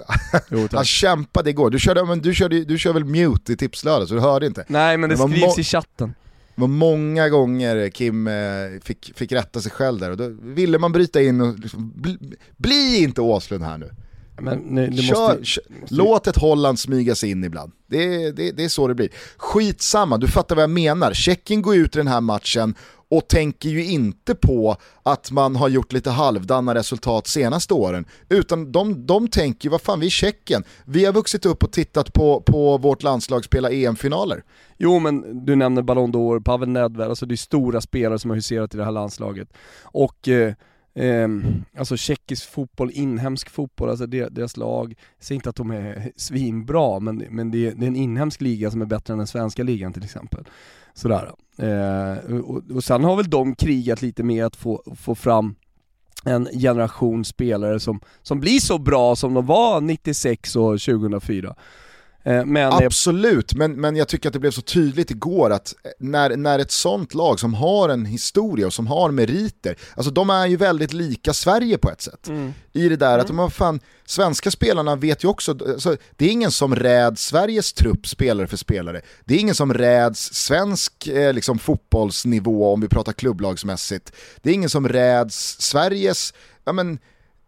jo, 0.50 0.68
han 0.72 0.86
kämpade 0.86 1.50
igår. 1.50 1.70
Du, 1.70 1.80
körde, 1.80 2.06
men 2.06 2.20
du, 2.22 2.34
körde, 2.34 2.64
du 2.66 2.78
kör 2.78 2.94
väl 2.94 3.06
mute 3.06 3.54
i 3.54 3.58
tipslördag 3.58 4.08
så 4.08 4.14
du 4.14 4.20
hörde 4.22 4.46
inte? 4.46 4.66
Nej 4.68 4.98
men 4.98 5.10
det, 5.10 5.16
det 5.16 5.30
skrivs 5.30 5.60
i 5.60 5.64
chatten. 5.64 6.14
Det 6.56 6.62
var 6.62 6.68
många 6.68 7.30
gånger 7.30 7.90
Kim 7.90 8.28
eh, 8.28 8.34
fick, 8.84 9.18
fick 9.18 9.32
rätta 9.32 9.62
sig 9.62 9.72
själv 9.72 10.00
där 10.00 10.12
och 10.12 10.18
då 10.18 10.28
ville 10.42 10.80
man 10.80 10.92
bryta 10.92 11.22
in 11.22 11.42
och 11.42 11.60
liksom, 11.60 11.94
bli, 11.96 12.18
bli 12.58 13.04
inte 13.04 13.22
Åslund 13.22 13.64
här 13.64 13.78
nu. 13.78 13.90
Men, 14.42 14.60
nej, 14.60 14.98
Kör, 14.98 15.38
måste, 15.40 15.62
måste... 15.82 15.96
Låt 15.96 16.28
ett 16.28 16.38
Holland 16.38 16.80
smyga 16.80 17.16
sig 17.16 17.32
in 17.32 17.44
ibland. 17.44 17.72
Det, 17.88 18.32
det, 18.32 18.52
det 18.52 18.64
är 18.64 18.70
så 18.70 18.88
det 18.88 18.96
blir. 18.96 19.10
Skitsamma, 19.38 20.18
du 20.18 20.28
fattar 20.28 20.56
vad 20.56 20.64
jag 20.64 20.70
menar. 20.70 21.14
Tjeckien 21.14 21.62
går 21.62 21.76
ut 21.76 21.96
i 21.96 22.00
den 22.00 22.08
här 22.08 22.22
matchen 22.22 22.76
och 23.14 23.28
tänker 23.28 23.70
ju 23.70 23.86
inte 23.86 24.36
på 24.36 24.76
att 25.04 25.32
man 25.32 25.56
har 25.56 25.70
gjort 25.70 25.94
lite 25.94 26.10
halvdana 26.10 26.76
resultat 26.76 27.28
senaste 27.28 27.74
åren. 27.74 28.06
Utan 28.30 28.72
de, 28.72 29.06
de 29.06 29.28
tänker 29.28 29.66
ju, 29.66 29.70
vad 29.70 29.82
fan 29.82 30.00
vi 30.00 30.06
är 30.06 30.10
Tjeckien, 30.10 30.64
vi 30.86 31.06
har 31.06 31.14
vuxit 31.14 31.46
upp 31.46 31.64
och 31.64 31.72
tittat 31.72 32.14
på, 32.14 32.42
på 32.42 32.78
vårt 32.78 33.04
landslag 33.04 33.46
spela 33.46 33.72
EM-finaler. 33.72 34.44
Jo 34.78 35.00
men 35.00 35.46
du 35.46 35.56
nämner 35.56 35.82
Ballon 35.82 36.14
d'Or, 36.14 36.40
Pavel 36.40 36.70
Nedved, 36.70 37.10
alltså 37.10 37.26
det 37.26 37.34
är 37.34 37.38
stora 37.38 37.82
spelare 37.82 38.20
som 38.20 38.30
har 38.30 38.36
huserat 38.36 38.74
i 38.74 38.78
det 38.78 38.86
här 38.86 38.92
landslaget. 38.92 39.48
Och 39.84 40.28
eh, 40.28 40.54
Eh, 40.96 41.28
alltså 41.78 41.98
tjeckisk 41.98 42.50
fotboll, 42.50 42.92
inhemsk 42.94 43.50
fotboll, 43.50 43.90
alltså 43.90 44.06
deras 44.06 44.58
lag, 44.58 44.96
jag 45.18 45.26
säger 45.26 45.36
inte 45.36 45.50
att 45.50 45.56
de 45.56 45.72
är 45.72 46.12
svinbra, 46.16 47.00
men, 47.00 47.18
men 47.30 47.52
det, 47.52 47.68
är, 47.68 47.76
det 47.76 47.86
är 47.86 47.88
en 47.88 47.96
inhemsk 47.96 48.42
liga 48.42 48.72
som 48.72 48.82
är 48.82 48.86
bättre 48.86 49.12
än 49.12 49.18
den 49.18 49.28
svenska 49.28 49.64
ligan 49.64 49.94
till 49.94 50.04
exempel. 50.04 50.46
Sådär. 50.94 51.32
Eh, 51.58 52.36
och, 52.36 52.62
och 52.72 52.84
sen 52.84 53.04
har 53.04 53.16
väl 53.16 53.30
de 53.30 53.56
krigat 53.56 54.02
lite 54.02 54.24
med 54.24 54.46
att 54.46 54.56
få, 54.56 54.84
få 54.96 55.16
fram 55.16 55.56
en 56.26 56.46
generation 56.46 57.26
spelare 57.26 57.80
som, 57.80 58.00
som 58.22 58.40
blir 58.40 58.60
så 58.60 58.78
bra 58.78 59.16
som 59.16 59.34
de 59.34 59.46
var 59.46 59.82
96 59.82 60.56
och 60.56 60.82
2004. 60.82 61.56
Eh, 62.24 62.46
men 62.46 62.74
Absolut, 62.74 63.54
men, 63.54 63.82
men 63.82 63.96
jag 63.96 64.08
tycker 64.08 64.30
att 64.30 64.34
det 64.34 64.40
blev 64.40 64.52
så 64.52 64.62
tydligt 64.62 65.12
igår 65.12 65.50
att 65.50 65.74
när, 66.00 66.38
när 66.38 66.60
ett 66.60 66.72
sånt 66.72 67.14
lag 67.14 67.40
som 67.40 67.54
har 67.54 67.90
en 67.90 68.06
historia 68.06 68.68
och 68.68 68.74
som 68.74 68.88
har 68.88 69.12
meriter, 69.12 69.76
alltså 69.96 70.12
de 70.12 70.30
är 70.30 70.48
ju 70.48 70.58
väldigt 70.58 70.94
lika 70.94 71.34
Sverige 71.34 71.78
på 71.78 71.92
ett 71.92 72.02
sätt. 72.02 72.28
Mm. 72.28 72.54
I 72.74 72.90
det 72.90 72.96
där 72.96 73.14
mm. 73.14 73.22
att 73.22 73.28
de 73.28 73.52
fan, 73.52 73.80
svenska 74.06 74.52
spelarna 74.52 74.96
vet 74.96 75.24
ju 75.24 75.28
också, 75.28 75.52
alltså, 75.52 75.98
det 76.16 76.26
är 76.26 76.30
ingen 76.30 76.52
som 76.52 76.76
räds 76.76 77.26
Sveriges 77.26 77.74
trupp 77.74 78.08
spelare 78.08 78.48
för 78.48 78.58
spelare. 78.58 79.02
Det 79.26 79.36
är 79.36 79.40
ingen 79.40 79.56
som 79.56 79.74
räds 79.74 80.34
svensk 80.34 81.08
eh, 81.08 81.34
liksom, 81.34 81.60
fotbollsnivå 81.60 82.74
om 82.74 82.82
vi 82.82 82.88
pratar 82.88 83.14
klubblagsmässigt. 83.14 84.12
Det 84.42 84.50
är 84.50 84.54
ingen 84.54 84.70
som 84.70 84.88
räds 84.88 85.62
Sveriges, 85.62 86.34
ja 86.66 86.74
men, 86.74 87.00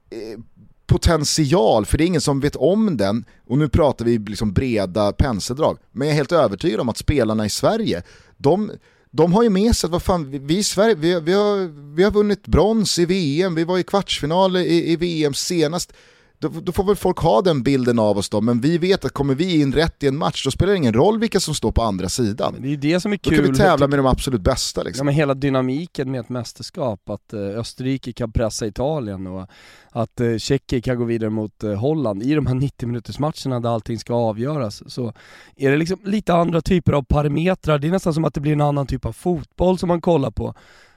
eh, 0.10 0.40
potential, 0.88 1.86
för 1.86 1.98
det 1.98 2.04
är 2.04 2.08
ingen 2.08 2.22
som 2.22 2.40
vet 2.40 2.56
om 2.56 2.98
den, 2.98 3.26
och 3.48 3.58
nu 3.58 3.70
pratar 3.70 4.06
vi 4.06 4.18
liksom 4.18 4.54
breda 4.54 5.12
penseldrag, 5.12 5.78
men 5.92 6.08
jag 6.08 6.14
är 6.14 6.18
helt 6.18 6.32
övertygad 6.32 6.80
om 6.80 6.90
att 6.90 6.98
spelarna 6.98 7.46
i 7.46 7.50
Sverige, 7.50 8.04
de, 8.38 8.72
de 9.12 9.34
har 9.34 9.44
ju 9.44 9.50
med 9.50 9.76
sig 9.76 9.88
att 9.88 9.92
vad 9.92 10.04
fan, 10.04 10.46
vi 10.48 10.58
i 10.58 10.64
Sverige, 10.64 10.96
vi, 10.96 11.20
vi, 11.20 11.34
har, 11.34 11.96
vi 11.96 12.04
har 12.04 12.12
vunnit 12.12 12.48
brons 12.48 13.00
i 13.00 13.06
VM, 13.06 13.56
vi 13.56 13.64
var 13.64 13.78
i 13.78 13.84
kvartsfinal 13.84 14.58
i, 14.58 14.92
i 14.92 14.96
VM 14.96 15.34
senast, 15.34 15.94
då, 16.40 16.48
då, 16.48 16.72
får 16.72 16.84
väl 16.84 16.96
folk 16.96 17.18
ha 17.18 17.42
den 17.42 17.64
bilden 17.64 18.00
av 18.00 18.18
oss 18.18 18.30
då, 18.30 18.42
men 18.42 18.62
vi 18.62 18.78
vet 18.78 19.06
att 19.06 19.12
kommer 19.12 19.36
vi 19.36 19.62
in 19.62 19.74
rätt 19.74 20.04
i 20.04 20.08
en 20.08 20.18
match, 20.18 20.46
då 20.46 20.52
spelar 20.52 20.72
det 20.72 20.78
ingen 20.78 20.94
roll 20.94 21.20
vilka 21.20 21.40
som 21.40 21.56
står 21.56 21.72
på 21.72 21.82
andra 21.82 22.10
sidan. 22.10 22.54
Men 22.54 22.62
det 22.62 22.74
är 22.74 22.78
det 22.78 23.00
som 23.00 23.14
är 23.14 23.18
kul. 23.18 23.38
Då 23.38 23.44
kan 23.44 23.52
vi 23.52 23.58
tävla 23.58 23.88
med 23.88 24.00
de 24.00 24.06
absolut 24.06 24.42
bästa. 24.42 24.84
Liksom. 24.84 25.00
Ja, 25.00 25.06
men 25.06 25.16
hela 25.16 25.34
dynamiken 25.34 26.12
med 26.12 26.20
ett 26.20 26.30
mästerskap, 26.30 27.10
att 27.10 27.34
eh, 27.34 27.40
Österrike 27.40 28.14
kan 28.14 28.32
pressa 28.32 28.68
Italien 28.68 29.28
och 29.28 29.48
att 29.90 30.22
eh, 30.22 30.38
Tjeckien 30.38 30.82
kan 30.82 30.98
gå 30.98 31.04
vidare 31.04 31.30
mot 31.30 31.64
eh, 31.64 31.74
Holland 31.74 32.24
i 32.24 32.34
de 32.34 32.46
här 32.46 32.56
90 32.56 32.88
minuters 32.88 33.20
matcherna 33.20 33.60
där 33.60 33.70
allting 33.70 34.00
ska 34.00 34.14
avgöras, 34.14 34.94
så 34.94 35.14
är 35.56 35.72
det 35.72 35.78
liksom 35.78 36.00
lite 36.04 36.34
andra 36.34 36.62
typer 36.62 36.94
av 36.94 37.04
parametrar. 37.04 37.80
Det 37.80 37.88
är 37.88 37.92
nästan 37.92 38.14
som 38.14 38.26
att 38.26 38.34
det 38.34 38.42
blir 38.42 38.54
en 38.54 38.62
annan 38.62 38.88
typ 38.88 39.06
av 39.06 39.14
fotboll 39.14 39.78
som 39.78 39.88
man 39.88 40.02
kollar 40.02 40.32
på. 40.32 40.54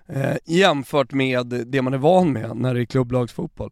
Eh, 0.08 0.36
jämfört 0.44 1.12
med 1.12 1.46
det 1.66 1.82
man 1.82 1.94
är 1.94 1.98
van 1.98 2.32
med 2.32 2.56
när 2.56 2.74
det 2.74 2.80
är 2.80 2.84
klubblagsfotboll. 2.84 3.70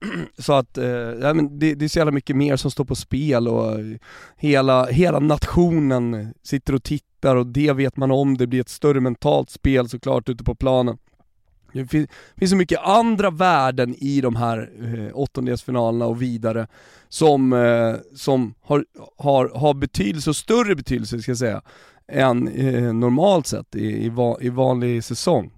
Så 0.38 0.52
att, 0.52 0.78
eh, 0.78 0.86
ja, 0.86 1.34
men 1.34 1.58
det, 1.58 1.74
det 1.74 1.84
är 1.84 1.88
så 1.88 1.98
jävla 1.98 2.12
mycket 2.12 2.36
mer 2.36 2.56
som 2.56 2.70
står 2.70 2.84
på 2.84 2.94
spel 2.94 3.48
och 3.48 3.78
hela, 4.36 4.86
hela 4.86 5.18
nationen 5.18 6.34
sitter 6.42 6.74
och 6.74 6.82
tittar 6.82 7.36
och 7.36 7.46
det 7.46 7.72
vet 7.72 7.96
man 7.96 8.10
om, 8.10 8.36
det 8.36 8.46
blir 8.46 8.60
ett 8.60 8.68
större 8.68 9.00
mentalt 9.00 9.50
spel 9.50 9.88
såklart 9.88 10.28
ute 10.28 10.44
på 10.44 10.54
planen. 10.54 10.98
Det 11.72 11.86
finns, 11.86 12.08
finns 12.36 12.50
så 12.50 12.56
mycket 12.56 12.80
andra 12.82 13.30
värden 13.30 13.94
i 13.98 14.20
de 14.20 14.36
här 14.36 14.70
eh, 14.82 15.18
åttondelsfinalerna 15.18 16.06
och 16.06 16.22
vidare 16.22 16.66
som, 17.08 17.52
eh, 17.52 17.94
som 18.14 18.54
har, 18.62 18.84
har, 19.18 19.48
har 19.54 19.74
betydelse, 19.74 20.30
och 20.30 20.36
större 20.36 20.74
betydelse 20.74 21.18
ska 21.22 21.30
jag 21.30 21.38
säga, 21.38 21.62
än 22.08 22.48
eh, 22.48 22.92
normalt 22.92 23.46
sett 23.46 23.76
i, 23.76 24.04
i, 24.04 24.08
va, 24.08 24.36
i 24.40 24.48
vanlig 24.48 25.04
säsong. 25.04 25.50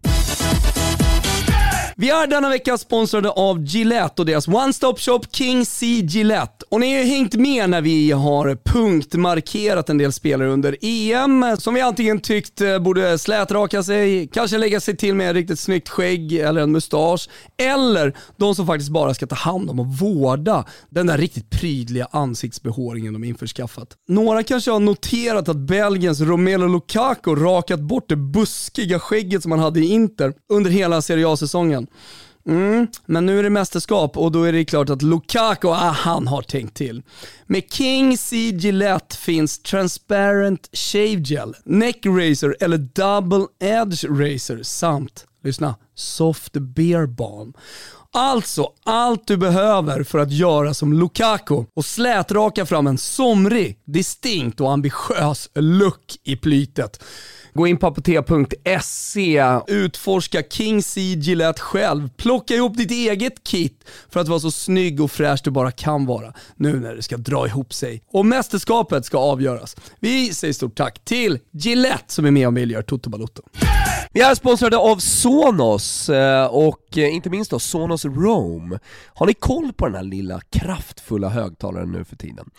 Vi 2.00 2.10
är 2.10 2.26
denna 2.26 2.48
vecka 2.48 2.78
sponsrade 2.78 3.30
av 3.30 3.64
Gillette 3.64 4.22
och 4.22 4.26
deras 4.26 4.48
One 4.48 4.72
Stop 4.72 4.94
Shop 4.98 5.20
King 5.30 5.66
C 5.66 5.86
Gillette. 5.86 6.64
Och 6.68 6.80
ni 6.80 6.92
har 6.92 7.04
ju 7.04 7.10
hängt 7.10 7.34
med 7.34 7.70
när 7.70 7.80
vi 7.80 8.10
har 8.10 8.58
punktmarkerat 8.64 9.90
en 9.90 9.98
del 9.98 10.12
spelare 10.12 10.48
under 10.48 10.76
EM 10.80 11.56
som 11.58 11.74
vi 11.74 11.80
antingen 11.80 12.20
tyckt 12.20 12.60
eh, 12.60 12.78
borde 12.78 13.18
slätraka 13.18 13.82
sig, 13.82 14.28
kanske 14.32 14.58
lägga 14.58 14.80
sig 14.80 14.96
till 14.96 15.14
med 15.14 15.30
ett 15.30 15.34
riktigt 15.36 15.58
snyggt 15.58 15.88
skägg 15.88 16.32
eller 16.32 16.60
en 16.60 16.72
mustasch. 16.72 17.28
Eller 17.56 18.16
de 18.36 18.54
som 18.54 18.66
faktiskt 18.66 18.90
bara 18.90 19.14
ska 19.14 19.26
ta 19.26 19.36
hand 19.36 19.70
om 19.70 19.80
och 19.80 19.86
vårda 19.86 20.64
den 20.90 21.06
där 21.06 21.18
riktigt 21.18 21.50
prydliga 21.50 22.08
ansiktsbehåringen 22.10 23.12
de 23.12 23.24
införskaffat. 23.24 23.88
Några 24.08 24.42
kanske 24.42 24.70
har 24.70 24.80
noterat 24.80 25.48
att 25.48 25.56
Belgiens 25.56 26.20
Romelu 26.20 26.68
Lukaku 26.68 27.34
rakat 27.34 27.80
bort 27.80 28.08
det 28.08 28.16
buskiga 28.16 28.98
skägget 28.98 29.42
som 29.42 29.52
han 29.52 29.60
hade 29.60 29.80
i 29.80 29.84
Inter 29.88 30.32
under 30.52 30.70
hela 30.70 31.02
Serie 31.02 31.28
A-säsongen. 31.28 31.87
Mm, 32.46 32.86
men 33.06 33.26
nu 33.26 33.38
är 33.38 33.42
det 33.42 33.50
mästerskap 33.50 34.16
och 34.16 34.32
då 34.32 34.42
är 34.42 34.52
det 34.52 34.64
klart 34.64 34.90
att 34.90 35.02
Lukaku, 35.02 35.68
ah, 35.68 35.90
han 35.90 36.26
har 36.26 36.42
tänkt 36.42 36.76
till. 36.76 37.02
Med 37.46 37.62
King 37.72 38.18
C 38.18 38.36
Gillette 38.36 39.16
finns 39.16 39.58
Transparent 39.58 40.68
Shave 40.72 41.22
Gel, 41.24 41.54
Neck 41.64 42.06
Razor 42.06 42.56
eller 42.60 42.78
Double 42.78 43.46
Edge 43.60 44.04
Razor 44.04 44.62
samt, 44.62 45.26
lyssna, 45.44 45.74
Soft 45.94 46.52
Beer 46.52 47.06
Balm. 47.06 47.52
Alltså 48.12 48.68
allt 48.84 49.26
du 49.26 49.36
behöver 49.36 50.02
för 50.02 50.18
att 50.18 50.32
göra 50.32 50.74
som 50.74 50.92
Lukaku 50.92 51.64
och 51.74 51.84
slätraka 51.84 52.66
fram 52.66 52.86
en 52.86 52.98
somrig, 52.98 53.78
distinkt 53.84 54.60
och 54.60 54.72
ambitiös 54.72 55.50
look 55.54 56.16
i 56.24 56.36
plytet. 56.36 57.04
Gå 57.58 57.66
in 57.66 57.76
på 57.76 57.86
apotea.se, 57.86 59.60
utforska 59.66 60.42
King 60.50 60.82
C 60.82 61.00
Gillette 61.00 61.60
själv, 61.60 62.08
plocka 62.16 62.54
ihop 62.54 62.76
ditt 62.76 62.90
eget 62.90 63.44
kit 63.44 63.84
för 64.08 64.20
att 64.20 64.28
vara 64.28 64.40
så 64.40 64.50
snygg 64.50 65.00
och 65.00 65.10
fräsch 65.10 65.40
du 65.44 65.50
bara 65.50 65.70
kan 65.70 66.06
vara 66.06 66.32
nu 66.56 66.80
när 66.80 66.94
det 66.94 67.02
ska 67.02 67.16
dra 67.16 67.46
ihop 67.46 67.72
sig. 67.72 68.02
Och 68.12 68.26
mästerskapet 68.26 69.04
ska 69.04 69.18
avgöras. 69.18 69.76
Vi 70.00 70.34
säger 70.34 70.54
stort 70.54 70.76
tack 70.76 71.04
till 71.04 71.38
Gillette 71.50 72.14
som 72.14 72.24
är 72.24 72.30
med 72.30 72.46
och 72.46 72.52
möjliggör 72.52 72.82
Toto 72.82 73.10
Balotto. 73.10 73.42
Vi 74.12 74.20
är 74.20 74.34
sponsrade 74.34 74.76
av 74.76 74.96
Sonos 74.96 76.08
eh, 76.08 76.46
och 76.46 76.98
eh, 76.98 77.14
inte 77.14 77.30
minst 77.30 77.50
då 77.50 77.58
Sonos 77.58 78.04
Roam. 78.04 78.78
Har 79.06 79.26
ni 79.26 79.34
koll 79.34 79.72
på 79.72 79.86
den 79.86 79.94
här 79.94 80.02
lilla 80.02 80.40
kraftfulla 80.50 81.28
högtalaren 81.28 81.92
nu 81.92 82.04
för 82.04 82.16
tiden? 82.16 82.50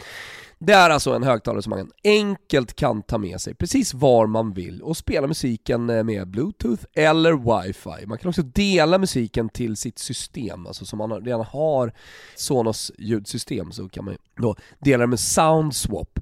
Det 0.62 0.74
är 0.74 0.90
alltså 0.90 1.14
en 1.14 1.24
högtalare 1.24 1.62
som 1.62 1.70
man 1.70 1.92
enkelt 2.04 2.76
kan 2.76 3.02
ta 3.02 3.18
med 3.18 3.42
sig 3.42 3.56
precis 3.56 3.94
var 3.94 4.28
man 4.28 4.54
vill 4.54 4.82
och 4.82 4.98
spela 4.98 5.28
musiken 5.28 5.90
eh, 5.90 6.04
med 6.04 6.28
bluetooth 6.28 6.84
eller 6.94 7.34
wifi. 7.34 8.06
Man 8.06 8.18
kan 8.18 8.30
också 8.30 8.42
dela 8.42 8.98
musiken 8.98 9.50
till 9.50 9.78
sitt 9.78 10.00
system, 10.00 10.68
alltså 10.68 10.86
som 10.86 10.98
man 10.98 11.12
redan 11.12 11.46
har 11.46 11.94
Sonos 12.36 12.92
ljudsystem 12.98 13.72
så 13.72 13.90
kan 13.90 14.06
man 14.06 14.18
då 14.36 14.56
dela 14.80 15.02
det 15.02 15.08
med 15.08 15.20
Soundswap. 15.20 16.20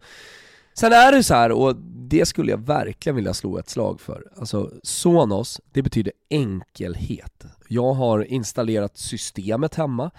Sen 0.80 0.93
är 0.93 1.11
det 1.11 1.23
så 1.23 1.34
här, 1.34 1.51
och 1.51 1.75
det 2.09 2.25
skulle 2.25 2.51
jag 2.51 2.65
verkligen 2.65 3.15
vilja 3.15 3.34
slå 3.34 3.57
ett 3.57 3.69
slag 3.69 4.01
för. 4.01 4.23
Alltså 4.38 4.71
Sonos, 4.84 5.61
det 5.71 5.82
betyder 5.82 6.13
enkelhet. 6.30 7.45
Jag 7.67 7.93
har 7.93 8.23
installerat 8.23 8.97
systemet 8.97 9.75
hemma, 9.75 10.11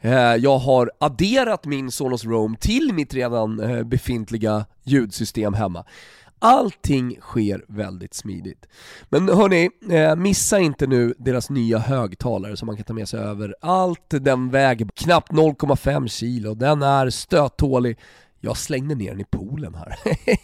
eh, 0.00 0.12
jag 0.12 0.58
har 0.58 0.90
adderat 1.00 1.66
min 1.66 1.90
Sonos 1.90 2.24
Roam 2.24 2.56
till 2.56 2.90
mitt 2.94 3.14
redan 3.14 3.60
eh, 3.60 3.82
befintliga 3.82 4.66
ljudsystem 4.84 5.54
hemma. 5.54 5.84
Allting 6.38 7.16
sker 7.20 7.64
väldigt 7.68 8.14
smidigt. 8.14 8.66
Men 9.08 9.28
hörni, 9.28 9.70
eh, 9.90 10.16
missa 10.16 10.58
inte 10.58 10.86
nu 10.86 11.14
deras 11.18 11.50
nya 11.50 11.78
högtalare 11.78 12.56
som 12.56 12.66
man 12.66 12.76
kan 12.76 12.84
ta 12.84 12.94
med 12.94 13.08
sig 13.08 13.20
över 13.20 13.54
allt. 13.60 14.06
Den 14.08 14.50
väger 14.50 14.88
knappt 14.94 15.32
0,5 15.32 16.08
kilo, 16.08 16.54
den 16.54 16.82
är 16.82 17.10
stöttålig, 17.10 17.98
jag 18.44 18.56
slängde 18.56 18.94
ner 18.94 19.10
den 19.10 19.20
i 19.20 19.24
poolen 19.24 19.74
här. 19.74 19.96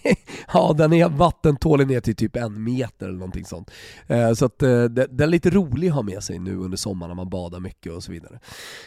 ja, 0.52 0.74
den 0.78 0.92
är 0.92 1.08
vattentålig 1.08 1.86
ner 1.86 2.00
till 2.00 2.16
typ 2.16 2.36
en 2.36 2.64
meter 2.64 3.06
eller 3.08 3.18
någonting 3.18 3.44
sånt. 3.44 3.70
Eh, 4.06 4.32
så 4.32 4.44
att 4.44 4.62
eh, 4.62 4.84
den 4.84 5.20
är 5.20 5.26
lite 5.26 5.50
rolig 5.50 5.88
att 5.88 5.94
ha 5.94 6.02
med 6.02 6.22
sig 6.22 6.38
nu 6.38 6.56
under 6.56 6.76
sommaren 6.76 7.08
när 7.10 7.14
man 7.14 7.30
badar 7.30 7.60
mycket 7.60 7.92
och 7.92 8.02
så 8.04 8.12
vidare. 8.12 8.40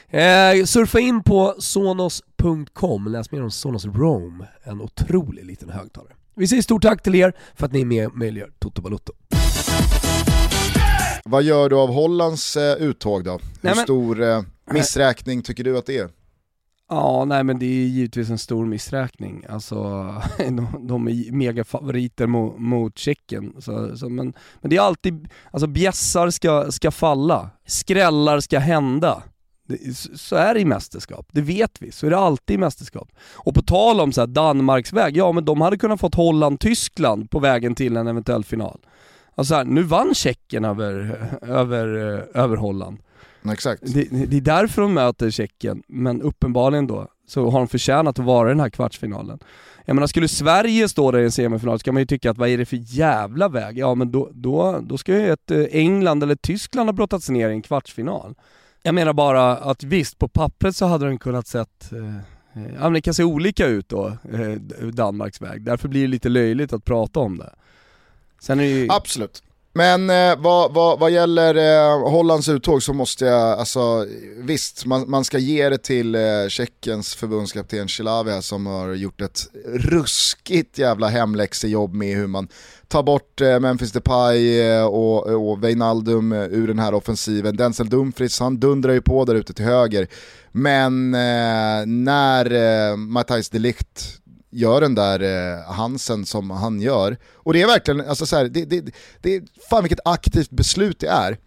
Eh, 0.09 0.65
surfa 0.65 0.99
in 0.99 1.23
på 1.23 1.55
sonos.com, 1.59 3.07
läs 3.07 3.31
mer 3.31 3.43
om 3.43 3.51
Sonos 3.51 3.85
Roam, 3.85 4.45
en 4.63 4.81
otrolig 4.81 5.45
liten 5.45 5.69
högtalare. 5.69 6.13
Vi 6.35 6.47
säger 6.47 6.61
stort 6.61 6.81
tack 6.81 7.03
till 7.03 7.15
er 7.15 7.33
för 7.55 7.65
att 7.65 7.71
ni 7.73 7.81
är 7.81 7.85
med 7.85 8.07
och 8.07 8.17
möjliggör 8.17 8.51
Toto 8.59 8.81
Balotto. 8.81 9.13
Vad 11.25 11.43
gör 11.43 11.69
du 11.69 11.75
av 11.75 11.93
Hollands 11.93 12.57
eh, 12.57 12.73
uttåg 12.75 13.23
då? 13.23 13.31
Hur 13.31 13.39
Nej, 13.61 13.75
men- 13.75 13.83
stor 13.83 14.21
eh, 14.23 14.41
missräkning 14.71 15.41
tycker 15.41 15.63
du 15.63 15.77
att 15.77 15.85
det 15.85 15.97
är? 15.97 16.09
Ja, 16.89 17.25
nej 17.25 17.43
men 17.43 17.59
det 17.59 17.65
är 17.65 17.85
givetvis 17.87 18.29
en 18.29 18.37
stor 18.37 18.65
missräkning. 18.65 19.45
Alltså, 19.49 19.75
de, 20.37 20.87
de 20.87 21.07
är 21.07 21.31
megafavoriter 21.31 22.27
mot, 22.27 22.59
mot 22.59 22.97
Tjeckien. 22.97 23.53
Så, 23.59 23.97
så, 23.97 24.09
men, 24.09 24.33
men 24.61 24.69
det 24.69 24.75
är 24.77 24.81
alltid, 24.81 25.27
alltså 25.51 25.67
bjässar 25.67 26.29
ska, 26.29 26.71
ska 26.71 26.91
falla, 26.91 27.49
skrällar 27.65 28.39
ska 28.39 28.59
hända. 28.59 29.23
Det, 29.67 29.97
så- 30.19 30.35
är 30.35 30.53
det 30.53 30.59
i 30.59 30.65
mästerskap, 30.65 31.27
det 31.31 31.41
vet 31.41 31.81
vi. 31.81 31.91
Så 31.91 32.05
är 32.05 32.09
det 32.09 32.17
alltid 32.17 32.53
i 32.53 32.57
mästerskap. 32.57 33.09
Och 33.33 33.53
på 33.55 33.61
tal 33.61 33.99
om 33.99 34.11
så 34.11 34.21
här 34.21 34.27
Danmarks 34.27 34.93
väg, 34.93 35.17
ja 35.17 35.31
men 35.31 35.45
de 35.45 35.61
hade 35.61 35.77
kunnat 35.77 35.99
fått 35.99 36.15
Holland-Tyskland 36.15 37.29
på 37.29 37.39
vägen 37.39 37.75
till 37.75 37.97
en 37.97 38.07
eventuell 38.07 38.43
final. 38.43 38.79
Alltså 39.35 39.55
här, 39.55 39.65
nu 39.65 39.83
vann 39.83 40.13
Tjeckien 40.15 40.65
över, 40.65 41.17
över, 41.41 41.87
över 42.37 42.57
Holland. 42.57 42.97
Exakt. 43.51 43.93
Det, 43.93 44.03
det 44.25 44.37
är 44.37 44.41
därför 44.41 44.81
de 44.81 44.93
möter 44.93 45.29
Tjeckien, 45.29 45.83
men 45.87 46.21
uppenbarligen 46.21 46.87
då 46.87 47.07
så 47.27 47.49
har 47.49 47.59
de 47.59 47.67
förtjänat 47.67 48.19
att 48.19 48.25
vara 48.25 48.49
i 48.49 48.51
den 48.51 48.59
här 48.59 48.69
kvartsfinalen. 48.69 49.39
Jag 49.85 49.95
menar, 49.95 50.07
skulle 50.07 50.27
Sverige 50.27 50.89
stå 50.89 51.11
där 51.11 51.19
i 51.19 51.23
en 51.23 51.31
semifinal 51.31 51.79
så 51.79 51.83
kan 51.83 51.93
man 51.93 52.01
ju 52.01 52.07
tycka 52.07 52.31
att 52.31 52.37
vad 52.37 52.49
är 52.49 52.57
det 52.57 52.65
för 52.65 52.79
jävla 52.81 53.49
väg? 53.49 53.77
Ja 53.77 53.95
men 53.95 54.11
då, 54.11 54.29
då, 54.33 54.79
då 54.83 54.97
ska 54.97 55.11
ju 55.11 55.31
ett 55.31 55.51
eh, 55.51 55.65
England 55.71 56.23
eller 56.23 56.35
Tyskland 56.35 56.87
ha 56.87 56.93
brottats 56.93 57.29
ner 57.29 57.49
i 57.49 57.53
en 57.53 57.61
kvartsfinal. 57.61 58.35
Jag 58.83 58.95
menar 58.95 59.13
bara 59.13 59.57
att 59.57 59.83
visst, 59.83 60.19
på 60.19 60.27
pappret 60.27 60.75
så 60.75 60.85
hade 60.85 61.05
den 61.05 61.17
kunnat 61.17 61.47
sett 61.47 61.91
eh, 61.91 62.17
eh, 62.63 62.73
Ja 62.73 62.83
men 62.83 62.93
det 62.93 63.01
kan 63.01 63.13
se 63.13 63.23
olika 63.23 63.67
ut 63.67 63.89
då, 63.89 64.07
eh, 64.07 64.87
Danmarks 64.93 65.41
väg. 65.41 65.65
Därför 65.65 65.87
blir 65.87 66.01
det 66.01 66.07
lite 66.07 66.29
löjligt 66.29 66.73
att 66.73 66.85
prata 66.85 67.19
om 67.19 67.37
det. 67.37 67.53
Sen 68.41 68.59
är 68.59 68.63
det 68.63 68.69
ju... 68.69 68.87
Absolut. 68.89 69.43
Men 69.75 70.09
eh, 70.09 70.35
vad, 70.37 70.73
vad, 70.73 70.99
vad 70.99 71.11
gäller 71.11 71.55
eh, 71.55 72.09
Hollands 72.09 72.49
uttåg 72.49 72.83
så 72.83 72.93
måste 72.93 73.25
jag, 73.25 73.59
alltså 73.59 74.07
visst, 74.37 74.85
man, 74.85 75.09
man 75.09 75.23
ska 75.23 75.37
ge 75.37 75.69
det 75.69 75.77
till 75.77 76.15
eh, 76.15 76.21
Tjeckiens 76.49 77.15
förbundskapten 77.15 77.87
Chilavia 77.87 78.41
som 78.41 78.65
har 78.65 78.93
gjort 78.93 79.21
ett 79.21 79.41
ruskigt 79.65 80.77
jävla 80.77 81.07
hemläxejobb 81.07 81.93
med 81.93 82.17
hur 82.17 82.27
man 82.27 82.47
tar 82.87 83.03
bort 83.03 83.41
eh, 83.41 83.59
Memphis 83.59 83.91
Depay 83.91 84.59
eh, 84.61 84.85
och, 84.85 85.49
och 85.49 85.63
Wijnaldum 85.63 86.31
eh, 86.31 86.43
ur 86.43 86.67
den 86.67 86.79
här 86.79 86.93
offensiven. 86.93 87.55
Denzel 87.55 87.89
Dumfries, 87.89 88.39
han 88.39 88.59
dundrar 88.59 88.93
ju 88.93 89.01
på 89.01 89.25
där 89.25 89.35
ute 89.35 89.53
till 89.53 89.65
höger. 89.65 90.07
Men 90.51 91.13
eh, 91.13 91.85
när 91.85 92.51
eh, 92.91 92.97
Matthijs 92.97 93.49
DeLigt 93.49 94.19
gör 94.53 94.81
den 94.81 94.95
där 94.95 95.19
eh, 95.19 95.73
Hansen 95.73 96.25
som 96.25 96.49
han 96.49 96.81
gör. 96.81 97.17
Och 97.33 97.53
det 97.53 97.61
är 97.61 97.67
verkligen, 97.67 98.01
alltså 98.09 98.25
så 98.25 98.35
här, 98.35 98.45
det, 98.45 98.65
det, 98.65 98.93
det 99.21 99.35
är 99.35 99.43
fan 99.69 99.83
vilket 99.83 99.99
aktivt 100.05 100.49
beslut 100.49 100.99
det 100.99 101.07
är. 101.07 101.37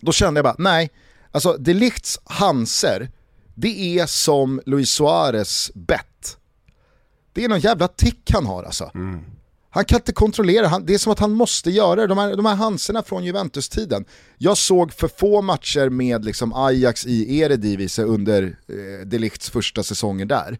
Då 0.00 0.12
kände 0.12 0.38
jag 0.38 0.44
bara, 0.44 0.56
nej, 0.58 0.90
alltså 1.32 1.56
de 1.58 1.74
Ligts 1.74 2.20
Hanser, 2.24 3.10
det 3.54 3.98
är 3.98 4.06
som 4.06 4.60
Luis 4.66 4.90
Suarez 4.90 5.70
bett. 5.74 6.36
Det 7.32 7.44
är 7.44 7.48
någon 7.48 7.60
jävla 7.60 7.88
tick 7.88 8.30
han 8.32 8.46
har 8.46 8.64
alltså. 8.64 8.90
Han 9.72 9.84
kan 9.84 9.96
inte 9.96 10.12
kontrollera, 10.12 10.66
han, 10.66 10.86
det 10.86 10.94
är 10.94 10.98
som 10.98 11.12
att 11.12 11.18
han 11.18 11.32
måste 11.32 11.70
göra 11.70 12.00
det. 12.00 12.06
De 12.06 12.18
här, 12.18 12.36
de 12.36 12.46
här 12.46 12.54
Hanserna 12.54 13.02
från 13.02 13.24
Juventus-tiden. 13.24 14.04
Jag 14.38 14.56
såg 14.56 14.92
för 14.92 15.08
få 15.08 15.42
matcher 15.42 15.88
med 15.88 16.24
liksom 16.24 16.52
Ajax 16.52 17.06
i 17.06 17.38
Eredivisie 17.38 18.04
under 18.04 18.42
eh, 18.42 19.06
de 19.06 19.18
Ligts 19.18 19.50
första 19.50 19.82
säsonger 19.82 20.24
där. 20.24 20.58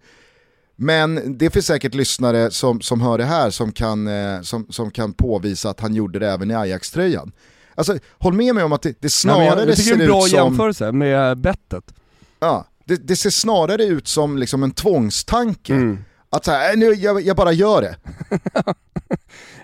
Men 0.83 1.39
det 1.39 1.51
finns 1.51 1.67
säkert 1.67 1.95
lyssnare 1.95 2.51
som, 2.51 2.81
som 2.81 3.01
hör 3.01 3.19
det 3.19 3.25
här 3.25 3.51
som 3.51 3.73
kan, 3.73 4.09
eh, 4.09 4.41
som, 4.43 4.67
som 4.71 4.91
kan 4.91 5.13
påvisa 5.13 5.71
att 5.71 5.81
han 5.81 5.95
gjorde 5.95 6.19
det 6.19 6.31
även 6.31 6.51
i 6.51 6.55
Ajax-tröjan. 6.55 7.33
Alltså, 7.75 7.99
håll 8.19 8.33
med 8.33 8.55
mig 8.55 8.65
om 8.65 8.73
att 8.73 8.83
det, 8.83 8.89
det 8.89 8.97
Nej, 9.03 9.11
snarare 9.11 9.45
jag, 9.45 9.69
jag 9.69 9.77
tycker 9.77 9.91
ser 9.91 9.97
det 9.97 10.03
är 10.03 10.07
en 10.07 10.11
bra 10.11 10.25
ut 10.25 10.31
som... 10.31 10.39
jämförelse 10.39 10.93
med 10.93 11.39
bettet. 11.39 11.85
Ja, 12.41 12.67
det, 12.85 12.97
det 12.97 13.17
ser 13.17 13.31
snarare 13.31 13.85
ut 13.85 14.09
som 14.09 14.39
liksom 14.39 14.63
en 14.63 14.71
tvångstanke. 14.71 15.73
Mm. 15.73 15.99
Att 16.31 16.45
så 16.45 16.51
här, 16.51 16.73
äh, 16.73 16.79
nu, 16.79 16.93
jag, 16.93 17.21
jag 17.21 17.37
bara 17.37 17.53
gör 17.53 17.83
det. 17.83 17.97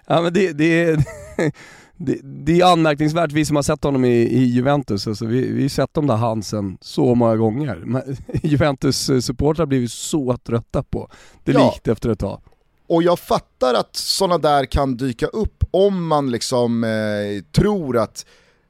ja 0.07 0.23
men 0.23 0.33
det, 0.33 0.53
det, 0.53 1.05
det, 1.97 2.19
det, 2.23 2.61
är 2.61 2.73
anmärkningsvärt, 2.73 3.33
vi 3.33 3.45
som 3.45 3.57
har 3.57 3.63
sett 3.63 3.85
honom 3.85 4.05
i, 4.05 4.09
i 4.09 4.45
Juventus, 4.45 5.07
alltså 5.07 5.27
vi, 5.27 5.53
vi 5.53 5.63
har 5.63 5.69
sett 5.69 5.95
de 5.95 6.07
där 6.07 6.17
Hansen 6.17 6.79
så 6.81 7.15
många 7.15 7.37
gånger. 7.37 8.03
Juventus-supportrar 8.43 9.67
blir 9.67 9.81
vi 9.81 9.89
så 9.89 10.37
trötta 10.37 10.83
på 10.83 11.11
det 11.45 11.53
ja. 11.53 11.73
likt 11.73 11.89
efter 11.89 12.11
ett 12.11 12.19
tag. 12.19 12.41
Och 12.89 13.03
jag 13.03 13.19
fattar 13.19 13.75
att 13.75 13.97
sådana 13.97 14.39
där 14.39 14.65
kan 14.65 14.97
dyka 14.97 15.27
upp 15.27 15.65
om 15.71 16.07
man 16.07 16.31
liksom 16.31 16.85
eh, 16.85 17.43
tror 17.53 17.97
att 17.97 18.27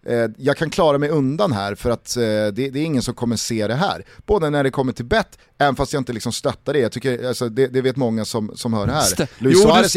eh, 0.06 0.26
jag 0.36 0.56
kan 0.56 0.70
klara 0.70 0.98
mig 0.98 1.08
undan 1.08 1.52
här 1.52 1.74
för 1.74 1.90
att 1.90 2.16
eh, 2.16 2.22
det, 2.22 2.50
det, 2.50 2.78
är 2.78 2.84
ingen 2.84 3.02
som 3.02 3.14
kommer 3.14 3.36
se 3.36 3.66
det 3.66 3.74
här. 3.74 4.04
Både 4.26 4.50
när 4.50 4.64
det 4.64 4.70
kommer 4.70 4.92
till 4.92 5.04
bett, 5.04 5.38
även 5.58 5.76
fast 5.76 5.92
jag 5.92 6.00
inte 6.00 6.12
liksom 6.12 6.32
stöttar 6.32 6.72
det, 6.72 6.78
jag 6.78 6.92
tycker, 6.92 7.28
alltså, 7.28 7.48
det, 7.48 7.66
det 7.66 7.80
vet 7.80 7.96
många 7.96 8.24
som, 8.24 8.52
som 8.54 8.74
hör 8.74 8.86
här. 8.86 9.00
St 9.00 9.26
Luis 9.38 9.56
jo, 9.56 9.62
Suarez. 9.62 9.96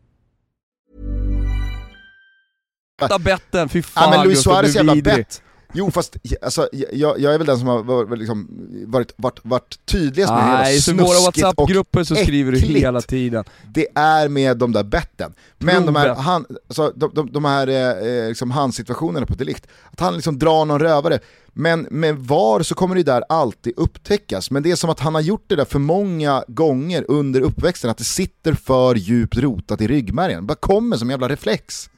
Betten, 3.19 3.69
fy 3.69 3.81
fan 3.81 4.03
ja, 4.03 4.17
men 4.17 4.27
Luis 4.27 4.43
Suarez 4.43 4.75
jävla 4.75 4.95
bett. 4.95 5.41
Jo 5.73 5.91
fast 5.91 6.17
alltså, 6.41 6.69
jag, 6.73 7.19
jag, 7.19 7.33
är 7.33 7.37
väl 7.37 7.47
den 7.47 7.59
som 7.59 7.67
har 7.67 7.83
varit, 7.83 8.19
liksom, 8.19 8.47
varit, 8.85 9.13
varit, 9.15 9.39
varit 9.43 9.85
tydligast 9.85 10.33
med 10.33 10.43
Nej, 10.43 10.69
hela 10.69 10.81
snuskigt 10.81 10.97
några 10.97 11.19
WhatsApp-grupper 11.19 12.03
så 12.03 12.15
skriver 12.15 12.51
du 12.51 12.59
hela 12.59 13.01
tiden. 13.01 13.43
Det 13.73 13.87
är 13.95 14.27
med 14.29 14.57
de 14.57 14.71
där 14.71 14.83
betten. 14.83 15.33
Men 15.57 15.85
de 15.85 15.95
här, 15.95 16.15
han, 16.15 16.45
alltså, 16.67 16.93
de, 16.95 17.11
de, 17.13 17.31
de 17.31 17.45
här 17.45 17.67
eh, 17.67 18.27
liksom 18.27 18.51
handsituationerna 18.51 19.25
på 19.25 19.33
delikt, 19.33 19.67
att 19.91 19.99
han 19.99 20.15
liksom 20.15 20.39
drar 20.39 20.65
någon 20.65 20.79
rövare, 20.79 21.19
men 21.53 21.87
med 21.91 22.17
VAR 22.17 22.63
så 22.63 22.75
kommer 22.75 22.95
det 22.95 23.03
där 23.03 23.23
alltid 23.29 23.73
upptäckas. 23.77 24.51
Men 24.51 24.63
det 24.63 24.71
är 24.71 24.75
som 24.75 24.89
att 24.89 24.99
han 24.99 25.15
har 25.15 25.21
gjort 25.21 25.45
det 25.47 25.55
där 25.55 25.65
för 25.65 25.79
många 25.79 26.43
gånger 26.47 27.05
under 27.07 27.41
uppväxten, 27.41 27.89
att 27.89 27.97
det 27.97 28.03
sitter 28.03 28.53
för 28.53 28.95
djupt 28.95 29.37
rotat 29.37 29.81
i 29.81 29.87
ryggmärgen. 29.87 30.41
Det 30.41 30.47
bara 30.47 30.55
kommer 30.55 30.97
som 30.97 31.09
jävla 31.09 31.29
reflex. 31.29 31.89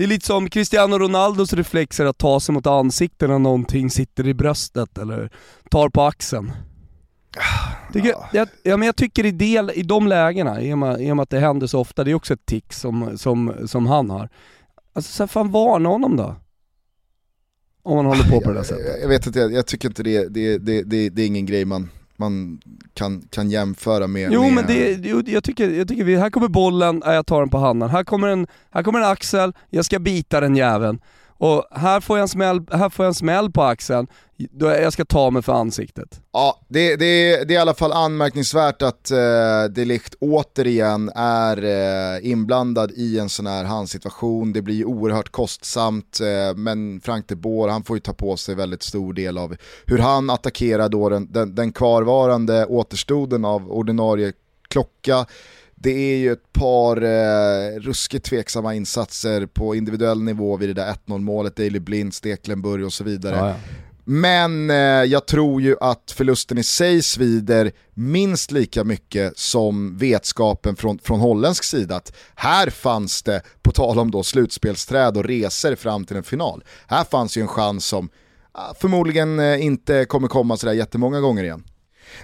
Det 0.00 0.04
är 0.04 0.08
lite 0.08 0.26
som 0.26 0.50
Cristiano 0.50 0.98
Ronaldos 0.98 1.52
reflexer 1.52 2.04
att 2.04 2.18
ta 2.18 2.40
sig 2.40 2.52
mot 2.52 2.66
ansiktet 2.66 3.28
när 3.28 3.38
någonting 3.38 3.90
sitter 3.90 4.28
i 4.28 4.34
bröstet 4.34 4.98
eller 4.98 5.30
tar 5.70 5.88
på 5.88 6.02
axeln. 6.02 6.52
Tycker, 7.92 8.14
jag, 8.32 8.48
ja, 8.62 8.76
men 8.76 8.86
jag 8.86 8.96
tycker 8.96 9.26
i, 9.26 9.30
del, 9.30 9.70
i 9.74 9.82
de 9.82 10.06
lägena, 10.08 10.62
i 10.62 10.72
och, 10.72 10.78
med, 10.78 11.00
i 11.00 11.12
och 11.12 11.16
med 11.16 11.22
att 11.22 11.30
det 11.30 11.38
händer 11.38 11.66
så 11.66 11.80
ofta, 11.80 12.04
det 12.04 12.10
är 12.10 12.14
också 12.14 12.34
ett 12.34 12.46
tick 12.46 12.72
som, 12.72 13.18
som, 13.18 13.54
som 13.66 13.86
han 13.86 14.10
har. 14.10 14.28
Alltså 14.92 15.12
så 15.12 15.26
fan 15.26 15.50
varna 15.50 15.88
honom 15.88 16.16
då. 16.16 16.36
Om 17.82 17.96
man 17.96 18.06
håller 18.06 18.30
på 18.30 18.40
på 18.40 18.50
det 18.50 18.56
där 18.56 18.62
sättet. 18.62 18.86
Jag, 18.86 19.02
jag 19.02 19.08
vet 19.08 19.26
inte, 19.26 19.38
jag, 19.38 19.52
jag 19.52 19.66
tycker 19.66 19.88
inte 19.88 20.02
det, 20.02 20.28
det, 20.28 20.58
det, 20.58 20.82
det, 20.82 21.08
det 21.08 21.22
är 21.22 21.26
ingen 21.26 21.46
grej 21.46 21.64
man 21.64 21.88
man 22.20 22.60
kan, 22.94 23.22
kan 23.30 23.50
jämföra 23.50 24.06
med... 24.06 24.32
Jo 24.32 24.42
med... 24.42 24.52
men 24.52 24.66
det, 24.66 25.08
jo, 25.08 25.22
jag 25.26 25.44
tycker, 25.44 25.70
jag 25.70 25.88
tycker 25.88 26.04
vi, 26.04 26.16
här 26.16 26.30
kommer 26.30 26.48
bollen, 26.48 27.02
jag 27.04 27.26
tar 27.26 27.40
den 27.40 27.48
på 27.48 27.58
handen. 27.58 27.90
Här 27.90 28.04
kommer 28.04 28.28
en, 28.28 28.46
här 28.70 28.82
kommer 28.82 28.98
en 28.98 29.04
axel, 29.04 29.52
jag 29.70 29.84
ska 29.84 29.98
bita 29.98 30.40
den 30.40 30.56
jäveln. 30.56 31.00
Och 31.40 31.64
här 31.70 32.00
får 32.00 32.18
jag 32.18 32.22
en 32.22 32.28
smäll, 32.28 32.60
här 32.72 32.88
får 32.88 33.04
jag 33.04 33.10
en 33.10 33.14
smäll 33.14 33.50
på 33.50 33.62
axeln, 33.62 34.06
då 34.50 34.66
jag 34.66 34.92
ska 34.92 35.04
ta 35.04 35.30
mig 35.30 35.42
för 35.42 35.52
ansiktet. 35.52 36.20
Ja, 36.32 36.60
det, 36.68 36.96
det, 36.96 37.44
det 37.44 37.54
är 37.54 37.56
i 37.56 37.56
alla 37.56 37.74
fall 37.74 37.92
anmärkningsvärt 37.92 38.82
att 38.82 39.10
eh, 39.10 39.64
Delikt 39.70 40.14
återigen 40.20 41.10
är 41.14 41.64
eh, 41.64 42.30
inblandad 42.30 42.90
i 42.90 43.18
en 43.18 43.28
sån 43.28 43.46
här 43.46 43.64
handsituation. 43.64 44.52
Det 44.52 44.62
blir 44.62 44.84
oerhört 44.84 45.28
kostsamt, 45.28 46.20
eh, 46.20 46.56
men 46.56 47.00
Frank 47.00 47.28
de 47.28 47.34
Boer, 47.34 47.68
han 47.68 47.84
får 47.84 47.96
ju 47.96 48.00
ta 48.00 48.12
på 48.12 48.36
sig 48.36 48.54
väldigt 48.54 48.82
stor 48.82 49.12
del 49.12 49.38
av 49.38 49.56
hur 49.86 49.98
han 49.98 50.30
attackerar 50.30 50.88
då 50.88 51.08
den, 51.08 51.32
den, 51.32 51.54
den 51.54 51.72
kvarvarande 51.72 52.66
återstoden 52.66 53.44
av 53.44 53.72
ordinarie 53.72 54.32
klocka 54.68 55.26
det 55.82 55.90
är 55.90 56.16
ju 56.16 56.32
ett 56.32 56.52
par 56.52 57.02
eh, 57.02 57.80
ruskigt 57.80 58.24
tveksamma 58.24 58.74
insatser 58.74 59.46
på 59.46 59.74
individuell 59.74 60.22
nivå 60.22 60.56
vid 60.56 60.68
det 60.68 60.74
där 60.74 60.94
1-0 61.06 61.18
målet, 61.18 61.56
Daley 61.56 61.80
Blind, 61.80 62.14
Steklenburg 62.14 62.84
och 62.84 62.92
så 62.92 63.04
vidare. 63.04 63.36
Ja, 63.36 63.48
ja. 63.48 63.54
Men 64.04 64.70
eh, 64.70 64.76
jag 65.04 65.26
tror 65.26 65.62
ju 65.62 65.76
att 65.80 66.10
förlusten 66.16 66.58
i 66.58 66.62
sig 66.62 67.02
svider 67.02 67.72
minst 67.94 68.50
lika 68.50 68.84
mycket 68.84 69.38
som 69.38 69.96
vetskapen 69.96 70.76
från, 70.76 70.98
från 70.98 71.20
holländsk 71.20 71.64
sida 71.64 71.96
att 71.96 72.16
här 72.34 72.70
fanns 72.70 73.22
det, 73.22 73.42
på 73.62 73.72
tal 73.72 73.98
om 73.98 74.10
då 74.10 74.22
slutspelsträd 74.22 75.16
och 75.16 75.24
resor 75.24 75.74
fram 75.74 76.04
till 76.04 76.16
en 76.16 76.22
final, 76.22 76.64
här 76.86 77.04
fanns 77.04 77.36
ju 77.36 77.42
en 77.42 77.48
chans 77.48 77.86
som 77.86 78.10
förmodligen 78.80 79.40
eh, 79.40 79.64
inte 79.64 80.04
kommer 80.04 80.28
komma 80.28 80.56
sådär 80.56 80.72
jättemånga 80.72 81.20
gånger 81.20 81.44
igen. 81.44 81.64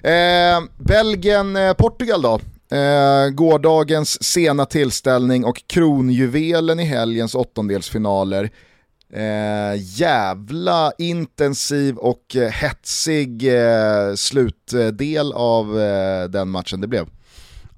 Eh, 0.02 0.68
Belgien-Portugal 0.78 2.24
eh, 2.24 2.30
då, 2.30 2.40
Eh, 2.70 3.30
gårdagens 3.30 4.24
sena 4.24 4.66
tillställning 4.66 5.44
och 5.44 5.62
kronjuvelen 5.66 6.80
i 6.80 6.84
helgens 6.84 7.34
åttondelsfinaler. 7.34 8.50
Eh, 9.12 9.82
jävla 10.00 10.92
intensiv 10.98 11.96
och 11.96 12.36
eh, 12.36 12.50
hetsig 12.50 13.54
eh, 13.54 14.14
slutdel 14.14 15.32
av 15.32 15.80
eh, 15.80 16.24
den 16.28 16.48
matchen 16.48 16.80
det 16.80 16.86
blev. 16.86 17.06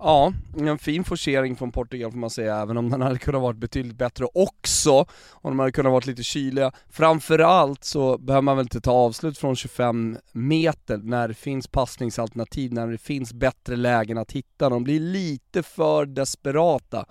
Ja, 0.01 0.33
en 0.59 0.79
fin 0.79 1.05
forcering 1.05 1.57
från 1.57 1.73
Portugal 1.73 2.11
får 2.11 2.19
man 2.19 2.31
säga, 2.31 2.57
även 2.57 2.77
om 2.77 2.91
den 2.91 3.03
hade 3.03 3.19
kunnat 3.19 3.43
varit 3.43 3.57
betydligt 3.57 3.97
bättre 3.97 4.27
också, 4.35 5.07
om 5.33 5.51
de 5.51 5.59
hade 5.59 5.73
kunnat 5.73 5.93
varit 5.93 6.07
lite 6.07 6.23
kyliga. 6.23 6.73
Framförallt 6.91 7.85
så 7.85 8.19
behöver 8.19 8.43
man 8.43 8.57
väl 8.57 8.65
inte 8.65 8.81
ta 8.81 8.93
avslut 8.93 9.39
från 9.39 9.57
25 9.57 10.19
meter 10.33 10.97
när 10.97 11.29
det 11.29 11.35
finns 11.35 11.67
passningsalternativ, 11.67 12.73
när 12.73 12.87
det 12.87 12.99
finns 12.99 13.33
bättre 13.33 13.77
lägen 13.77 14.19
att 14.19 14.33
hitta. 14.33 14.69
De 14.69 14.85
blir 14.85 15.01
lite 15.01 15.63
för 15.63 16.07
desperata 16.07 17.07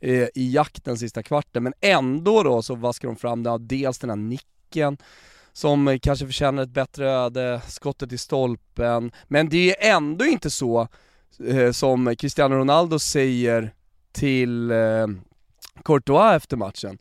eh, 0.00 0.28
i 0.34 0.52
jakten 0.52 0.98
sista 0.98 1.22
kvarten, 1.22 1.62
men 1.62 1.74
ändå 1.80 2.42
då 2.42 2.62
så 2.62 2.74
vaskar 2.74 3.08
de 3.08 3.16
fram 3.16 3.42
det, 3.42 3.58
dels 3.58 3.98
den 3.98 4.10
här 4.10 4.16
nicken, 4.16 4.96
som 5.52 5.98
kanske 6.02 6.26
förtjänar 6.26 6.62
ett 6.62 6.70
bättre 6.70 7.10
öde, 7.10 7.60
skottet 7.68 8.12
i 8.12 8.18
stolpen, 8.18 9.12
men 9.28 9.48
det 9.48 9.86
är 9.86 9.96
ändå 9.96 10.24
inte 10.24 10.50
så 10.50 10.88
Eh, 11.48 11.72
som 11.72 12.16
Cristiano 12.16 12.56
Ronaldo 12.56 12.98
säger 12.98 13.72
till 14.12 14.70
eh, 14.70 15.06
Courtois 15.84 16.36
efter 16.36 16.56
matchen. 16.56 16.98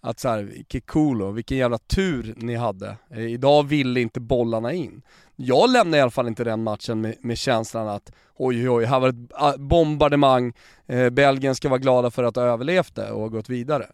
Att 0.00 0.20
såhär, 0.20 0.42
vilket 0.42 0.86
cool 0.86 1.34
vilken 1.34 1.58
jävla 1.58 1.78
tur 1.78 2.34
ni 2.36 2.54
hade. 2.54 2.96
Eh, 3.10 3.26
idag 3.26 3.62
ville 3.66 4.00
inte 4.00 4.20
bollarna 4.20 4.72
in. 4.72 5.02
Jag 5.36 5.70
lämnar 5.70 5.98
i 5.98 6.00
alla 6.00 6.10
fall 6.10 6.28
inte 6.28 6.44
den 6.44 6.62
matchen 6.62 7.00
med, 7.00 7.16
med 7.20 7.38
känslan 7.38 7.88
att 7.88 8.12
oj 8.36 8.70
oj, 8.70 8.84
här 8.84 9.00
var 9.00 9.08
ett 9.08 9.14
ah, 9.30 9.56
bombardemang, 9.56 10.52
eh, 10.86 11.10
Belgien 11.10 11.54
ska 11.54 11.68
vara 11.68 11.78
glada 11.78 12.10
för 12.10 12.24
att 12.24 12.36
ha 12.36 12.42
överlevt 12.42 12.94
det 12.94 13.10
och 13.10 13.32
gått 13.32 13.48
vidare. 13.48 13.86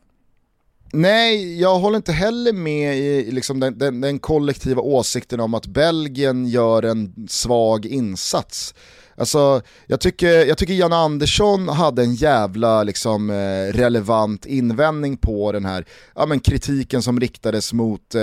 Nej, 0.92 1.60
jag 1.60 1.78
håller 1.78 1.96
inte 1.96 2.12
heller 2.12 2.52
med 2.52 2.98
i 2.98 3.30
liksom 3.30 3.60
den, 3.60 3.78
den, 3.78 4.00
den, 4.00 4.18
kollektiva 4.18 4.82
åsikten 4.82 5.40
om 5.40 5.54
att 5.54 5.66
Belgien 5.66 6.46
gör 6.46 6.82
en 6.82 7.26
svag 7.28 7.86
insats. 7.86 8.74
Alltså, 9.20 9.62
jag 9.86 10.00
tycker, 10.00 10.46
jag 10.46 10.58
tycker 10.58 10.74
Jan 10.74 10.92
Andersson 10.92 11.68
hade 11.68 12.02
en 12.02 12.14
jävla 12.14 12.82
liksom, 12.82 13.30
eh, 13.30 13.72
relevant 13.72 14.46
invändning 14.46 15.16
på 15.16 15.52
den 15.52 15.64
här 15.64 15.84
ja, 16.14 16.26
men 16.26 16.40
kritiken 16.40 17.02
som 17.02 17.20
riktades 17.20 17.72
mot 17.72 18.14
eh, 18.14 18.22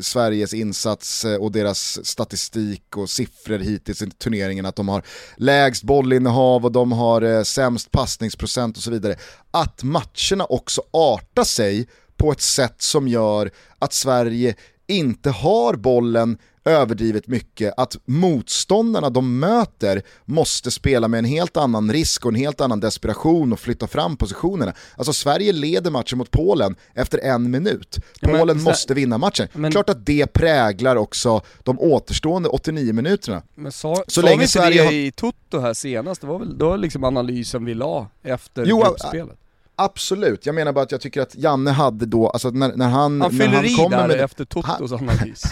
Sveriges 0.00 0.54
insats 0.54 1.24
eh, 1.24 1.36
och 1.36 1.52
deras 1.52 2.06
statistik 2.06 2.96
och 2.96 3.10
siffror 3.10 3.58
hittills 3.58 4.02
i 4.02 4.10
turneringen, 4.10 4.66
att 4.66 4.76
de 4.76 4.88
har 4.88 5.02
lägst 5.36 5.82
bollinnehav 5.82 6.64
och 6.64 6.72
de 6.72 6.92
har 6.92 7.22
eh, 7.22 7.42
sämst 7.42 7.90
passningsprocent 7.90 8.76
och 8.76 8.82
så 8.82 8.90
vidare. 8.90 9.16
Att 9.50 9.82
matcherna 9.82 10.44
också 10.48 10.82
artar 10.90 11.44
sig 11.44 11.88
på 12.16 12.32
ett 12.32 12.40
sätt 12.40 12.82
som 12.82 13.08
gör 13.08 13.50
att 13.78 13.92
Sverige 13.92 14.54
inte 14.86 15.30
har 15.30 15.74
bollen 15.74 16.38
överdrivet 16.64 17.26
mycket, 17.26 17.74
att 17.76 17.96
motståndarna 18.04 19.10
de 19.10 19.38
möter 19.38 20.02
måste 20.24 20.70
spela 20.70 21.08
med 21.08 21.18
en 21.18 21.24
helt 21.24 21.56
annan 21.56 21.92
risk 21.92 22.24
och 22.24 22.30
en 22.30 22.36
helt 22.36 22.60
annan 22.60 22.80
desperation 22.80 23.52
och 23.52 23.60
flytta 23.60 23.86
fram 23.86 24.16
positionerna. 24.16 24.74
Alltså 24.96 25.12
Sverige 25.12 25.52
leder 25.52 25.90
matchen 25.90 26.18
mot 26.18 26.30
Polen 26.30 26.76
efter 26.94 27.18
en 27.18 27.50
minut. 27.50 27.98
Polen 28.22 28.56
men, 28.56 28.62
måste 28.62 28.94
vinna 28.94 29.18
matchen. 29.18 29.48
Men, 29.52 29.70
Klart 29.70 29.88
att 29.88 30.06
det 30.06 30.26
präglar 30.26 30.96
också 30.96 31.42
de 31.62 31.80
återstående 31.80 32.48
89 32.48 32.92
minuterna. 32.92 33.42
Men 33.54 33.72
sa, 33.72 33.94
så 33.94 34.20
sa 34.20 34.20
länge 34.20 34.36
vi 34.36 34.42
inte 34.42 34.52
Sverige 34.52 34.80
det 34.80 34.84
har... 34.84 34.92
i 34.92 35.12
Toto 35.12 35.58
här 35.58 35.74
senast? 35.74 36.20
Det 36.20 36.26
var 36.26 36.38
väl 36.38 36.58
då 36.58 36.76
liksom 36.76 37.04
analysen 37.04 37.64
vi 37.64 37.74
la 37.74 38.06
efter 38.22 38.64
jo, 38.66 38.82
gruppspelet? 38.82 39.39
Absolut, 39.82 40.46
jag 40.46 40.54
menar 40.54 40.72
bara 40.72 40.84
att 40.84 40.92
jag 40.92 41.00
tycker 41.00 41.20
att 41.20 41.34
Janne 41.34 41.70
hade 41.70 42.06
då, 42.06 42.28
alltså 42.28 42.50
när, 42.50 42.76
när 42.76 42.88
han... 42.88 43.20
Han 43.20 43.30
fyller 43.30 43.64
i 43.64 43.88
där 43.90 44.08
med, 44.08 44.20
efter 44.20 44.44
Totos 44.44 44.92
analys. 44.92 45.42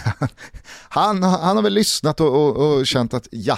han, 0.89 1.23
han 1.23 1.55
har 1.55 1.63
väl 1.63 1.73
lyssnat 1.73 2.21
och, 2.21 2.35
och, 2.35 2.77
och 2.77 2.87
känt 2.87 3.13
att 3.13 3.27
ja, 3.31 3.57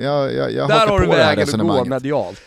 jag, 0.00 0.34
jag, 0.34 0.52
jag 0.52 0.68
Där 0.68 0.86
har 0.86 1.00
du 1.00 1.06
vägen 1.06 1.60
att 1.60 1.66
gå 1.66 1.84
medialt. 1.84 2.40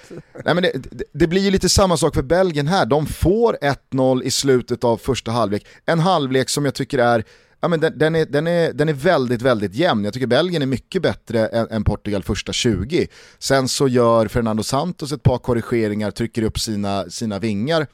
Nej, 0.45 0.53
men 0.53 0.63
det, 0.63 0.71
det, 0.73 1.03
det, 1.13 1.27
blir 1.27 1.41
ju 1.41 1.51
lite 1.51 1.69
samma 1.69 1.97
sak 1.97 2.15
för 2.15 2.21
Belgien 2.21 2.67
här, 2.67 2.85
de 2.85 3.05
får 3.05 3.57
1-0 3.91 4.23
i 4.23 4.31
slutet 4.31 4.83
av 4.83 4.97
första 4.97 5.31
halvlek. 5.31 5.67
En 5.85 5.99
halvlek 5.99 6.49
som 6.49 6.65
jag 6.65 6.73
tycker 6.73 6.97
är 6.97 7.23
ja, 7.61 7.67
men 7.67 7.79
den, 7.79 7.97
den, 7.97 8.15
är, 8.15 8.25
den, 8.25 8.47
är, 8.47 8.73
den 8.73 8.89
är 8.89 8.93
väldigt, 8.93 9.41
väldigt 9.41 9.75
jämn. 9.75 10.03
Jag 10.03 10.13
tycker 10.13 10.27
Belgien 10.27 10.61
är 10.61 10.65
mycket 10.65 11.01
bättre 11.01 11.47
än, 11.47 11.67
än, 11.69 11.83
Portugal 11.83 12.23
första 12.23 12.53
20. 12.53 13.07
Sen 13.39 13.67
så 13.67 13.87
gör 13.87 14.27
Fernando 14.27 14.63
Santos 14.63 15.11
ett 15.11 15.23
par 15.23 15.37
korrigeringar, 15.37 16.11
trycker 16.11 16.43
upp 16.43 16.59
sina, 16.59 17.09
sina 17.09 17.39
vingar 17.39 17.87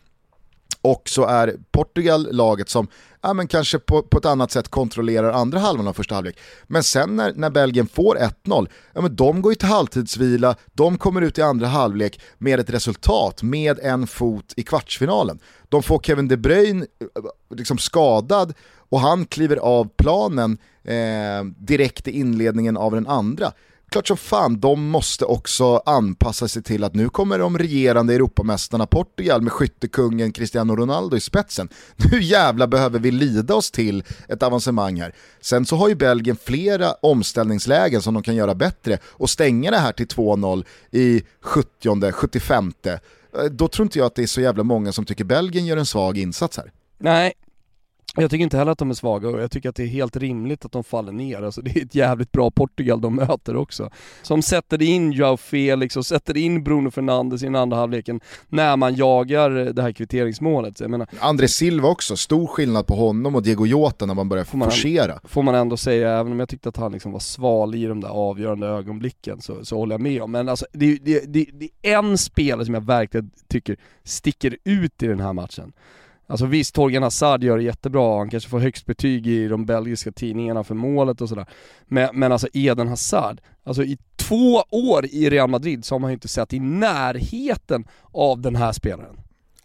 och 0.86 1.10
så 1.10 1.26
är 1.26 1.56
Portugal 1.72 2.28
laget 2.32 2.70
som 2.70 2.88
ja, 3.22 3.34
men 3.34 3.48
kanske 3.48 3.80
på, 3.80 4.04
på 4.04 4.18
ett 4.18 4.26
annat 4.26 4.52
sätt 4.52 4.68
kontrollerar 4.68 5.32
andra 5.32 5.60
halvan 5.60 5.88
av 5.88 5.94
första 5.94 6.16
halvlek. 6.16 6.40
Men 6.68 6.84
sen 6.84 7.16
när, 7.16 7.34
när 7.34 7.50
Belgien 7.50 7.88
får 7.88 8.16
1-0, 8.16 8.68
ja, 8.94 9.02
men 9.02 9.16
de 9.16 9.42
går 9.42 9.52
ju 9.52 9.56
till 9.56 9.68
halvtidsvila, 9.68 10.56
de 10.74 10.98
kommer 10.98 11.22
ut 11.22 11.38
i 11.38 11.42
andra 11.42 11.68
halvlek 11.68 12.20
med 12.38 12.60
ett 12.60 12.70
resultat, 12.70 13.44
med 13.44 13.80
en 13.80 14.08
fot 14.08 14.54
i 14.58 14.64
kvartsfinalen. 14.64 15.40
De 15.70 15.84
får 15.84 16.00
Kevin 16.00 16.28
De 16.28 16.38
Bruyne 16.38 16.86
eh, 17.02 17.56
liksom 17.58 17.78
skadad 17.78 18.54
och 18.90 19.00
han 19.00 19.26
kliver 19.26 19.58
av 19.58 19.90
planen 19.98 20.58
eh, 20.84 21.44
direkt 21.58 22.08
i 22.08 22.20
inledningen 22.20 22.78
av 22.78 22.92
den 22.92 23.08
andra 23.08 23.52
klart 23.96 24.08
som 24.08 24.18
fan, 24.18 24.60
de 24.60 24.90
måste 24.90 25.26
också 25.26 25.78
anpassa 25.86 26.48
sig 26.48 26.64
till 26.64 26.84
att 26.84 26.94
nu 26.94 27.10
kommer 27.10 27.40
de 27.40 27.58
regerande 27.58 28.14
Europamästarna 28.14 28.86
Portugal 28.86 29.42
med 29.42 29.52
skyttekungen 29.52 30.32
Cristiano 30.32 30.76
Ronaldo 30.76 31.18
i 31.18 31.20
spetsen. 31.20 31.70
Nu 31.96 32.22
jävla 32.22 32.68
behöver 32.68 33.00
vi 33.00 33.12
lida 33.12 33.56
oss 33.56 33.72
till 33.72 34.04
ett 34.30 34.44
avancemang 34.44 35.02
här. 35.02 35.16
Sen 35.42 35.66
så 35.66 35.76
har 35.76 35.90
ju 35.90 35.96
Belgien 35.96 36.38
flera 36.44 36.94
omställningslägen 36.94 38.02
som 38.02 38.14
de 38.14 38.24
kan 38.24 38.36
göra 38.36 38.56
bättre 38.56 38.98
och 39.06 39.30
stänga 39.30 39.72
det 39.72 39.78
här 39.78 39.92
till 39.92 40.08
2-0 40.08 40.66
i 40.92 41.24
70 41.42 42.12
75 42.12 42.74
eh, 42.84 42.94
Då 43.52 43.68
tror 43.68 43.86
inte 43.86 44.00
jag 44.00 44.06
att 44.06 44.16
det 44.16 44.24
är 44.24 44.28
så 44.28 44.42
jävla 44.42 44.64
många 44.64 44.92
som 44.92 45.06
tycker 45.06 45.24
Belgien 45.24 45.66
gör 45.66 45.78
en 45.78 45.86
svag 45.86 46.18
insats 46.18 46.58
här. 46.58 46.72
Nej, 46.98 47.34
jag 48.22 48.32
tycker 48.32 48.44
inte 48.44 48.58
heller 48.58 48.72
att 48.72 48.78
de 48.78 48.90
är 48.90 48.94
svaga 48.94 49.30
och 49.30 49.42
jag 49.42 49.52
tycker 49.52 49.70
att 49.70 49.76
det 49.76 49.84
är 49.84 49.88
helt 49.88 50.18
rimligt 50.18 50.66
att 50.66 50.72
de 50.72 50.84
faller 50.84 51.12
ner. 51.12 51.42
Alltså 51.42 51.62
det 51.62 51.78
är 51.78 51.86
ett 51.86 51.96
jävligt 51.96 52.32
bra 52.32 52.52
Portugal 52.52 53.02
de 53.02 53.16
möter 53.16 53.56
också. 53.56 53.90
Som 54.22 54.42
sätter 54.42 54.82
in 54.82 55.12
Joao 55.12 55.38
Felix 55.38 55.98
och 55.98 56.06
sätter 56.06 56.38
in 56.38 56.64
Bruno 56.64 56.92
Fernandes 56.92 57.44
i 57.44 57.46
den 57.46 57.56
andra 57.56 57.78
halvleken 57.78 58.20
när 58.48 58.78
man 58.78 58.96
jagar 58.96 59.50
det 59.50 59.82
här 59.82 59.92
kvitteringsmålet. 59.92 60.80
Jag 60.80 60.90
menar, 60.90 61.08
André 61.20 61.48
Silva 61.48 61.88
också, 61.88 62.18
stor 62.18 62.48
skillnad 62.48 62.88
på 62.88 62.96
honom 62.96 63.36
och 63.36 63.44
Diego 63.44 63.66
Jota 63.66 64.06
när 64.06 64.14
man 64.14 64.30
börjar 64.30 64.44
får 64.44 64.58
man 64.58 64.72
forcera. 64.72 65.20
får 65.24 65.44
man 65.44 65.56
ändå 65.56 65.78
säga, 65.78 66.20
även 66.20 66.32
om 66.32 66.40
jag 66.40 66.50
tyckte 66.50 66.70
att 66.70 66.78
han 66.78 66.92
liksom 66.92 67.12
var 67.12 67.20
sval 67.20 67.76
i 67.76 67.86
de 67.86 68.02
där 68.02 68.10
avgörande 68.10 68.68
ögonblicken 68.68 69.42
så, 69.42 69.66
så 69.66 69.78
håller 69.78 69.94
jag 69.94 70.02
med 70.02 70.22
om. 70.22 70.32
Men 70.32 70.50
alltså 70.50 70.66
det, 70.72 70.98
det, 71.02 71.34
det, 71.34 71.46
det 71.54 71.70
är 71.82 71.98
en 71.98 72.18
spelare 72.18 72.66
som 72.66 72.74
jag 72.74 72.86
verkligen 72.86 73.32
tycker 73.48 73.78
sticker 74.04 74.58
ut 74.64 75.04
i 75.04 75.08
den 75.08 75.20
här 75.20 75.34
matchen. 75.34 75.74
Alltså 76.28 76.46
visst, 76.46 76.76
Torgan 76.76 77.04
Hazard 77.04 77.44
gör 77.44 77.58
det 77.58 77.64
jättebra, 77.64 78.18
han 78.18 78.30
kanske 78.30 78.50
får 78.50 78.60
högst 78.60 78.86
betyg 78.86 79.28
i 79.28 79.48
de 79.48 79.66
belgiska 79.66 80.12
tidningarna 80.12 80.64
för 80.64 80.76
målet 80.76 81.22
och 81.22 81.30
sådär. 81.30 81.46
Men, 81.88 82.10
men 82.14 82.32
alltså 82.32 82.48
Eden 82.54 82.88
Hazard, 82.88 83.42
alltså 83.64 83.84
i 83.84 83.98
två 84.16 84.64
år 84.70 85.06
i 85.06 85.30
Real 85.30 85.50
Madrid 85.50 85.86
så 85.86 85.96
har 85.96 86.00
man 86.00 86.10
ju 86.10 86.14
inte 86.14 86.28
sett 86.28 86.54
i 86.54 86.60
närheten 86.60 87.88
av 88.12 88.42
den 88.42 88.56
här 88.56 88.72
spelaren. 88.72 89.16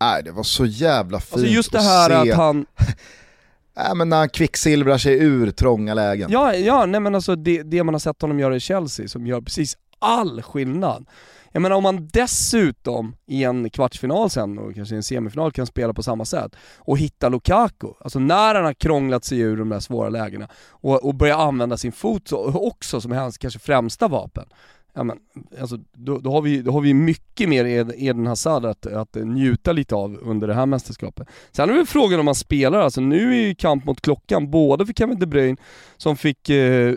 Nej, 0.00 0.22
det 0.22 0.32
var 0.32 0.42
så 0.42 0.66
jävla 0.66 1.20
fint 1.20 1.32
Alltså 1.32 1.48
just 1.48 1.72
det 1.72 1.80
här 1.80 2.11
att, 2.11 2.28
att 2.28 2.36
han... 2.36 2.66
Nej 3.76 3.94
men 3.94 4.08
när 4.08 4.16
han 4.16 4.28
kvicksilvrar 4.28 4.98
sig 4.98 5.14
ur 5.14 5.50
trånga 5.50 5.94
lägen. 5.94 6.30
Ja, 6.32 6.54
ja 6.54 6.86
nej 6.86 7.00
men 7.00 7.14
alltså 7.14 7.36
det, 7.36 7.62
det 7.62 7.84
man 7.84 7.94
har 7.94 7.98
sett 7.98 8.22
honom 8.22 8.40
göra 8.40 8.56
i 8.56 8.61
Chelsea 8.61 9.08
som 9.08 9.26
gör 9.26 9.40
precis 9.40 9.76
all 9.98 10.42
skillnad. 10.42 11.06
Jag 11.53 11.62
menar 11.62 11.76
om 11.76 11.82
man 11.82 12.09
dessutom 12.12 13.16
i 13.26 13.44
en 13.44 13.70
kvartsfinal 13.70 14.30
sen 14.30 14.59
och 14.59 14.74
kanske 14.74 14.94
i 14.94 14.96
en 14.96 15.03
semifinal 15.03 15.53
kan 15.53 15.66
spela 15.66 15.94
på 15.94 16.03
samma 16.03 16.24
sätt 16.24 16.57
och 16.78 16.98
hitta 16.98 17.28
Lukaku, 17.28 17.88
alltså 18.01 18.18
när 18.18 18.55
han 18.55 18.64
har 18.64 18.74
krånglat 18.74 19.24
sig 19.24 19.38
ur 19.38 19.57
de 19.57 19.68
där 19.68 19.80
svåra 19.80 20.09
lägena 20.09 20.48
och, 20.70 21.05
och 21.05 21.14
börja 21.14 21.36
använda 21.36 21.76
sin 21.76 21.92
fot 21.92 22.32
också 22.32 23.01
som 23.01 23.12
hans 23.12 23.38
kanske 23.38 23.59
främsta 23.61 24.09
vapen 24.09 24.48
ja 24.93 25.05
men, 25.05 25.18
alltså, 25.61 25.78
då, 25.93 26.18
då, 26.18 26.32
har 26.32 26.43
vi, 26.43 26.62
då 26.62 26.72
har 26.72 26.80
vi 26.80 26.95
mycket 26.95 27.49
mer 27.49 27.64
Eden 27.97 28.26
Hazard 28.26 28.64
att, 28.64 28.86
att 28.86 29.14
njuta 29.14 29.72
lite 29.72 29.95
av 29.95 30.18
under 30.22 30.49
det 30.49 30.55
här 30.55 30.66
mästerskapet. 30.66 31.28
Sen 31.53 31.70
är 31.70 31.74
det 31.74 31.86
frågan 31.86 32.20
om 32.20 32.24
man 32.24 32.34
spelar, 32.34 32.80
alltså 32.80 33.01
nu 33.01 33.32
är 33.32 33.47
ju 33.49 33.55
kamp 33.55 33.84
mot 33.84 34.01
klockan, 34.01 34.51
både 34.51 34.86
för 34.86 34.93
Kevin 34.93 35.18
De 35.18 35.26
Bruyne 35.26 35.57
som 35.97 36.16
fick 36.16 36.51
eh, 36.51 36.95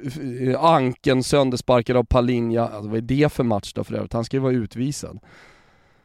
anken 0.59 1.23
söndersparkad 1.23 1.97
av 1.97 2.03
Palinja, 2.03 2.67
alltså, 2.67 2.89
vad 2.89 2.97
är 2.97 3.01
det 3.01 3.33
för 3.33 3.43
match 3.43 3.73
då 3.73 3.83
för 3.83 3.95
övrigt? 3.95 4.13
Han 4.13 4.25
ska 4.25 4.37
ju 4.37 4.41
vara 4.41 4.53
utvisad. 4.53 5.19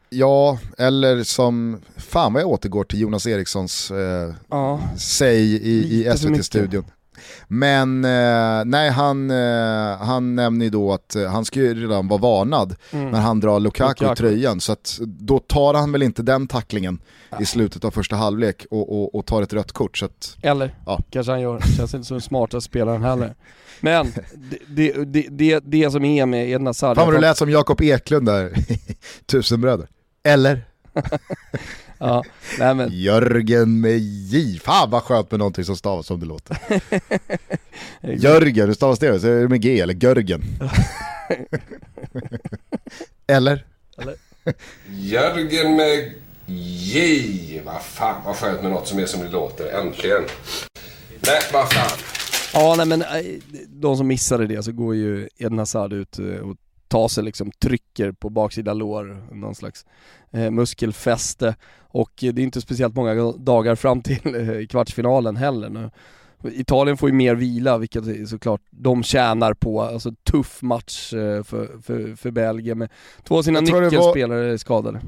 Ja, 0.09 0.59
eller 0.77 1.23
som, 1.23 1.81
fan 1.97 2.33
vad 2.33 2.41
jag 2.41 2.49
återgår 2.49 2.83
till 2.83 3.01
Jonas 3.01 3.27
Erikssons 3.27 3.91
eh, 3.91 4.33
ja, 4.49 4.81
säg 4.97 5.39
i, 5.41 6.05
i 6.07 6.17
SVT-studion. 6.17 6.85
Men 7.47 8.05
eh, 8.05 8.65
nej, 8.65 8.89
han, 8.89 9.31
eh, 9.31 9.97
han 9.97 10.35
nämner 10.35 10.65
ju 10.65 10.69
då 10.69 10.93
att 10.93 11.15
eh, 11.15 11.25
han 11.25 11.45
ska 11.45 11.59
ju 11.59 11.83
redan 11.83 12.07
vara 12.07 12.21
varnad 12.21 12.75
mm. 12.91 13.11
när 13.11 13.19
han 13.19 13.39
drar 13.39 13.59
Lukaku, 13.59 14.11
i 14.11 14.15
tröjan. 14.15 14.61
Så 14.61 14.71
att 14.71 14.99
då 15.01 15.39
tar 15.39 15.73
han 15.73 15.91
väl 15.91 16.03
inte 16.03 16.21
den 16.21 16.47
tacklingen 16.47 16.99
nej. 17.29 17.41
i 17.41 17.45
slutet 17.45 17.85
av 17.85 17.91
första 17.91 18.15
halvlek 18.15 18.65
och, 18.71 19.01
och, 19.01 19.15
och 19.15 19.25
tar 19.25 19.41
ett 19.41 19.53
rött 19.53 19.71
kort. 19.71 19.97
Så 19.97 20.05
att, 20.05 20.37
Eller, 20.41 20.75
ja. 20.85 20.99
kanske 21.09 21.31
han 21.31 21.41
gör. 21.41 21.59
Känns 21.77 21.93
inte 21.93 22.07
som 22.07 22.15
den 22.15 22.21
smartaste 22.21 22.69
spelaren 22.69 23.03
heller. 23.03 23.35
Men 23.79 24.13
det, 24.67 24.93
det, 25.05 25.27
det, 25.29 25.59
det, 25.65 25.91
som 25.91 26.05
är 26.05 26.25
med 26.25 26.49
Edna 26.49 26.69
Hazard... 26.69 26.97
Fan 26.97 27.05
vad 27.05 27.15
du 27.15 27.21
lät 27.21 27.37
som 27.37 27.49
Jakob 27.49 27.81
Eklund 27.81 28.25
där, 28.25 28.53
Tusenbröder. 29.25 29.87
Eller? 30.23 30.63
Ja, 31.99 32.23
nej 32.59 32.75
men. 32.75 32.89
Jörgen 32.91 33.81
med 33.81 33.99
J. 33.99 34.59
Fan 34.63 34.89
vad 34.89 35.03
skönt 35.03 35.31
med 35.31 35.39
någonting 35.39 35.63
som 35.63 35.75
stavas 35.77 36.07
som 36.07 36.19
det 36.19 36.25
låter. 36.25 36.57
Jörgen, 38.01 38.67
hur 38.67 38.73
stavas 38.73 38.99
det? 38.99 39.19
Så 39.19 39.27
är 39.27 39.41
det 39.41 39.47
med 39.47 39.61
G 39.61 39.79
eller 39.79 39.93
Görgen? 39.93 40.41
eller? 43.27 43.65
eller? 43.97 44.15
Jörgen 44.89 45.75
med 45.75 46.13
J. 46.45 47.61
Vad 47.65 47.81
fan 47.81 48.21
vad 48.25 48.35
skönt 48.35 48.61
med 48.61 48.71
något 48.71 48.87
som 48.87 48.99
är 48.99 49.05
som 49.05 49.21
det 49.21 49.29
låter. 49.29 49.79
Äntligen. 49.81 50.23
Nej, 51.19 51.41
vad 51.53 51.73
fan. 51.73 51.97
Ja, 52.53 52.75
nej 52.77 52.85
men 52.85 53.03
de 53.67 53.97
som 53.97 54.07
missade 54.07 54.47
det 54.47 54.63
så 54.63 54.71
går 54.71 54.95
ju 54.95 55.29
Eden 55.37 55.59
Hazard 55.59 55.93
ut 55.93 56.17
och 56.17 56.55
tar 56.89 57.07
sig 57.07 57.23
liksom, 57.23 57.51
trycker 57.51 58.11
på 58.11 58.29
baksida 58.29 58.73
lår, 58.73 59.27
någon 59.31 59.55
slags 59.55 59.85
eh, 60.31 60.51
muskelfäste 60.51 61.55
och 61.91 62.11
det 62.15 62.27
är 62.27 62.39
inte 62.39 62.61
speciellt 62.61 62.95
många 62.95 63.31
dagar 63.31 63.75
fram 63.75 64.01
till 64.01 64.35
eh, 64.35 64.67
kvartsfinalen 64.67 65.35
heller 65.35 65.69
nu. 65.69 65.89
Italien 66.43 66.97
får 66.97 67.09
ju 67.09 67.15
mer 67.15 67.35
vila, 67.35 67.77
vilket 67.77 68.29
såklart 68.29 68.61
de 68.69 69.03
tjänar 69.03 69.53
på. 69.53 69.81
Alltså 69.81 70.11
tuff 70.23 70.61
match 70.61 71.13
eh, 71.13 71.43
för, 71.43 71.81
för, 71.81 72.15
för 72.15 72.31
Belgien 72.31 72.77
med 72.77 72.89
två 73.23 73.37
av 73.37 73.43
sina 73.43 73.59
nyckelspelare 73.59 74.49
var... 74.49 74.57
skadade. 74.57 75.01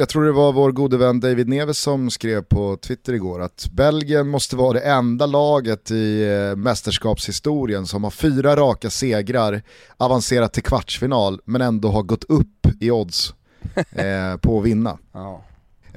Jag 0.00 0.08
tror 0.08 0.24
det 0.24 0.32
var 0.32 0.52
vår 0.52 0.72
gode 0.72 0.96
vän 0.96 1.20
David 1.20 1.48
Neves 1.48 1.78
som 1.78 2.10
skrev 2.10 2.42
på 2.42 2.76
Twitter 2.76 3.12
igår 3.12 3.42
att 3.42 3.68
Belgien 3.72 4.28
måste 4.28 4.56
vara 4.56 4.72
det 4.72 4.80
enda 4.80 5.26
laget 5.26 5.90
i 5.90 6.22
eh, 6.22 6.56
mästerskapshistorien 6.56 7.86
som 7.86 8.04
har 8.04 8.10
fyra 8.10 8.56
raka 8.56 8.90
segrar, 8.90 9.62
avancerat 9.96 10.52
till 10.52 10.62
kvartsfinal 10.62 11.40
men 11.44 11.62
ändå 11.62 11.88
har 11.88 12.02
gått 12.02 12.24
upp 12.24 12.66
i 12.80 12.90
odds 12.90 13.34
eh, 13.90 14.36
på 14.40 14.58
att 14.58 14.64
vinna. 14.64 14.98
Ja. 15.12 15.44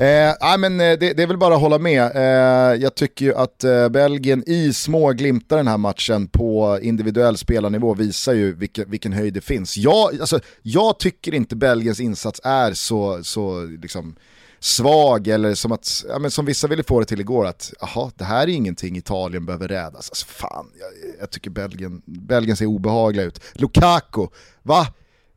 Eh, 0.01 0.57
men 0.57 0.79
eh, 0.79 0.97
det, 0.99 1.13
det, 1.13 1.23
är 1.23 1.27
väl 1.27 1.37
bara 1.37 1.55
att 1.55 1.61
hålla 1.61 1.79
med. 1.79 2.11
Eh, 2.15 2.81
jag 2.81 2.95
tycker 2.95 3.25
ju 3.25 3.35
att 3.35 3.63
eh, 3.63 3.89
Belgien 3.89 4.43
i 4.47 4.73
små 4.73 5.11
glimtar 5.11 5.57
den 5.57 5.67
här 5.67 5.77
matchen 5.77 6.27
på 6.27 6.79
individuell 6.81 7.37
spelarnivå 7.37 7.93
visar 7.93 8.33
ju 8.33 8.55
vilken, 8.55 8.91
vilken 8.91 9.13
höjd 9.13 9.33
det 9.33 9.41
finns. 9.41 9.77
Jag, 9.77 10.21
alltså, 10.21 10.39
jag 10.61 10.99
tycker 10.99 11.33
inte 11.33 11.55
Belgiens 11.55 11.99
insats 11.99 12.41
är 12.43 12.73
så, 12.73 13.23
så 13.23 13.63
liksom, 13.65 14.15
svag 14.59 15.27
eller 15.27 15.53
som 15.55 15.71
att, 15.71 16.05
ja, 16.09 16.19
men 16.19 16.31
som 16.31 16.45
vissa 16.45 16.67
ville 16.67 16.83
få 16.83 16.99
det 16.99 17.05
till 17.05 17.21
igår, 17.21 17.45
att 17.45 17.73
aha, 17.79 18.11
det 18.15 18.23
här 18.23 18.43
är 18.43 18.47
ingenting 18.47 18.97
Italien 18.97 19.45
behöver 19.45 19.67
rädas. 19.67 20.09
Alltså, 20.09 20.25
fan, 20.25 20.67
jag, 20.79 21.13
jag 21.19 21.29
tycker 21.29 21.49
Belgien, 21.49 22.01
Belgien 22.05 22.57
ser 22.57 22.65
obehagliga 22.65 23.25
ut. 23.25 23.41
Lukaku, 23.53 24.27
va? 24.63 24.87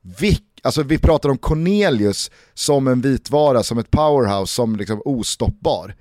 Vilken 0.00 0.53
Alltså 0.64 0.82
vi 0.82 0.98
pratar 0.98 1.28
om 1.28 1.38
Cornelius 1.38 2.30
som 2.54 2.88
en 2.88 3.00
vitvara, 3.00 3.62
som 3.62 3.78
ett 3.78 3.90
powerhouse, 3.90 4.54
som 4.54 4.76
liksom 4.76 5.02
ostoppbar. 5.04 5.94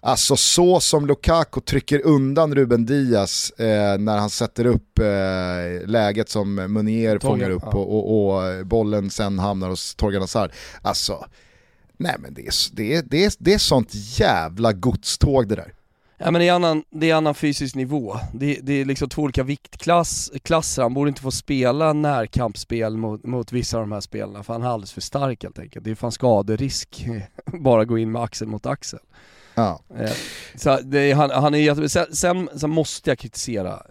Alltså 0.00 0.36
så 0.36 0.80
som 0.80 1.06
Lukaku 1.06 1.60
trycker 1.60 2.06
undan 2.06 2.54
Ruben 2.54 2.86
Diaz 2.86 3.50
eh, 3.50 3.98
när 3.98 4.18
han 4.18 4.30
sätter 4.30 4.66
upp 4.66 4.98
eh, 4.98 5.88
läget 5.88 6.28
som 6.28 6.54
Munier 6.54 7.18
fångar 7.18 7.50
upp 7.50 7.62
ja. 7.62 7.78
och, 7.78 7.94
och, 7.94 8.36
och, 8.36 8.66
bollen 8.66 9.10
sen 9.10 9.38
hamnar 9.38 9.68
hos 9.68 9.94
Torgan 9.94 10.20
Hazard. 10.20 10.50
Alltså, 10.82 11.26
nej 11.96 12.16
men 12.18 12.34
det 12.34 12.46
är, 12.46 12.54
det, 12.72 12.94
är, 12.94 13.02
det, 13.02 13.24
är, 13.24 13.32
det 13.38 13.54
är 13.54 13.58
sånt 13.58 13.90
jävla 13.92 14.72
godståg 14.72 15.48
det 15.48 15.54
där. 15.54 15.73
Ja 16.18 16.30
men 16.30 16.40
det 16.40 16.48
är 16.48 16.52
annan, 16.52 16.84
det 16.90 17.10
är 17.10 17.14
annan 17.14 17.34
fysisk 17.34 17.74
nivå. 17.74 18.16
Det, 18.32 18.58
det 18.62 18.72
är 18.72 18.84
liksom 18.84 19.08
två 19.08 19.22
olika 19.22 19.42
viktklasser, 19.42 20.82
han 20.82 20.94
borde 20.94 21.08
inte 21.08 21.22
få 21.22 21.30
spela 21.30 21.92
närkampsspel 21.92 22.96
mot, 22.96 23.24
mot 23.24 23.52
vissa 23.52 23.76
av 23.76 23.82
de 23.82 23.92
här 23.92 24.00
spelarna 24.00 24.42
för 24.42 24.52
han 24.52 24.62
är 24.62 24.66
alldeles 24.68 24.92
för 24.92 25.00
stark 25.00 25.42
helt 25.42 25.58
enkelt. 25.58 25.84
Det 25.84 25.90
är 25.90 25.94
fan 25.94 26.12
skaderisk, 26.12 27.06
bara 27.46 27.84
gå 27.84 27.98
in 27.98 28.12
med 28.12 28.22
axel 28.22 28.48
mot 28.48 28.66
axel. 28.66 29.00
Ja. 29.54 29.80
Eh, 29.98 30.12
så 30.54 30.80
det, 30.84 31.12
han, 31.12 31.30
han 31.30 31.54
är 31.54 31.88
sen, 31.88 32.06
sen, 32.14 32.48
sen 32.56 32.70
måste 32.70 33.10
jag 33.10 33.18
kritisera 33.18 33.82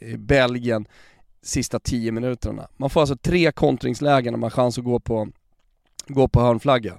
eh, 0.00 0.16
Belgien 0.16 0.86
sista 1.42 1.78
tio 1.80 2.12
minuterna. 2.12 2.68
Man 2.76 2.90
får 2.90 3.00
alltså 3.00 3.16
tre 3.16 3.52
kontringslägen 3.52 4.32
när 4.32 4.38
man 4.38 4.42
har 4.42 4.50
chans 4.50 4.78
att 4.78 4.84
gå 4.84 5.00
på, 5.00 5.28
gå 6.06 6.28
på 6.28 6.40
hörnflagga 6.40 6.94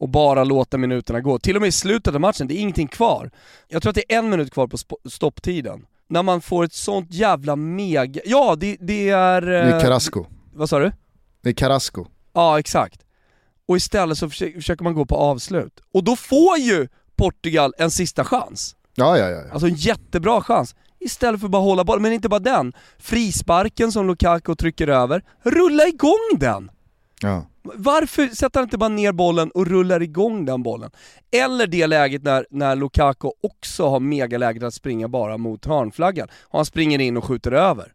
och 0.00 0.08
bara 0.08 0.44
låta 0.44 0.78
minuterna 0.78 1.20
gå. 1.20 1.38
Till 1.38 1.56
och 1.56 1.62
med 1.62 1.68
i 1.68 1.72
slutet 1.72 2.14
av 2.14 2.20
matchen, 2.20 2.46
det 2.46 2.54
är 2.54 2.58
ingenting 2.58 2.88
kvar. 2.88 3.30
Jag 3.68 3.82
tror 3.82 3.90
att 3.90 3.94
det 3.94 4.14
är 4.14 4.18
en 4.18 4.30
minut 4.30 4.52
kvar 4.52 4.66
på 4.66 4.76
stopptiden. 5.10 5.86
När 6.08 6.22
man 6.22 6.40
får 6.40 6.64
ett 6.64 6.72
sånt 6.72 7.12
jävla 7.12 7.56
mega... 7.56 8.20
Ja, 8.24 8.56
det, 8.60 8.76
det 8.80 9.08
är... 9.08 9.40
Det 9.40 9.58
är 9.58 9.80
Carrasco. 9.80 10.24
Vad 10.52 10.68
sa 10.68 10.78
du? 10.78 10.92
Det 11.42 11.48
är 11.48 11.52
Carrasco. 11.54 12.06
Ja, 12.32 12.58
exakt. 12.58 13.00
Och 13.68 13.76
istället 13.76 14.18
så 14.18 14.30
försöker 14.30 14.84
man 14.84 14.94
gå 14.94 15.06
på 15.06 15.16
avslut. 15.16 15.80
Och 15.94 16.04
då 16.04 16.16
får 16.16 16.58
ju 16.58 16.88
Portugal 17.16 17.74
en 17.78 17.90
sista 17.90 18.24
chans. 18.24 18.76
Ja, 18.94 19.18
ja, 19.18 19.28
ja. 19.28 19.42
Alltså 19.52 19.66
en 19.66 19.74
jättebra 19.74 20.42
chans. 20.42 20.74
Istället 21.00 21.40
för 21.40 21.46
att 21.46 21.52
bara 21.52 21.62
hålla 21.62 21.84
bollen, 21.84 22.02
men 22.02 22.12
inte 22.12 22.28
bara 22.28 22.40
den. 22.40 22.72
Frisparken 22.98 23.92
som 23.92 24.06
Lukaku 24.06 24.54
trycker 24.54 24.88
över, 24.88 25.24
rulla 25.42 25.86
igång 25.86 26.38
den! 26.38 26.70
Ja. 27.22 27.46
Varför 27.62 28.26
sätter 28.26 28.60
han 28.60 28.66
inte 28.66 28.78
bara 28.78 28.88
ner 28.88 29.12
bollen 29.12 29.50
och 29.50 29.66
rullar 29.66 30.02
igång 30.02 30.44
den 30.44 30.62
bollen? 30.62 30.90
Eller 31.30 31.66
det 31.66 31.86
läget 31.86 32.22
när, 32.22 32.46
när 32.50 32.76
Lukaku 32.76 33.28
också 33.42 33.88
har 33.88 34.00
megaläget 34.00 34.62
att 34.62 34.74
springa 34.74 35.08
bara 35.08 35.36
mot 35.36 35.66
hörnflaggan, 35.66 36.28
och 36.42 36.58
han 36.58 36.66
springer 36.66 36.98
in 36.98 37.16
och 37.16 37.24
skjuter 37.24 37.52
över. 37.52 37.92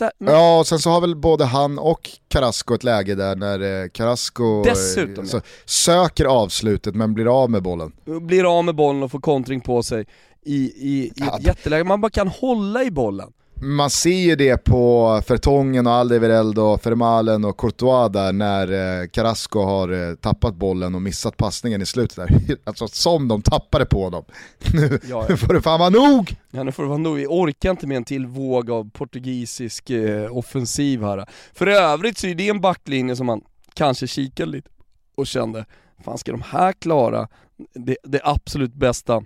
Här, 0.00 0.12
men... 0.18 0.34
Ja, 0.34 0.58
och 0.58 0.66
sen 0.66 0.78
så 0.78 0.90
har 0.90 1.00
väl 1.00 1.16
både 1.16 1.44
han 1.44 1.78
och 1.78 2.10
Carrasco 2.28 2.74
ett 2.74 2.84
läge 2.84 3.14
där 3.14 3.36
när 3.36 3.82
eh, 3.82 3.88
Carrasco 3.88 4.58
eh, 4.58 4.62
Dessutom, 4.62 5.26
så, 5.26 5.40
söker 5.64 6.24
avslutet 6.24 6.94
men 6.94 7.14
blir 7.14 7.42
av 7.42 7.50
med 7.50 7.62
bollen. 7.62 7.92
Blir 8.04 8.58
av 8.58 8.64
med 8.64 8.74
bollen 8.74 9.02
och 9.02 9.10
får 9.10 9.20
kontring 9.20 9.60
på 9.60 9.82
sig 9.82 10.06
i, 10.42 10.54
i, 10.54 11.12
i 11.16 11.22
ett 11.22 11.46
jätteläge, 11.46 11.84
man 11.84 12.00
bara 12.00 12.10
kan 12.10 12.28
hålla 12.28 12.84
i 12.84 12.90
bollen 12.90 13.32
man 13.60 13.90
ser 13.90 14.10
ju 14.10 14.36
det 14.36 14.64
på 14.64 15.22
Fertongen 15.26 15.86
och 15.86 15.92
Aldevereld 15.92 16.58
och 16.58 16.82
Fermalen 16.82 17.44
och 17.44 17.56
Courtois 17.56 18.12
där 18.12 18.32
när 18.32 19.00
eh, 19.00 19.06
Carrasco 19.08 19.60
har 19.60 20.08
eh, 20.08 20.14
tappat 20.14 20.54
bollen 20.54 20.94
och 20.94 21.02
missat 21.02 21.36
passningen 21.36 21.82
i 21.82 21.86
slutet 21.86 22.16
där. 22.16 22.56
Alltså 22.64 22.88
som 22.88 23.28
de 23.28 23.42
tappade 23.42 23.86
på 23.86 24.04
honom. 24.04 24.24
Nu, 24.74 25.00
ja, 25.08 25.26
ja. 25.28 25.36
får 25.36 25.54
det 25.54 25.62
fan 25.62 25.80
vara 25.80 25.90
nog! 25.90 26.36
Ja 26.50 26.62
nu 26.62 26.72
får 26.72 26.82
det 26.82 26.88
vara 26.88 26.98
nog, 26.98 27.16
vi 27.16 27.26
orkar 27.26 27.70
inte 27.70 27.86
med 27.86 27.96
en 27.96 28.04
till 28.04 28.26
våg 28.26 28.70
av 28.70 28.90
portugisisk 28.90 29.90
eh, 29.90 30.36
offensiv 30.36 31.02
här. 31.02 31.26
För 31.52 31.66
övrigt 31.66 32.18
så 32.18 32.26
är 32.26 32.34
det 32.34 32.48
en 32.48 32.60
backlinje 32.60 33.16
som 33.16 33.26
man 33.26 33.40
kanske 33.74 34.06
kikade 34.06 34.50
lite 34.50 34.70
och 35.16 35.26
kände, 35.26 35.64
fan 36.04 36.18
ska 36.18 36.32
de 36.32 36.42
här 36.42 36.72
klara 36.72 37.28
det, 37.74 37.96
det 38.02 38.20
absolut 38.24 38.74
bästa 38.74 39.22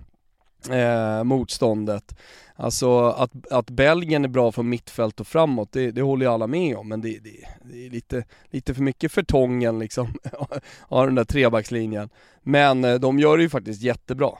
eh, 0.70 1.24
motståndet. 1.24 2.18
Alltså 2.56 3.00
att, 3.00 3.52
att 3.52 3.70
Belgien 3.70 4.24
är 4.24 4.28
bra 4.28 4.52
från 4.52 4.68
mittfält 4.68 5.20
och 5.20 5.26
framåt, 5.26 5.72
det, 5.72 5.90
det 5.90 6.02
håller 6.02 6.26
ju 6.26 6.32
alla 6.32 6.46
med 6.46 6.76
om, 6.76 6.88
men 6.88 7.00
det, 7.00 7.18
det, 7.18 7.48
det 7.64 7.86
är 7.86 7.90
lite, 7.90 8.24
lite 8.50 8.74
för 8.74 8.82
mycket 8.82 9.12
för 9.12 9.22
tången 9.22 9.78
liksom, 9.78 10.14
av 10.88 11.06
den 11.06 11.14
där 11.14 11.24
trebackslinjen. 11.24 12.08
Men 12.42 12.84
eh, 12.84 12.94
de 12.94 13.18
gör 13.18 13.36
det 13.36 13.42
ju 13.42 13.48
faktiskt 13.48 13.82
jättebra. 13.82 14.30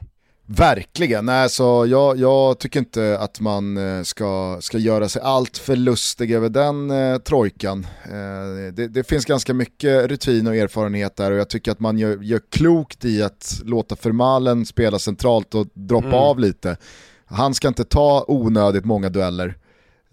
Verkligen, 0.47 1.26
Nej, 1.26 1.49
så 1.49 1.86
jag, 1.88 2.18
jag, 2.18 2.59
tycker 2.59 2.78
inte 2.78 3.18
att 3.18 3.40
man 3.40 3.76
eh, 3.76 4.03
ska, 4.03 4.59
ska 4.61 4.78
göra 4.78 5.09
sig 5.09 5.22
allt 5.22 5.59
för 5.59 5.76
lustig 5.76 6.30
över 6.30 6.49
den 6.49 6.90
eh, 6.90 7.18
trojkan. 7.18 7.86
Eh, 8.05 8.72
det, 8.72 8.88
det, 8.88 9.05
finns 9.05 9.24
ganska 9.24 9.55
mycket 9.55 10.07
rutin 10.07 10.47
och 10.47 10.57
erfarenhet 10.57 11.16
där 11.16 11.30
och 11.30 11.38
jag 11.38 11.49
tycker 11.49 11.72
att 11.72 11.80
man 11.80 11.99
gör, 11.99 12.18
gör 12.22 12.40
klokt 12.51 13.05
i 13.05 13.22
att 13.22 13.61
låta 13.64 13.97
Fermalen 13.97 14.66
spela 14.66 14.99
centralt 14.99 15.55
och 15.55 15.66
droppa 15.74 16.07
mm. 16.07 16.18
av 16.18 16.38
lite. 16.38 16.76
Han 17.24 17.55
ska 17.55 17.68
inte 17.68 17.84
ta 17.84 18.24
onödigt 18.28 18.84
många 18.84 19.09
dueller. 19.09 19.57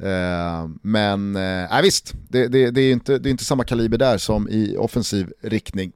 Eh, 0.03 0.69
men 0.81 1.35
eh, 1.35 1.81
visst, 1.81 2.13
det, 2.29 2.47
det, 2.47 2.71
det, 2.71 2.81
är 2.81 2.91
inte, 2.91 3.17
det 3.17 3.29
är 3.29 3.31
inte 3.31 3.45
samma 3.45 3.63
kaliber 3.63 3.97
där 3.97 4.17
som 4.17 4.49
i 4.49 4.77
offensiv 4.77 5.31
riktning. 5.41 5.91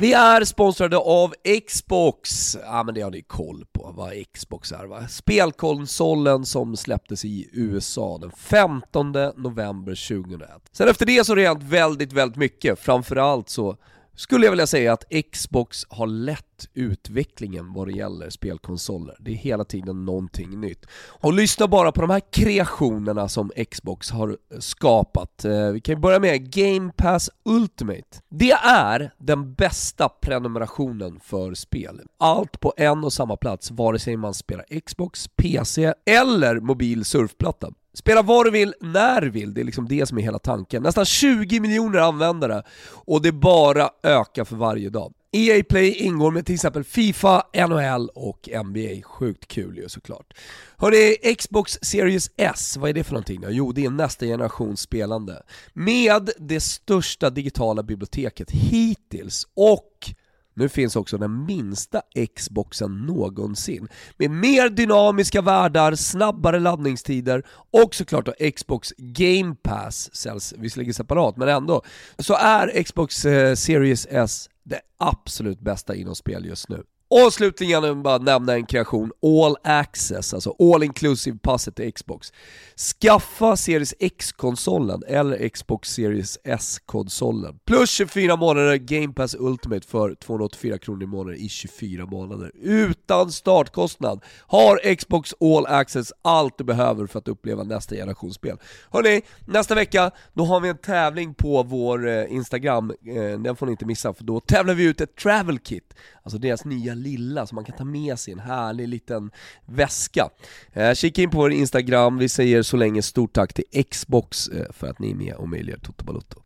Vi 0.00 0.12
är 0.12 0.44
sponsrade 0.44 0.96
av 0.96 1.34
Xbox. 1.68 2.56
Ja 2.62 2.82
men 2.82 2.94
det 2.94 3.00
har 3.00 3.10
ni 3.10 3.22
koll 3.22 3.64
på 3.72 3.92
vad 3.96 4.12
Xbox 4.32 4.72
är 4.72 4.84
va? 4.84 5.08
Spelkonsolen 5.08 6.46
som 6.46 6.76
släpptes 6.76 7.24
i 7.24 7.48
USA 7.52 8.18
den 8.18 8.30
15 8.30 9.12
november 9.36 10.08
2001. 10.08 10.50
Sen 10.72 10.88
efter 10.88 11.06
det 11.06 11.24
så 11.24 11.32
har 11.32 11.36
det 11.36 11.46
hänt 11.46 11.62
väldigt, 11.62 12.12
väldigt 12.12 12.36
mycket. 12.38 12.78
Framförallt 12.78 13.48
så 13.48 13.76
skulle 14.20 14.46
jag 14.46 14.52
vilja 14.52 14.66
säga 14.66 14.92
att 14.92 15.04
Xbox 15.32 15.86
har 15.88 16.06
lett 16.06 16.68
utvecklingen 16.74 17.72
vad 17.72 17.88
det 17.88 17.92
gäller 17.92 18.30
spelkonsoler. 18.30 19.16
Det 19.20 19.30
är 19.30 19.34
hela 19.34 19.64
tiden 19.64 20.04
någonting 20.04 20.60
nytt. 20.60 20.86
Och 21.08 21.32
lyssna 21.32 21.68
bara 21.68 21.92
på 21.92 22.00
de 22.00 22.10
här 22.10 22.22
kreationerna 22.30 23.28
som 23.28 23.50
Xbox 23.70 24.10
har 24.10 24.36
skapat. 24.58 25.44
Eh, 25.44 25.68
vi 25.68 25.80
kan 25.80 25.94
ju 25.94 26.00
börja 26.00 26.18
med 26.18 26.52
Game 26.52 26.92
Pass 26.96 27.30
Ultimate. 27.44 28.20
Det 28.28 28.52
är 28.52 29.12
den 29.18 29.54
bästa 29.54 30.08
prenumerationen 30.08 31.20
för 31.20 31.54
spel. 31.54 32.00
Allt 32.18 32.60
på 32.60 32.74
en 32.76 33.04
och 33.04 33.12
samma 33.12 33.36
plats, 33.36 33.70
vare 33.70 33.98
sig 33.98 34.16
man 34.16 34.34
spelar 34.34 34.80
Xbox, 34.80 35.28
PC 35.28 35.94
eller 36.06 36.60
mobil 36.60 37.04
surfplatta. 37.04 37.70
Spela 37.92 38.22
vad 38.22 38.46
du 38.46 38.50
vill, 38.50 38.74
när 38.80 39.20
du 39.20 39.30
vill, 39.30 39.54
det 39.54 39.60
är 39.60 39.64
liksom 39.64 39.88
det 39.88 40.06
som 40.06 40.18
är 40.18 40.22
hela 40.22 40.38
tanken. 40.38 40.82
Nästan 40.82 41.04
20 41.04 41.60
miljoner 41.60 41.98
användare 41.98 42.62
och 42.92 43.22
det 43.22 43.32
bara 43.32 43.90
ökar 44.02 44.44
för 44.44 44.56
varje 44.56 44.90
dag. 44.90 45.12
EA 45.32 45.64
Play 45.68 45.94
ingår 45.94 46.30
med 46.30 46.46
till 46.46 46.54
exempel 46.54 46.84
Fifa, 46.84 47.42
NHL 47.68 48.08
och 48.14 48.48
NBA. 48.64 49.02
Sjukt 49.04 49.48
kul 49.48 49.76
ju 49.76 49.88
såklart. 49.88 50.34
Hörni, 50.76 51.34
Xbox 51.34 51.78
Series 51.82 52.30
S, 52.36 52.76
vad 52.76 52.90
är 52.90 52.94
det 52.94 53.04
för 53.04 53.12
någonting 53.12 53.40
då? 53.40 53.48
Jo, 53.50 53.72
det 53.72 53.84
är 53.84 53.90
nästa 53.90 54.26
generations 54.26 54.80
spelande. 54.80 55.42
Med 55.72 56.30
det 56.38 56.60
största 56.60 57.30
digitala 57.30 57.82
biblioteket 57.82 58.50
hittills 58.50 59.46
och 59.54 60.14
nu 60.60 60.68
finns 60.68 60.96
också 60.96 61.18
den 61.18 61.44
minsta 61.44 62.02
Xboxen 62.36 63.06
någonsin. 63.06 63.88
Med 64.16 64.30
mer 64.30 64.68
dynamiska 64.68 65.42
världar, 65.42 65.94
snabbare 65.94 66.60
laddningstider 66.60 67.42
och 67.70 67.94
såklart 67.94 68.26
då 68.26 68.50
Xbox 68.50 68.92
Game 68.96 69.54
Pass 69.62 70.14
säljs 70.14 70.54
visserligen 70.58 70.94
separat, 70.94 71.36
men 71.36 71.48
ändå. 71.48 71.82
Så 72.18 72.34
är 72.34 72.82
Xbox 72.82 73.24
eh, 73.24 73.54
Series 73.54 74.06
S 74.10 74.48
det 74.62 74.80
absolut 74.98 75.60
bästa 75.60 75.94
inom 75.94 76.14
spel 76.14 76.44
just 76.46 76.68
nu. 76.68 76.82
Och 77.12 77.32
slutligen 77.32 77.84
jag 77.84 78.02
bara 78.02 78.18
nämna 78.18 78.54
en 78.54 78.66
kreation, 78.66 79.12
All 79.22 79.56
Access, 79.64 80.34
alltså 80.34 80.54
All 80.58 80.82
Inclusive 80.82 81.38
passet 81.38 81.76
till 81.76 81.92
Xbox. 81.92 82.32
Skaffa 82.76 83.56
Series 83.56 83.94
X-konsolen 83.98 85.02
eller 85.08 85.48
Xbox 85.48 85.88
Series 85.88 86.38
S-konsolen. 86.44 87.58
Plus 87.64 87.90
24 87.90 88.36
månader 88.36 88.76
Game 88.76 89.12
Pass 89.12 89.36
Ultimate 89.38 89.86
för 89.86 90.14
284 90.14 90.78
kronor 90.78 91.02
i 91.02 91.06
månaden 91.06 91.40
i 91.40 91.48
24 91.48 92.06
månader. 92.06 92.52
Utan 92.62 93.32
startkostnad 93.32 94.24
har 94.46 94.94
Xbox 94.96 95.34
All 95.40 95.66
Access 95.66 96.12
allt 96.22 96.58
du 96.58 96.64
behöver 96.64 97.06
för 97.06 97.18
att 97.18 97.28
uppleva 97.28 97.62
nästa 97.62 97.94
generations 97.94 98.34
spel. 98.34 98.56
Hörni, 98.90 99.22
nästa 99.46 99.74
vecka 99.74 100.10
då 100.32 100.44
har 100.44 100.60
vi 100.60 100.68
en 100.68 100.78
tävling 100.78 101.34
på 101.34 101.62
vår 101.62 102.08
eh, 102.08 102.32
Instagram, 102.32 102.90
eh, 102.90 103.40
den 103.40 103.56
får 103.56 103.66
ni 103.66 103.72
inte 103.72 103.86
missa 103.86 104.14
för 104.14 104.24
då 104.24 104.40
tävlar 104.40 104.74
vi 104.74 104.84
ut 104.84 105.00
ett 105.00 105.16
travel 105.16 105.58
kit, 105.58 105.94
alltså 106.22 106.38
deras 106.38 106.64
nya 106.64 106.94
lilla 107.02 107.46
som 107.46 107.56
man 107.56 107.64
kan 107.64 107.76
ta 107.76 107.84
med 107.84 108.18
sig 108.18 108.30
i 108.30 108.34
en 108.34 108.40
härlig 108.40 108.88
liten 108.88 109.30
väska. 109.66 110.28
Eh, 110.72 110.94
kika 110.94 111.22
in 111.22 111.30
på 111.30 111.38
vår 111.38 111.52
Instagram, 111.52 112.18
vi 112.18 112.28
säger 112.28 112.62
så 112.62 112.76
länge 112.76 113.02
stort 113.02 113.32
tack 113.32 113.52
till 113.52 113.84
Xbox 113.90 114.48
eh, 114.48 114.72
för 114.72 114.90
att 114.90 114.98
ni 114.98 115.10
är 115.10 115.14
med 115.14 115.34
och 115.34 115.48
möjliggör 115.48 115.78
Toto 115.78 116.04
Balotto. 116.04 116.42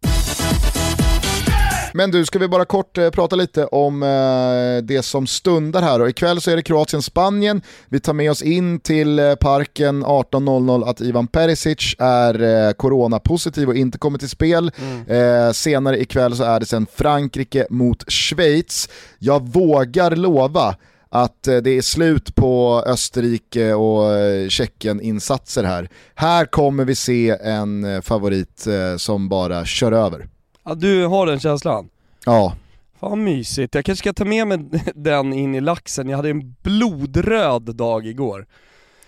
Men 1.96 2.10
du, 2.10 2.24
ska 2.24 2.38
vi 2.38 2.48
bara 2.48 2.64
kort 2.64 2.98
eh, 2.98 3.10
prata 3.10 3.36
lite 3.36 3.66
om 3.66 4.02
eh, 4.02 4.84
det 4.86 5.02
som 5.02 5.26
stundar 5.26 5.82
här 5.82 6.00
och 6.00 6.08
ikväll 6.08 6.40
så 6.40 6.50
är 6.50 6.56
det 6.56 6.62
Kroatien-Spanien. 6.62 7.62
Vi 7.88 8.00
tar 8.00 8.12
med 8.12 8.30
oss 8.30 8.42
in 8.42 8.80
till 8.80 9.18
eh, 9.18 9.34
parken 9.34 10.04
18.00 10.04 10.88
att 10.88 11.00
Ivan 11.00 11.26
Perisic 11.26 11.94
är 11.98 12.42
eh, 12.42 12.72
coronapositiv 12.72 13.68
och 13.68 13.76
inte 13.76 13.98
kommer 13.98 14.18
till 14.18 14.28
spel. 14.28 14.72
Eh, 15.08 15.52
senare 15.52 16.00
ikväll 16.00 16.36
så 16.36 16.44
är 16.44 16.60
det 16.60 16.66
sen 16.66 16.86
Frankrike 16.94 17.66
mot 17.70 18.12
Schweiz. 18.12 18.88
Jag 19.18 19.48
vågar 19.48 20.16
lova 20.16 20.76
att 21.14 21.48
eh, 21.48 21.56
det 21.56 21.70
är 21.70 21.82
slut 21.82 22.34
på 22.34 22.82
Österrike 22.86 23.74
och 23.74 24.12
eh, 24.14 24.48
Tjeckien-insatser 24.48 25.64
här. 25.64 25.88
Här 26.14 26.46
kommer 26.46 26.84
vi 26.84 26.94
se 26.94 27.30
en 27.30 27.84
eh, 27.84 28.00
favorit 28.00 28.66
som 28.96 29.28
bara 29.28 29.64
kör 29.64 29.92
över. 29.92 30.28
Ja, 30.64 30.74
du 30.74 31.06
har 31.06 31.26
den 31.26 31.40
känslan? 31.40 31.88
Ja, 32.26 32.56
Fan 33.00 33.24
mysigt, 33.24 33.74
jag 33.74 33.84
kanske 33.84 34.02
ska 34.02 34.12
ta 34.12 34.24
med 34.24 34.46
mig 34.46 34.58
den 34.94 35.32
in 35.32 35.54
i 35.54 35.60
laxen, 35.60 36.08
jag 36.08 36.16
hade 36.16 36.30
en 36.30 36.54
blodröd 36.62 37.62
dag 37.76 38.06
igår. 38.06 38.46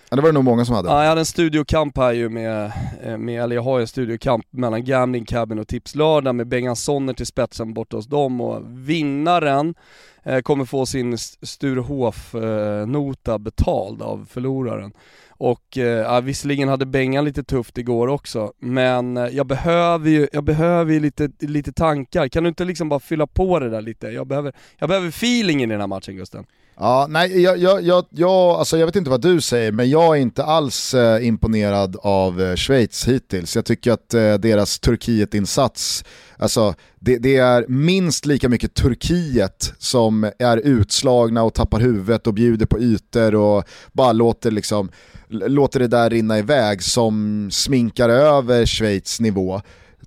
Ja, 0.09 0.15
det 0.15 0.21
var 0.21 0.29
det 0.29 0.33
nog 0.33 0.43
många 0.43 0.65
som 0.65 0.75
hade. 0.75 0.89
Ja, 0.89 1.01
jag 1.01 1.09
hade 1.09 1.21
en 1.21 1.25
studiokamp 1.25 1.97
här 1.97 2.13
ju 2.13 2.29
med, 2.29 2.71
eh, 3.03 3.17
med 3.17 3.43
eller 3.43 3.55
jag 3.55 3.63
har 3.63 3.77
ju 3.77 3.81
en 3.81 3.87
studiokamp 3.87 4.45
mellan 4.49 4.83
Gambling 4.83 5.25
Cabin 5.25 5.59
och 5.59 5.67
Tipslördag 5.67 6.35
med 6.35 6.47
Bengan 6.47 6.75
Sonner 6.75 7.13
till 7.13 7.25
spetsen 7.25 7.73
borta 7.73 7.97
hos 7.97 8.07
dem 8.07 8.41
och 8.41 8.63
vinnaren 8.67 9.75
eh, 10.23 10.39
kommer 10.39 10.65
få 10.65 10.85
sin 10.85 11.17
Sturehof-nota 11.41 13.31
eh, 13.31 13.37
betald 13.37 14.01
av 14.01 14.27
förloraren. 14.29 14.93
Och 15.29 15.77
eh, 15.77 16.21
visserligen 16.21 16.69
hade 16.69 16.85
Bengan 16.85 17.25
lite 17.25 17.43
tufft 17.43 17.77
igår 17.77 18.07
också, 18.07 18.53
men 18.59 19.17
eh, 19.17 19.27
jag 19.27 19.47
behöver 19.47 20.09
ju, 20.09 20.27
jag 20.33 20.43
behöver 20.43 20.93
ju 20.93 20.99
lite, 20.99 21.29
lite 21.39 21.73
tankar. 21.73 22.27
Kan 22.27 22.43
du 22.43 22.49
inte 22.49 22.65
liksom 22.65 22.89
bara 22.89 22.99
fylla 22.99 23.27
på 23.27 23.59
det 23.59 23.69
där 23.69 23.81
lite? 23.81 24.07
Jag 24.07 24.27
behöver, 24.27 24.53
jag 24.77 24.89
behöver 24.89 25.07
feeling 25.07 25.63
i 25.63 25.65
den 25.65 25.79
här 25.79 25.87
matchen 25.87 26.15
Gusten. 26.15 26.45
Ja, 26.79 27.07
nej, 27.09 27.41
jag, 27.41 27.57
jag, 27.57 27.81
jag, 27.81 28.05
jag, 28.09 28.29
alltså 28.29 28.77
jag 28.77 28.85
vet 28.85 28.95
inte 28.95 29.09
vad 29.09 29.21
du 29.21 29.41
säger, 29.41 29.71
men 29.71 29.89
jag 29.89 30.17
är 30.17 30.21
inte 30.21 30.43
alls 30.43 30.93
eh, 30.93 31.27
imponerad 31.27 31.97
av 32.01 32.41
eh, 32.41 32.55
Schweiz 32.55 33.07
hittills. 33.07 33.55
Jag 33.55 33.65
tycker 33.65 33.91
att 33.91 34.13
eh, 34.13 34.33
deras 34.33 34.79
Turkiet-insats, 34.79 36.05
alltså 36.37 36.75
det, 36.99 37.17
det 37.17 37.37
är 37.37 37.65
minst 37.67 38.25
lika 38.25 38.49
mycket 38.49 38.73
Turkiet 38.73 39.73
som 39.77 40.31
är 40.39 40.57
utslagna 40.57 41.43
och 41.43 41.53
tappar 41.53 41.79
huvudet 41.79 42.27
och 42.27 42.33
bjuder 42.33 42.65
på 42.65 42.79
ytor 42.79 43.35
och 43.35 43.63
bara 43.91 44.11
låter, 44.11 44.51
liksom, 44.51 44.89
låter 45.29 45.79
det 45.79 45.87
där 45.87 46.09
rinna 46.09 46.39
iväg 46.39 46.83
som 46.83 47.49
sminkar 47.51 48.09
över 48.09 48.65
Schweiz 48.65 49.19
nivå 49.19 49.61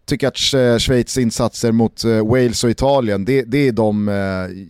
tycker 0.07 0.29
att 0.29 0.55
eh, 0.55 0.79
Schweiz 0.79 1.19
insatser 1.19 1.73
mot 1.73 2.05
eh, 2.05 2.27
Wales 2.27 2.65
och 2.65 2.71
Italien, 2.71 3.25
det, 3.25 3.43
det 3.43 3.69
är 3.69 3.73
de 3.73 4.09
eh, 4.09 4.15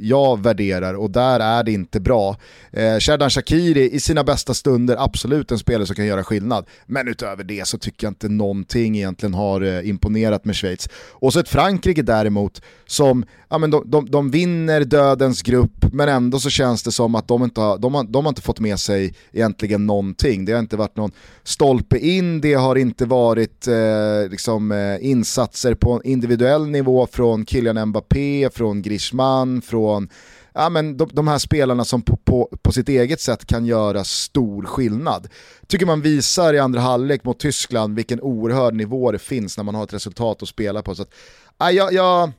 jag 0.01 0.43
värderar 0.43 0.95
och 0.95 1.11
där 1.11 1.41
är 1.41 1.65
det 1.65 1.73
inte 1.73 2.01
bra. 2.01 2.37
Sherdan 3.01 3.31
Shakiri 3.31 3.91
i 3.91 4.01
sina 4.01 4.25
bästa 4.25 4.55
stunder, 4.55 4.97
absolut 4.99 5.51
en 5.51 5.59
spelare 5.59 5.87
som 5.87 5.97
kan 5.97 6.07
göra 6.07 6.25
skillnad. 6.25 6.67
Men 6.87 7.09
utöver 7.09 7.45
det 7.45 7.67
så 7.67 7.79
tycker 7.79 8.07
jag 8.07 8.11
inte 8.11 8.29
någonting 8.29 8.97
egentligen 8.97 9.35
har 9.35 9.83
imponerat 9.83 10.45
med 10.45 10.57
Schweiz. 10.57 10.89
Och 11.11 11.33
så 11.33 11.41
ett 11.41 11.49
Frankrike 11.49 12.03
däremot 12.03 12.63
som, 12.87 13.25
ja 13.49 13.59
men 13.59 13.71
de, 13.71 13.91
de, 13.91 14.11
de 14.11 14.31
vinner 14.31 14.85
dödens 14.85 15.43
grupp 15.43 15.93
men 15.93 16.09
ändå 16.09 16.39
så 16.39 16.51
känns 16.51 16.83
det 16.83 16.93
som 16.93 17.15
att 17.15 17.29
de 17.29 17.45
inte 17.45 17.61
har, 17.61 17.79
de 17.79 17.95
har, 17.95 18.05
de 18.05 18.25
har 18.25 18.29
inte 18.29 18.43
fått 18.43 18.61
med 18.61 18.81
sig 18.81 19.15
egentligen 19.33 19.87
någonting. 19.87 20.45
Det 20.45 20.53
har 20.53 20.61
inte 20.61 20.77
varit 20.77 20.97
någon 20.97 21.13
stolpe 21.43 21.99
in, 21.99 22.41
det 22.41 22.55
har 22.55 22.77
inte 22.77 23.07
varit 23.07 23.67
eh, 23.67 24.31
liksom, 24.31 24.73
eh, 24.73 25.07
insatser 25.31 25.75
på 25.75 25.93
en 25.93 26.01
individuell 26.05 26.67
nivå 26.67 27.07
från 27.07 27.47
Kylian 27.47 27.89
Mbappé, 27.89 28.51
från 28.51 28.83
Griezmann, 28.83 29.63
från 29.63 30.09
ja, 30.55 30.69
men 30.69 30.97
de, 30.97 31.11
de 31.13 31.29
här 31.29 31.39
spelarna 31.39 31.85
som 31.85 32.03
på, 32.03 32.17
på, 32.17 32.49
på 32.63 32.73
sitt 32.73 32.89
eget 32.89 33.21
sätt 33.21 33.47
kan 33.47 33.67
göra 33.67 34.05
stor 34.05 34.63
skillnad. 34.63 35.29
Tycker 35.67 35.87
man 35.87 36.01
visar 36.03 36.55
i 36.55 36.59
andra 36.59 36.81
halvlek 36.81 37.25
mot 37.25 37.39
Tyskland 37.39 37.97
vilken 37.97 38.21
oerhörd 38.21 38.75
nivå 38.75 39.13
det 39.13 39.19
finns 39.19 39.57
när 39.57 39.65
man 39.65 39.75
har 39.75 39.85
ett 39.85 39.95
resultat 39.95 40.43
att 40.43 40.49
spela 40.49 40.83
på. 40.83 40.95
Så 40.95 41.03
att, 41.03 41.15
ja, 41.59 41.71
jag, 41.71 41.93
jag, 41.93 42.31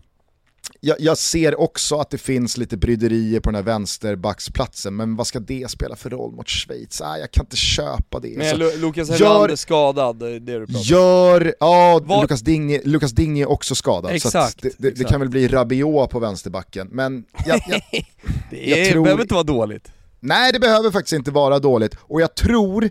jag, 0.80 0.96
jag 1.00 1.18
ser 1.18 1.60
också 1.60 1.96
att 1.96 2.10
det 2.10 2.18
finns 2.18 2.58
lite 2.58 2.78
bryderier 2.78 3.40
på 3.40 3.50
den 3.50 3.56
här 3.56 3.64
vänsterbacksplatsen, 3.64 4.96
men 4.96 5.16
vad 5.16 5.28
ska 5.28 5.40
det 5.40 5.72
spela 5.72 5.96
för 5.96 6.10
roll 6.10 6.32
mot 6.32 6.50
Schweiz? 6.50 7.02
Ah, 7.02 7.18
jag 7.18 7.32
kan 7.32 7.46
inte 7.46 7.56
köpa 7.58 8.20
det. 8.20 8.38
Men 8.38 8.50
Så 8.50 8.56
Lu- 8.56 8.78
Lucas 8.82 9.10
gör- 9.20 9.28
Hernandez 9.34 9.60
skadad, 9.62 10.20
det 10.20 10.28
är 10.30 10.40
det 10.40 10.60
du 10.60 10.66
pratar 10.66 10.80
om. 10.80 10.84
Gör, 10.84 11.56
ja 11.60 12.00
Vad- 12.04 12.22
Lukas 12.22 12.42
Digne, 12.42 12.82
Lukas 12.84 13.12
Digne 13.12 13.42
är 13.42 13.50
också 13.50 13.76
skadad, 13.76 14.10
så 14.12 14.16
Exakt, 14.16 14.56
att 14.56 14.62
det, 14.62 14.74
det, 14.78 14.92
det 14.92 15.04
kan 15.04 15.20
väl 15.20 15.30
bli 15.30 15.48
Rabiot 15.48 16.10
på 16.10 16.20
vänsterbacken. 16.20 16.88
Men 16.92 17.24
jag, 17.46 17.62
jag, 17.68 17.82
Det 18.50 18.66
jag 18.70 18.80
är, 18.80 18.92
tror- 18.92 19.04
behöver 19.04 19.22
inte 19.22 19.34
vara 19.34 19.44
dåligt. 19.44 19.92
nej 20.20 20.52
det 20.54 20.60
behöver 20.60 20.92
faktiskt 20.92 21.14
inte 21.14 21.32
vara 21.32 21.60
dåligt, 21.60 21.96
och 22.00 22.22
jag 22.22 22.36
tror 22.36 22.90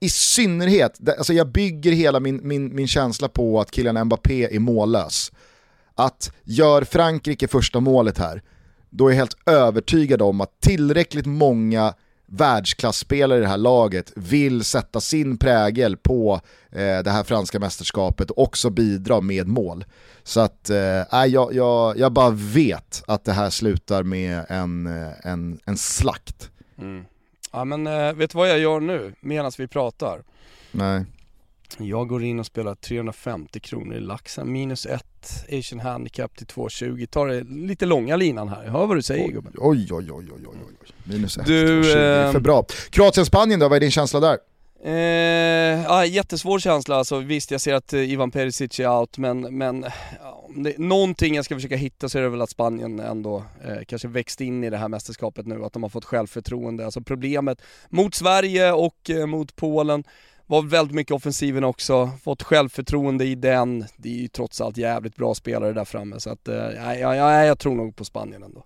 i 0.00 0.08
synnerhet, 0.10 1.08
alltså 1.18 1.32
jag 1.32 1.52
bygger 1.52 1.92
hela 1.92 2.20
min, 2.20 2.40
min, 2.48 2.74
min 2.74 2.88
känsla 2.88 3.28
på 3.28 3.60
att 3.60 3.74
Kylian 3.74 4.04
Mbappé 4.06 4.54
är 4.56 4.58
mållös. 4.58 5.32
Att 5.94 6.32
gör 6.44 6.84
Frankrike 6.84 7.48
första 7.48 7.80
målet 7.80 8.18
här, 8.18 8.42
då 8.90 9.06
är 9.06 9.10
jag 9.10 9.16
helt 9.16 9.48
övertygad 9.48 10.22
om 10.22 10.40
att 10.40 10.60
tillräckligt 10.60 11.26
många 11.26 11.94
världsklasspelare 12.26 13.38
i 13.38 13.42
det 13.42 13.48
här 13.48 13.56
laget 13.56 14.12
vill 14.16 14.64
sätta 14.64 15.00
sin 15.00 15.38
prägel 15.38 15.96
på 15.96 16.40
eh, 16.70 16.98
det 16.98 17.10
här 17.10 17.24
franska 17.24 17.58
mästerskapet 17.58 18.30
och 18.30 18.42
också 18.42 18.70
bidra 18.70 19.20
med 19.20 19.48
mål. 19.48 19.84
Så 20.22 20.40
att 20.40 20.70
eh, 20.70 21.26
jag, 21.26 21.54
jag, 21.54 21.98
jag 21.98 22.12
bara 22.12 22.30
vet 22.30 23.02
att 23.06 23.24
det 23.24 23.32
här 23.32 23.50
slutar 23.50 24.02
med 24.02 24.44
en, 24.48 24.86
eh, 24.86 25.12
en, 25.22 25.60
en 25.64 25.76
slakt. 25.76 26.50
Ja 27.52 27.64
men 27.64 27.86
eh, 27.86 28.12
vet 28.12 28.30
du 28.30 28.38
vad 28.38 28.48
jag 28.48 28.58
gör 28.58 28.80
nu, 28.80 29.14
medan 29.20 29.52
vi 29.58 29.66
pratar? 29.66 30.22
Nej. 30.72 31.04
Jag 31.78 32.08
går 32.08 32.24
in 32.24 32.40
och 32.40 32.46
spelar 32.46 32.74
350 32.74 33.60
kronor 33.60 33.94
i 33.94 34.00
laxen, 34.00 34.52
minus 34.52 34.86
ett, 34.86 35.46
Asian 35.52 35.80
Handicap 35.80 36.36
till 36.36 36.46
2,20. 36.46 37.06
Tar 37.06 37.26
det 37.26 37.44
lite 37.44 37.86
långa 37.86 38.16
linan 38.16 38.48
här, 38.48 38.64
hör 38.64 38.86
vad 38.86 38.96
du 38.96 39.02
säger 39.02 39.28
gubben. 39.28 39.52
Oj, 39.56 39.88
oj, 39.90 40.12
oj, 40.12 40.12
oj, 40.12 40.30
oj, 40.32 40.56
oj. 40.82 40.88
Minus 41.04 41.38
ett. 41.38 41.46
Du, 41.46 41.66
två, 41.66 41.88
tjugo. 41.88 41.94
Det 41.94 42.04
är 42.04 42.26
ehm, 42.26 42.32
för 42.32 42.40
bra. 42.40 42.64
Kroatien-Spanien 42.90 43.60
då, 43.60 43.68
vad 43.68 43.76
är 43.76 43.80
din 43.80 43.90
känsla 43.90 44.20
där? 44.20 44.38
Eh, 44.84 45.82
ja, 45.82 46.04
jättesvår 46.06 46.58
känsla 46.58 46.96
alltså, 46.96 47.18
visst 47.18 47.50
jag 47.50 47.60
ser 47.60 47.74
att 47.74 47.92
eh, 47.92 48.12
Ivan 48.12 48.30
Perisic 48.30 48.80
är 48.80 48.88
out 48.88 49.18
men, 49.18 49.40
men 49.40 49.86
om 50.54 50.62
det 50.62 50.74
är 50.74 50.78
någonting 50.78 51.34
jag 51.34 51.44
ska 51.44 51.54
försöka 51.54 51.76
hitta 51.76 52.08
så 52.08 52.18
är 52.18 52.22
det 52.22 52.28
väl 52.28 52.42
att 52.42 52.50
Spanien 52.50 53.00
ändå 53.00 53.44
eh, 53.64 53.84
kanske 53.88 54.08
växt 54.08 54.40
in 54.40 54.64
i 54.64 54.70
det 54.70 54.76
här 54.76 54.88
mästerskapet 54.88 55.46
nu, 55.46 55.64
att 55.64 55.72
de 55.72 55.82
har 55.82 55.90
fått 55.90 56.04
självförtroende. 56.04 56.84
Alltså 56.84 57.00
problemet 57.00 57.62
mot 57.88 58.14
Sverige 58.14 58.72
och 58.72 59.10
eh, 59.10 59.26
mot 59.26 59.56
Polen 59.56 60.04
var 60.46 60.62
väldigt 60.62 60.94
mycket 60.94 61.12
offensiven 61.12 61.64
också, 61.64 62.10
fått 62.22 62.42
självförtroende 62.42 63.24
i 63.24 63.34
den. 63.34 63.84
Det 63.96 64.08
är 64.08 64.22
ju 64.22 64.28
trots 64.28 64.60
allt 64.60 64.76
jävligt 64.76 65.16
bra 65.16 65.34
spelare 65.34 65.72
där 65.72 65.84
framme 65.84 66.20
så 66.20 66.30
att, 66.30 66.48
eh, 66.48 66.54
ja, 66.54 66.94
ja, 66.94 67.16
ja, 67.16 67.44
jag 67.44 67.58
tror 67.58 67.74
nog 67.74 67.96
på 67.96 68.04
Spanien 68.04 68.42
ändå. 68.42 68.64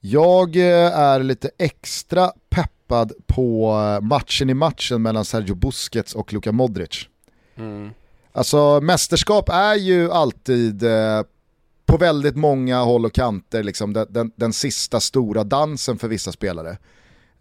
Jag 0.00 0.56
eh, 0.56 0.98
är 0.98 1.22
lite 1.22 1.50
extra 1.58 2.32
peppad 2.50 3.12
på 3.26 3.70
eh, 3.70 4.06
matchen 4.06 4.50
i 4.50 4.54
matchen 4.54 5.02
mellan 5.02 5.24
Sergio 5.24 5.54
Busquets 5.54 6.14
och 6.14 6.32
Luka 6.32 6.52
Modric. 6.52 7.08
Alltså 8.32 8.80
mästerskap 8.80 9.48
är 9.48 9.74
ju 9.74 10.10
alltid 10.12 10.82
eh, 10.82 11.22
på 11.86 11.96
väldigt 11.96 12.36
många 12.36 12.82
håll 12.82 13.04
och 13.04 13.12
kanter 13.12 13.62
liksom, 13.62 13.92
den, 13.92 14.06
den, 14.10 14.32
den 14.36 14.52
sista 14.52 15.00
stora 15.00 15.44
dansen 15.44 15.98
för 15.98 16.08
vissa 16.08 16.32
spelare. 16.32 16.78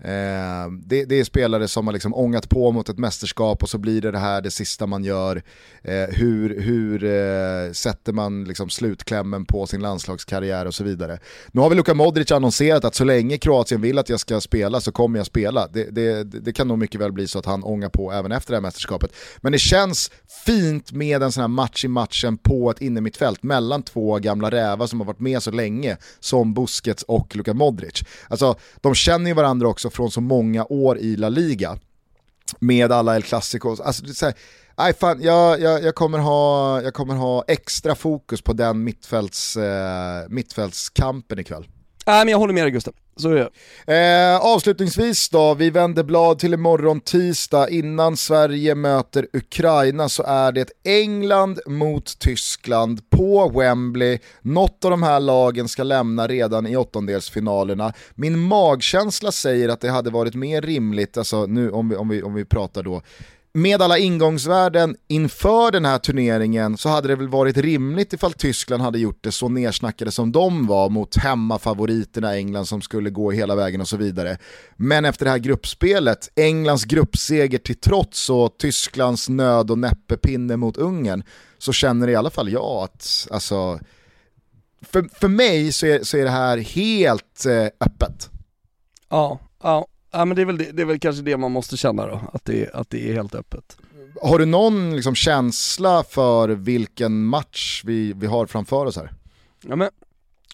Eh, 0.03 0.71
det, 0.85 1.05
det, 1.05 1.19
är 1.19 1.23
spelare 1.23 1.67
som 1.67 1.87
har 1.87 1.93
liksom 1.93 2.13
ångat 2.13 2.49
på 2.49 2.71
mot 2.71 2.89
ett 2.89 2.97
mästerskap 2.97 3.63
och 3.63 3.69
så 3.69 3.77
blir 3.77 4.01
det 4.01 4.11
det 4.11 4.17
här 4.17 4.41
det 4.41 4.51
sista 4.51 4.85
man 4.85 5.03
gör. 5.03 5.43
Eh, 5.83 5.93
hur 5.93 6.61
hur 6.61 7.03
eh, 7.03 7.71
sätter 7.71 8.13
man 8.13 8.43
liksom 8.43 8.69
slutklämmen 8.69 9.45
på 9.45 9.67
sin 9.67 9.81
landslagskarriär 9.81 10.65
och 10.65 10.73
så 10.73 10.83
vidare. 10.83 11.19
Nu 11.51 11.61
har 11.61 11.69
väl 11.69 11.77
Luka 11.77 11.93
Modric 11.93 12.31
annonserat 12.31 12.85
att 12.85 12.95
så 12.95 13.03
länge 13.03 13.37
Kroatien 13.37 13.81
vill 13.81 13.97
att 13.99 14.09
jag 14.09 14.19
ska 14.19 14.41
spela 14.41 14.81
så 14.81 14.91
kommer 14.91 15.19
jag 15.19 15.25
spela. 15.25 15.67
Det, 15.67 15.83
det, 15.91 16.23
det 16.23 16.53
kan 16.53 16.67
nog 16.67 16.77
mycket 16.77 17.01
väl 17.01 17.11
bli 17.11 17.27
så 17.27 17.39
att 17.39 17.45
han 17.45 17.63
ångar 17.63 17.89
på 17.89 18.11
även 18.11 18.31
efter 18.31 18.51
det 18.51 18.57
här 18.57 18.61
mästerskapet. 18.61 19.11
Men 19.37 19.51
det 19.51 19.59
känns 19.59 20.11
fint 20.45 20.91
med 20.91 21.23
en 21.23 21.31
sån 21.31 21.41
här 21.41 21.47
match 21.47 21.85
i 21.85 21.87
matchen 21.87 22.37
på 22.37 22.71
ett 22.71 22.81
innermittfält 22.81 23.43
mellan 23.43 23.83
två 23.83 24.19
gamla 24.19 24.51
rävar 24.51 24.87
som 24.87 24.99
har 24.99 25.07
varit 25.07 25.19
med 25.19 25.43
så 25.43 25.51
länge 25.51 25.97
som 26.19 26.53
Busquets 26.53 27.03
och 27.03 27.35
Luka 27.35 27.53
Modric. 27.53 28.03
Alltså 28.27 28.55
de 28.81 28.95
känner 28.95 29.29
ju 29.29 29.33
varandra 29.33 29.67
också 29.67 29.89
från 29.93 30.11
så 30.11 30.21
många 30.21 30.65
år 30.65 30.97
i 30.97 31.15
La 31.15 31.29
Liga 31.29 31.79
med 32.59 32.91
alla 32.91 33.15
El 33.15 33.23
Clasicos. 33.23 33.79
Alltså, 33.79 34.03
det 34.03 34.21
är 34.21 34.33
Nej, 34.77 34.93
fan, 34.93 35.21
jag, 35.21 35.59
jag, 35.59 35.83
jag, 35.83 35.95
kommer 35.95 36.19
ha, 36.19 36.81
jag 36.81 36.93
kommer 36.93 37.15
ha 37.15 37.43
extra 37.47 37.95
fokus 37.95 38.41
på 38.41 38.53
den 38.53 38.83
mittfälts, 38.83 39.57
eh, 39.57 40.29
mittfältskampen 40.29 41.39
ikväll. 41.39 41.67
Nej 42.05 42.25
men 42.25 42.31
jag 42.31 42.37
håller 42.39 42.53
med 42.53 42.63
dig 42.63 42.71
Gustav, 42.71 42.93
så 43.15 43.29
är 43.29 43.49
det. 43.85 44.31
Eh, 44.33 44.45
avslutningsvis 44.45 45.29
då, 45.29 45.53
vi 45.53 45.69
vänder 45.69 46.03
blad 46.03 46.39
till 46.39 46.53
imorgon 46.53 46.99
tisdag. 46.99 47.69
Innan 47.69 48.17
Sverige 48.17 48.75
möter 48.75 49.27
Ukraina 49.33 50.09
så 50.09 50.23
är 50.23 50.51
det 50.51 50.71
England 50.83 51.59
mot 51.65 52.19
Tyskland 52.19 53.09
på 53.09 53.49
Wembley. 53.49 54.19
Något 54.41 54.85
av 54.85 54.91
de 54.91 55.03
här 55.03 55.19
lagen 55.19 55.67
ska 55.67 55.83
lämna 55.83 56.27
redan 56.27 56.67
i 56.67 56.75
åttondelsfinalerna. 56.75 57.93
Min 58.15 58.39
magkänsla 58.39 59.31
säger 59.31 59.69
att 59.69 59.81
det 59.81 59.89
hade 59.89 60.09
varit 60.09 60.35
mer 60.35 60.61
rimligt, 60.61 61.17
alltså 61.17 61.45
nu 61.45 61.71
om 61.71 61.89
vi, 61.89 61.95
om 61.95 62.09
vi, 62.09 62.23
om 62.23 62.33
vi 62.33 62.45
pratar 62.45 62.83
då 62.83 63.01
med 63.53 63.81
alla 63.81 63.97
ingångsvärden 63.97 64.95
inför 65.07 65.71
den 65.71 65.85
här 65.85 65.97
turneringen 65.97 66.77
så 66.77 66.89
hade 66.89 67.07
det 67.07 67.15
väl 67.15 67.27
varit 67.27 67.57
rimligt 67.57 68.13
ifall 68.13 68.33
Tyskland 68.33 68.83
hade 68.83 68.99
gjort 68.99 69.23
det 69.23 69.31
så 69.31 69.49
nersnackade 69.49 70.11
som 70.11 70.31
de 70.31 70.67
var 70.67 70.89
mot 70.89 71.15
hemmafavoriterna 71.15 72.35
England 72.35 72.65
som 72.65 72.81
skulle 72.81 73.09
gå 73.09 73.31
hela 73.31 73.55
vägen 73.55 73.81
och 73.81 73.87
så 73.87 73.97
vidare. 73.97 74.37
Men 74.75 75.05
efter 75.05 75.25
det 75.25 75.31
här 75.31 75.37
gruppspelet, 75.37 76.29
Englands 76.35 76.85
gruppseger 76.85 77.57
till 77.57 77.79
trots 77.79 78.29
och 78.29 78.57
Tysklands 78.57 79.29
nöd 79.29 79.71
och 79.71 79.79
näppepinne 79.79 80.57
mot 80.57 80.77
Ungern, 80.77 81.23
så 81.57 81.73
känner 81.73 82.07
i 82.07 82.15
alla 82.15 82.29
fall 82.29 82.51
jag 82.51 82.83
att, 82.83 83.27
alltså, 83.31 83.79
för, 84.81 85.09
för 85.13 85.27
mig 85.27 85.71
så 85.71 85.85
är, 85.85 86.03
så 86.03 86.17
är 86.17 86.23
det 86.23 86.29
här 86.29 86.57
helt 86.57 87.45
eh, 87.45 87.65
öppet. 87.79 88.29
Ja, 89.09 89.39
ja, 89.63 89.87
Ja 90.13 90.25
men 90.25 90.35
det 90.35 90.41
är, 90.41 90.45
väl 90.45 90.57
det, 90.57 90.71
det 90.71 90.81
är 90.81 90.85
väl 90.85 90.99
kanske 90.99 91.23
det 91.23 91.37
man 91.37 91.51
måste 91.51 91.77
känna 91.77 92.07
då, 92.07 92.21
att 92.33 92.45
det, 92.45 92.73
att 92.73 92.89
det 92.89 93.09
är 93.09 93.13
helt 93.13 93.35
öppet. 93.35 93.77
Har 94.21 94.39
du 94.39 94.45
någon 94.45 94.95
liksom 94.95 95.15
känsla 95.15 96.03
för 96.03 96.49
vilken 96.49 97.25
match 97.25 97.81
vi, 97.85 98.13
vi 98.13 98.27
har 98.27 98.45
framför 98.45 98.85
oss 98.85 98.95
här? 98.95 99.11
Ja 99.61 99.75
men, 99.75 99.89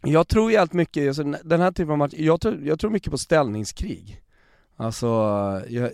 jag 0.04 0.28
tror 0.28 0.52
jävligt 0.52 0.74
mycket, 0.74 1.08
alltså, 1.08 1.24
den 1.24 1.62
här 1.62 1.72
typen 1.72 1.92
av 1.92 1.98
match, 1.98 2.14
jag 2.18 2.42
tror, 2.42 2.60
jag 2.64 2.80
tror 2.80 2.92
mycket 2.92 3.12
på 3.12 3.18
ställningskrig. 3.18 4.22
Alltså, 4.76 5.08
jag, 5.68 5.92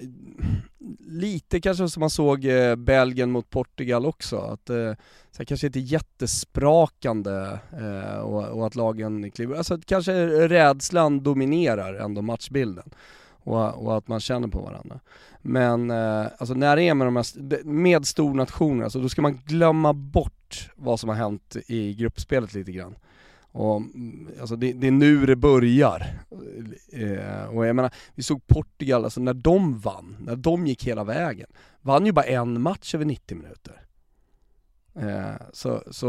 lite 1.07 1.61
kanske 1.61 1.89
som 1.89 1.99
man 1.99 2.09
såg 2.09 2.45
eh, 2.45 2.75
Belgien 2.75 3.31
mot 3.31 3.49
Portugal 3.49 4.05
också, 4.05 4.37
att 4.37 4.69
eh, 4.69 4.93
så 5.31 5.45
kanske 5.45 5.67
inte 5.67 5.79
jättesprakande 5.79 7.59
eh, 7.79 8.19
och, 8.19 8.43
och, 8.47 8.67
att 8.67 8.75
lagen 8.75 9.31
kliver, 9.31 9.55
alltså 9.55 9.79
kanske 9.85 10.13
rädslan 10.47 11.23
dominerar 11.23 11.93
ändå 11.93 12.21
matchbilden 12.21 12.89
och, 13.45 13.85
och, 13.85 13.97
att 13.97 14.07
man 14.07 14.19
känner 14.19 14.47
på 14.47 14.61
varandra. 14.61 14.99
Men 15.41 15.91
eh, 15.91 16.27
alltså 16.37 16.53
när 16.53 16.75
det 16.75 16.83
är 16.83 16.93
med 16.93 17.07
de 17.07 17.15
här, 17.15 17.63
med 17.63 18.07
stornationer, 18.07 18.83
alltså 18.83 18.99
då 18.99 19.09
ska 19.09 19.21
man 19.21 19.39
glömma 19.45 19.93
bort 19.93 20.69
vad 20.75 20.99
som 20.99 21.09
har 21.09 21.15
hänt 21.15 21.55
i 21.67 21.93
gruppspelet 21.93 22.53
lite 22.53 22.71
grann. 22.71 22.95
Och, 23.51 23.77
mm, 23.77 24.27
alltså 24.39 24.55
det, 24.55 24.73
det 24.73 24.87
är 24.87 24.91
nu 24.91 25.25
det 25.25 25.35
börjar. 25.35 26.19
Eh, 26.91 27.45
och 27.45 27.67
jag 27.67 27.75
menar, 27.75 27.91
vi 28.15 28.23
såg 28.23 28.47
Portugal, 28.47 29.03
alltså 29.03 29.21
när 29.21 29.33
de 29.33 29.79
vann, 29.79 30.17
när 30.19 30.35
de 30.35 30.67
gick 30.67 30.83
hela 30.83 31.03
vägen, 31.03 31.47
vann 31.81 32.05
ju 32.05 32.11
bara 32.11 32.25
en 32.25 32.61
match 32.61 32.95
över 32.95 33.05
90 33.05 33.37
minuter. 33.37 33.81
Eh, 34.95 35.41
så, 35.53 35.83
så 35.91 36.07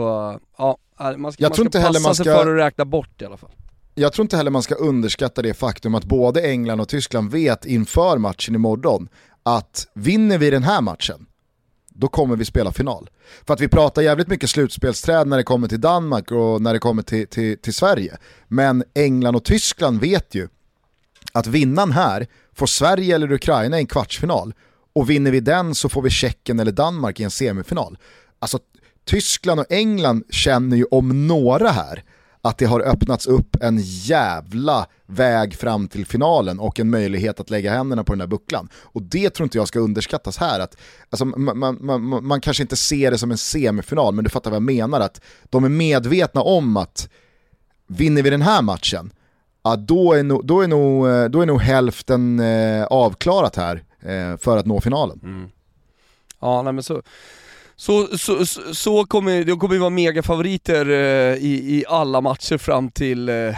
ja, 0.59 0.79
man 0.99 1.33
ska, 1.33 1.49
man 1.49 1.55
ska 1.55 1.65
passa 1.65 2.01
man 2.01 2.15
ska... 2.15 2.25
sig 2.25 2.25
för 2.25 2.55
att 2.55 2.59
räkna 2.59 2.85
bort 2.85 3.23
i 3.23 3.25
alla 3.25 3.37
fall 3.37 3.53
jag 3.99 4.13
tror 4.13 4.25
inte 4.25 4.37
heller 4.37 4.51
man 4.51 4.63
ska 4.63 4.75
underskatta 4.75 5.43
det 5.43 5.55
faktum 5.55 5.95
att 5.95 6.05
både 6.05 6.43
England 6.43 6.81
och 6.81 6.89
Tyskland 6.89 7.31
vet 7.31 7.67
inför 7.67 8.19
matchen 8.19 8.55
imorgon 8.55 9.09
att 9.43 9.89
vinner 9.95 10.39
vi 10.39 10.51
den 10.51 10.63
här 10.63 10.81
matchen, 10.81 11.27
då 11.89 12.09
kommer 12.09 12.37
vi 12.37 12.45
spela 12.45 12.73
final. 12.73 13.11
För 13.47 13.55
att 13.55 13.61
vi 13.61 13.69
pratar 13.69 14.03
jävligt 14.03 14.29
mycket 14.29 14.51
slutspelsträd 14.51 15.27
när 15.27 15.37
det 15.37 15.43
kommer 15.43 15.69
till 15.69 15.81
Danmark 15.81 16.31
och 16.31 16.63
när 16.63 16.73
det 16.73 16.79
kommer 16.79 17.03
till, 17.03 17.27
till, 17.29 17.59
till 17.59 17.75
Sverige. 17.75 18.17
Men 18.49 18.85
England 18.95 19.37
och 19.37 19.45
Tyskland 19.45 20.01
vet 20.01 20.35
ju 20.35 20.49
att 21.33 21.47
vinnaren 21.47 21.93
här 21.93 22.27
får 22.55 22.67
Sverige 22.67 23.15
eller 23.15 23.33
Ukraina 23.33 23.77
i 23.77 23.81
en 23.81 23.87
kvartsfinal 23.87 24.55
och 24.95 25.11
vinner 25.11 25.31
vi 25.31 25.41
den 25.41 25.75
så 25.75 25.89
får 25.89 26.03
vi 26.03 26.11
Tjeckien 26.11 26.61
eller 26.61 26.73
Danmark 26.73 27.21
i 27.21 27.23
en 27.23 27.31
semifinal. 27.31 27.99
Alltså 28.39 28.59
Tyskland 29.05 29.61
och 29.61 29.67
England 29.73 30.25
känner 30.31 30.77
ju 30.77 30.85
om 30.85 31.27
några 31.27 31.71
här 31.71 32.05
att 32.49 32.59
det 32.59 32.65
har 32.65 32.81
öppnats 32.81 33.27
upp 33.27 33.57
en 33.63 33.79
jävla 33.83 34.87
väg 35.07 35.55
fram 35.55 35.89
till 35.89 36.07
finalen 36.07 36.59
och 36.59 36.81
en 36.81 36.91
möjlighet 36.91 37.41
att 37.41 37.51
lägga 37.51 37.73
händerna 37.73 38.05
på 38.05 38.13
den 38.13 38.19
där 38.19 38.27
bucklan. 38.27 38.69
Och 38.75 39.03
det 39.03 39.31
tror 39.31 39.45
inte 39.45 39.59
jag 39.59 39.69
ska 39.69 39.79
underskattas 39.79 40.39
här. 40.39 40.61
Att, 40.61 40.77
alltså, 41.11 41.25
man, 41.25 41.59
man, 41.59 41.79
man, 41.81 42.27
man 42.27 42.41
kanske 42.41 42.63
inte 42.63 42.77
ser 42.77 43.11
det 43.11 43.19
som 43.19 43.31
en 43.31 43.39
semifinal, 43.39 44.15
men 44.15 44.25
du 44.25 44.31
fattar 44.31 44.51
vad 44.51 44.57
jag 44.57 44.63
menar. 44.63 45.01
Att 45.01 45.21
de 45.45 45.65
är 45.65 45.69
medvetna 45.69 46.41
om 46.41 46.77
att 46.77 47.09
vinner 47.87 48.23
vi 48.23 48.31
den 48.31 48.43
här 48.43 48.63
matchen, 48.63 49.13
ja, 49.65 49.77
då, 49.77 50.13
är 50.13 50.23
no, 50.23 50.43
då, 50.43 50.61
är 50.61 50.69
nog, 50.69 51.09
eh, 51.09 51.25
då 51.25 51.41
är 51.41 51.47
nog 51.47 51.61
hälften 51.61 52.41
eh, 52.41 52.85
avklarat 52.85 53.57
här 53.57 53.85
eh, 54.01 54.37
för 54.37 54.57
att 54.57 54.67
nå 54.67 54.81
finalen. 54.81 55.21
Mm. 55.23 55.49
Ja, 56.41 56.63
nej, 56.63 56.73
men 56.73 56.83
så 56.83 57.03
så, 57.79 58.07
så, 58.19 58.47
så, 58.47 58.75
så 58.75 59.05
kommer, 59.05 59.45
de 59.45 59.59
kommer 59.59 59.79
vara 59.79 59.91
megafavoriter 59.91 60.91
eh, 60.91 61.37
i, 61.37 61.79
i 61.79 61.85
alla 61.89 62.21
matcher 62.21 62.59
fram 62.59 62.91
till, 62.91 63.29
eh, 63.29 63.57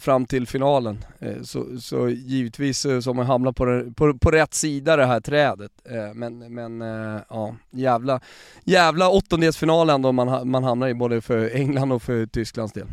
fram 0.00 0.26
till 0.26 0.46
finalen. 0.46 1.04
Eh, 1.18 1.42
så, 1.42 1.66
så 1.80 2.08
givetvis 2.08 2.86
eh, 2.86 3.00
så 3.00 3.10
har 3.10 3.14
man 3.14 3.26
hamnat 3.26 3.56
på, 3.56 3.92
på, 3.96 4.18
på 4.18 4.30
rätt 4.30 4.54
sida 4.54 4.96
det 4.96 5.06
här 5.06 5.20
trädet. 5.20 5.72
Eh, 5.84 6.14
men 6.14 6.54
men 6.54 6.82
eh, 6.82 7.20
ja, 7.28 7.54
jävla, 7.70 8.20
jävla 8.64 9.08
åttondelsfinal 9.08 9.90
ändå 9.90 10.12
man, 10.12 10.50
man 10.50 10.64
hamnar 10.64 10.88
i 10.88 10.94
både 10.94 11.20
för 11.20 11.56
England 11.56 11.92
och 11.92 12.02
för 12.02 12.26
Tysklands 12.26 12.72
del. 12.72 12.86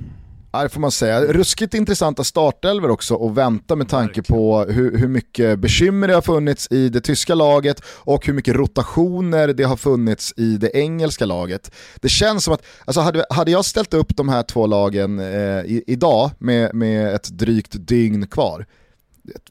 Ja, 0.51 0.63
det 0.63 0.69
får 0.69 0.79
man 0.79 0.91
säga. 0.91 1.21
Ruskigt 1.21 1.73
intressanta 1.73 2.23
startelver 2.23 2.89
också 2.89 3.27
att 3.27 3.35
vänta 3.35 3.75
med 3.75 3.89
tanke 3.89 4.23
på 4.23 4.59
hur, 4.63 4.97
hur 4.97 5.07
mycket 5.07 5.59
bekymmer 5.59 6.07
det 6.07 6.13
har 6.13 6.21
funnits 6.21 6.67
i 6.71 6.89
det 6.89 7.01
tyska 7.01 7.35
laget 7.35 7.81
och 7.87 8.25
hur 8.25 8.33
mycket 8.33 8.55
rotationer 8.55 9.47
det 9.47 9.63
har 9.63 9.75
funnits 9.75 10.33
i 10.37 10.57
det 10.57 10.77
engelska 10.77 11.25
laget. 11.25 11.71
Det 12.01 12.09
känns 12.09 12.43
som 12.43 12.53
att, 12.53 12.65
alltså 12.85 13.01
hade, 13.01 13.25
hade 13.29 13.51
jag 13.51 13.65
ställt 13.65 13.93
upp 13.93 14.17
de 14.17 14.29
här 14.29 14.43
två 14.43 14.67
lagen 14.67 15.19
eh, 15.19 15.25
i, 15.65 15.83
idag 15.87 16.31
med, 16.37 16.75
med 16.75 17.15
ett 17.15 17.29
drygt 17.29 17.87
dygn 17.87 18.27
kvar, 18.27 18.65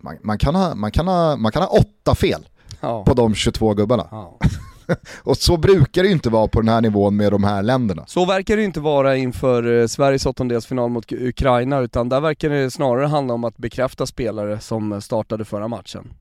man, 0.00 0.16
man, 0.22 0.38
kan, 0.38 0.54
ha, 0.54 0.74
man, 0.74 0.90
kan, 0.90 1.08
ha, 1.08 1.36
man 1.36 1.52
kan 1.52 1.62
ha 1.62 1.68
åtta 1.68 2.14
fel 2.14 2.48
ja. 2.80 3.04
på 3.04 3.14
de 3.14 3.34
22 3.34 3.74
gubbarna. 3.74 4.08
Ja. 4.10 4.38
och 5.22 5.36
så 5.36 5.56
brukar 5.56 6.02
det 6.02 6.08
ju 6.08 6.14
inte 6.14 6.30
vara 6.30 6.48
på 6.48 6.60
den 6.60 6.68
här 6.68 6.80
nivån 6.80 7.16
med 7.16 7.32
de 7.32 7.44
här 7.44 7.62
länderna. 7.62 8.04
Så 8.06 8.24
verkar 8.24 8.56
det 8.56 8.64
inte 8.64 8.80
vara 8.80 9.16
inför 9.16 9.80
eh, 9.80 9.86
Sveriges 9.86 10.26
åttondelsfinal 10.26 10.90
mot 10.90 11.12
Ukraina, 11.12 11.78
utan 11.78 12.08
där 12.08 12.20
verkar 12.20 12.50
det 12.50 12.70
snarare 12.70 13.06
handla 13.06 13.34
om 13.34 13.44
att 13.44 13.56
bekräfta 13.56 14.06
spelare 14.06 14.60
som 14.60 15.02
startade 15.02 15.44
förra 15.44 15.68
matchen. 15.68 16.14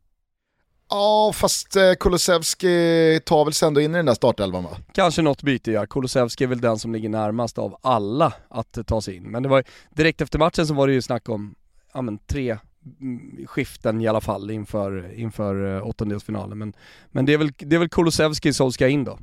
Ja, 0.89 1.31
fast 1.35 1.75
eh, 1.75 1.93
Kulusevski 1.99 3.19
tar 3.25 3.45
väl 3.45 3.53
sen 3.53 3.67
ändå 3.67 3.81
in 3.81 3.91
i 3.91 3.97
den 3.97 4.05
där 4.05 4.13
startelvan 4.13 4.63
va? 4.63 4.77
Kanske 4.93 5.21
något 5.21 5.41
byte 5.41 5.71
ja, 5.71 5.85
Kulusevski 5.85 6.43
är 6.43 6.47
väl 6.47 6.61
den 6.61 6.79
som 6.79 6.93
ligger 6.93 7.09
närmast 7.09 7.57
av 7.57 7.77
alla 7.81 8.33
att 8.49 8.77
ta 8.87 9.01
sig 9.01 9.15
in. 9.15 9.23
Men 9.23 9.43
det 9.43 9.49
var 9.49 9.63
direkt 9.89 10.21
efter 10.21 10.39
matchen 10.39 10.67
så 10.67 10.73
var 10.73 10.87
det 10.87 10.93
ju 10.93 11.01
snack 11.01 11.29
om, 11.29 11.55
ja 11.93 12.01
men 12.01 12.17
tre 12.17 12.57
Mm, 13.01 13.47
skiften 13.47 14.01
i 14.01 14.07
alla 14.07 14.21
fall 14.21 14.51
inför, 14.51 15.13
inför 15.13 15.75
eh, 15.75 15.87
åttondelsfinalen. 15.87 16.57
Men, 16.57 16.73
men 17.11 17.25
det 17.25 17.33
är 17.33 17.37
väl, 17.37 17.51
det 17.57 17.75
är 17.75 17.79
väl 17.79 17.89
Kulusevski 17.89 18.53
som 18.53 18.71
ska 18.71 18.87
in 18.87 19.03
då? 19.03 19.19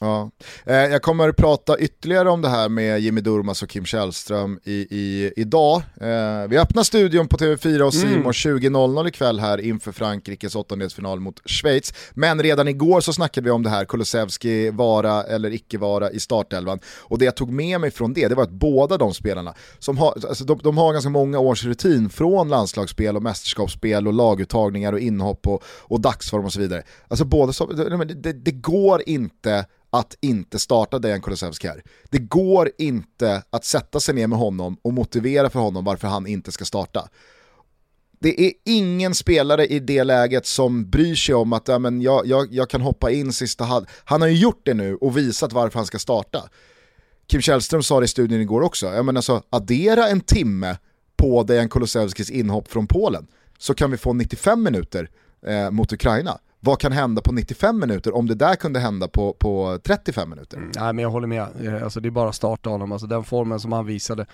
Ja. 0.00 0.30
Eh, 0.66 0.76
jag 0.76 1.02
kommer 1.02 1.28
att 1.28 1.36
prata 1.36 1.78
ytterligare 1.78 2.30
om 2.30 2.42
det 2.42 2.48
här 2.48 2.68
med 2.68 3.00
Jimmy 3.00 3.20
Durmas 3.20 3.62
och 3.62 3.68
Kim 3.68 3.84
Källström 3.84 4.60
i, 4.64 4.72
i, 4.72 5.32
idag. 5.36 5.82
Eh, 6.00 6.48
vi 6.48 6.58
öppnar 6.58 6.82
studion 6.82 7.28
på 7.28 7.36
TV4 7.36 7.80
och 7.80 7.94
Simon 7.94 8.14
mm. 8.14 8.32
20.00 8.32 9.08
ikväll 9.08 9.40
här 9.40 9.60
inför 9.60 9.92
Frankrikes 9.92 10.54
åttondelsfinal 10.54 11.20
mot 11.20 11.50
Schweiz. 11.50 11.94
Men 12.14 12.42
redan 12.42 12.68
igår 12.68 13.00
så 13.00 13.12
snackade 13.12 13.44
vi 13.44 13.50
om 13.50 13.62
det 13.62 13.70
här, 13.70 13.84
Kulusevski 13.84 14.70
vara 14.70 15.22
eller 15.22 15.52
icke 15.52 15.78
vara 15.78 16.10
i 16.10 16.20
startelvan. 16.20 16.78
Och 16.98 17.18
det 17.18 17.24
jag 17.24 17.36
tog 17.36 17.52
med 17.52 17.80
mig 17.80 17.90
från 17.90 18.12
det, 18.12 18.28
det 18.28 18.34
var 18.34 18.42
att 18.42 18.50
båda 18.50 18.96
de 18.96 19.14
spelarna, 19.14 19.54
som 19.78 19.98
har, 19.98 20.14
alltså 20.28 20.44
de, 20.44 20.60
de 20.62 20.78
har 20.78 20.92
ganska 20.92 21.10
många 21.10 21.38
års 21.38 21.64
rutin 21.64 22.10
från 22.10 22.48
landslagsspel 22.48 23.16
och 23.16 23.22
mästerskapsspel 23.22 24.06
och 24.06 24.12
laguttagningar 24.12 24.92
och 24.92 25.00
inhopp 25.00 25.46
och, 25.46 25.62
och 25.66 26.00
dagsform 26.00 26.44
och 26.44 26.52
så 26.52 26.60
vidare. 26.60 26.82
Alltså 27.08 27.24
båda, 27.24 27.52
det, 27.74 28.04
det, 28.14 28.32
det 28.32 28.52
går 28.52 29.02
inte 29.06 29.64
att 29.90 30.16
inte 30.20 30.58
starta 30.58 30.98
Dejan 30.98 31.20
Kulusevski 31.20 31.68
här. 31.68 31.82
Det 32.10 32.18
går 32.18 32.70
inte 32.78 33.42
att 33.50 33.64
sätta 33.64 34.00
sig 34.00 34.14
ner 34.14 34.26
med 34.26 34.38
honom 34.38 34.76
och 34.82 34.92
motivera 34.92 35.50
för 35.50 35.60
honom 35.60 35.84
varför 35.84 36.08
han 36.08 36.26
inte 36.26 36.52
ska 36.52 36.64
starta. 36.64 37.08
Det 38.18 38.46
är 38.46 38.52
ingen 38.64 39.14
spelare 39.14 39.66
i 39.66 39.80
det 39.80 40.04
läget 40.04 40.46
som 40.46 40.90
bryr 40.90 41.14
sig 41.14 41.34
om 41.34 41.52
att 41.52 41.68
ja, 41.68 41.78
men 41.78 42.00
jag, 42.00 42.26
jag, 42.26 42.52
jag 42.52 42.70
kan 42.70 42.80
hoppa 42.80 43.10
in 43.10 43.32
sista 43.32 43.64
halv. 43.64 43.86
Han 44.04 44.20
har 44.20 44.28
ju 44.28 44.36
gjort 44.36 44.60
det 44.64 44.74
nu 44.74 44.96
och 44.96 45.16
visat 45.16 45.52
varför 45.52 45.78
han 45.78 45.86
ska 45.86 45.98
starta. 45.98 46.48
Kim 47.26 47.40
Källström 47.40 47.82
sa 47.82 48.00
det 48.00 48.04
i 48.04 48.08
studion 48.08 48.40
igår 48.40 48.60
också, 48.60 48.86
jag 48.86 49.04
menar 49.04 49.18
alltså 49.18 49.42
addera 49.50 50.08
en 50.08 50.20
timme 50.20 50.76
på 51.16 51.42
Dejan 51.42 51.68
Kulusevskis 51.68 52.30
inhopp 52.30 52.68
från 52.68 52.86
Polen 52.86 53.26
så 53.58 53.74
kan 53.74 53.90
vi 53.90 53.96
få 53.96 54.12
95 54.12 54.62
minuter 54.62 55.10
eh, 55.46 55.70
mot 55.70 55.92
Ukraina 55.92 56.38
vad 56.66 56.80
kan 56.80 56.92
hända 56.92 57.22
på 57.22 57.32
95 57.32 57.80
minuter 57.80 58.14
om 58.14 58.26
det 58.26 58.34
där 58.34 58.56
kunde 58.56 58.80
hända 58.80 59.08
på, 59.08 59.32
på 59.32 59.78
35 59.84 60.30
minuter? 60.30 60.56
Mm, 60.56 60.70
nej 60.76 60.92
men 60.92 61.02
jag 61.02 61.10
håller 61.10 61.26
med, 61.26 61.46
eh, 61.62 61.82
alltså, 61.84 62.00
det 62.00 62.08
är 62.08 62.10
bara 62.10 62.28
att 62.28 62.34
starta 62.34 62.70
honom, 62.70 62.92
alltså, 62.92 63.06
den 63.06 63.24
formen 63.24 63.60
som 63.60 63.72
han 63.72 63.86
visade. 63.86 64.26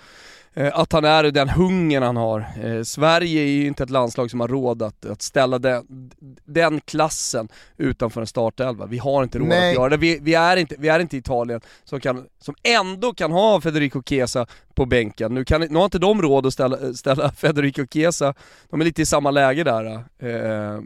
Eh, 0.55 0.79
att 0.79 0.91
han 0.91 1.05
är 1.05 1.23
den 1.23 1.49
hungern 1.49 2.03
han 2.03 2.17
har. 2.17 2.45
Eh, 2.63 2.83
Sverige 2.83 3.41
är 3.41 3.47
ju 3.47 3.67
inte 3.67 3.83
ett 3.83 3.89
landslag 3.89 4.31
som 4.31 4.39
har 4.39 4.47
råd 4.47 4.81
att, 4.81 5.05
att 5.05 5.21
ställa 5.21 5.59
den, 5.59 6.11
den 6.45 6.81
klassen 6.81 7.47
utanför 7.77 8.21
en 8.21 8.27
startelva. 8.27 8.85
Vi 8.85 8.97
har 8.97 9.23
inte 9.23 9.39
råd 9.39 9.47
Nej. 9.47 9.69
att 9.69 9.75
göra 9.75 9.89
det. 9.89 9.97
Vi, 9.97 10.19
vi, 10.21 10.33
är 10.33 10.57
inte, 10.57 10.75
vi 10.79 10.87
är 10.87 10.99
inte 10.99 11.17
Italien 11.17 11.61
som, 11.83 11.99
kan, 11.99 12.25
som 12.39 12.55
ändå 12.63 13.13
kan 13.13 13.31
ha 13.31 13.61
Federico 13.61 14.03
Chiesa 14.05 14.47
på 14.73 14.85
bänken. 14.85 15.33
Nu, 15.33 15.45
kan, 15.45 15.61
nu 15.61 15.75
har 15.75 15.85
inte 15.85 15.99
de 15.99 16.21
råd 16.21 16.45
att 16.45 16.53
ställa, 16.53 16.93
ställa 16.93 17.31
Federico 17.37 17.85
Chiesa, 17.93 18.33
de 18.69 18.81
är 18.81 18.85
lite 18.85 19.01
i 19.01 19.05
samma 19.05 19.31
läge 19.31 19.63
där 19.63 19.85
eh, 20.19 20.79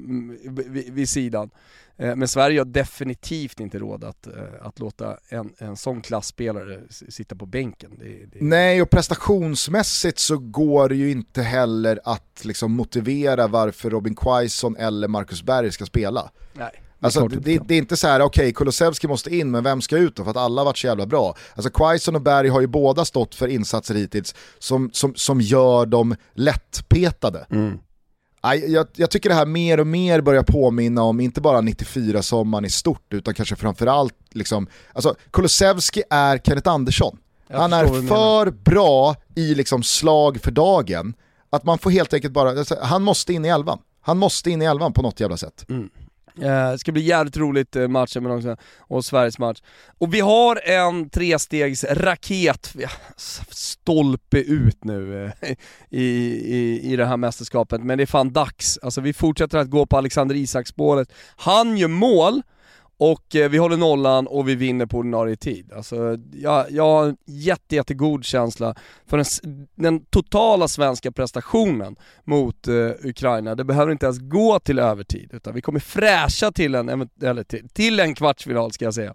vid, 0.52 0.94
vid 0.94 1.10
sidan. 1.10 1.50
Eh, 1.98 2.16
men 2.16 2.28
Sverige 2.28 2.60
har 2.60 2.66
definitivt 2.66 3.60
inte 3.60 3.80
råd 3.80 4.04
att, 4.04 4.28
eh, 4.28 4.34
att 4.62 4.80
låta 4.80 5.18
en, 5.30 5.54
en 5.58 5.78
sån 5.78 6.02
klassspelare 6.02 6.80
sitta 6.90 7.36
på 7.36 7.46
bänken. 7.46 7.92
Det, 8.00 8.06
det... 8.06 8.46
Nej, 8.46 8.82
och 8.82 8.90
prestationsmässigt 8.90 10.20
så 10.20 10.38
går 10.38 10.90
det 10.90 10.96
ju 10.96 11.12
inte 11.12 11.42
heller 11.42 12.00
att 12.04 12.42
liksom 12.46 12.72
motivera 12.72 13.48
varför 13.48 13.90
Robin 13.90 14.16
Quaison 14.16 14.76
eller 14.78 15.08
Marcus 15.08 15.44
Berg 15.44 15.72
ska 15.72 15.86
spela. 15.86 16.32
Nej. 16.54 16.84
Alltså, 17.00 17.28
det, 17.28 17.60
det, 17.68 17.74
är 17.74 17.78
inte 17.78 17.98
så 17.98 18.08
här, 18.08 18.20
okej 18.22 18.42
okay, 18.42 18.54
Kulusevski 18.54 19.08
måste 19.08 19.36
in, 19.36 19.52
men 19.52 19.64
vem 19.64 19.82
ska 19.82 19.98
ut 19.98 20.16
då? 20.16 20.24
För 20.24 20.32
att 20.32 20.38
alla 20.38 20.62
har 20.62 20.66
varit 20.66 20.78
så 20.78 20.88
jävla 20.88 21.06
bra. 21.06 21.36
Alltså 21.56 21.70
Quaison 21.70 22.16
och 22.16 22.22
Berg 22.22 22.50
har 22.50 22.62
ju 22.62 22.68
båda 22.68 23.06
stått 23.06 23.36
för 23.36 23.48
insatser 23.48 23.96
hittills 23.96 24.36
som, 24.60 24.90
som, 24.94 25.16
som 25.16 25.42
gör 25.42 25.86
dem 25.86 26.16
lättpetade. 26.34 27.46
Mm. 27.50 27.80
Jag, 28.56 28.88
jag, 28.96 29.12
tycker 29.12 29.30
det 29.30 29.36
här 29.36 29.46
mer 29.46 29.80
och 29.80 29.88
mer 29.88 30.22
börjar 30.22 30.44
påminna 30.44 31.04
om, 31.04 31.20
inte 31.20 31.42
bara 31.42 31.62
94-sommaren 31.62 32.66
i 32.66 32.70
stort, 32.70 33.14
utan 33.14 33.34
kanske 33.34 33.56
framförallt, 33.56 34.16
liksom, 34.32 34.68
alltså 34.94 35.16
Kulusevski 35.32 36.04
är 36.10 36.38
Kenneth 36.38 36.70
Andersson. 36.70 37.18
Jag 37.48 37.60
Han 37.60 37.74
är 37.74 38.08
för 38.08 38.52
bra 38.52 39.16
i 39.36 39.56
liksom 39.56 39.84
slag 39.84 40.40
för 40.42 40.52
dagen, 40.52 41.14
att 41.50 41.64
man 41.64 41.78
får 41.78 41.92
helt 41.92 42.14
enkelt 42.14 42.34
bara, 42.34 42.50
alltså, 42.50 42.78
han 42.82 43.04
måste 43.04 43.34
in 43.34 43.46
i 43.46 43.48
elvan. 43.48 43.80
Han 44.02 44.18
måste 44.18 44.52
in 44.52 44.62
i 44.62 44.66
elvan 44.66 44.94
på 44.94 45.02
något 45.02 45.20
jävla 45.20 45.38
sätt. 45.38 45.66
Mm. 45.70 45.90
Eh, 46.42 46.72
det 46.72 46.80
ska 46.80 46.92
bli 46.92 47.02
jävligt 47.02 47.38
roligt 47.38 47.76
eh, 47.76 47.88
matchen 47.88 48.24
men 48.24 48.32
också, 48.32 48.58
och 48.80 49.06
Sveriges 49.06 49.40
match. 49.40 49.62
Och 49.98 50.14
vi 50.14 50.20
har 50.20 50.60
en 50.64 51.10
trestegsraket, 51.10 52.76
alltså 53.10 53.44
stolpe 53.50 54.38
ut 54.40 54.84
nu 54.84 55.26
eh, 55.26 55.52
i, 55.90 56.06
i, 56.56 56.92
i 56.94 56.96
det 56.96 57.06
här 57.06 57.18
mästerskapet, 57.18 57.84
men 57.84 57.98
det 57.98 58.04
är 58.04 58.06
fan 58.06 58.34
dags. 58.34 58.80
Alltså 58.82 59.02
vi 59.02 59.14
fortsätter 59.14 59.58
att 59.58 59.70
gå 59.70 59.86
på 59.86 59.98
Alexander 59.98 60.36
Isak-spåret. 60.36 61.12
Han 61.36 61.78
gör 61.78 61.88
mål, 61.88 62.42
och 63.00 63.36
eh, 63.36 63.50
vi 63.50 63.58
håller 63.58 63.78
nollan 63.78 64.28
och 64.28 64.50
vi 64.50 64.56
vinner 64.56 64.86
på 64.86 64.98
ordinarie 64.98 65.36
tid. 65.36 65.74
Alltså, 65.74 66.18
jag, 66.34 66.72
jag 66.72 66.84
har 66.84 67.06
en 67.06 67.18
jätte, 67.26 67.76
jättegod 67.76 68.26
känsla 68.26 68.76
för 69.06 69.18
den, 69.18 69.26
den 69.76 70.06
totala 70.06 70.68
svenska 70.68 71.12
prestationen 71.12 71.96
mot 72.24 72.68
eh, 72.68 72.74
Ukraina. 73.04 73.56
Det 73.56 73.64
behöver 73.64 73.92
inte 73.92 74.06
ens 74.06 74.20
gå 74.20 74.60
till 74.60 74.80
övertid, 74.80 75.30
utan 75.34 75.54
vi 75.54 75.62
kommer 75.62 75.80
fräscha 75.80 76.52
till 76.52 76.76
en, 76.76 77.10
eller 77.22 77.44
till, 77.44 77.70
till 77.70 78.00
en 78.00 78.16
kvartsfinal 78.16 78.72
ska 78.72 78.86
jag 78.86 78.94
säga. 78.94 79.14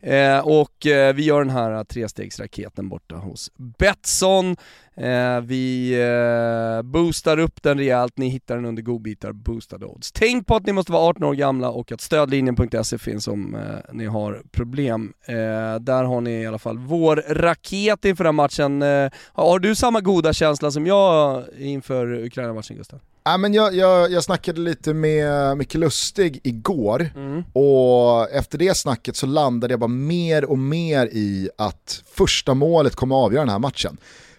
Eh, 0.00 0.38
och 0.38 0.86
eh, 0.86 1.14
vi 1.14 1.24
gör 1.24 1.38
den 1.38 1.50
här 1.50 1.72
eh, 1.72 1.82
trestegsraketen 1.82 2.88
borta 2.88 3.16
hos 3.16 3.50
Betsson. 3.78 4.56
Eh, 5.00 5.40
vi 5.40 5.92
eh, 5.92 6.82
boostar 6.82 7.38
upp 7.38 7.62
den 7.62 7.78
rejält, 7.78 8.18
ni 8.18 8.28
hittar 8.28 8.56
den 8.56 8.64
under 8.64 8.82
godbitar, 8.82 9.32
boostade 9.32 9.86
odds. 9.86 10.12
Tänk 10.12 10.46
på 10.46 10.56
att 10.56 10.66
ni 10.66 10.72
måste 10.72 10.92
vara 10.92 11.02
18 11.02 11.24
år 11.24 11.34
gamla 11.34 11.70
och 11.70 11.92
att 11.92 12.00
stödlinjen.se 12.00 12.98
finns 12.98 13.28
om 13.28 13.54
eh, 13.54 13.60
ni 13.92 14.06
har 14.06 14.42
problem. 14.52 15.12
Eh, 15.26 15.34
där 15.80 16.04
har 16.04 16.20
ni 16.20 16.42
i 16.42 16.46
alla 16.46 16.58
fall 16.58 16.78
vår 16.78 17.24
raket 17.28 18.04
inför 18.04 18.24
den 18.24 18.38
här 18.38 18.42
matchen. 18.42 18.82
Eh, 18.82 19.10
har 19.32 19.58
du 19.58 19.74
samma 19.74 20.00
goda 20.00 20.32
känsla 20.32 20.70
som 20.70 20.86
jag 20.86 21.44
inför 21.58 22.24
Ukraina-matchen 22.24 22.76
Gustav? 22.76 23.00
Ja, 23.24 23.36
men 23.36 23.54
jag, 23.54 23.74
jag, 23.74 24.12
jag 24.12 24.24
snackade 24.24 24.60
lite 24.60 24.94
med 24.94 25.56
Micke 25.56 25.74
Lustig 25.74 26.40
igår 26.44 27.10
mm. 27.16 27.44
och 27.52 28.30
efter 28.30 28.58
det 28.58 28.76
snacket 28.76 29.16
så 29.16 29.26
landade 29.26 29.72
jag 29.72 29.80
bara 29.80 29.88
mer 29.88 30.44
och 30.44 30.58
mer 30.58 31.06
i 31.06 31.50
att 31.58 32.02
första 32.14 32.54
målet 32.54 32.96
kommer 32.96 33.16
att 33.16 33.24
avgöra 33.24 33.42
den 33.42 33.52
här 33.52 33.58
matchen 33.58 33.96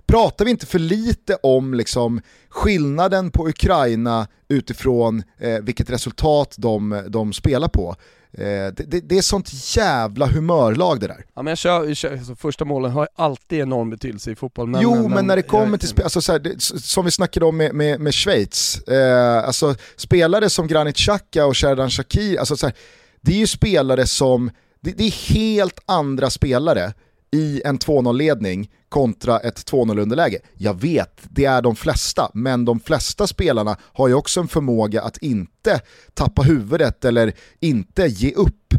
pratar 0.09 0.45
vi 0.45 0.51
inte 0.51 0.65
för 0.65 0.79
lite 0.79 1.35
om 1.35 1.73
liksom 1.73 2.21
skillnaden 2.49 3.31
på 3.31 3.47
Ukraina 3.47 4.27
utifrån 4.47 5.23
eh, 5.37 5.59
vilket 5.61 5.89
resultat 5.89 6.55
de, 6.57 7.03
de 7.07 7.33
spelar 7.33 7.67
på? 7.67 7.95
Eh, 8.33 8.43
det, 8.43 8.83
det, 8.87 8.99
det, 8.99 9.17
är 9.17 9.21
sånt 9.21 9.75
jävla 9.77 10.27
humörlag 10.27 10.99
det 10.99 11.07
där. 11.07 11.25
Ja, 11.33 11.41
men 11.41 11.51
jag 11.51 11.57
kör, 11.57 11.85
jag 11.85 11.97
kör 11.97 12.11
alltså, 12.11 12.35
första 12.35 12.65
målen 12.65 12.91
har 12.91 13.07
alltid 13.15 13.59
enorm 13.59 13.89
betydelse 13.89 14.31
i 14.31 14.35
fotboll. 14.35 14.67
Men, 14.67 14.81
jo, 14.81 14.95
men, 14.95 15.11
men 15.11 15.27
när 15.27 15.35
det 15.35 15.41
kommer 15.41 15.77
till 15.77 15.87
spel, 15.87 16.03
alltså, 16.03 16.21
så 16.21 16.31
här, 16.31 16.39
det, 16.39 16.61
som 16.61 17.05
vi 17.05 17.11
snackade 17.11 17.45
om 17.45 17.57
med, 17.57 17.75
med, 17.75 17.99
med 17.99 18.13
Schweiz, 18.13 18.81
eh, 18.87 19.43
alltså, 19.43 19.75
spelare 19.95 20.49
som 20.49 20.67
Granit 20.67 20.95
Xhaka 20.97 21.45
och 21.45 21.57
Sherdan 21.57 21.89
Shakir, 21.89 22.39
alltså, 22.39 22.57
så 22.57 22.65
här, 22.65 22.75
det 23.21 23.31
är 23.31 23.37
ju 23.37 23.47
spelare 23.47 24.07
som, 24.07 24.51
det, 24.81 24.91
det 24.91 25.03
är 25.03 25.33
helt 25.33 25.79
andra 25.85 26.29
spelare 26.29 26.93
i 27.31 27.61
en 27.65 27.79
2-0-ledning 27.79 28.69
kontra 28.89 29.39
ett 29.39 29.71
2-0-underläge. 29.71 30.39
Jag 30.53 30.81
vet, 30.81 31.21
det 31.29 31.45
är 31.45 31.61
de 31.61 31.75
flesta, 31.75 32.31
men 32.33 32.65
de 32.65 32.79
flesta 32.79 33.27
spelarna 33.27 33.77
har 33.81 34.07
ju 34.07 34.13
också 34.13 34.39
en 34.39 34.47
förmåga 34.47 35.01
att 35.01 35.17
inte 35.17 35.81
tappa 36.13 36.41
huvudet 36.41 37.05
eller 37.05 37.33
inte 37.59 38.05
ge 38.07 38.31
upp. 38.31 38.73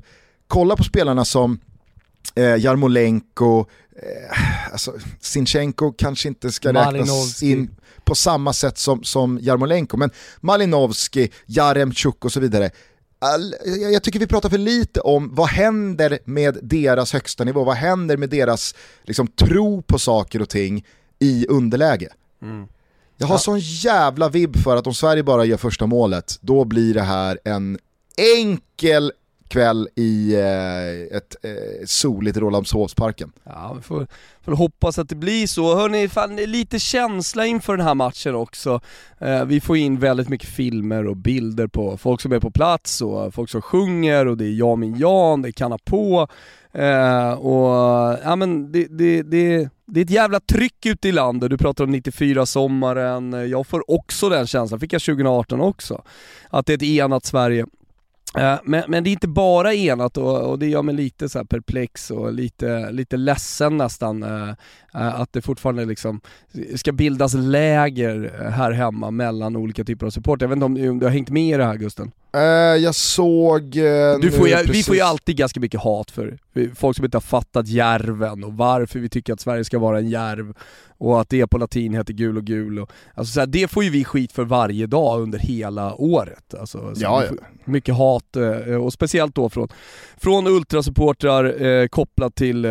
Kolla 0.49 0.77
på 0.77 0.85
spelarna 0.85 1.25
som 1.25 1.59
eh, 2.35 2.57
Jarmolenko, 2.57 3.61
eh, 3.97 4.73
alltså 4.73 4.95
Sinchenko 5.21 5.93
kanske 5.93 6.29
inte 6.29 6.53
ska 6.53 6.73
räknas 6.73 7.43
in 7.43 7.71
på 8.05 8.15
samma 8.15 8.53
sätt 8.53 8.79
som, 8.79 9.05
som 9.05 9.39
Jarmolenko, 9.43 9.97
men 9.97 10.11
Malinovski, 10.41 11.31
Jaremchuk 11.47 12.25
och 12.25 12.33
så 12.33 12.41
vidare 12.41 12.71
all, 13.23 13.55
jag 13.93 14.03
tycker 14.03 14.21
vi 14.21 14.27
pratar 14.27 14.49
för 14.49 14.59
lite 14.59 15.01
om 15.01 15.35
vad 15.35 15.49
händer 15.49 16.19
med 16.25 16.59
deras 16.63 17.13
högsta 17.13 17.45
nivå, 17.45 17.65
vad 17.65 17.77
händer 17.77 18.17
med 18.17 18.31
deras 18.31 18.75
liksom, 19.03 19.27
tro 19.27 19.83
på 19.83 19.99
saker 19.99 20.43
och 20.43 20.49
ting 20.49 20.87
i 21.19 21.47
underläge. 21.49 22.09
Mm. 22.43 22.67
Jag 23.17 23.27
har 23.27 23.35
ja. 23.35 23.39
sån 23.39 23.59
jävla 23.59 24.29
vibb 24.29 24.57
för 24.57 24.77
att 24.77 24.87
om 24.87 24.95
Sverige 24.95 25.23
bara 25.23 25.45
gör 25.45 25.57
första 25.57 25.87
målet, 25.87 26.39
då 26.41 26.65
blir 26.65 26.95
det 26.95 27.03
här 27.03 27.39
en 27.45 27.79
enkel 28.37 29.13
kväll 29.51 29.89
i 29.95 30.35
eh, 30.35 31.17
ett 31.17 31.37
eh, 31.43 31.87
soligt 31.87 32.37
Rålambshovsparken. 32.37 33.33
Ja, 33.45 33.73
vi 33.77 33.83
får, 33.83 34.07
får 34.41 34.53
hoppas 34.53 34.99
att 34.99 35.09
det 35.09 35.15
blir 35.15 35.47
så. 35.47 35.77
Hörni, 35.77 36.09
fan, 36.09 36.37
lite 36.37 36.79
känsla 36.79 37.47
inför 37.47 37.77
den 37.77 37.87
här 37.87 37.95
matchen 37.95 38.35
också. 38.35 38.81
Eh, 39.19 39.45
vi 39.45 39.61
får 39.61 39.77
in 39.77 39.99
väldigt 39.99 40.29
mycket 40.29 40.49
filmer 40.49 41.07
och 41.07 41.17
bilder 41.17 41.67
på 41.67 41.97
folk 41.97 42.21
som 42.21 42.33
är 42.33 42.41
på 42.41 42.51
plats 42.51 43.03
och 43.03 43.35
folk 43.35 43.51
som 43.51 43.63
sjunger 43.63 44.27
och 44.27 44.37
det 44.37 44.45
är 44.45 44.53
jag 44.53 44.79
min 44.79 44.99
Jan, 44.99 45.43
det 45.43 45.49
är 45.49 45.53
Kanna 45.53 45.79
på. 45.79 46.29
Eh, 46.73 47.33
och 47.33 48.19
ja 48.25 48.37
men 48.37 48.73
det, 48.73 48.87
det, 48.91 49.23
det, 49.23 49.69
det 49.87 50.01
är 50.01 50.05
ett 50.05 50.11
jävla 50.11 50.41
tryck 50.41 50.87
ute 50.87 51.09
i 51.09 51.13
landet, 51.13 51.51
du 51.51 51.59
pratar 51.59 51.85
om 51.85 51.95
94-sommaren, 51.95 53.47
jag 53.47 53.67
får 53.67 53.91
också 53.91 54.29
den 54.29 54.47
känslan, 54.47 54.81
fick 54.81 54.93
jag 54.93 55.03
2018 55.03 55.61
också. 55.61 56.03
Att 56.49 56.67
det 56.67 56.73
är 56.73 56.77
ett 56.77 56.83
enat 56.83 57.25
Sverige 57.25 57.67
Eh, 58.39 58.59
men, 58.65 58.85
men, 58.89 59.05
det 59.05 59.11
är 59.11 59.12
inte 59.12 59.28
bara 59.28 59.74
enat 59.74 60.16
och, 60.16 60.51
och, 60.51 60.59
det 60.59 60.66
gör 60.66 60.82
mig 60.82 60.94
lite 60.94 61.28
så 61.28 61.44
perplex 61.44 62.11
och 62.11 62.32
lite, 62.32 62.90
lite 62.90 63.16
ledsen 63.16 63.77
nästan 63.77 64.23
eh, 64.23 64.55
att 64.93 65.33
det 65.33 65.43
fortfarande 65.43 65.85
liksom 65.85 66.21
ska 66.75 66.93
bildas 66.93 67.35
läger 67.35 68.51
här 68.51 68.73
hemma 68.73 69.11
mellan 69.11 69.57
olika 69.57 69.85
typer 69.85 70.07
av 70.07 70.11
support. 70.11 70.41
Jag 70.41 70.49
vet 70.49 70.57
inte 70.57 70.67
om, 70.67 70.91
om 70.91 70.99
du 70.99 71.07
har 71.07 71.12
hängt 71.12 71.31
med 71.31 71.55
i 71.55 71.57
det 71.57 71.65
här 71.65 71.77
Gusten? 71.77 72.11
Uh, 72.37 72.43
jag 72.83 72.95
såg... 72.95 73.62
Uh, 73.77 74.21
du 74.21 74.31
får 74.31 74.49
ju, 74.49 74.57
vi 74.73 74.83
får 74.83 74.95
ju 74.95 75.01
alltid 75.01 75.37
ganska 75.37 75.61
mycket 75.61 75.81
hat 75.81 76.11
för 76.11 76.39
folk 76.75 76.97
som 76.97 77.05
inte 77.05 77.17
har 77.17 77.23
fattat 77.23 77.69
järven 77.69 78.45
och 78.45 78.53
varför 78.53 78.99
vi 78.99 79.09
tycker 79.09 79.33
att 79.33 79.41
Sverige 79.41 79.65
ska 79.65 79.79
vara 79.79 79.99
en 79.99 80.09
järv 80.09 80.55
och 81.01 81.21
att 81.21 81.29
det 81.29 81.47
på 81.47 81.59
latin 81.59 81.95
heter 81.95 82.12
gul 82.12 82.37
och 82.37 82.45
gul. 82.45 82.79
Och, 82.79 82.91
alltså 83.15 83.33
så 83.33 83.41
här, 83.41 83.47
det 83.47 83.69
får 83.69 83.85
ju 83.85 83.91
vi 83.91 84.05
skit 84.05 84.33
för 84.33 84.45
varje 84.45 84.87
dag 84.87 85.21
under 85.21 85.39
hela 85.39 85.95
året. 85.95 86.55
Alltså, 86.55 86.93
ja, 86.97 87.25
ja. 87.25 87.33
Mycket 87.65 87.95
hat 87.95 88.37
eh, 88.37 88.75
och 88.75 88.93
speciellt 88.93 89.35
då 89.35 89.49
från, 89.49 89.69
från 90.17 90.47
ultrasupportrar 90.47 91.62
eh, 91.62 91.87
kopplat 91.87 92.35
till 92.35 92.65
eh, 92.65 92.71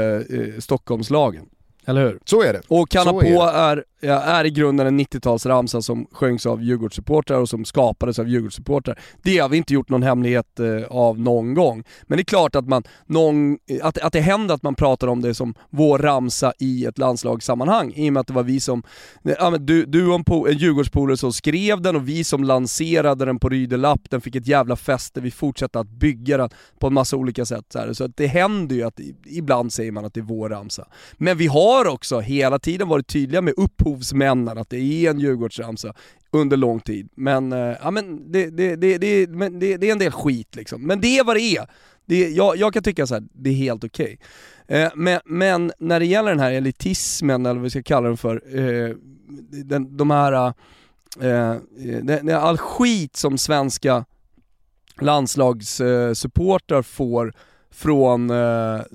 Stockholmslagen. 0.60 1.46
Eller 1.90 2.02
hur? 2.02 2.20
Så 2.26 2.42
är 2.42 2.54
det. 2.54 2.62
Och 2.68 2.90
Kanna 2.90 3.12
på 3.12 3.22
är, 3.54 3.84
är 4.02 4.46
i 4.46 4.50
grunden 4.50 4.88
en 4.88 5.00
90-talsramsa 5.00 5.82
som 5.82 6.08
sjöngs 6.12 6.46
av 6.46 6.64
Djurgårdssupportrar 6.64 7.40
och 7.40 7.50
som 7.50 7.66
skapades 7.66 8.20
av 8.20 8.30
Djurgårdssupportrar. 8.30 9.00
Det 9.22 9.38
har 9.38 9.50
vi 9.50 9.58
inte 9.58 9.74
gjort 9.74 9.90
någon 9.90 10.04
hemlighet 10.04 10.60
eh, 10.60 10.84
av 10.90 11.20
någon 11.20 11.54
gång. 11.54 11.84
Men 12.04 12.18
det 12.18 12.22
är 12.22 12.26
klart 12.26 12.56
att, 12.56 12.68
man, 12.68 12.84
någon, 13.06 13.52
eh, 13.54 13.86
att, 13.86 13.98
att 13.98 14.14
det 14.14 14.20
händer 14.20 14.56
att 14.56 14.64
man 14.64 14.76
pratar 14.76 15.08
om 15.08 15.22
det 15.22 15.34
som 15.34 15.54
vår 15.70 16.00
ramsa 16.00 16.54
i 16.60 16.86
ett 16.86 16.98
landslagssammanhang. 16.98 17.94
I 17.96 18.10
och 18.10 18.14
med 18.14 18.22
att 18.22 18.28
det 18.28 18.34
var 18.34 18.44
vi 18.44 18.60
som, 18.60 18.84
eh, 19.26 19.36
ja, 19.40 19.50
men 19.50 19.66
du, 19.66 19.86
du 19.86 20.08
och 20.08 20.50
en 20.50 20.58
Djurgårdspolare 20.58 21.18
som 21.18 21.34
skrev 21.34 21.82
den 21.82 21.96
och 21.96 22.10
vi 22.10 22.24
som 22.24 22.44
lanserade 22.44 23.26
den 23.26 23.40
på 23.40 23.50
Rydelapp, 23.50 24.02
den 24.10 24.22
fick 24.22 24.36
ett 24.36 24.48
jävla 24.48 24.76
fäste, 24.76 25.22
vi 25.22 25.32
fortsatte 25.32 25.80
att 25.80 25.90
bygga 25.90 26.38
den 26.38 26.50
på 26.80 26.88
en 26.88 26.94
massa 26.94 27.18
olika 27.18 27.46
sätt. 27.46 27.66
Så, 27.70 27.80
här. 27.80 27.94
så 27.94 28.04
att 28.04 28.18
det 28.18 28.28
händer 28.28 28.76
ju 28.76 28.84
att 28.84 29.00
ibland 29.26 29.74
säger 29.74 29.92
man 29.92 30.06
att 30.06 30.14
det 30.14 30.20
är 30.20 30.24
vår 30.24 30.50
ramsa. 30.50 30.88
Men 31.18 31.38
vi 31.38 31.48
har 31.48 31.88
också 31.88 32.20
hela 32.20 32.60
tiden 32.60 32.88
varit 32.88 33.08
tydliga 33.08 33.42
med 33.42 33.54
upphov 33.58 33.89
upphovsmännen, 33.90 34.58
att 34.58 34.70
det 34.70 34.78
är 34.78 35.10
en 35.10 35.20
Djurgårdsramsa 35.20 35.94
under 36.32 36.58
lång 36.58 36.80
tid. 36.80 37.10
Men, 37.16 37.54
eh, 37.54 37.76
ja, 37.84 37.92
men 37.92 38.32
det, 38.32 38.50
det, 38.50 38.76
det, 38.76 38.98
det, 38.98 39.30
men 39.30 39.60
det, 39.60 39.78
det 39.78 39.88
är 39.88 39.92
en 39.92 40.00
del 40.00 40.12
skit 40.12 40.56
liksom. 40.56 40.88
Men 40.88 41.02
det 41.02 41.18
är 41.18 41.24
vad 41.24 41.36
det 41.36 41.42
är. 41.42 41.68
Det, 42.06 42.30
jag, 42.30 42.58
jag 42.58 42.74
kan 42.74 42.84
tycka 42.84 43.08
så 43.08 43.14
här, 43.14 43.24
det 43.34 43.50
är 43.50 43.54
helt 43.54 43.84
okej. 43.84 44.20
Okay. 44.66 44.82
Eh, 44.82 44.92
men, 44.96 45.20
men, 45.26 45.72
när 45.80 46.00
det 46.00 46.06
gäller 46.06 46.30
den 46.30 46.40
här 46.40 46.52
elitismen, 46.52 47.46
eller 47.46 47.56
vad 47.56 47.64
vi 47.64 47.70
ska 47.70 47.84
kalla 47.84 48.08
den 48.08 48.18
för, 48.18 48.60
eh, 48.60 48.96
den, 49.66 49.98
de 49.98 50.12
här, 50.12 50.54
eh, 51.20 51.52
eh 51.52 51.58
den, 52.04 52.30
all 52.30 52.58
skit 52.58 53.16
som 53.16 53.38
svenska 53.38 54.06
landslagssupportrar 55.02 56.82
får 56.82 57.34
från 57.72 58.30
eh, 58.30 58.38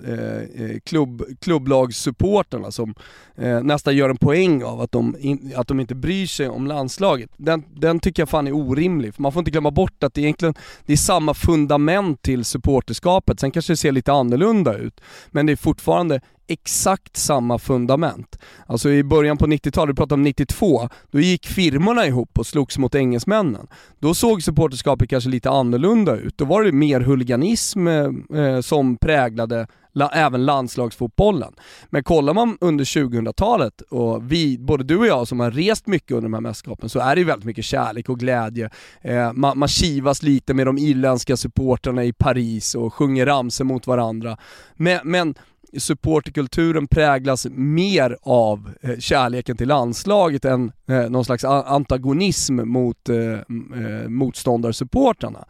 eh, 0.07 0.39
eh, 0.55 0.79
klubb, 0.85 1.23
klubblagssupporterna 1.41 2.71
som 2.71 2.95
eh, 3.37 3.63
nästan 3.63 3.97
gör 3.97 4.11
en 4.11 4.17
poäng 4.17 4.65
av 4.65 4.81
att 4.81 4.93
de, 4.93 5.17
in, 5.21 5.53
att 5.57 5.69
de 5.69 5.81
inte 5.81 5.95
bryr 5.95 6.27
sig 6.27 6.49
om 6.49 6.67
landslaget. 6.67 7.31
Den, 7.37 7.65
den 7.75 8.01
tycker 8.01 8.23
jag 8.23 8.29
fan 8.29 8.47
är 8.47 8.53
orimlig, 8.53 9.15
för 9.15 9.23
man 9.23 9.33
får 9.33 9.41
inte 9.41 9.51
glömma 9.51 9.71
bort 9.71 10.03
att 10.03 10.15
det 10.15 10.21
egentligen 10.21 10.55
det 10.87 10.93
är 10.93 10.97
samma 10.97 11.35
fundament 11.35 12.23
till 12.23 12.45
supporterskapet. 12.45 13.41
Sen 13.41 13.51
kanske 13.51 13.73
det 13.73 13.77
ser 13.77 13.93
lite 13.93 14.13
annorlunda 14.13 14.75
ut, 14.75 15.01
men 15.31 15.47
det 15.47 15.53
är 15.53 15.57
fortfarande 15.57 16.21
exakt 16.47 17.17
samma 17.17 17.59
fundament. 17.59 18.39
Alltså 18.67 18.91
i 18.91 19.05
början 19.05 19.37
på 19.37 19.47
90-talet, 19.47 19.93
vi 19.93 19.97
pratar 19.97 20.17
om 20.17 20.23
92, 20.23 20.89
då 21.11 21.21
gick 21.21 21.47
firmorna 21.47 22.07
ihop 22.07 22.39
och 22.39 22.47
slogs 22.47 22.79
mot 22.79 22.95
engelsmännen. 22.95 23.67
Då 23.99 24.15
såg 24.15 24.43
supporterskapet 24.43 25.11
kanske 25.11 25.31
lite 25.31 25.51
annorlunda 25.51 26.17
ut. 26.17 26.39
Då 26.39 26.45
var 26.45 26.65
det 26.65 26.73
mer 26.73 27.01
huliganism 27.01 27.87
eh, 27.87 28.09
eh 28.35 28.61
som 28.61 28.97
präglade 28.97 29.67
la, 29.95 30.09
även 30.09 30.45
landslagsfotbollen. 30.45 31.53
Men 31.91 32.05
kollar 32.05 32.35
man 32.35 32.59
under 32.61 32.85
2000-talet 32.85 33.81
och 33.81 34.33
vi, 34.33 34.59
både 34.59 34.85
du 34.85 34.97
och 34.97 35.07
jag 35.07 35.29
som 35.29 35.41
har 35.41 35.51
rest 35.51 35.87
mycket 35.87 36.11
under 36.11 36.23
de 36.23 36.35
här 36.35 36.41
mästerskapen, 36.41 36.89
så 36.89 36.99
är 36.99 37.17
det 37.17 37.25
väldigt 37.25 37.47
mycket 37.47 37.65
kärlek 37.65 38.09
och 38.09 38.19
glädje. 38.19 38.71
Eh, 39.01 39.33
man, 39.33 39.59
man 39.59 39.69
kivas 39.69 40.23
lite 40.23 40.55
med 40.55 40.67
de 40.67 40.79
irländska 40.79 41.37
supportrarna 41.37 42.05
i 42.05 42.13
Paris 42.13 42.75
och 42.75 42.95
sjunger 42.95 43.27
ramsor 43.27 43.65
mot 43.65 43.87
varandra. 43.87 44.37
Men, 44.75 45.01
men 45.05 45.35
supporterkulturen 45.79 46.87
präglas 46.87 47.47
mer 47.51 48.17
av 48.23 48.71
eh, 48.83 48.99
kärleken 48.99 49.57
till 49.57 49.69
landslaget 49.69 50.45
än 50.45 50.73
eh, 50.89 51.11
någon 51.11 51.25
slags 51.25 51.45
antagonism 51.45 52.61
mot 52.65 53.09
eh, 53.09 53.17
eh 53.17 54.09
motståndarsupportrarna. 54.09 55.45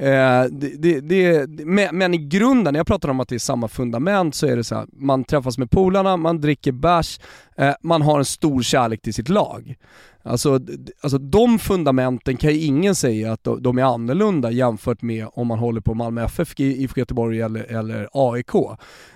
Eh, 0.00 0.44
det, 0.50 1.00
det, 1.00 1.46
det, 1.46 1.92
men 1.92 2.14
i 2.14 2.18
grunden, 2.18 2.72
när 2.72 2.78
jag 2.78 2.86
pratar 2.86 3.08
om 3.08 3.20
att 3.20 3.28
det 3.28 3.34
är 3.34 3.38
samma 3.38 3.68
fundament 3.68 4.34
så 4.34 4.46
är 4.46 4.56
det 4.56 4.64
så 4.64 4.74
här, 4.74 4.86
man 4.92 5.24
träffas 5.24 5.58
med 5.58 5.70
polarna, 5.70 6.16
man 6.16 6.40
dricker 6.40 6.72
bärs, 6.72 7.20
eh, 7.56 7.74
man 7.82 8.02
har 8.02 8.18
en 8.18 8.24
stor 8.24 8.62
kärlek 8.62 9.02
till 9.02 9.14
sitt 9.14 9.28
lag. 9.28 9.76
Alltså, 10.22 10.60
alltså 11.02 11.18
de 11.18 11.58
fundamenten 11.58 12.36
kan 12.36 12.50
ju 12.50 12.60
ingen 12.60 12.94
säga 12.94 13.32
att 13.32 13.48
de 13.60 13.78
är 13.78 13.82
annorlunda 13.82 14.50
jämfört 14.50 15.02
med 15.02 15.26
om 15.32 15.46
man 15.46 15.58
håller 15.58 15.80
på 15.80 15.94
Malmö 15.94 16.24
FF, 16.24 16.60
IFK 16.60 16.98
Göteborg 17.00 17.40
eller, 17.40 17.62
eller 17.62 18.08
AIK. 18.12 18.54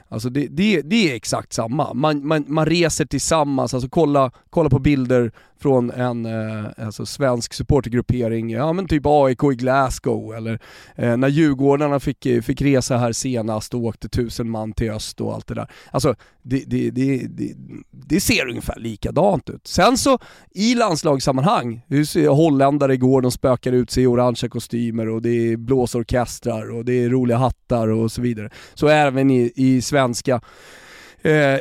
Alltså 0.08 0.28
det, 0.30 0.46
det, 0.46 0.82
det 0.82 1.10
är 1.10 1.16
exakt 1.16 1.52
samma. 1.52 1.94
Man, 1.94 2.26
man, 2.26 2.44
man 2.48 2.66
reser 2.66 3.04
tillsammans, 3.04 3.74
alltså 3.74 3.88
kolla, 3.88 4.30
kolla 4.50 4.70
på 4.70 4.78
bilder 4.78 5.32
från 5.64 5.90
en 5.90 6.26
eh, 6.26 6.64
alltså 6.86 7.06
svensk 7.06 7.54
supportergruppering, 7.54 8.50
ja 8.50 8.72
men 8.72 8.88
typ 8.88 9.02
AIK 9.06 9.44
i 9.52 9.54
Glasgow 9.54 10.34
eller 10.34 10.58
eh, 10.96 11.16
när 11.16 11.28
Djurgårdarna 11.28 12.00
fick, 12.00 12.26
eh, 12.26 12.42
fick 12.42 12.62
resa 12.62 12.96
här 12.96 13.12
senast 13.12 13.74
och 13.74 13.80
åkte 13.80 14.08
tusen 14.08 14.50
man 14.50 14.72
till 14.72 14.90
öst 14.90 15.20
och 15.20 15.34
allt 15.34 15.46
det 15.46 15.54
där. 15.54 15.70
Alltså 15.90 16.14
det, 16.42 16.64
det, 16.66 16.90
det, 16.90 17.26
det, 17.26 17.54
det 17.90 18.20
ser 18.20 18.48
ungefär 18.48 18.78
likadant 18.78 19.50
ut. 19.50 19.66
Sen 19.66 19.98
så 19.98 20.18
i 20.50 20.74
landslagssammanhang, 20.74 21.82
hur 21.88 22.04
ser 22.04 22.28
holländare 22.28 22.94
igår, 22.94 23.22
de 23.22 23.30
spökar 23.30 23.72
ut 23.72 23.90
sig 23.90 24.02
i 24.02 24.06
orangea 24.06 24.50
kostymer 24.50 25.08
och 25.08 25.22
det 25.22 25.52
är 25.52 25.56
blåsorkestrar 25.56 26.70
och 26.70 26.84
det 26.84 27.04
är 27.04 27.08
roliga 27.08 27.36
hattar 27.36 27.88
och 27.88 28.12
så 28.12 28.22
vidare. 28.22 28.50
Så 28.74 28.88
även 28.88 29.30
i, 29.30 29.52
i 29.56 29.82
svenska 29.82 30.40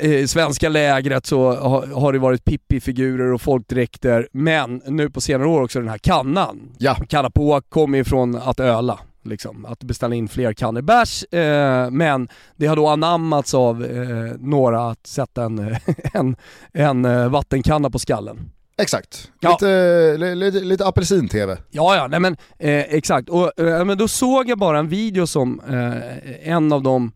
i 0.02 0.26
svenska 0.28 0.70
lägret 0.70 1.26
så 1.26 1.56
har, 1.96 2.14
det 2.14 2.20
varit 2.20 2.46
Pippi-figurer 2.46 3.34
och 3.34 3.42
folkdräkter, 3.42 4.28
men 4.32 4.82
nu 4.88 5.10
på 5.10 5.22
senare 5.22 5.48
år 5.48 5.62
också 5.62 5.80
den 5.80 5.90
här 5.90 5.98
kannan. 5.98 6.72
Ja. 6.78 6.96
Kanna 7.10 7.30
på 7.30 7.62
kommer 7.70 7.98
ju 7.98 8.04
från 8.04 8.36
att 8.36 8.60
öla. 8.60 9.00
Liksom, 9.26 9.66
att 9.66 9.84
beställa 9.84 10.16
in 10.16 10.28
fler 10.28 10.54
kannor 10.54 10.82
bärs, 10.82 11.24
eh, 11.24 11.90
men 11.90 12.28
det 12.56 12.68
har 12.68 12.76
då 12.76 12.88
anammats 12.88 13.54
av 13.54 13.86
eh, 13.86 14.36
några 14.40 14.90
att 14.90 15.08
sätta 15.08 15.44
en, 15.44 15.76
en, 16.14 16.36
en 16.74 17.06
eh, 17.06 17.30
vattenkanna 17.30 17.90
på 17.90 18.00
skallen. 18.00 18.52
Exakt, 18.78 19.32
ja. 19.40 19.52
lite, 19.52 20.36
lite, 20.36 20.60
lite 20.60 20.86
apelsin-tv. 20.86 21.58
Ja, 21.72 21.96
ja, 21.96 22.08
nej 22.08 22.20
men 22.20 22.38
eh, 22.60 22.80
exakt. 22.80 23.30
Och, 23.30 23.60
eh, 23.60 23.86
men 23.86 23.98
då 23.98 24.08
såg 24.08 24.50
jag 24.50 24.58
bara 24.58 24.80
en 24.80 24.90
video 24.90 25.28
som 25.28 25.62
eh, 25.70 26.50
en 26.50 26.72
av 26.72 26.84
de 26.84 27.12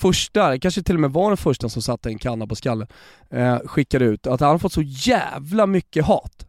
första, 0.00 0.58
kanske 0.58 0.82
till 0.82 0.94
och 0.94 1.00
med 1.00 1.10
var 1.10 1.30
den 1.30 1.36
första 1.36 1.68
som 1.68 1.82
satte 1.82 2.08
en 2.08 2.18
kanna 2.18 2.46
på 2.46 2.56
skallen, 2.56 2.88
eh, 3.30 3.58
skickade 3.64 4.04
ut 4.04 4.26
att 4.26 4.40
han 4.40 4.50
har 4.50 4.58
fått 4.58 4.72
så 4.72 4.82
jävla 4.82 5.66
mycket 5.66 6.04
hat. 6.04 6.46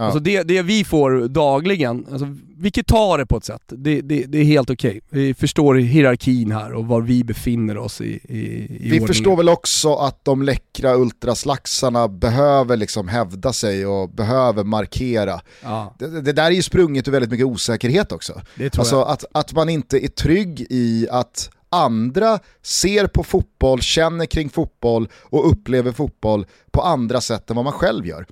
Ja. 0.00 0.04
Alltså 0.04 0.20
det, 0.20 0.42
det 0.42 0.62
vi 0.62 0.84
får 0.84 1.28
dagligen, 1.28 2.06
alltså, 2.12 2.36
vilket 2.56 2.86
tar 2.86 3.18
det 3.18 3.26
på 3.26 3.36
ett 3.36 3.44
sätt, 3.44 3.62
det, 3.66 4.00
det, 4.00 4.24
det 4.24 4.38
är 4.38 4.44
helt 4.44 4.70
okej. 4.70 5.00
Okay. 5.08 5.22
Vi 5.26 5.34
förstår 5.34 5.74
hierarkin 5.74 6.52
här 6.52 6.72
och 6.72 6.86
var 6.86 7.00
vi 7.00 7.24
befinner 7.24 7.78
oss 7.78 8.00
i, 8.00 8.04
i, 8.04 8.38
i 8.38 8.66
Vi 8.68 8.86
ordningen. 8.86 9.06
förstår 9.06 9.36
väl 9.36 9.48
också 9.48 9.94
att 9.94 10.24
de 10.24 10.42
läckra 10.42 10.94
ultraslaxarna 10.94 12.08
behöver 12.08 12.76
liksom 12.76 13.08
hävda 13.08 13.52
sig 13.52 13.86
och 13.86 14.10
behöver 14.10 14.64
markera. 14.64 15.40
Ja. 15.62 15.94
Det, 15.98 16.20
det, 16.20 16.32
där 16.32 16.46
är 16.46 16.50
ju 16.50 16.62
sprunget 16.62 17.08
ur 17.08 17.12
väldigt 17.12 17.30
mycket 17.30 17.46
osäkerhet 17.46 18.12
också. 18.12 18.40
alltså 18.78 19.02
Att, 19.02 19.24
att 19.32 19.52
man 19.52 19.68
inte 19.68 20.04
är 20.04 20.08
trygg 20.08 20.66
i 20.70 21.08
att 21.10 21.50
andra 21.70 22.38
ser 22.62 23.06
på 23.06 23.24
fotboll, 23.24 23.80
känner 23.80 24.26
kring 24.26 24.48
fotboll 24.48 25.08
och 25.14 25.50
upplever 25.50 25.92
fotboll 25.92 26.46
på 26.70 26.82
andra 26.82 27.20
sätt 27.20 27.50
än 27.50 27.56
vad 27.56 27.64
man 27.64 27.72
själv 27.72 28.06
gör. 28.06 28.26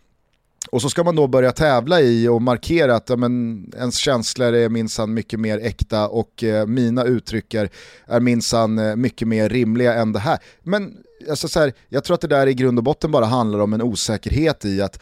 Och 0.71 0.83
så 0.83 0.91
ska 0.91 1.05
man 1.05 1.17
då 1.17 1.27
börja 1.27 1.53
tävla 1.53 2.01
i 2.01 2.29
och 2.29 2.43
markera 2.43 2.97
att 2.97 3.09
ja, 3.09 3.17
men, 3.17 3.65
ens 3.77 3.97
känslor 3.97 4.53
är 4.53 4.69
minsann 4.69 5.15
mycket 5.15 5.41
mer 5.41 5.59
äkta 5.59 6.09
och 6.09 6.45
eh, 6.45 6.67
mina 6.67 7.05
uttryck 7.05 7.55
är 7.55 8.21
minsann 8.21 8.79
eh, 8.79 8.97
mycket 8.97 9.29
mer 9.29 9.49
rimliga 9.49 9.95
än 9.95 10.13
det 10.13 10.19
här. 10.19 10.39
Men 10.63 10.97
alltså, 11.31 11.49
så 11.49 11.61
här, 11.61 11.73
jag 11.89 12.05
tror 12.05 12.15
att 12.15 12.21
det 12.21 12.29
där 12.29 12.47
i 12.47 12.55
grund 12.55 12.79
och 12.79 12.85
botten 12.85 13.11
bara 13.11 13.25
handlar 13.25 13.59
om 13.59 13.73
en 13.73 13.83
osäkerhet 13.83 14.65
i 14.65 14.83
att 14.83 15.01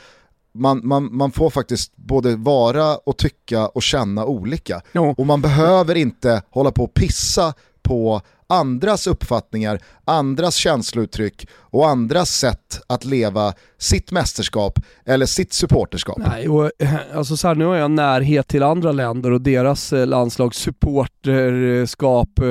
man, 0.54 0.80
man, 0.84 1.16
man 1.16 1.32
får 1.32 1.50
faktiskt 1.50 1.96
både 1.96 2.36
vara 2.36 2.96
och 2.96 3.16
tycka 3.16 3.68
och 3.68 3.82
känna 3.82 4.24
olika. 4.24 4.82
Jo. 4.92 5.14
Och 5.18 5.26
man 5.26 5.40
behöver 5.40 5.94
inte 5.94 6.42
hålla 6.50 6.70
på 6.70 6.84
och 6.84 6.94
pissa 6.94 7.54
på 7.86 8.20
andras 8.48 9.06
uppfattningar, 9.06 9.80
andras 10.04 10.54
känslouttryck 10.54 11.48
och 11.60 11.88
andras 11.88 12.30
sätt 12.30 12.80
att 12.86 13.04
leva 13.04 13.52
sitt 13.78 14.10
mästerskap 14.10 14.78
eller 15.04 15.26
sitt 15.26 15.52
supporterskap. 15.52 16.18
Nej, 16.18 16.48
och, 16.48 16.70
eh, 16.78 16.94
alltså 17.14 17.36
så 17.36 17.48
här, 17.48 17.54
nu 17.54 17.64
har 17.64 17.76
jag 17.76 17.90
närhet 17.90 18.48
till 18.48 18.62
andra 18.62 18.92
länder 18.92 19.30
och 19.30 19.40
deras 19.40 19.92
eh, 19.92 20.06
landslagssupporterskap 20.06 22.38
eh, 22.38 22.44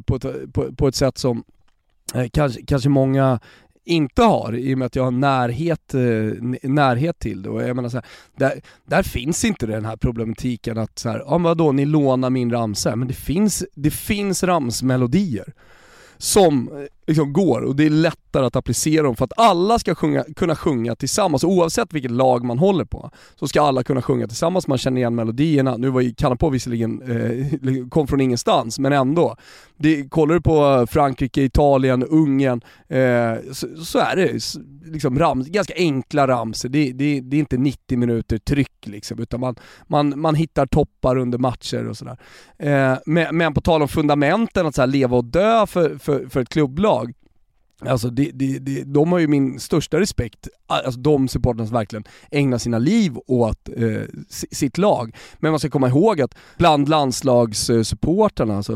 på, 0.00 0.16
ett, 0.16 0.52
på, 0.52 0.74
på 0.76 0.88
ett 0.88 0.94
sätt 0.94 1.18
som 1.18 1.44
kanske, 2.32 2.62
kanske 2.66 2.88
många 2.88 3.40
inte 3.84 4.22
har 4.22 4.54
i 4.54 4.74
och 4.74 4.78
med 4.78 4.86
att 4.86 4.96
jag 4.96 5.04
har 5.04 5.10
närhet, 5.10 5.94
eh, 5.94 6.00
närhet 6.62 7.18
till 7.18 7.42
det. 7.42 7.50
Och 7.50 7.62
jag 7.62 7.76
menar 7.76 7.88
så 7.88 7.96
här, 7.96 8.06
där, 8.36 8.60
där 8.84 9.02
finns 9.02 9.44
inte 9.44 9.66
den 9.66 9.84
här 9.84 9.96
problematiken 9.96 10.78
att 10.78 10.98
så 10.98 11.08
här, 11.08 11.18
ja 11.26 11.38
vadå, 11.38 11.72
ni 11.72 11.84
lånar 11.84 12.30
min 12.30 12.50
ramsa, 12.50 12.96
men 12.96 13.08
det 13.08 13.14
finns, 13.14 13.64
det 13.74 13.90
finns 13.90 14.42
ramsmelodier 14.42 15.52
som 16.18 16.68
eh, 16.68 16.84
liksom 17.06 17.32
går 17.32 17.60
och 17.60 17.76
det 17.76 17.86
är 17.86 17.90
lättare 17.90 18.46
att 18.46 18.56
applicera 18.56 19.02
dem 19.02 19.16
för 19.16 19.24
att 19.24 19.32
alla 19.36 19.78
ska 19.78 19.94
sjunga, 19.94 20.24
kunna 20.36 20.56
sjunga 20.56 20.96
tillsammans 20.96 21.44
oavsett 21.44 21.92
vilket 21.92 22.10
lag 22.10 22.44
man 22.44 22.58
håller 22.58 22.84
på. 22.84 23.10
Så 23.34 23.48
ska 23.48 23.62
alla 23.62 23.82
kunna 23.82 24.02
sjunga 24.02 24.26
tillsammans, 24.26 24.68
man 24.68 24.78
känner 24.78 25.00
igen 25.00 25.14
melodierna. 25.14 25.76
Nu 25.76 25.90
var 25.90 26.00
ju 26.00 26.14
Kanapå 26.14 26.50
visserligen, 26.50 27.02
eh, 27.02 27.88
kom 27.88 28.06
från 28.06 28.20
ingenstans, 28.20 28.78
men 28.78 28.92
ändå. 28.92 29.36
Det, 29.76 30.08
kollar 30.08 30.34
du 30.34 30.40
på 30.40 30.78
eh, 30.80 30.86
Frankrike, 30.86 31.42
Italien, 31.42 32.04
Ungern, 32.04 32.60
eh, 32.88 33.52
så, 33.52 33.84
så, 33.84 33.98
är 33.98 34.16
det 34.16 34.40
liksom 34.92 35.18
rams, 35.18 35.48
ganska 35.48 35.74
enkla 35.76 36.26
ramsor. 36.26 36.68
Det, 36.68 36.92
det, 36.92 37.20
det, 37.20 37.36
är 37.36 37.40
inte 37.40 37.56
90 37.56 37.98
minuter 37.98 38.38
tryck 38.38 38.86
liksom, 38.86 39.18
utan 39.18 39.40
man, 39.40 39.56
man, 39.86 40.20
man 40.20 40.34
hittar 40.34 40.66
toppar 40.66 41.16
under 41.16 41.38
matcher 41.38 41.88
och 41.88 41.96
sådär. 41.96 42.18
Eh, 42.58 42.98
men, 43.06 43.36
men, 43.36 43.54
på 43.54 43.60
tal 43.60 43.82
om 43.82 43.88
fundamenten, 43.88 44.66
att 44.66 44.74
så 44.74 44.86
leva 44.86 45.16
och 45.16 45.24
dö 45.24 45.66
för, 45.66 45.98
för, 45.98 46.26
för 46.28 46.40
ett 46.40 46.48
klubblag, 46.48 46.93
Alltså 47.80 48.10
de, 48.10 48.30
de, 48.34 48.58
de, 48.58 48.82
de 48.84 49.12
har 49.12 49.18
ju 49.18 49.28
min 49.28 49.60
största 49.60 50.00
respekt, 50.00 50.48
alltså 50.66 51.00
de 51.00 51.28
supportrarna 51.28 51.66
som 51.66 51.74
verkligen 51.74 52.04
ägnar 52.30 52.58
sina 52.58 52.78
liv 52.78 53.16
åt 53.26 53.68
eh, 53.76 54.02
sitt 54.28 54.78
lag. 54.78 55.16
Men 55.38 55.50
man 55.50 55.58
ska 55.58 55.70
komma 55.70 55.88
ihåg 55.88 56.20
att 56.20 56.34
bland 56.58 56.88
landslagssupportrarna, 56.88 58.56
alltså 58.56 58.72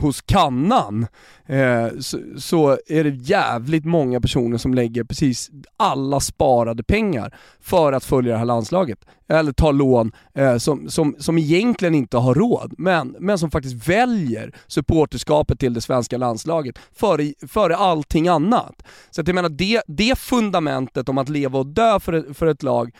hos 0.00 0.20
kannan, 0.20 1.06
eh, 1.46 1.88
så, 2.00 2.18
så, 2.38 2.78
är 2.86 3.04
det 3.04 3.10
jävligt 3.10 3.84
många 3.84 4.20
personer 4.20 4.58
som 4.58 4.74
lägger 4.74 5.04
precis 5.04 5.50
alla 5.76 6.20
sparade 6.20 6.82
pengar 6.82 7.34
för 7.60 7.92
att 7.92 8.04
följa 8.04 8.32
det 8.32 8.38
här 8.38 8.44
landslaget. 8.44 8.98
Eller 9.32 9.52
tar 9.52 9.72
lån 9.72 10.12
eh, 10.34 10.56
som, 10.56 10.90
som, 10.90 11.16
som 11.18 11.38
egentligen 11.38 11.94
inte 11.94 12.16
har 12.16 12.34
råd, 12.34 12.74
men, 12.78 13.16
men 13.18 13.38
som 13.38 13.50
faktiskt 13.50 13.88
väljer 13.88 14.54
supporterskapet 14.66 15.58
till 15.58 15.74
det 15.74 15.80
svenska 15.80 16.18
landslaget 16.18 16.78
före, 16.92 17.32
före 17.48 17.76
allting 17.76 18.28
annat. 18.28 18.82
Så 19.10 19.20
att 19.20 19.26
jag 19.26 19.34
menar, 19.34 19.48
det, 19.48 19.82
det 19.86 20.18
fundamentet 20.18 21.08
om 21.08 21.18
att 21.18 21.28
leva 21.28 21.58
och 21.58 21.66
dö 21.66 22.00
för 22.00 22.12
ett, 22.12 22.36
för 22.36 22.46
ett 22.46 22.62
lag 22.62 22.90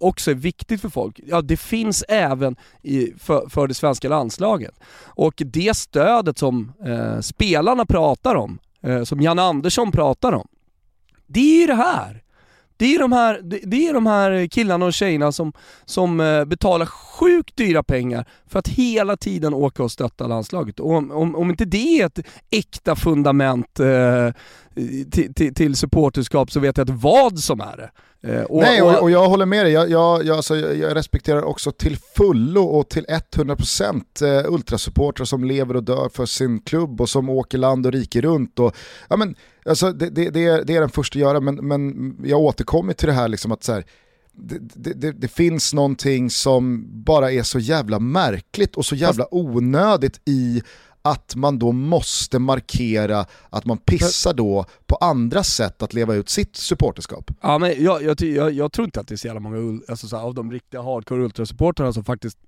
också 0.00 0.30
är 0.30 0.34
viktigt 0.34 0.80
för 0.80 0.88
folk. 0.88 1.20
Ja, 1.26 1.42
det 1.42 1.56
finns 1.56 2.04
även 2.08 2.56
i, 2.82 3.12
för, 3.18 3.48
för 3.48 3.66
det 3.66 3.74
svenska 3.74 4.08
landslaget. 4.08 4.74
Och 5.04 5.34
det 5.36 5.76
stödet 5.76 6.38
som 6.38 6.72
eh, 6.86 7.20
spelarna 7.20 7.86
pratar 7.86 8.34
om, 8.34 8.58
eh, 8.82 9.02
som 9.02 9.20
Jan 9.20 9.38
Andersson 9.38 9.92
pratar 9.92 10.32
om, 10.32 10.48
det 11.26 11.40
är 11.40 11.60
ju 11.60 11.66
det 11.66 11.74
här. 11.74 12.22
Det 12.78 12.94
är 12.94 12.98
de 12.98 13.12
här, 13.12 13.40
det 13.42 13.88
är 13.88 13.94
de 13.94 14.06
här 14.06 14.46
killarna 14.46 14.86
och 14.86 14.92
tjejerna 14.92 15.32
som, 15.32 15.52
som 15.84 16.20
eh, 16.20 16.44
betalar 16.44 16.86
sjukt 16.86 17.56
dyra 17.56 17.82
pengar 17.82 18.24
för 18.46 18.58
att 18.58 18.68
hela 18.68 19.16
tiden 19.16 19.54
åka 19.54 19.82
och 19.82 19.92
stötta 19.92 20.26
landslaget. 20.26 20.80
Och 20.80 20.92
om, 20.92 21.10
om, 21.10 21.36
om 21.36 21.50
inte 21.50 21.64
det 21.64 22.00
är 22.00 22.06
ett 22.06 22.18
äkta 22.50 22.96
fundament 22.96 23.80
eh, 23.80 24.32
till, 25.10 25.34
till, 25.34 25.54
till 25.54 25.76
supporterskap 25.76 26.50
så 26.50 26.60
vet 26.60 26.76
jag 26.76 26.84
inte 26.84 27.04
vad 27.04 27.38
som 27.38 27.60
är 27.60 27.76
det. 27.76 27.90
Eh, 28.22 28.42
och, 28.42 28.62
Nej, 28.62 28.82
och, 28.82 29.02
och, 29.02 29.10
jag 29.10 29.28
håller 29.28 29.46
med 29.46 29.66
dig. 29.66 29.72
Jag, 29.72 29.90
jag, 29.90 30.24
jag, 30.24 30.36
alltså, 30.36 30.56
jag 30.56 30.96
respekterar 30.96 31.42
också 31.42 31.72
till 31.72 31.96
fullo 31.96 32.62
och 32.62 32.88
till 32.88 33.04
100% 33.04 34.02
eh, 34.22 34.52
ultrasupportrar 34.52 35.24
som 35.24 35.44
lever 35.44 35.76
och 35.76 35.84
dör 35.84 36.08
för 36.08 36.26
sin 36.26 36.60
klubb 36.60 37.00
och 37.00 37.08
som 37.08 37.28
åker 37.28 37.58
land 37.58 37.86
och 37.86 37.92
rike 37.92 38.20
runt. 38.20 38.58
Och, 38.58 38.76
ja, 39.08 39.16
men, 39.16 39.34
alltså, 39.64 39.92
det, 39.92 40.10
det, 40.10 40.30
det, 40.30 40.44
är, 40.44 40.64
det 40.64 40.76
är 40.76 40.80
den 40.80 40.90
första 40.90 41.18
att 41.18 41.20
göra, 41.20 41.40
men, 41.40 41.54
men 41.54 42.16
jag 42.24 42.40
återkommer 42.40 42.92
till 42.92 43.08
det 43.08 43.14
här 43.14 43.28
liksom 43.28 43.52
att 43.52 43.64
så 43.64 43.72
här, 43.72 43.84
det, 44.40 44.92
det, 44.94 45.12
det, 45.12 45.28
finns 45.28 45.74
någonting 45.74 46.30
som 46.30 46.86
bara 47.04 47.32
är 47.32 47.42
så 47.42 47.58
jävla 47.58 47.98
märkligt 47.98 48.76
och 48.76 48.86
så 48.86 48.94
jävla 48.94 49.34
onödigt 49.34 50.20
i 50.24 50.62
att 51.10 51.34
man 51.36 51.58
då 51.58 51.72
måste 51.72 52.38
markera 52.38 53.26
att 53.50 53.64
man 53.64 53.78
pissar 53.78 54.34
då 54.34 54.64
på 54.86 54.96
andra 54.96 55.44
sätt 55.44 55.82
att 55.82 55.94
leva 55.94 56.14
ut 56.14 56.28
sitt 56.28 56.56
supporterskap. 56.56 57.30
Ja 57.40 57.58
men 57.58 57.84
jag, 57.84 58.02
jag, 58.02 58.20
jag, 58.20 58.52
jag 58.52 58.72
tror 58.72 58.84
inte 58.84 59.00
att 59.00 59.08
det 59.08 59.14
är 59.14 59.16
så 59.16 59.26
jävla 59.26 59.40
många 59.40 59.80
alltså, 59.88 60.08
så 60.08 60.16
här, 60.16 60.24
av 60.24 60.34
de 60.34 60.52
riktiga 60.52 60.82
hardcore 60.82 61.22
ultrasupportrarna 61.22 61.92
som 61.92 62.04
faktiskt 62.04 62.38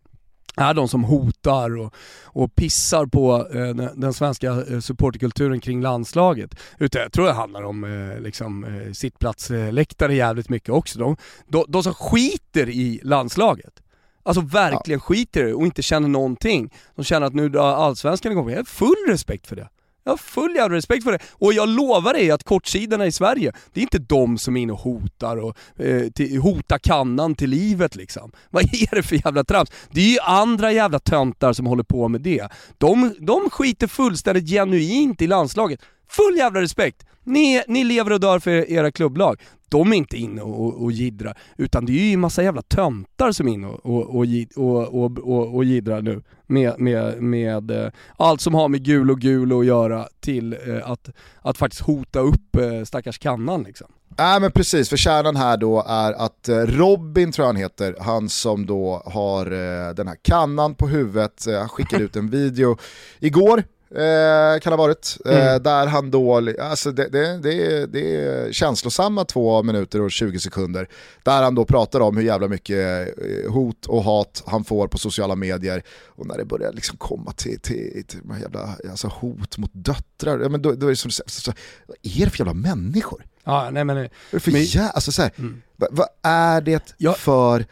är 0.57 0.75
de 0.75 0.89
som 0.89 1.05
hotar 1.05 1.79
och, 1.79 1.95
och 2.25 2.55
pissar 2.55 3.07
på 3.07 3.49
eh, 3.55 3.75
den, 3.97 4.13
svenska 4.13 4.65
eh, 4.71 4.81
supporterkulturen 4.81 5.61
kring 5.61 5.83
landslaget. 5.83 6.55
Utan 6.79 7.03
jag 7.03 7.13
tror 7.13 7.27
det 7.27 7.33
handlar 7.33 7.63
om 7.63 7.85
eh, 7.85 8.21
liksom, 8.21 8.65
eh, 8.65 8.93
sittplatsläktare 8.93 10.15
jävligt 10.15 10.49
mycket 10.49 10.71
också. 10.71 10.99
De, 10.99 11.17
de, 11.49 11.65
de 11.69 11.83
som 11.83 11.95
skiter 11.95 12.69
i 12.69 13.01
landslaget. 13.05 13.83
Alltså 14.23 14.41
verkligen 14.41 15.01
ja. 15.01 15.05
skiter 15.05 15.41
i 15.41 15.47
det 15.47 15.55
och 15.55 15.67
inte 15.67 15.83
känner 15.83 16.09
någonting. 16.09 16.75
De 16.97 17.05
känner 17.05 17.27
att 17.27 17.35
nu 17.35 17.49
drar 17.49 17.75
allsvenskan 17.75 18.33
igång. 18.33 18.51
Jag 18.51 18.57
har 18.57 18.65
full 18.65 19.07
respekt 19.09 19.47
för 19.47 19.57
det. 19.57 19.69
Jag 20.05 20.13
har 20.13 20.17
full 20.17 20.57
jävla 20.57 20.77
respekt 20.77 21.05
för 21.05 21.13
det. 21.13 21.19
Och 21.33 21.53
jag 21.53 21.69
lovar 21.69 22.13
dig 22.13 22.31
att 22.31 22.45
kortsidorna 22.45 23.07
i 23.07 23.13
Sverige, 23.13 23.53
det 23.73 23.81
är 23.81 23.83
inte 23.83 23.99
de 23.99 24.39
som 24.39 24.57
är 24.57 24.61
inne 24.61 24.73
och 24.73 24.79
hotar 24.79 25.37
och 25.37 25.57
eh, 25.77 26.11
till, 26.11 26.41
hotar 26.41 26.79
kannan 26.79 27.35
till 27.35 27.51
livet 27.51 27.97
liksom. 27.97 28.33
Vad 28.51 28.63
är 28.63 28.95
det 28.95 29.03
för 29.03 29.17
jävla 29.25 29.45
trams? 29.45 29.71
Det 29.91 30.01
är 30.01 30.13
ju 30.13 30.19
andra 30.21 30.73
jävla 30.73 30.99
töntar 30.99 31.53
som 31.53 31.67
håller 31.67 31.83
på 31.83 32.09
med 32.09 32.21
det. 32.21 32.49
De, 32.79 33.15
de 33.21 33.51
skiter 33.51 33.87
fullständigt 33.87 34.51
genuint 34.51 35.23
i 35.23 35.27
landslaget. 35.27 35.81
Full 36.11 36.37
jävla 36.37 36.61
respekt! 36.61 37.07
Ni, 37.25 37.63
ni 37.69 37.85
lever 37.85 38.13
och 38.13 38.21
dör 38.21 38.39
för 38.39 38.71
era 38.71 38.93
klubblag 38.93 39.41
de 39.71 39.93
är 39.93 39.97
inte 39.97 40.17
inne 40.17 40.43
och, 40.43 40.83
och 40.83 40.93
jiddrar, 40.93 41.39
utan 41.57 41.87
det 41.87 41.93
är 41.93 42.05
ju 42.05 42.13
en 42.13 42.21
massa 42.21 42.43
jävla 42.43 42.63
töntar 42.63 43.33
som 43.33 43.49
är 43.49 43.53
inne 43.53 43.67
och, 43.67 44.17
och, 44.17 44.27
och, 44.57 44.95
och, 44.95 45.19
och, 45.19 45.55
och 45.55 45.65
jiddrar 45.65 46.03
nu 46.03 46.23
med, 46.47 46.81
med, 46.81 47.23
med 47.23 47.71
eh, 47.71 47.91
allt 48.17 48.41
som 48.41 48.55
har 48.55 48.69
med 48.69 48.85
gul 48.85 49.11
och 49.11 49.21
gul 49.21 49.59
att 49.59 49.67
göra 49.67 50.09
till 50.21 50.53
eh, 50.53 50.91
att, 50.91 51.09
att 51.43 51.59
faktiskt 51.59 51.83
hota 51.83 52.21
upp 52.21 52.57
eh, 52.57 52.85
stackars 52.85 53.19
kannan 53.19 53.63
liksom. 53.63 53.87
Nej 54.19 54.37
äh, 54.37 54.41
men 54.41 54.53
precis, 54.53 54.89
för 54.89 54.97
kärnan 54.97 55.37
här 55.37 55.57
då 55.57 55.85
är 55.89 56.13
att 56.13 56.49
eh, 56.49 56.57
Robin 56.57 57.33
tror 57.33 57.45
jag 57.45 57.49
han 57.49 57.63
heter, 57.63 57.97
han 58.01 58.29
som 58.29 58.67
då 58.67 59.03
har 59.07 59.47
eh, 59.47 59.95
den 59.95 60.09
här 60.09 60.17
kannan 60.23 60.75
på 60.75 60.89
huvudet, 60.89 61.47
eh, 61.47 61.59
han 61.59 61.69
skickade 61.69 62.05
ut 62.05 62.17
en 62.17 62.31
video 62.31 62.77
igår 63.21 63.63
Eh, 63.95 64.61
kan 64.61 64.73
ha 64.73 64.77
varit. 64.77 65.17
Eh, 65.25 65.49
mm. 65.49 65.63
där 65.63 65.87
han 65.87 66.11
då, 66.11 66.53
alltså 66.61 66.93
det, 66.93 67.09
det, 67.09 67.39
det, 67.39 67.87
det 67.87 68.17
är 68.17 68.53
känslosamma 68.53 69.25
två 69.25 69.63
minuter 69.63 70.01
och 70.01 70.11
20 70.11 70.39
sekunder. 70.39 70.89
Där 71.23 71.43
han 71.43 71.55
då 71.55 71.65
pratar 71.65 72.01
om 72.01 72.17
hur 72.17 72.25
jävla 72.25 72.49
mycket 72.49 73.09
eh, 73.19 73.53
hot 73.53 73.87
och 73.87 74.05
hat 74.05 74.43
han 74.47 74.65
får 74.65 74.89
på 74.89 74.99
sociala 74.99 75.35
medier. 75.35 75.83
Och 76.07 76.27
när 76.27 76.39
det 76.39 76.45
börjar 76.45 76.73
liksom 76.73 76.97
komma 76.97 77.33
till, 77.33 77.61
till, 77.61 78.05
till 78.07 78.21
jävla, 78.41 78.77
alltså 78.91 79.09
hot 79.09 79.59
mot 79.59 79.71
döttrar, 79.73 80.41
ja, 80.41 80.49
men 80.49 80.63
då, 80.63 80.73
då 80.73 80.87
är 80.87 80.91
det 80.91 80.97
som 80.97 81.11
så, 81.11 81.23
så, 81.27 81.53
vad 81.87 81.97
är 82.03 82.25
det 82.25 82.31
för 82.31 82.39
jävla 82.39 82.55
människor? 82.55 83.27
Ja, 83.45 83.71
nej 83.71 83.85
men... 83.85 83.97
Är 83.97 84.11
det 84.31 84.41
för 84.41 84.53
men, 84.53 84.63
jä, 84.63 84.89
alltså, 84.89 85.13
så 85.13 85.23
här, 85.23 85.33
mm. 85.39 85.63
vad, 85.77 85.89
vad, 85.93 86.09
är 86.23 86.61
det 86.61 86.95
ja. 86.99 87.13
för... 87.13 87.67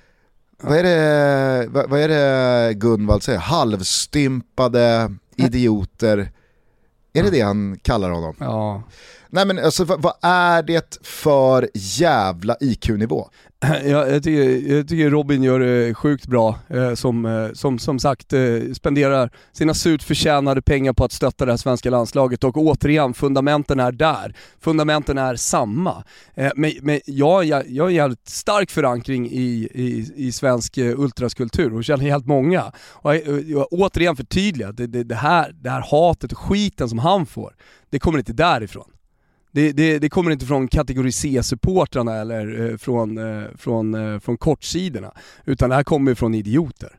Vad 0.62 0.78
är 0.78 0.82
det, 0.82 1.66
vad, 1.69 1.90
vad 1.90 2.01
är 2.01 2.09
det 2.09 2.74
Gunvald 2.74 3.23
säger? 3.23 3.39
Halvstympade 3.39 5.11
idioter. 5.39 6.31
Är 7.12 7.23
det 7.23 7.31
det 7.31 7.40
han 7.40 7.78
kallar 7.82 8.10
honom? 8.10 8.35
Ja. 8.39 8.82
Nej 9.31 9.47
men 9.47 9.59
alltså 9.59 9.85
vad, 9.85 10.03
vad 10.03 10.15
är 10.23 10.63
det 10.63 11.07
för 11.07 11.69
jävla 11.75 12.57
IQ-nivå? 12.61 13.29
Ja, 13.85 14.07
jag, 14.07 14.23
tycker, 14.23 14.75
jag 14.75 14.89
tycker 14.89 15.11
Robin 15.11 15.43
gör 15.43 15.61
det 15.61 15.95
sjukt 15.95 16.27
bra, 16.27 16.59
eh, 16.69 16.95
som, 16.95 17.25
eh, 17.27 17.53
som, 17.53 17.79
som 17.79 17.99
sagt 17.99 18.33
eh, 18.33 18.41
spenderar 18.75 19.31
sina 19.53 19.75
surt 19.75 20.03
förtjänade 20.03 20.63
pengar 20.63 20.93
på 20.93 21.05
att 21.05 21.13
stötta 21.13 21.45
det 21.45 21.53
här 21.53 21.57
svenska 21.57 21.91
landslaget 21.91 22.45
och 22.45 22.57
återigen, 22.57 23.15
fundamenten 23.15 23.81
är 23.81 23.93
där. 23.93 24.35
Fundamenten 24.61 25.19
är 25.19 25.37
samma. 25.37 26.05
Men 26.55 26.73
men 26.83 27.01
jag, 27.07 27.45
jag, 27.45 27.71
jag 27.71 27.85
har 27.85 27.89
en 27.89 27.97
jävligt 27.97 28.29
stark 28.29 28.71
förankring 28.71 29.27
i, 29.31 29.69
i, 29.75 30.13
i 30.17 30.33
svensk 30.33 30.79
ultraskultur 30.79 31.75
och 31.75 31.85
känner 31.85 32.05
helt 32.05 32.27
många. 32.27 32.73
Och 32.91 33.17
jag, 33.17 33.43
jag, 33.43 33.67
återigen 33.71 34.17
förtydliga, 34.17 34.73
det, 34.73 34.87
det, 34.87 35.05
det, 35.05 35.15
här, 35.15 35.53
det 35.53 35.71
här 35.71 35.85
hatet 35.91 36.33
och 36.33 36.39
skiten 36.39 36.89
som 36.89 36.99
han 36.99 37.27
får, 37.27 37.55
det 37.91 37.99
kommer 37.99 38.19
inte 38.19 38.33
därifrån. 38.33 38.91
Det, 39.53 39.73
det, 39.73 39.99
det, 39.99 40.09
kommer 40.09 40.31
inte 40.31 40.47
från 40.47 40.69
kategori 40.69 41.12
C-supportrarna 41.12 42.15
eller 42.16 42.70
eh, 42.70 42.77
från, 42.77 43.19
eh, 43.19 43.45
från, 43.57 43.95
eh, 43.95 44.20
från 44.20 44.37
kortsidorna, 44.37 45.12
utan 45.45 45.70
det 45.70 45.77
här 45.77 45.85
kommer 45.85 46.15
från 46.15 46.35
idioter. 46.35 46.99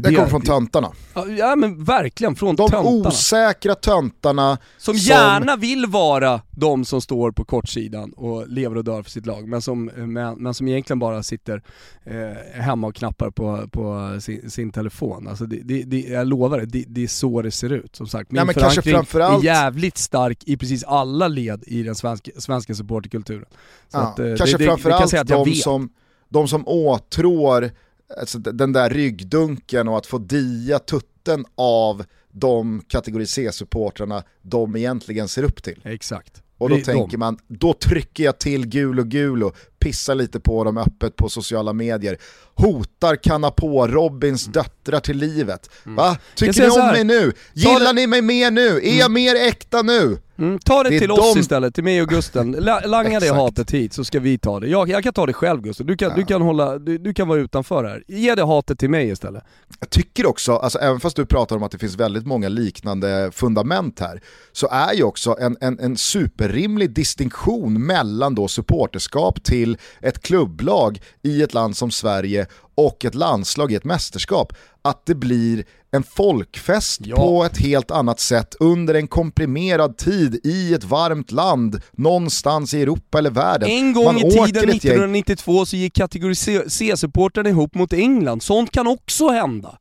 Det, 0.00 0.08
Det 0.10 0.14
kommer 0.16 0.28
från 0.28 0.42
töntarna. 0.42 0.92
Ja 1.38 1.56
men 1.56 1.84
verkligen, 1.84 2.34
från 2.36 2.56
De 2.56 2.68
töntarna. 2.70 2.88
osäkra 3.08 3.74
töntarna 3.74 4.58
Som 4.78 4.96
gärna 4.96 5.56
vill 5.56 5.86
vara 5.86 6.40
de 6.50 6.84
som 6.84 7.00
står 7.00 7.30
på 7.32 7.44
kortsidan 7.44 8.12
och 8.12 8.48
lever 8.48 8.76
och 8.76 8.84
dör 8.84 9.02
för 9.02 9.10
sitt 9.10 9.26
lag, 9.26 9.48
men 9.48 9.62
som, 9.62 9.84
men, 9.84 10.42
men 10.42 10.54
som 10.54 10.68
egentligen 10.68 10.98
bara 10.98 11.22
sitter 11.22 11.62
eh, 12.04 12.60
hemma 12.62 12.86
och 12.86 12.94
knappar 12.94 13.30
på, 13.30 13.68
på 13.72 14.16
sin, 14.20 14.50
sin 14.50 14.72
telefon. 14.72 15.28
Alltså 15.28 15.46
det, 15.46 15.60
det, 15.64 15.82
det, 15.82 16.00
jag 16.00 16.26
lovar 16.26 16.58
det, 16.60 16.66
det, 16.66 16.84
det 16.88 17.02
är 17.02 17.08
så 17.08 17.42
det 17.42 17.50
ser 17.50 17.72
ut. 17.72 17.96
Som 17.96 18.06
sagt, 18.06 18.30
min 18.30 18.38
Ja, 18.38 18.44
men 18.44 18.54
kanske 18.54 18.82
förankring 18.82 18.94
framförallt- 18.94 19.42
är 19.44 19.46
jävligt 19.46 19.98
stark 19.98 20.38
i 20.44 20.56
precis 20.56 20.84
alla 20.84 21.28
led 21.28 21.62
i 21.66 21.82
den 21.82 21.94
svenska, 21.94 22.30
svenska 22.38 22.74
supporterkulturen. 22.74 23.44
Så 23.88 23.98
Ja, 23.98 24.00
att, 24.00 24.18
eh, 24.18 24.24
kanske 24.36 24.44
det, 24.46 24.52
det, 24.52 24.58
det 24.64 24.66
kan 24.68 24.78
framförallt 24.78 25.10
säga 25.10 25.22
att 25.22 25.28
jag 25.30 25.46
de 25.46 25.50
vet. 25.50 25.58
som, 25.62 25.88
de 26.28 26.48
som 26.48 26.68
åtrår 26.68 27.70
alltså, 28.18 28.38
den 28.38 28.72
där 28.72 28.90
ryggdunken 28.90 29.88
och 29.88 29.98
att 29.98 30.06
få 30.06 30.18
dia 30.18 30.78
tutten 30.78 31.44
av 31.54 32.04
de 32.30 32.82
kategori 32.88 33.26
C-supportrarna 33.26 34.24
de 34.42 34.76
egentligen 34.76 35.28
ser 35.28 35.42
upp 35.42 35.62
till. 35.62 35.80
Exakt. 35.84 36.42
Och 36.58 36.68
då 36.68 36.76
tänker 36.76 37.18
man, 37.18 37.38
då 37.48 37.72
trycker 37.72 38.24
jag 38.24 38.38
till 38.38 38.66
gul 38.66 38.98
och 38.98 39.08
gul 39.08 39.42
och 39.42 39.56
pissar 39.82 40.14
lite 40.14 40.40
på 40.40 40.64
dem 40.64 40.78
öppet 40.78 41.16
på 41.16 41.28
sociala 41.28 41.72
medier. 41.72 42.16
Hotar 42.54 43.16
kanna 43.16 43.50
på 43.50 43.86
Robins 43.86 44.44
döttrar 44.44 45.00
till 45.00 45.16
livet. 45.18 45.70
Va? 45.84 45.92
Mm. 45.92 46.04
Jag 46.04 46.18
Tycker 46.34 46.62
ni 46.62 46.80
om 46.80 46.86
mig 46.86 47.04
nu? 47.04 47.32
Gillar 47.52 47.92
ni 47.92 48.06
mig 48.06 48.22
mer 48.22 48.50
nu? 48.50 48.80
Är 48.82 48.98
jag 48.98 49.10
mer 49.10 49.34
äkta 49.34 49.82
nu? 49.82 50.18
Mm, 50.38 50.58
ta 50.58 50.82
det, 50.82 50.90
Det 50.90 50.98
till 50.98 51.08
de- 51.08 51.18
oss 51.20 51.36
istället, 51.36 51.74
till 51.74 51.84
mig 51.84 52.02
och 52.02 52.08
Gusten. 52.08 52.52
La, 52.52 52.80
langa 52.80 53.20
det 53.20 53.28
hatet 53.34 53.70
hit 53.70 53.92
så 53.92 54.04
ska 54.04 54.20
vi 54.20 54.38
ta 54.38 54.60
det. 54.60 54.68
Jag, 54.68 54.88
jag 54.88 55.02
kan 55.04 55.12
ta 55.12 55.26
det 55.26 55.32
själv 55.32 55.62
Gusten, 55.62 55.86
du 55.86 55.96
kan, 55.96 56.12
du 56.16 56.24
kan, 56.24 56.42
hålla, 56.42 56.78
du, 56.78 56.98
du 56.98 57.14
kan 57.14 57.28
vara 57.28 57.40
utanför 57.40 57.84
här. 57.84 58.04
Ge 58.08 58.34
det 58.34 58.44
hatet 58.44 58.78
till 58.78 58.90
mig 58.90 59.08
istället. 59.08 59.44
Jag 59.80 59.90
tycker 59.90 60.26
också, 60.26 60.52
alltså, 60.56 60.78
även 60.78 61.00
fast 61.00 61.16
du 61.16 61.26
pratar 61.26 61.56
om 61.56 61.62
att 61.62 61.72
det 61.72 61.78
finns 61.78 61.96
väldigt 61.96 62.26
många 62.26 62.48
liknande 62.48 63.30
fundament 63.34 64.00
här, 64.00 64.22
så 64.52 64.68
är 64.70 64.92
ju 64.94 65.02
också 65.02 65.36
en, 65.40 65.56
en, 65.60 65.78
en 65.80 65.96
superrimlig 65.96 66.90
distinktion 66.90 67.86
mellan 67.86 68.34
då 68.34 68.48
supporterskap 68.48 69.44
till 69.44 69.71
ett 70.00 70.22
klubblag 70.22 71.00
i 71.22 71.42
ett 71.42 71.54
land 71.54 71.76
som 71.76 71.90
Sverige 71.90 72.46
och 72.74 73.04
ett 73.04 73.14
landslag 73.14 73.72
i 73.72 73.74
ett 73.74 73.84
mästerskap. 73.84 74.52
Att 74.82 75.06
det 75.06 75.14
blir 75.14 75.64
en 75.90 76.02
folkfest 76.02 77.00
Ja. 77.04 77.16
på 77.16 77.44
ett 77.44 77.58
helt 77.58 77.90
annat 77.90 78.20
sätt 78.20 78.54
under 78.60 78.94
en 78.94 79.08
komprimerad 79.08 79.96
tid 79.96 80.40
i 80.44 80.74
ett 80.74 80.84
varmt 80.84 81.32
land 81.32 81.80
någonstans 81.92 82.74
i 82.74 82.82
Europa 82.82 83.18
eller 83.18 83.30
världen. 83.30 83.68
En 83.68 83.92
gång 83.92 84.04
Man 84.04 84.18
i 84.18 84.20
tiden, 84.22 84.46
ett 84.46 84.54
gäng- 84.54 84.74
1992, 84.74 85.66
så 85.66 85.76
gick 85.76 85.94
kategori 85.94 86.34
C-supportrarna 86.68 87.48
ihop 87.48 87.74
mot 87.74 87.92
England. 87.92 88.42
Sånt 88.42 88.70
kan 88.70 88.86
också 88.86 89.28
hända. 89.28 89.78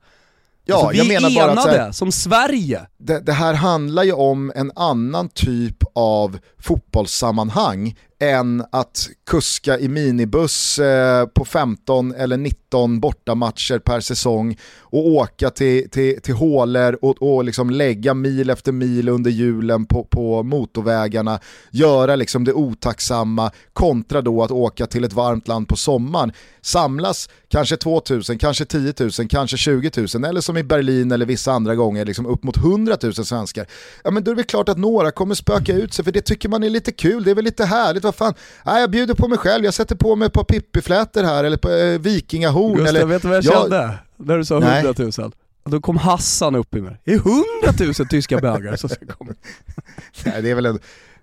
Ja, 0.66 0.76
alltså, 0.76 0.92
vi 0.92 0.98
jag 0.98 1.08
menar 1.08 1.30
är 1.30 1.36
bara 1.36 1.46
att 1.62 1.66
enade, 1.68 1.82
här- 1.84 1.92
som 1.92 2.12
Sverige 2.12 2.82
det, 3.02 3.20
det 3.20 3.34
här 3.34 3.54
handlar 3.54 4.04
ju 4.04 4.14
om 4.14 4.52
en 4.56 4.72
annan 4.76 5.30
typ 5.30 5.84
av 5.94 6.38
fotbollssammanhang 6.60 7.96
än 8.22 8.64
att 8.72 9.10
kuska 9.30 9.80
i 9.80 9.88
minibuss 9.88 10.80
eh, 10.80 11.26
på 11.26 11.46
15 11.46 12.14
eller 12.16 12.38
19 12.38 13.00
bortamatcher 13.00 13.80
per 13.80 14.00
säsong 14.00 14.58
och 14.80 15.08
åka 15.08 15.50
till, 15.50 15.90
till, 15.90 16.22
till 16.22 16.34
hålor 16.34 16.98
och, 17.02 17.22
och 17.22 17.44
liksom 17.44 17.70
lägga 17.70 18.14
mil 18.14 18.50
efter 18.50 18.72
mil 18.72 19.10
under 19.10 19.32
hjulen 19.32 19.86
på, 19.86 20.04
på 20.04 20.44
motorvägarna, 20.44 21.40
göra 21.72 22.16
liksom 22.16 22.44
det 22.44 22.54
otacksamma 22.54 23.52
kontra 23.74 24.22
då 24.22 24.44
att 24.44 24.52
åka 24.52 24.86
till 24.86 25.04
ett 25.04 25.14
varmt 25.14 25.48
land 25.48 25.68
på 25.68 25.78
sommaren. 25.78 26.32
Samlas 26.62 27.30
kanske 27.48 27.78
2000, 27.78 28.38
kanske 28.38 28.66
10 28.66 28.94
000, 29.00 29.12
kanske 29.30 29.58
20 29.58 29.92
000 30.16 30.24
eller 30.26 30.42
som 30.42 30.58
i 30.58 30.64
Berlin 30.64 31.12
eller 31.12 31.26
vissa 31.26 31.52
andra 31.52 31.76
gånger 31.76 32.06
liksom 32.06 32.26
upp 32.26 32.44
mot 32.44 32.58
100 32.58 32.91
000 33.04 33.14
svenskar. 33.14 33.66
Ja 34.04 34.12
men 34.12 34.24
då 34.24 34.32
är 34.32 34.36
det 34.36 34.44
klart 34.44 34.70
att 34.70 34.78
några 34.78 35.12
kommer 35.12 35.36
spöka 35.36 35.74
ut 35.74 35.94
sig 35.94 36.06
för 36.06 36.12
det 36.12 36.22
tycker 36.22 36.50
man 36.50 36.64
är 36.64 36.70
lite 36.70 36.92
kul, 36.92 37.24
det 37.24 37.32
är 37.32 37.36
väl 37.36 37.46
lite 37.46 37.66
härligt, 37.66 38.04
vad 38.04 38.16
fan. 38.16 38.34
Nej, 38.66 38.82
jag 38.82 38.92
bjuder 38.92 39.14
på 39.14 39.28
mig 39.28 39.38
själv, 39.38 39.66
jag 39.66 39.74
sätter 39.74 39.96
på 39.96 40.16
mig 40.16 40.26
ett 40.26 40.34
par 40.34 40.44
pippiflätor 40.44 41.24
här 41.24 41.44
eller 41.44 41.58
på, 41.58 41.70
eh, 41.72 42.00
vikingahorn. 42.00 42.76
Gustav, 42.78 42.88
eller, 42.96 43.06
vet 43.06 43.22
du 43.22 43.28
vad 43.28 43.38
jag 43.38 43.44
Ja, 43.44 43.62
kände? 43.62 43.94
När 44.18 44.38
du 44.38 44.46
sa 44.46 44.60
Nej. 44.60 44.86
100 44.86 45.12
000. 45.24 45.32
Då 45.66 45.82
kom 45.82 45.98
Hassan 45.98 46.56
upp 46.56 46.76
i 46.76 46.82
mig. 46.82 47.02
Det 47.04 47.12
är 47.14 47.18
100 47.18 47.94
000 48.00 48.08
tyska 48.08 48.38
bögar 48.38 48.76
som 48.76 48.90
ska 48.90 49.06
komma. 49.06 49.34
Nej, 50.26 50.42
det 50.42 50.50
är 50.50 50.56
väl 50.56 50.66
en... 50.66 50.80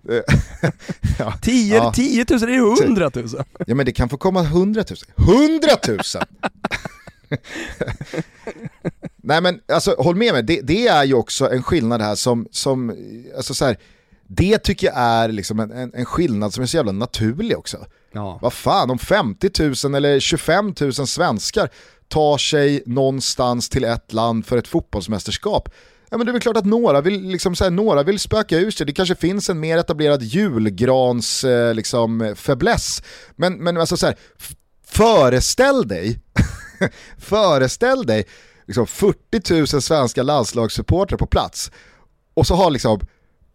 ja. 1.19 1.35
10, 1.43 1.77
Ja. 1.77 1.93
10 1.93 2.27
000, 2.31 2.41
det 2.41 2.47
är 2.55 2.85
100 2.85 3.11
000. 3.15 3.29
Ja 3.67 3.75
men 3.75 3.87
det 3.87 3.93
kan 3.93 4.09
få 4.09 4.17
komma 4.17 4.41
100 4.43 4.85
000. 5.17 5.29
100 5.37 5.69
000! 5.89 5.99
Nej 9.29 9.41
men 9.41 9.61
alltså 9.73 9.95
håll 9.99 10.17
med 10.17 10.33
mig, 10.33 10.43
det, 10.43 10.61
det 10.61 10.87
är 10.87 11.05
ju 11.05 11.15
också 11.15 11.51
en 11.51 11.63
skillnad 11.63 12.03
här 12.03 12.15
som, 12.15 12.49
som 12.51 12.95
alltså 13.37 13.55
så 13.55 13.65
här, 13.65 13.77
det 14.27 14.59
tycker 14.59 14.87
jag 14.87 14.97
är 14.97 15.29
liksom 15.29 15.61
en, 15.61 15.71
en, 15.71 15.95
en 15.95 16.05
skillnad 16.05 16.55
som 16.55 16.63
är 16.63 16.67
så 16.67 16.77
jävla 16.77 16.93
naturlig 16.93 17.59
också. 17.59 17.87
Ja. 18.13 18.39
Vad 18.43 18.53
fan, 18.53 18.91
om 18.91 18.99
50 18.99 19.51
000 19.85 19.95
eller 19.95 20.21
25 20.21 20.75
000 20.81 20.93
svenskar 20.93 21.69
tar 22.09 22.39
sig 22.39 22.83
någonstans 22.87 23.69
till 23.69 23.85
ett 23.85 24.13
land 24.13 24.47
för 24.47 24.57
ett 24.57 24.69
fotbollsmästerskap, 24.69 25.69
Ja, 26.11 26.17
men 26.17 26.27
det 26.27 26.31
är 26.31 26.33
väl 26.33 26.43
klart 26.43 26.57
att 26.57 26.65
några 26.65 27.01
vill, 27.01 27.29
liksom, 27.29 27.57
så 27.57 27.65
här, 27.65 27.71
några 27.71 28.03
vill 28.03 28.19
spöka 28.19 28.57
ur 28.57 28.71
sig, 28.71 28.87
det 28.87 28.93
kanske 28.93 29.15
finns 29.15 29.51
en 29.51 29.61
mer 29.61 29.79
etablerad 29.79 30.23
julgrans 30.23 31.45
eh, 31.45 31.75
liksom, 31.75 32.35
fäbless. 32.37 33.03
Men, 33.37 33.55
men 33.55 33.77
alltså, 33.77 33.97
så 33.97 34.07
här, 34.07 34.17
föreställ 34.87 35.89
dig, 35.89 36.21
föreställ 37.19 38.07
dig 38.07 38.27
liksom, 38.69 38.87
40 38.87 39.55
000 39.55 39.83
svenska 39.83 40.23
landslagssupportrar 40.23 41.19
på 41.19 41.27
plats 41.27 41.71
och 42.35 42.47
så 42.47 42.55
har 42.55 42.71
liksom 42.71 43.01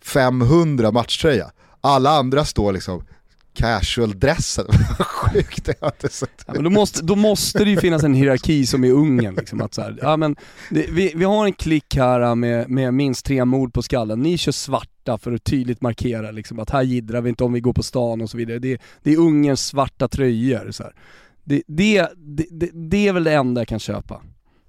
500 0.03 0.91
matchtröja. 0.91 1.51
Alla 1.81 2.09
andra 2.09 2.45
står 2.45 2.73
liksom 2.73 3.03
casual-dressen. 3.53 4.65
Vad 4.97 5.07
Sjukt, 5.07 5.65
det 5.65 5.73
har 5.81 5.87
inte 5.87 6.09
sett. 6.09 6.43
Ja, 6.47 6.53
men 6.53 6.63
då, 6.63 6.69
måste, 6.69 7.03
då 7.03 7.15
måste 7.15 7.63
det 7.63 7.69
ju 7.69 7.77
finnas 7.77 8.03
en 8.03 8.13
hierarki 8.13 8.65
som 8.65 8.83
i 8.83 8.91
Ungern. 8.91 9.35
Liksom, 9.35 9.61
att 9.61 9.73
så 9.73 9.81
här, 9.81 9.99
ja, 10.01 10.17
men 10.17 10.35
det, 10.69 10.87
vi, 10.91 11.13
vi 11.15 11.25
har 11.25 11.45
en 11.45 11.53
klick 11.53 11.95
här 11.95 12.35
med, 12.35 12.69
med 12.69 12.93
minst 12.93 13.25
tre 13.25 13.45
mord 13.45 13.73
på 13.73 13.81
skallen. 13.81 14.19
Ni 14.19 14.37
kör 14.37 14.51
svarta 14.51 15.17
för 15.17 15.31
att 15.31 15.43
tydligt 15.43 15.81
markera 15.81 16.31
liksom, 16.31 16.59
att 16.59 16.69
här 16.69 16.83
jiddrar 16.83 17.21
vi 17.21 17.29
inte 17.29 17.43
om 17.43 17.53
vi 17.53 17.59
går 17.59 17.73
på 17.73 17.83
stan 17.83 18.21
och 18.21 18.29
så 18.29 18.37
vidare. 18.37 18.59
Det, 18.59 18.81
det 19.03 19.13
är 19.13 19.17
Ungerns 19.17 19.65
svarta 19.65 20.07
tröjor. 20.07 20.71
Så 20.71 20.83
här. 20.83 20.93
Det, 21.43 21.61
det, 21.67 22.07
det, 22.17 22.69
det 22.73 23.07
är 23.07 23.13
väl 23.13 23.23
det 23.23 23.33
enda 23.33 23.61
jag 23.61 23.67
kan 23.67 23.79
köpa. 23.79 24.21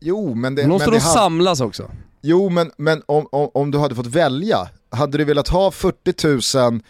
Jo, 0.07 0.35
men 0.35 0.55
det, 0.55 0.63
Men 0.63 0.71
måste 0.71 0.91
men 0.91 0.99
de 0.99 1.05
det, 1.05 1.11
samlas 1.13 1.61
också? 1.61 1.91
jo, 2.23 2.49
men, 2.49 2.71
men 2.77 3.03
om, 3.07 3.27
om, 3.33 3.51
om 3.55 3.71
du 3.71 3.79
hade 3.79 3.95
fått 3.95 4.07
välja, 4.07 4.69
hade 4.91 5.19
du 5.19 5.25
velat 5.25 5.49
ha 5.49 5.71
40 5.71 6.59
000 6.59 6.81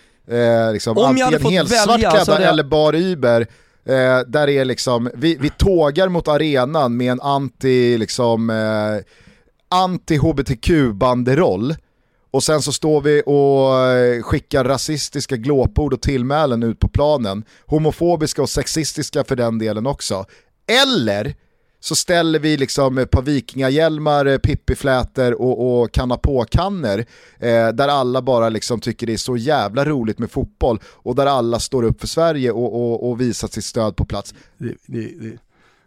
eh, 0.66 0.72
liksom, 0.72 0.98
Om 0.98 1.16
jag 1.16 1.24
hade 1.24 1.38
fått 1.40 1.52
helt 1.52 1.70
välja 1.70 2.10
svartklädda 2.10 2.42
jag- 2.42 2.50
eller 2.52 2.64
bar 2.64 2.94
Uber, 2.94 3.40
eh, 3.84 4.20
där 4.26 4.48
är 4.48 4.64
liksom, 4.64 5.10
vi, 5.14 5.36
vi 5.40 5.50
tågar 5.50 6.08
mot 6.08 6.28
arenan 6.28 6.96
med 6.96 7.12
en 7.12 7.20
anti, 7.20 7.98
liksom, 7.98 8.50
eh, 8.50 8.56
anti-hbtq-banderoll 9.68 11.74
och 12.30 12.42
sen 12.42 12.62
så 12.62 12.72
står 12.72 13.00
vi 13.00 13.22
och 13.26 13.80
eh, 13.90 14.22
skickar 14.22 14.64
rasistiska 14.64 15.36
glåpord 15.36 15.92
och 15.92 16.02
tillmälen 16.02 16.62
ut 16.62 16.78
på 16.80 16.88
planen, 16.88 17.44
homofobiska 17.66 18.42
och 18.42 18.50
sexistiska 18.50 19.24
för 19.24 19.36
den 19.36 19.58
delen 19.58 19.86
också. 19.86 20.24
Eller 20.84 21.34
så 21.84 21.94
ställer 21.94 22.38
vi 22.38 22.56
liksom 22.56 22.98
eh, 22.98 23.02
ett 23.02 23.10
par 23.10 23.22
vikingahjälmar, 23.22 24.26
eh, 24.26 24.38
pippiflätor 24.38 25.42
och, 25.42 25.82
och 25.82 25.92
kanna 25.92 26.16
på-kannor 26.16 26.98
eh, 27.38 27.68
där 27.68 27.88
alla 27.88 28.22
bara 28.22 28.48
liksom 28.48 28.80
tycker 28.80 29.06
det 29.06 29.12
är 29.12 29.16
så 29.16 29.36
jävla 29.36 29.84
roligt 29.84 30.18
med 30.18 30.30
fotboll 30.30 30.80
och 30.84 31.14
där 31.14 31.26
alla 31.26 31.58
står 31.58 31.82
upp 31.82 32.00
för 32.00 32.06
Sverige 32.06 32.50
och, 32.50 32.74
och, 32.74 33.10
och 33.10 33.20
visar 33.20 33.48
sitt 33.48 33.64
stöd 33.64 33.96
på 33.96 34.04
plats. 34.04 34.34
Det, 34.58 34.74
det, 34.86 35.00
det, 35.20 35.38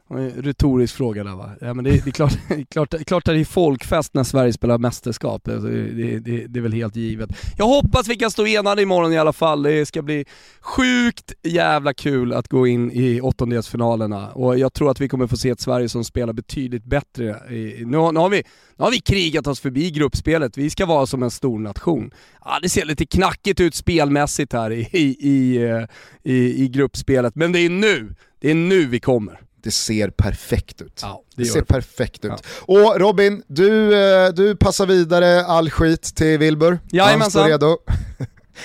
retorisk 0.09 0.95
fråga 0.95 1.23
där 1.23 1.35
va? 1.35 1.51
Ja, 1.61 1.73
men 1.73 1.85
det, 1.85 1.91
det 1.91 2.09
är 2.09 2.11
klart, 2.11 2.38
det 2.47 2.53
är 2.53 2.63
klart, 2.63 2.91
det 2.91 2.97
är 2.97 3.03
klart 3.03 3.27
att 3.27 3.35
det 3.35 3.39
är 3.39 3.45
folkfest 3.45 4.13
när 4.13 4.23
Sverige 4.23 4.53
spelar 4.53 4.77
mästerskap. 4.77 5.41
Det, 5.45 5.53
alltså, 5.53 5.69
det, 5.69 6.19
det, 6.19 6.47
det 6.47 6.59
är 6.59 6.61
väl 6.61 6.73
helt 6.73 6.95
givet. 6.95 7.29
Jag 7.57 7.65
hoppas 7.65 8.07
vi 8.07 8.15
kan 8.15 8.31
stå 8.31 8.45
enade 8.45 8.81
imorgon 8.81 9.13
i 9.13 9.17
alla 9.17 9.34
fall. 9.34 9.63
Det 9.63 9.85
ska 9.85 10.01
bli 10.01 10.25
sjukt 10.61 11.34
jävla 11.43 11.93
kul 11.93 12.34
att 12.34 12.47
gå 12.47 12.67
in 12.67 12.91
i 12.91 13.21
åttondelsfinalerna 13.21 14.31
och 14.31 14.59
jag 14.59 14.73
tror 14.73 14.91
att 14.91 15.01
vi 15.01 15.09
kommer 15.09 15.27
få 15.27 15.38
se 15.38 15.49
ett 15.49 15.61
Sverige 15.61 15.89
som 15.89 16.03
spelar 16.03 16.34
betydligt 16.34 16.85
bättre. 16.85 17.53
I, 17.55 17.85
nu, 17.85 17.97
har, 17.97 18.11
nu, 18.11 18.19
har 18.19 18.29
vi, 18.29 18.43
nu 18.77 18.84
har 18.84 18.91
vi 18.91 18.99
krigat 18.99 19.47
oss 19.47 19.59
förbi 19.59 19.91
gruppspelet, 19.91 20.57
vi 20.57 20.69
ska 20.69 20.85
vara 20.85 21.05
som 21.05 21.23
en 21.23 21.31
stor 21.31 21.59
nation. 21.59 22.11
Ja, 22.45 22.59
det 22.61 22.69
ser 22.69 22.85
lite 22.85 23.05
knackigt 23.05 23.59
ut 23.59 23.75
spelmässigt 23.75 24.53
här 24.53 24.71
i, 24.71 24.89
i, 24.91 25.29
i, 25.29 25.63
eh, 25.63 25.84
i, 26.23 26.63
i 26.63 26.67
gruppspelet, 26.67 27.35
men 27.35 27.51
det 27.51 27.59
är 27.59 27.69
nu, 27.69 28.15
det 28.39 28.51
är 28.51 28.55
nu 28.55 28.85
vi 28.85 28.99
kommer. 28.99 29.47
Det 29.68 29.72
ser 29.72 30.10
perfekt 30.10 30.81
ut. 30.81 30.99
Ja, 31.02 31.22
det 31.35 31.44
det 31.44 31.49
ser 31.49 31.60
det. 31.60 31.65
perfekt 31.65 32.26
ut. 32.26 32.31
Och 32.61 32.99
Robin, 32.99 33.44
du, 33.48 33.94
eh, 34.26 34.30
du 34.34 34.56
passar 34.56 34.85
vidare 34.85 35.45
all 35.45 35.69
skit 35.69 36.15
till 36.15 36.38
Wilbur. 36.39 36.72
Han 36.72 36.80
Jajamensan. 36.91 37.30
står 37.31 37.49
redo. 37.49 37.77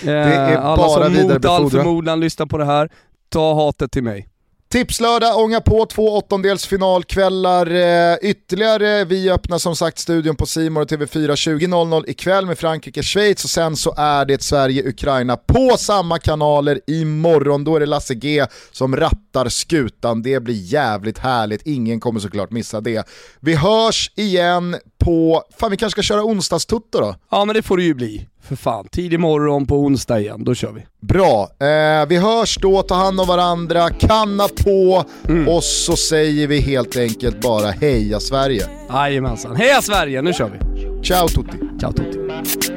är 0.05 0.53
Eh, 0.53 0.65
Alla 0.67 0.77
bara 0.77 1.05
som 1.05 1.23
mot 1.23 1.45
all 1.45 1.71
förmodan 1.71 2.21
lyssnar 2.21 2.47
på 2.47 2.59
det 2.59 2.65
här, 2.65 2.91
ta 3.29 3.55
hatet 3.55 3.93
till 3.93 4.03
mig. 4.03 4.29
Tipslördag, 4.73 5.39
ånga 5.39 5.61
på 5.61 5.87
två 5.87 6.17
åttondelsfinalkvällar 6.17 7.67
eh, 7.67 8.17
ytterligare. 8.23 9.05
Vi 9.05 9.31
öppnar 9.31 9.59
som 9.59 9.77
sagt 9.77 9.99
studion 9.99 10.37
på 10.37 10.47
Simor 10.47 10.83
och 10.83 10.89
TV4 10.89 11.31
20.00 11.31 12.05
ikväll 12.07 12.47
med 12.47 12.59
Frankrike-Schweiz 12.59 13.45
och 13.45 13.51
sen 13.51 13.77
så 13.77 13.95
är 13.97 14.25
det 14.25 14.43
Sverige-Ukraina 14.43 15.37
på 15.37 15.77
samma 15.79 16.19
kanaler 16.19 16.81
imorgon. 16.87 17.65
Då 17.65 17.77
är 17.77 17.81
det 17.81 17.87
Lasse 17.87 18.15
G 18.15 18.47
som 18.71 18.97
rattar 18.97 19.49
skutan. 19.49 20.23
Det 20.23 20.41
blir 20.41 20.55
jävligt 20.55 21.19
härligt, 21.19 21.63
ingen 21.67 22.01
kommer 22.01 22.21
såklart 22.21 22.51
missa 22.51 22.81
det. 22.81 23.09
Vi 23.41 23.55
hörs 23.55 24.11
igen 24.17 24.77
på, 25.05 25.43
fan 25.61 25.71
vi 25.71 25.77
kanske 25.77 26.03
ska 26.03 26.15
köra 26.15 26.25
onsdagstutto 26.25 27.01
då? 27.01 27.15
Ja 27.31 27.45
men 27.45 27.55
det 27.55 27.63
får 27.63 27.77
det 27.77 27.83
ju 27.83 27.95
bli. 27.95 28.29
För 28.49 28.57
fan, 28.57 28.87
tidig 28.93 29.21
morgon 29.21 29.67
på 29.67 29.77
onsdag 29.77 30.21
igen, 30.21 30.45
då 30.45 30.55
kör 30.55 30.73
vi. 30.73 30.87
Bra, 31.01 31.43
eh, 31.61 32.07
vi 32.09 32.17
hörs 32.17 32.57
då, 32.61 32.83
ta 32.83 32.95
hand 32.95 33.21
om 33.21 33.27
varandra, 33.29 33.91
kanna 33.91 34.49
på 34.65 35.05
Mm. 35.29 35.49
och 35.49 35.65
så 35.65 35.97
säger 35.97 36.47
vi 36.47 36.61
helt 36.61 36.97
enkelt 36.97 37.41
bara 37.41 37.71
heja 37.71 38.21
Sverige. 38.21 38.67
Jajamensan. 38.91 39.57
Heja 39.57 39.83
Sverige, 39.83 40.23
nu 40.23 40.33
kör 40.33 40.51
vi. 40.51 40.59
Ciao 41.05 41.29
tutti! 41.29 41.57
Ciao 41.81 41.93
tutti. 41.93 42.72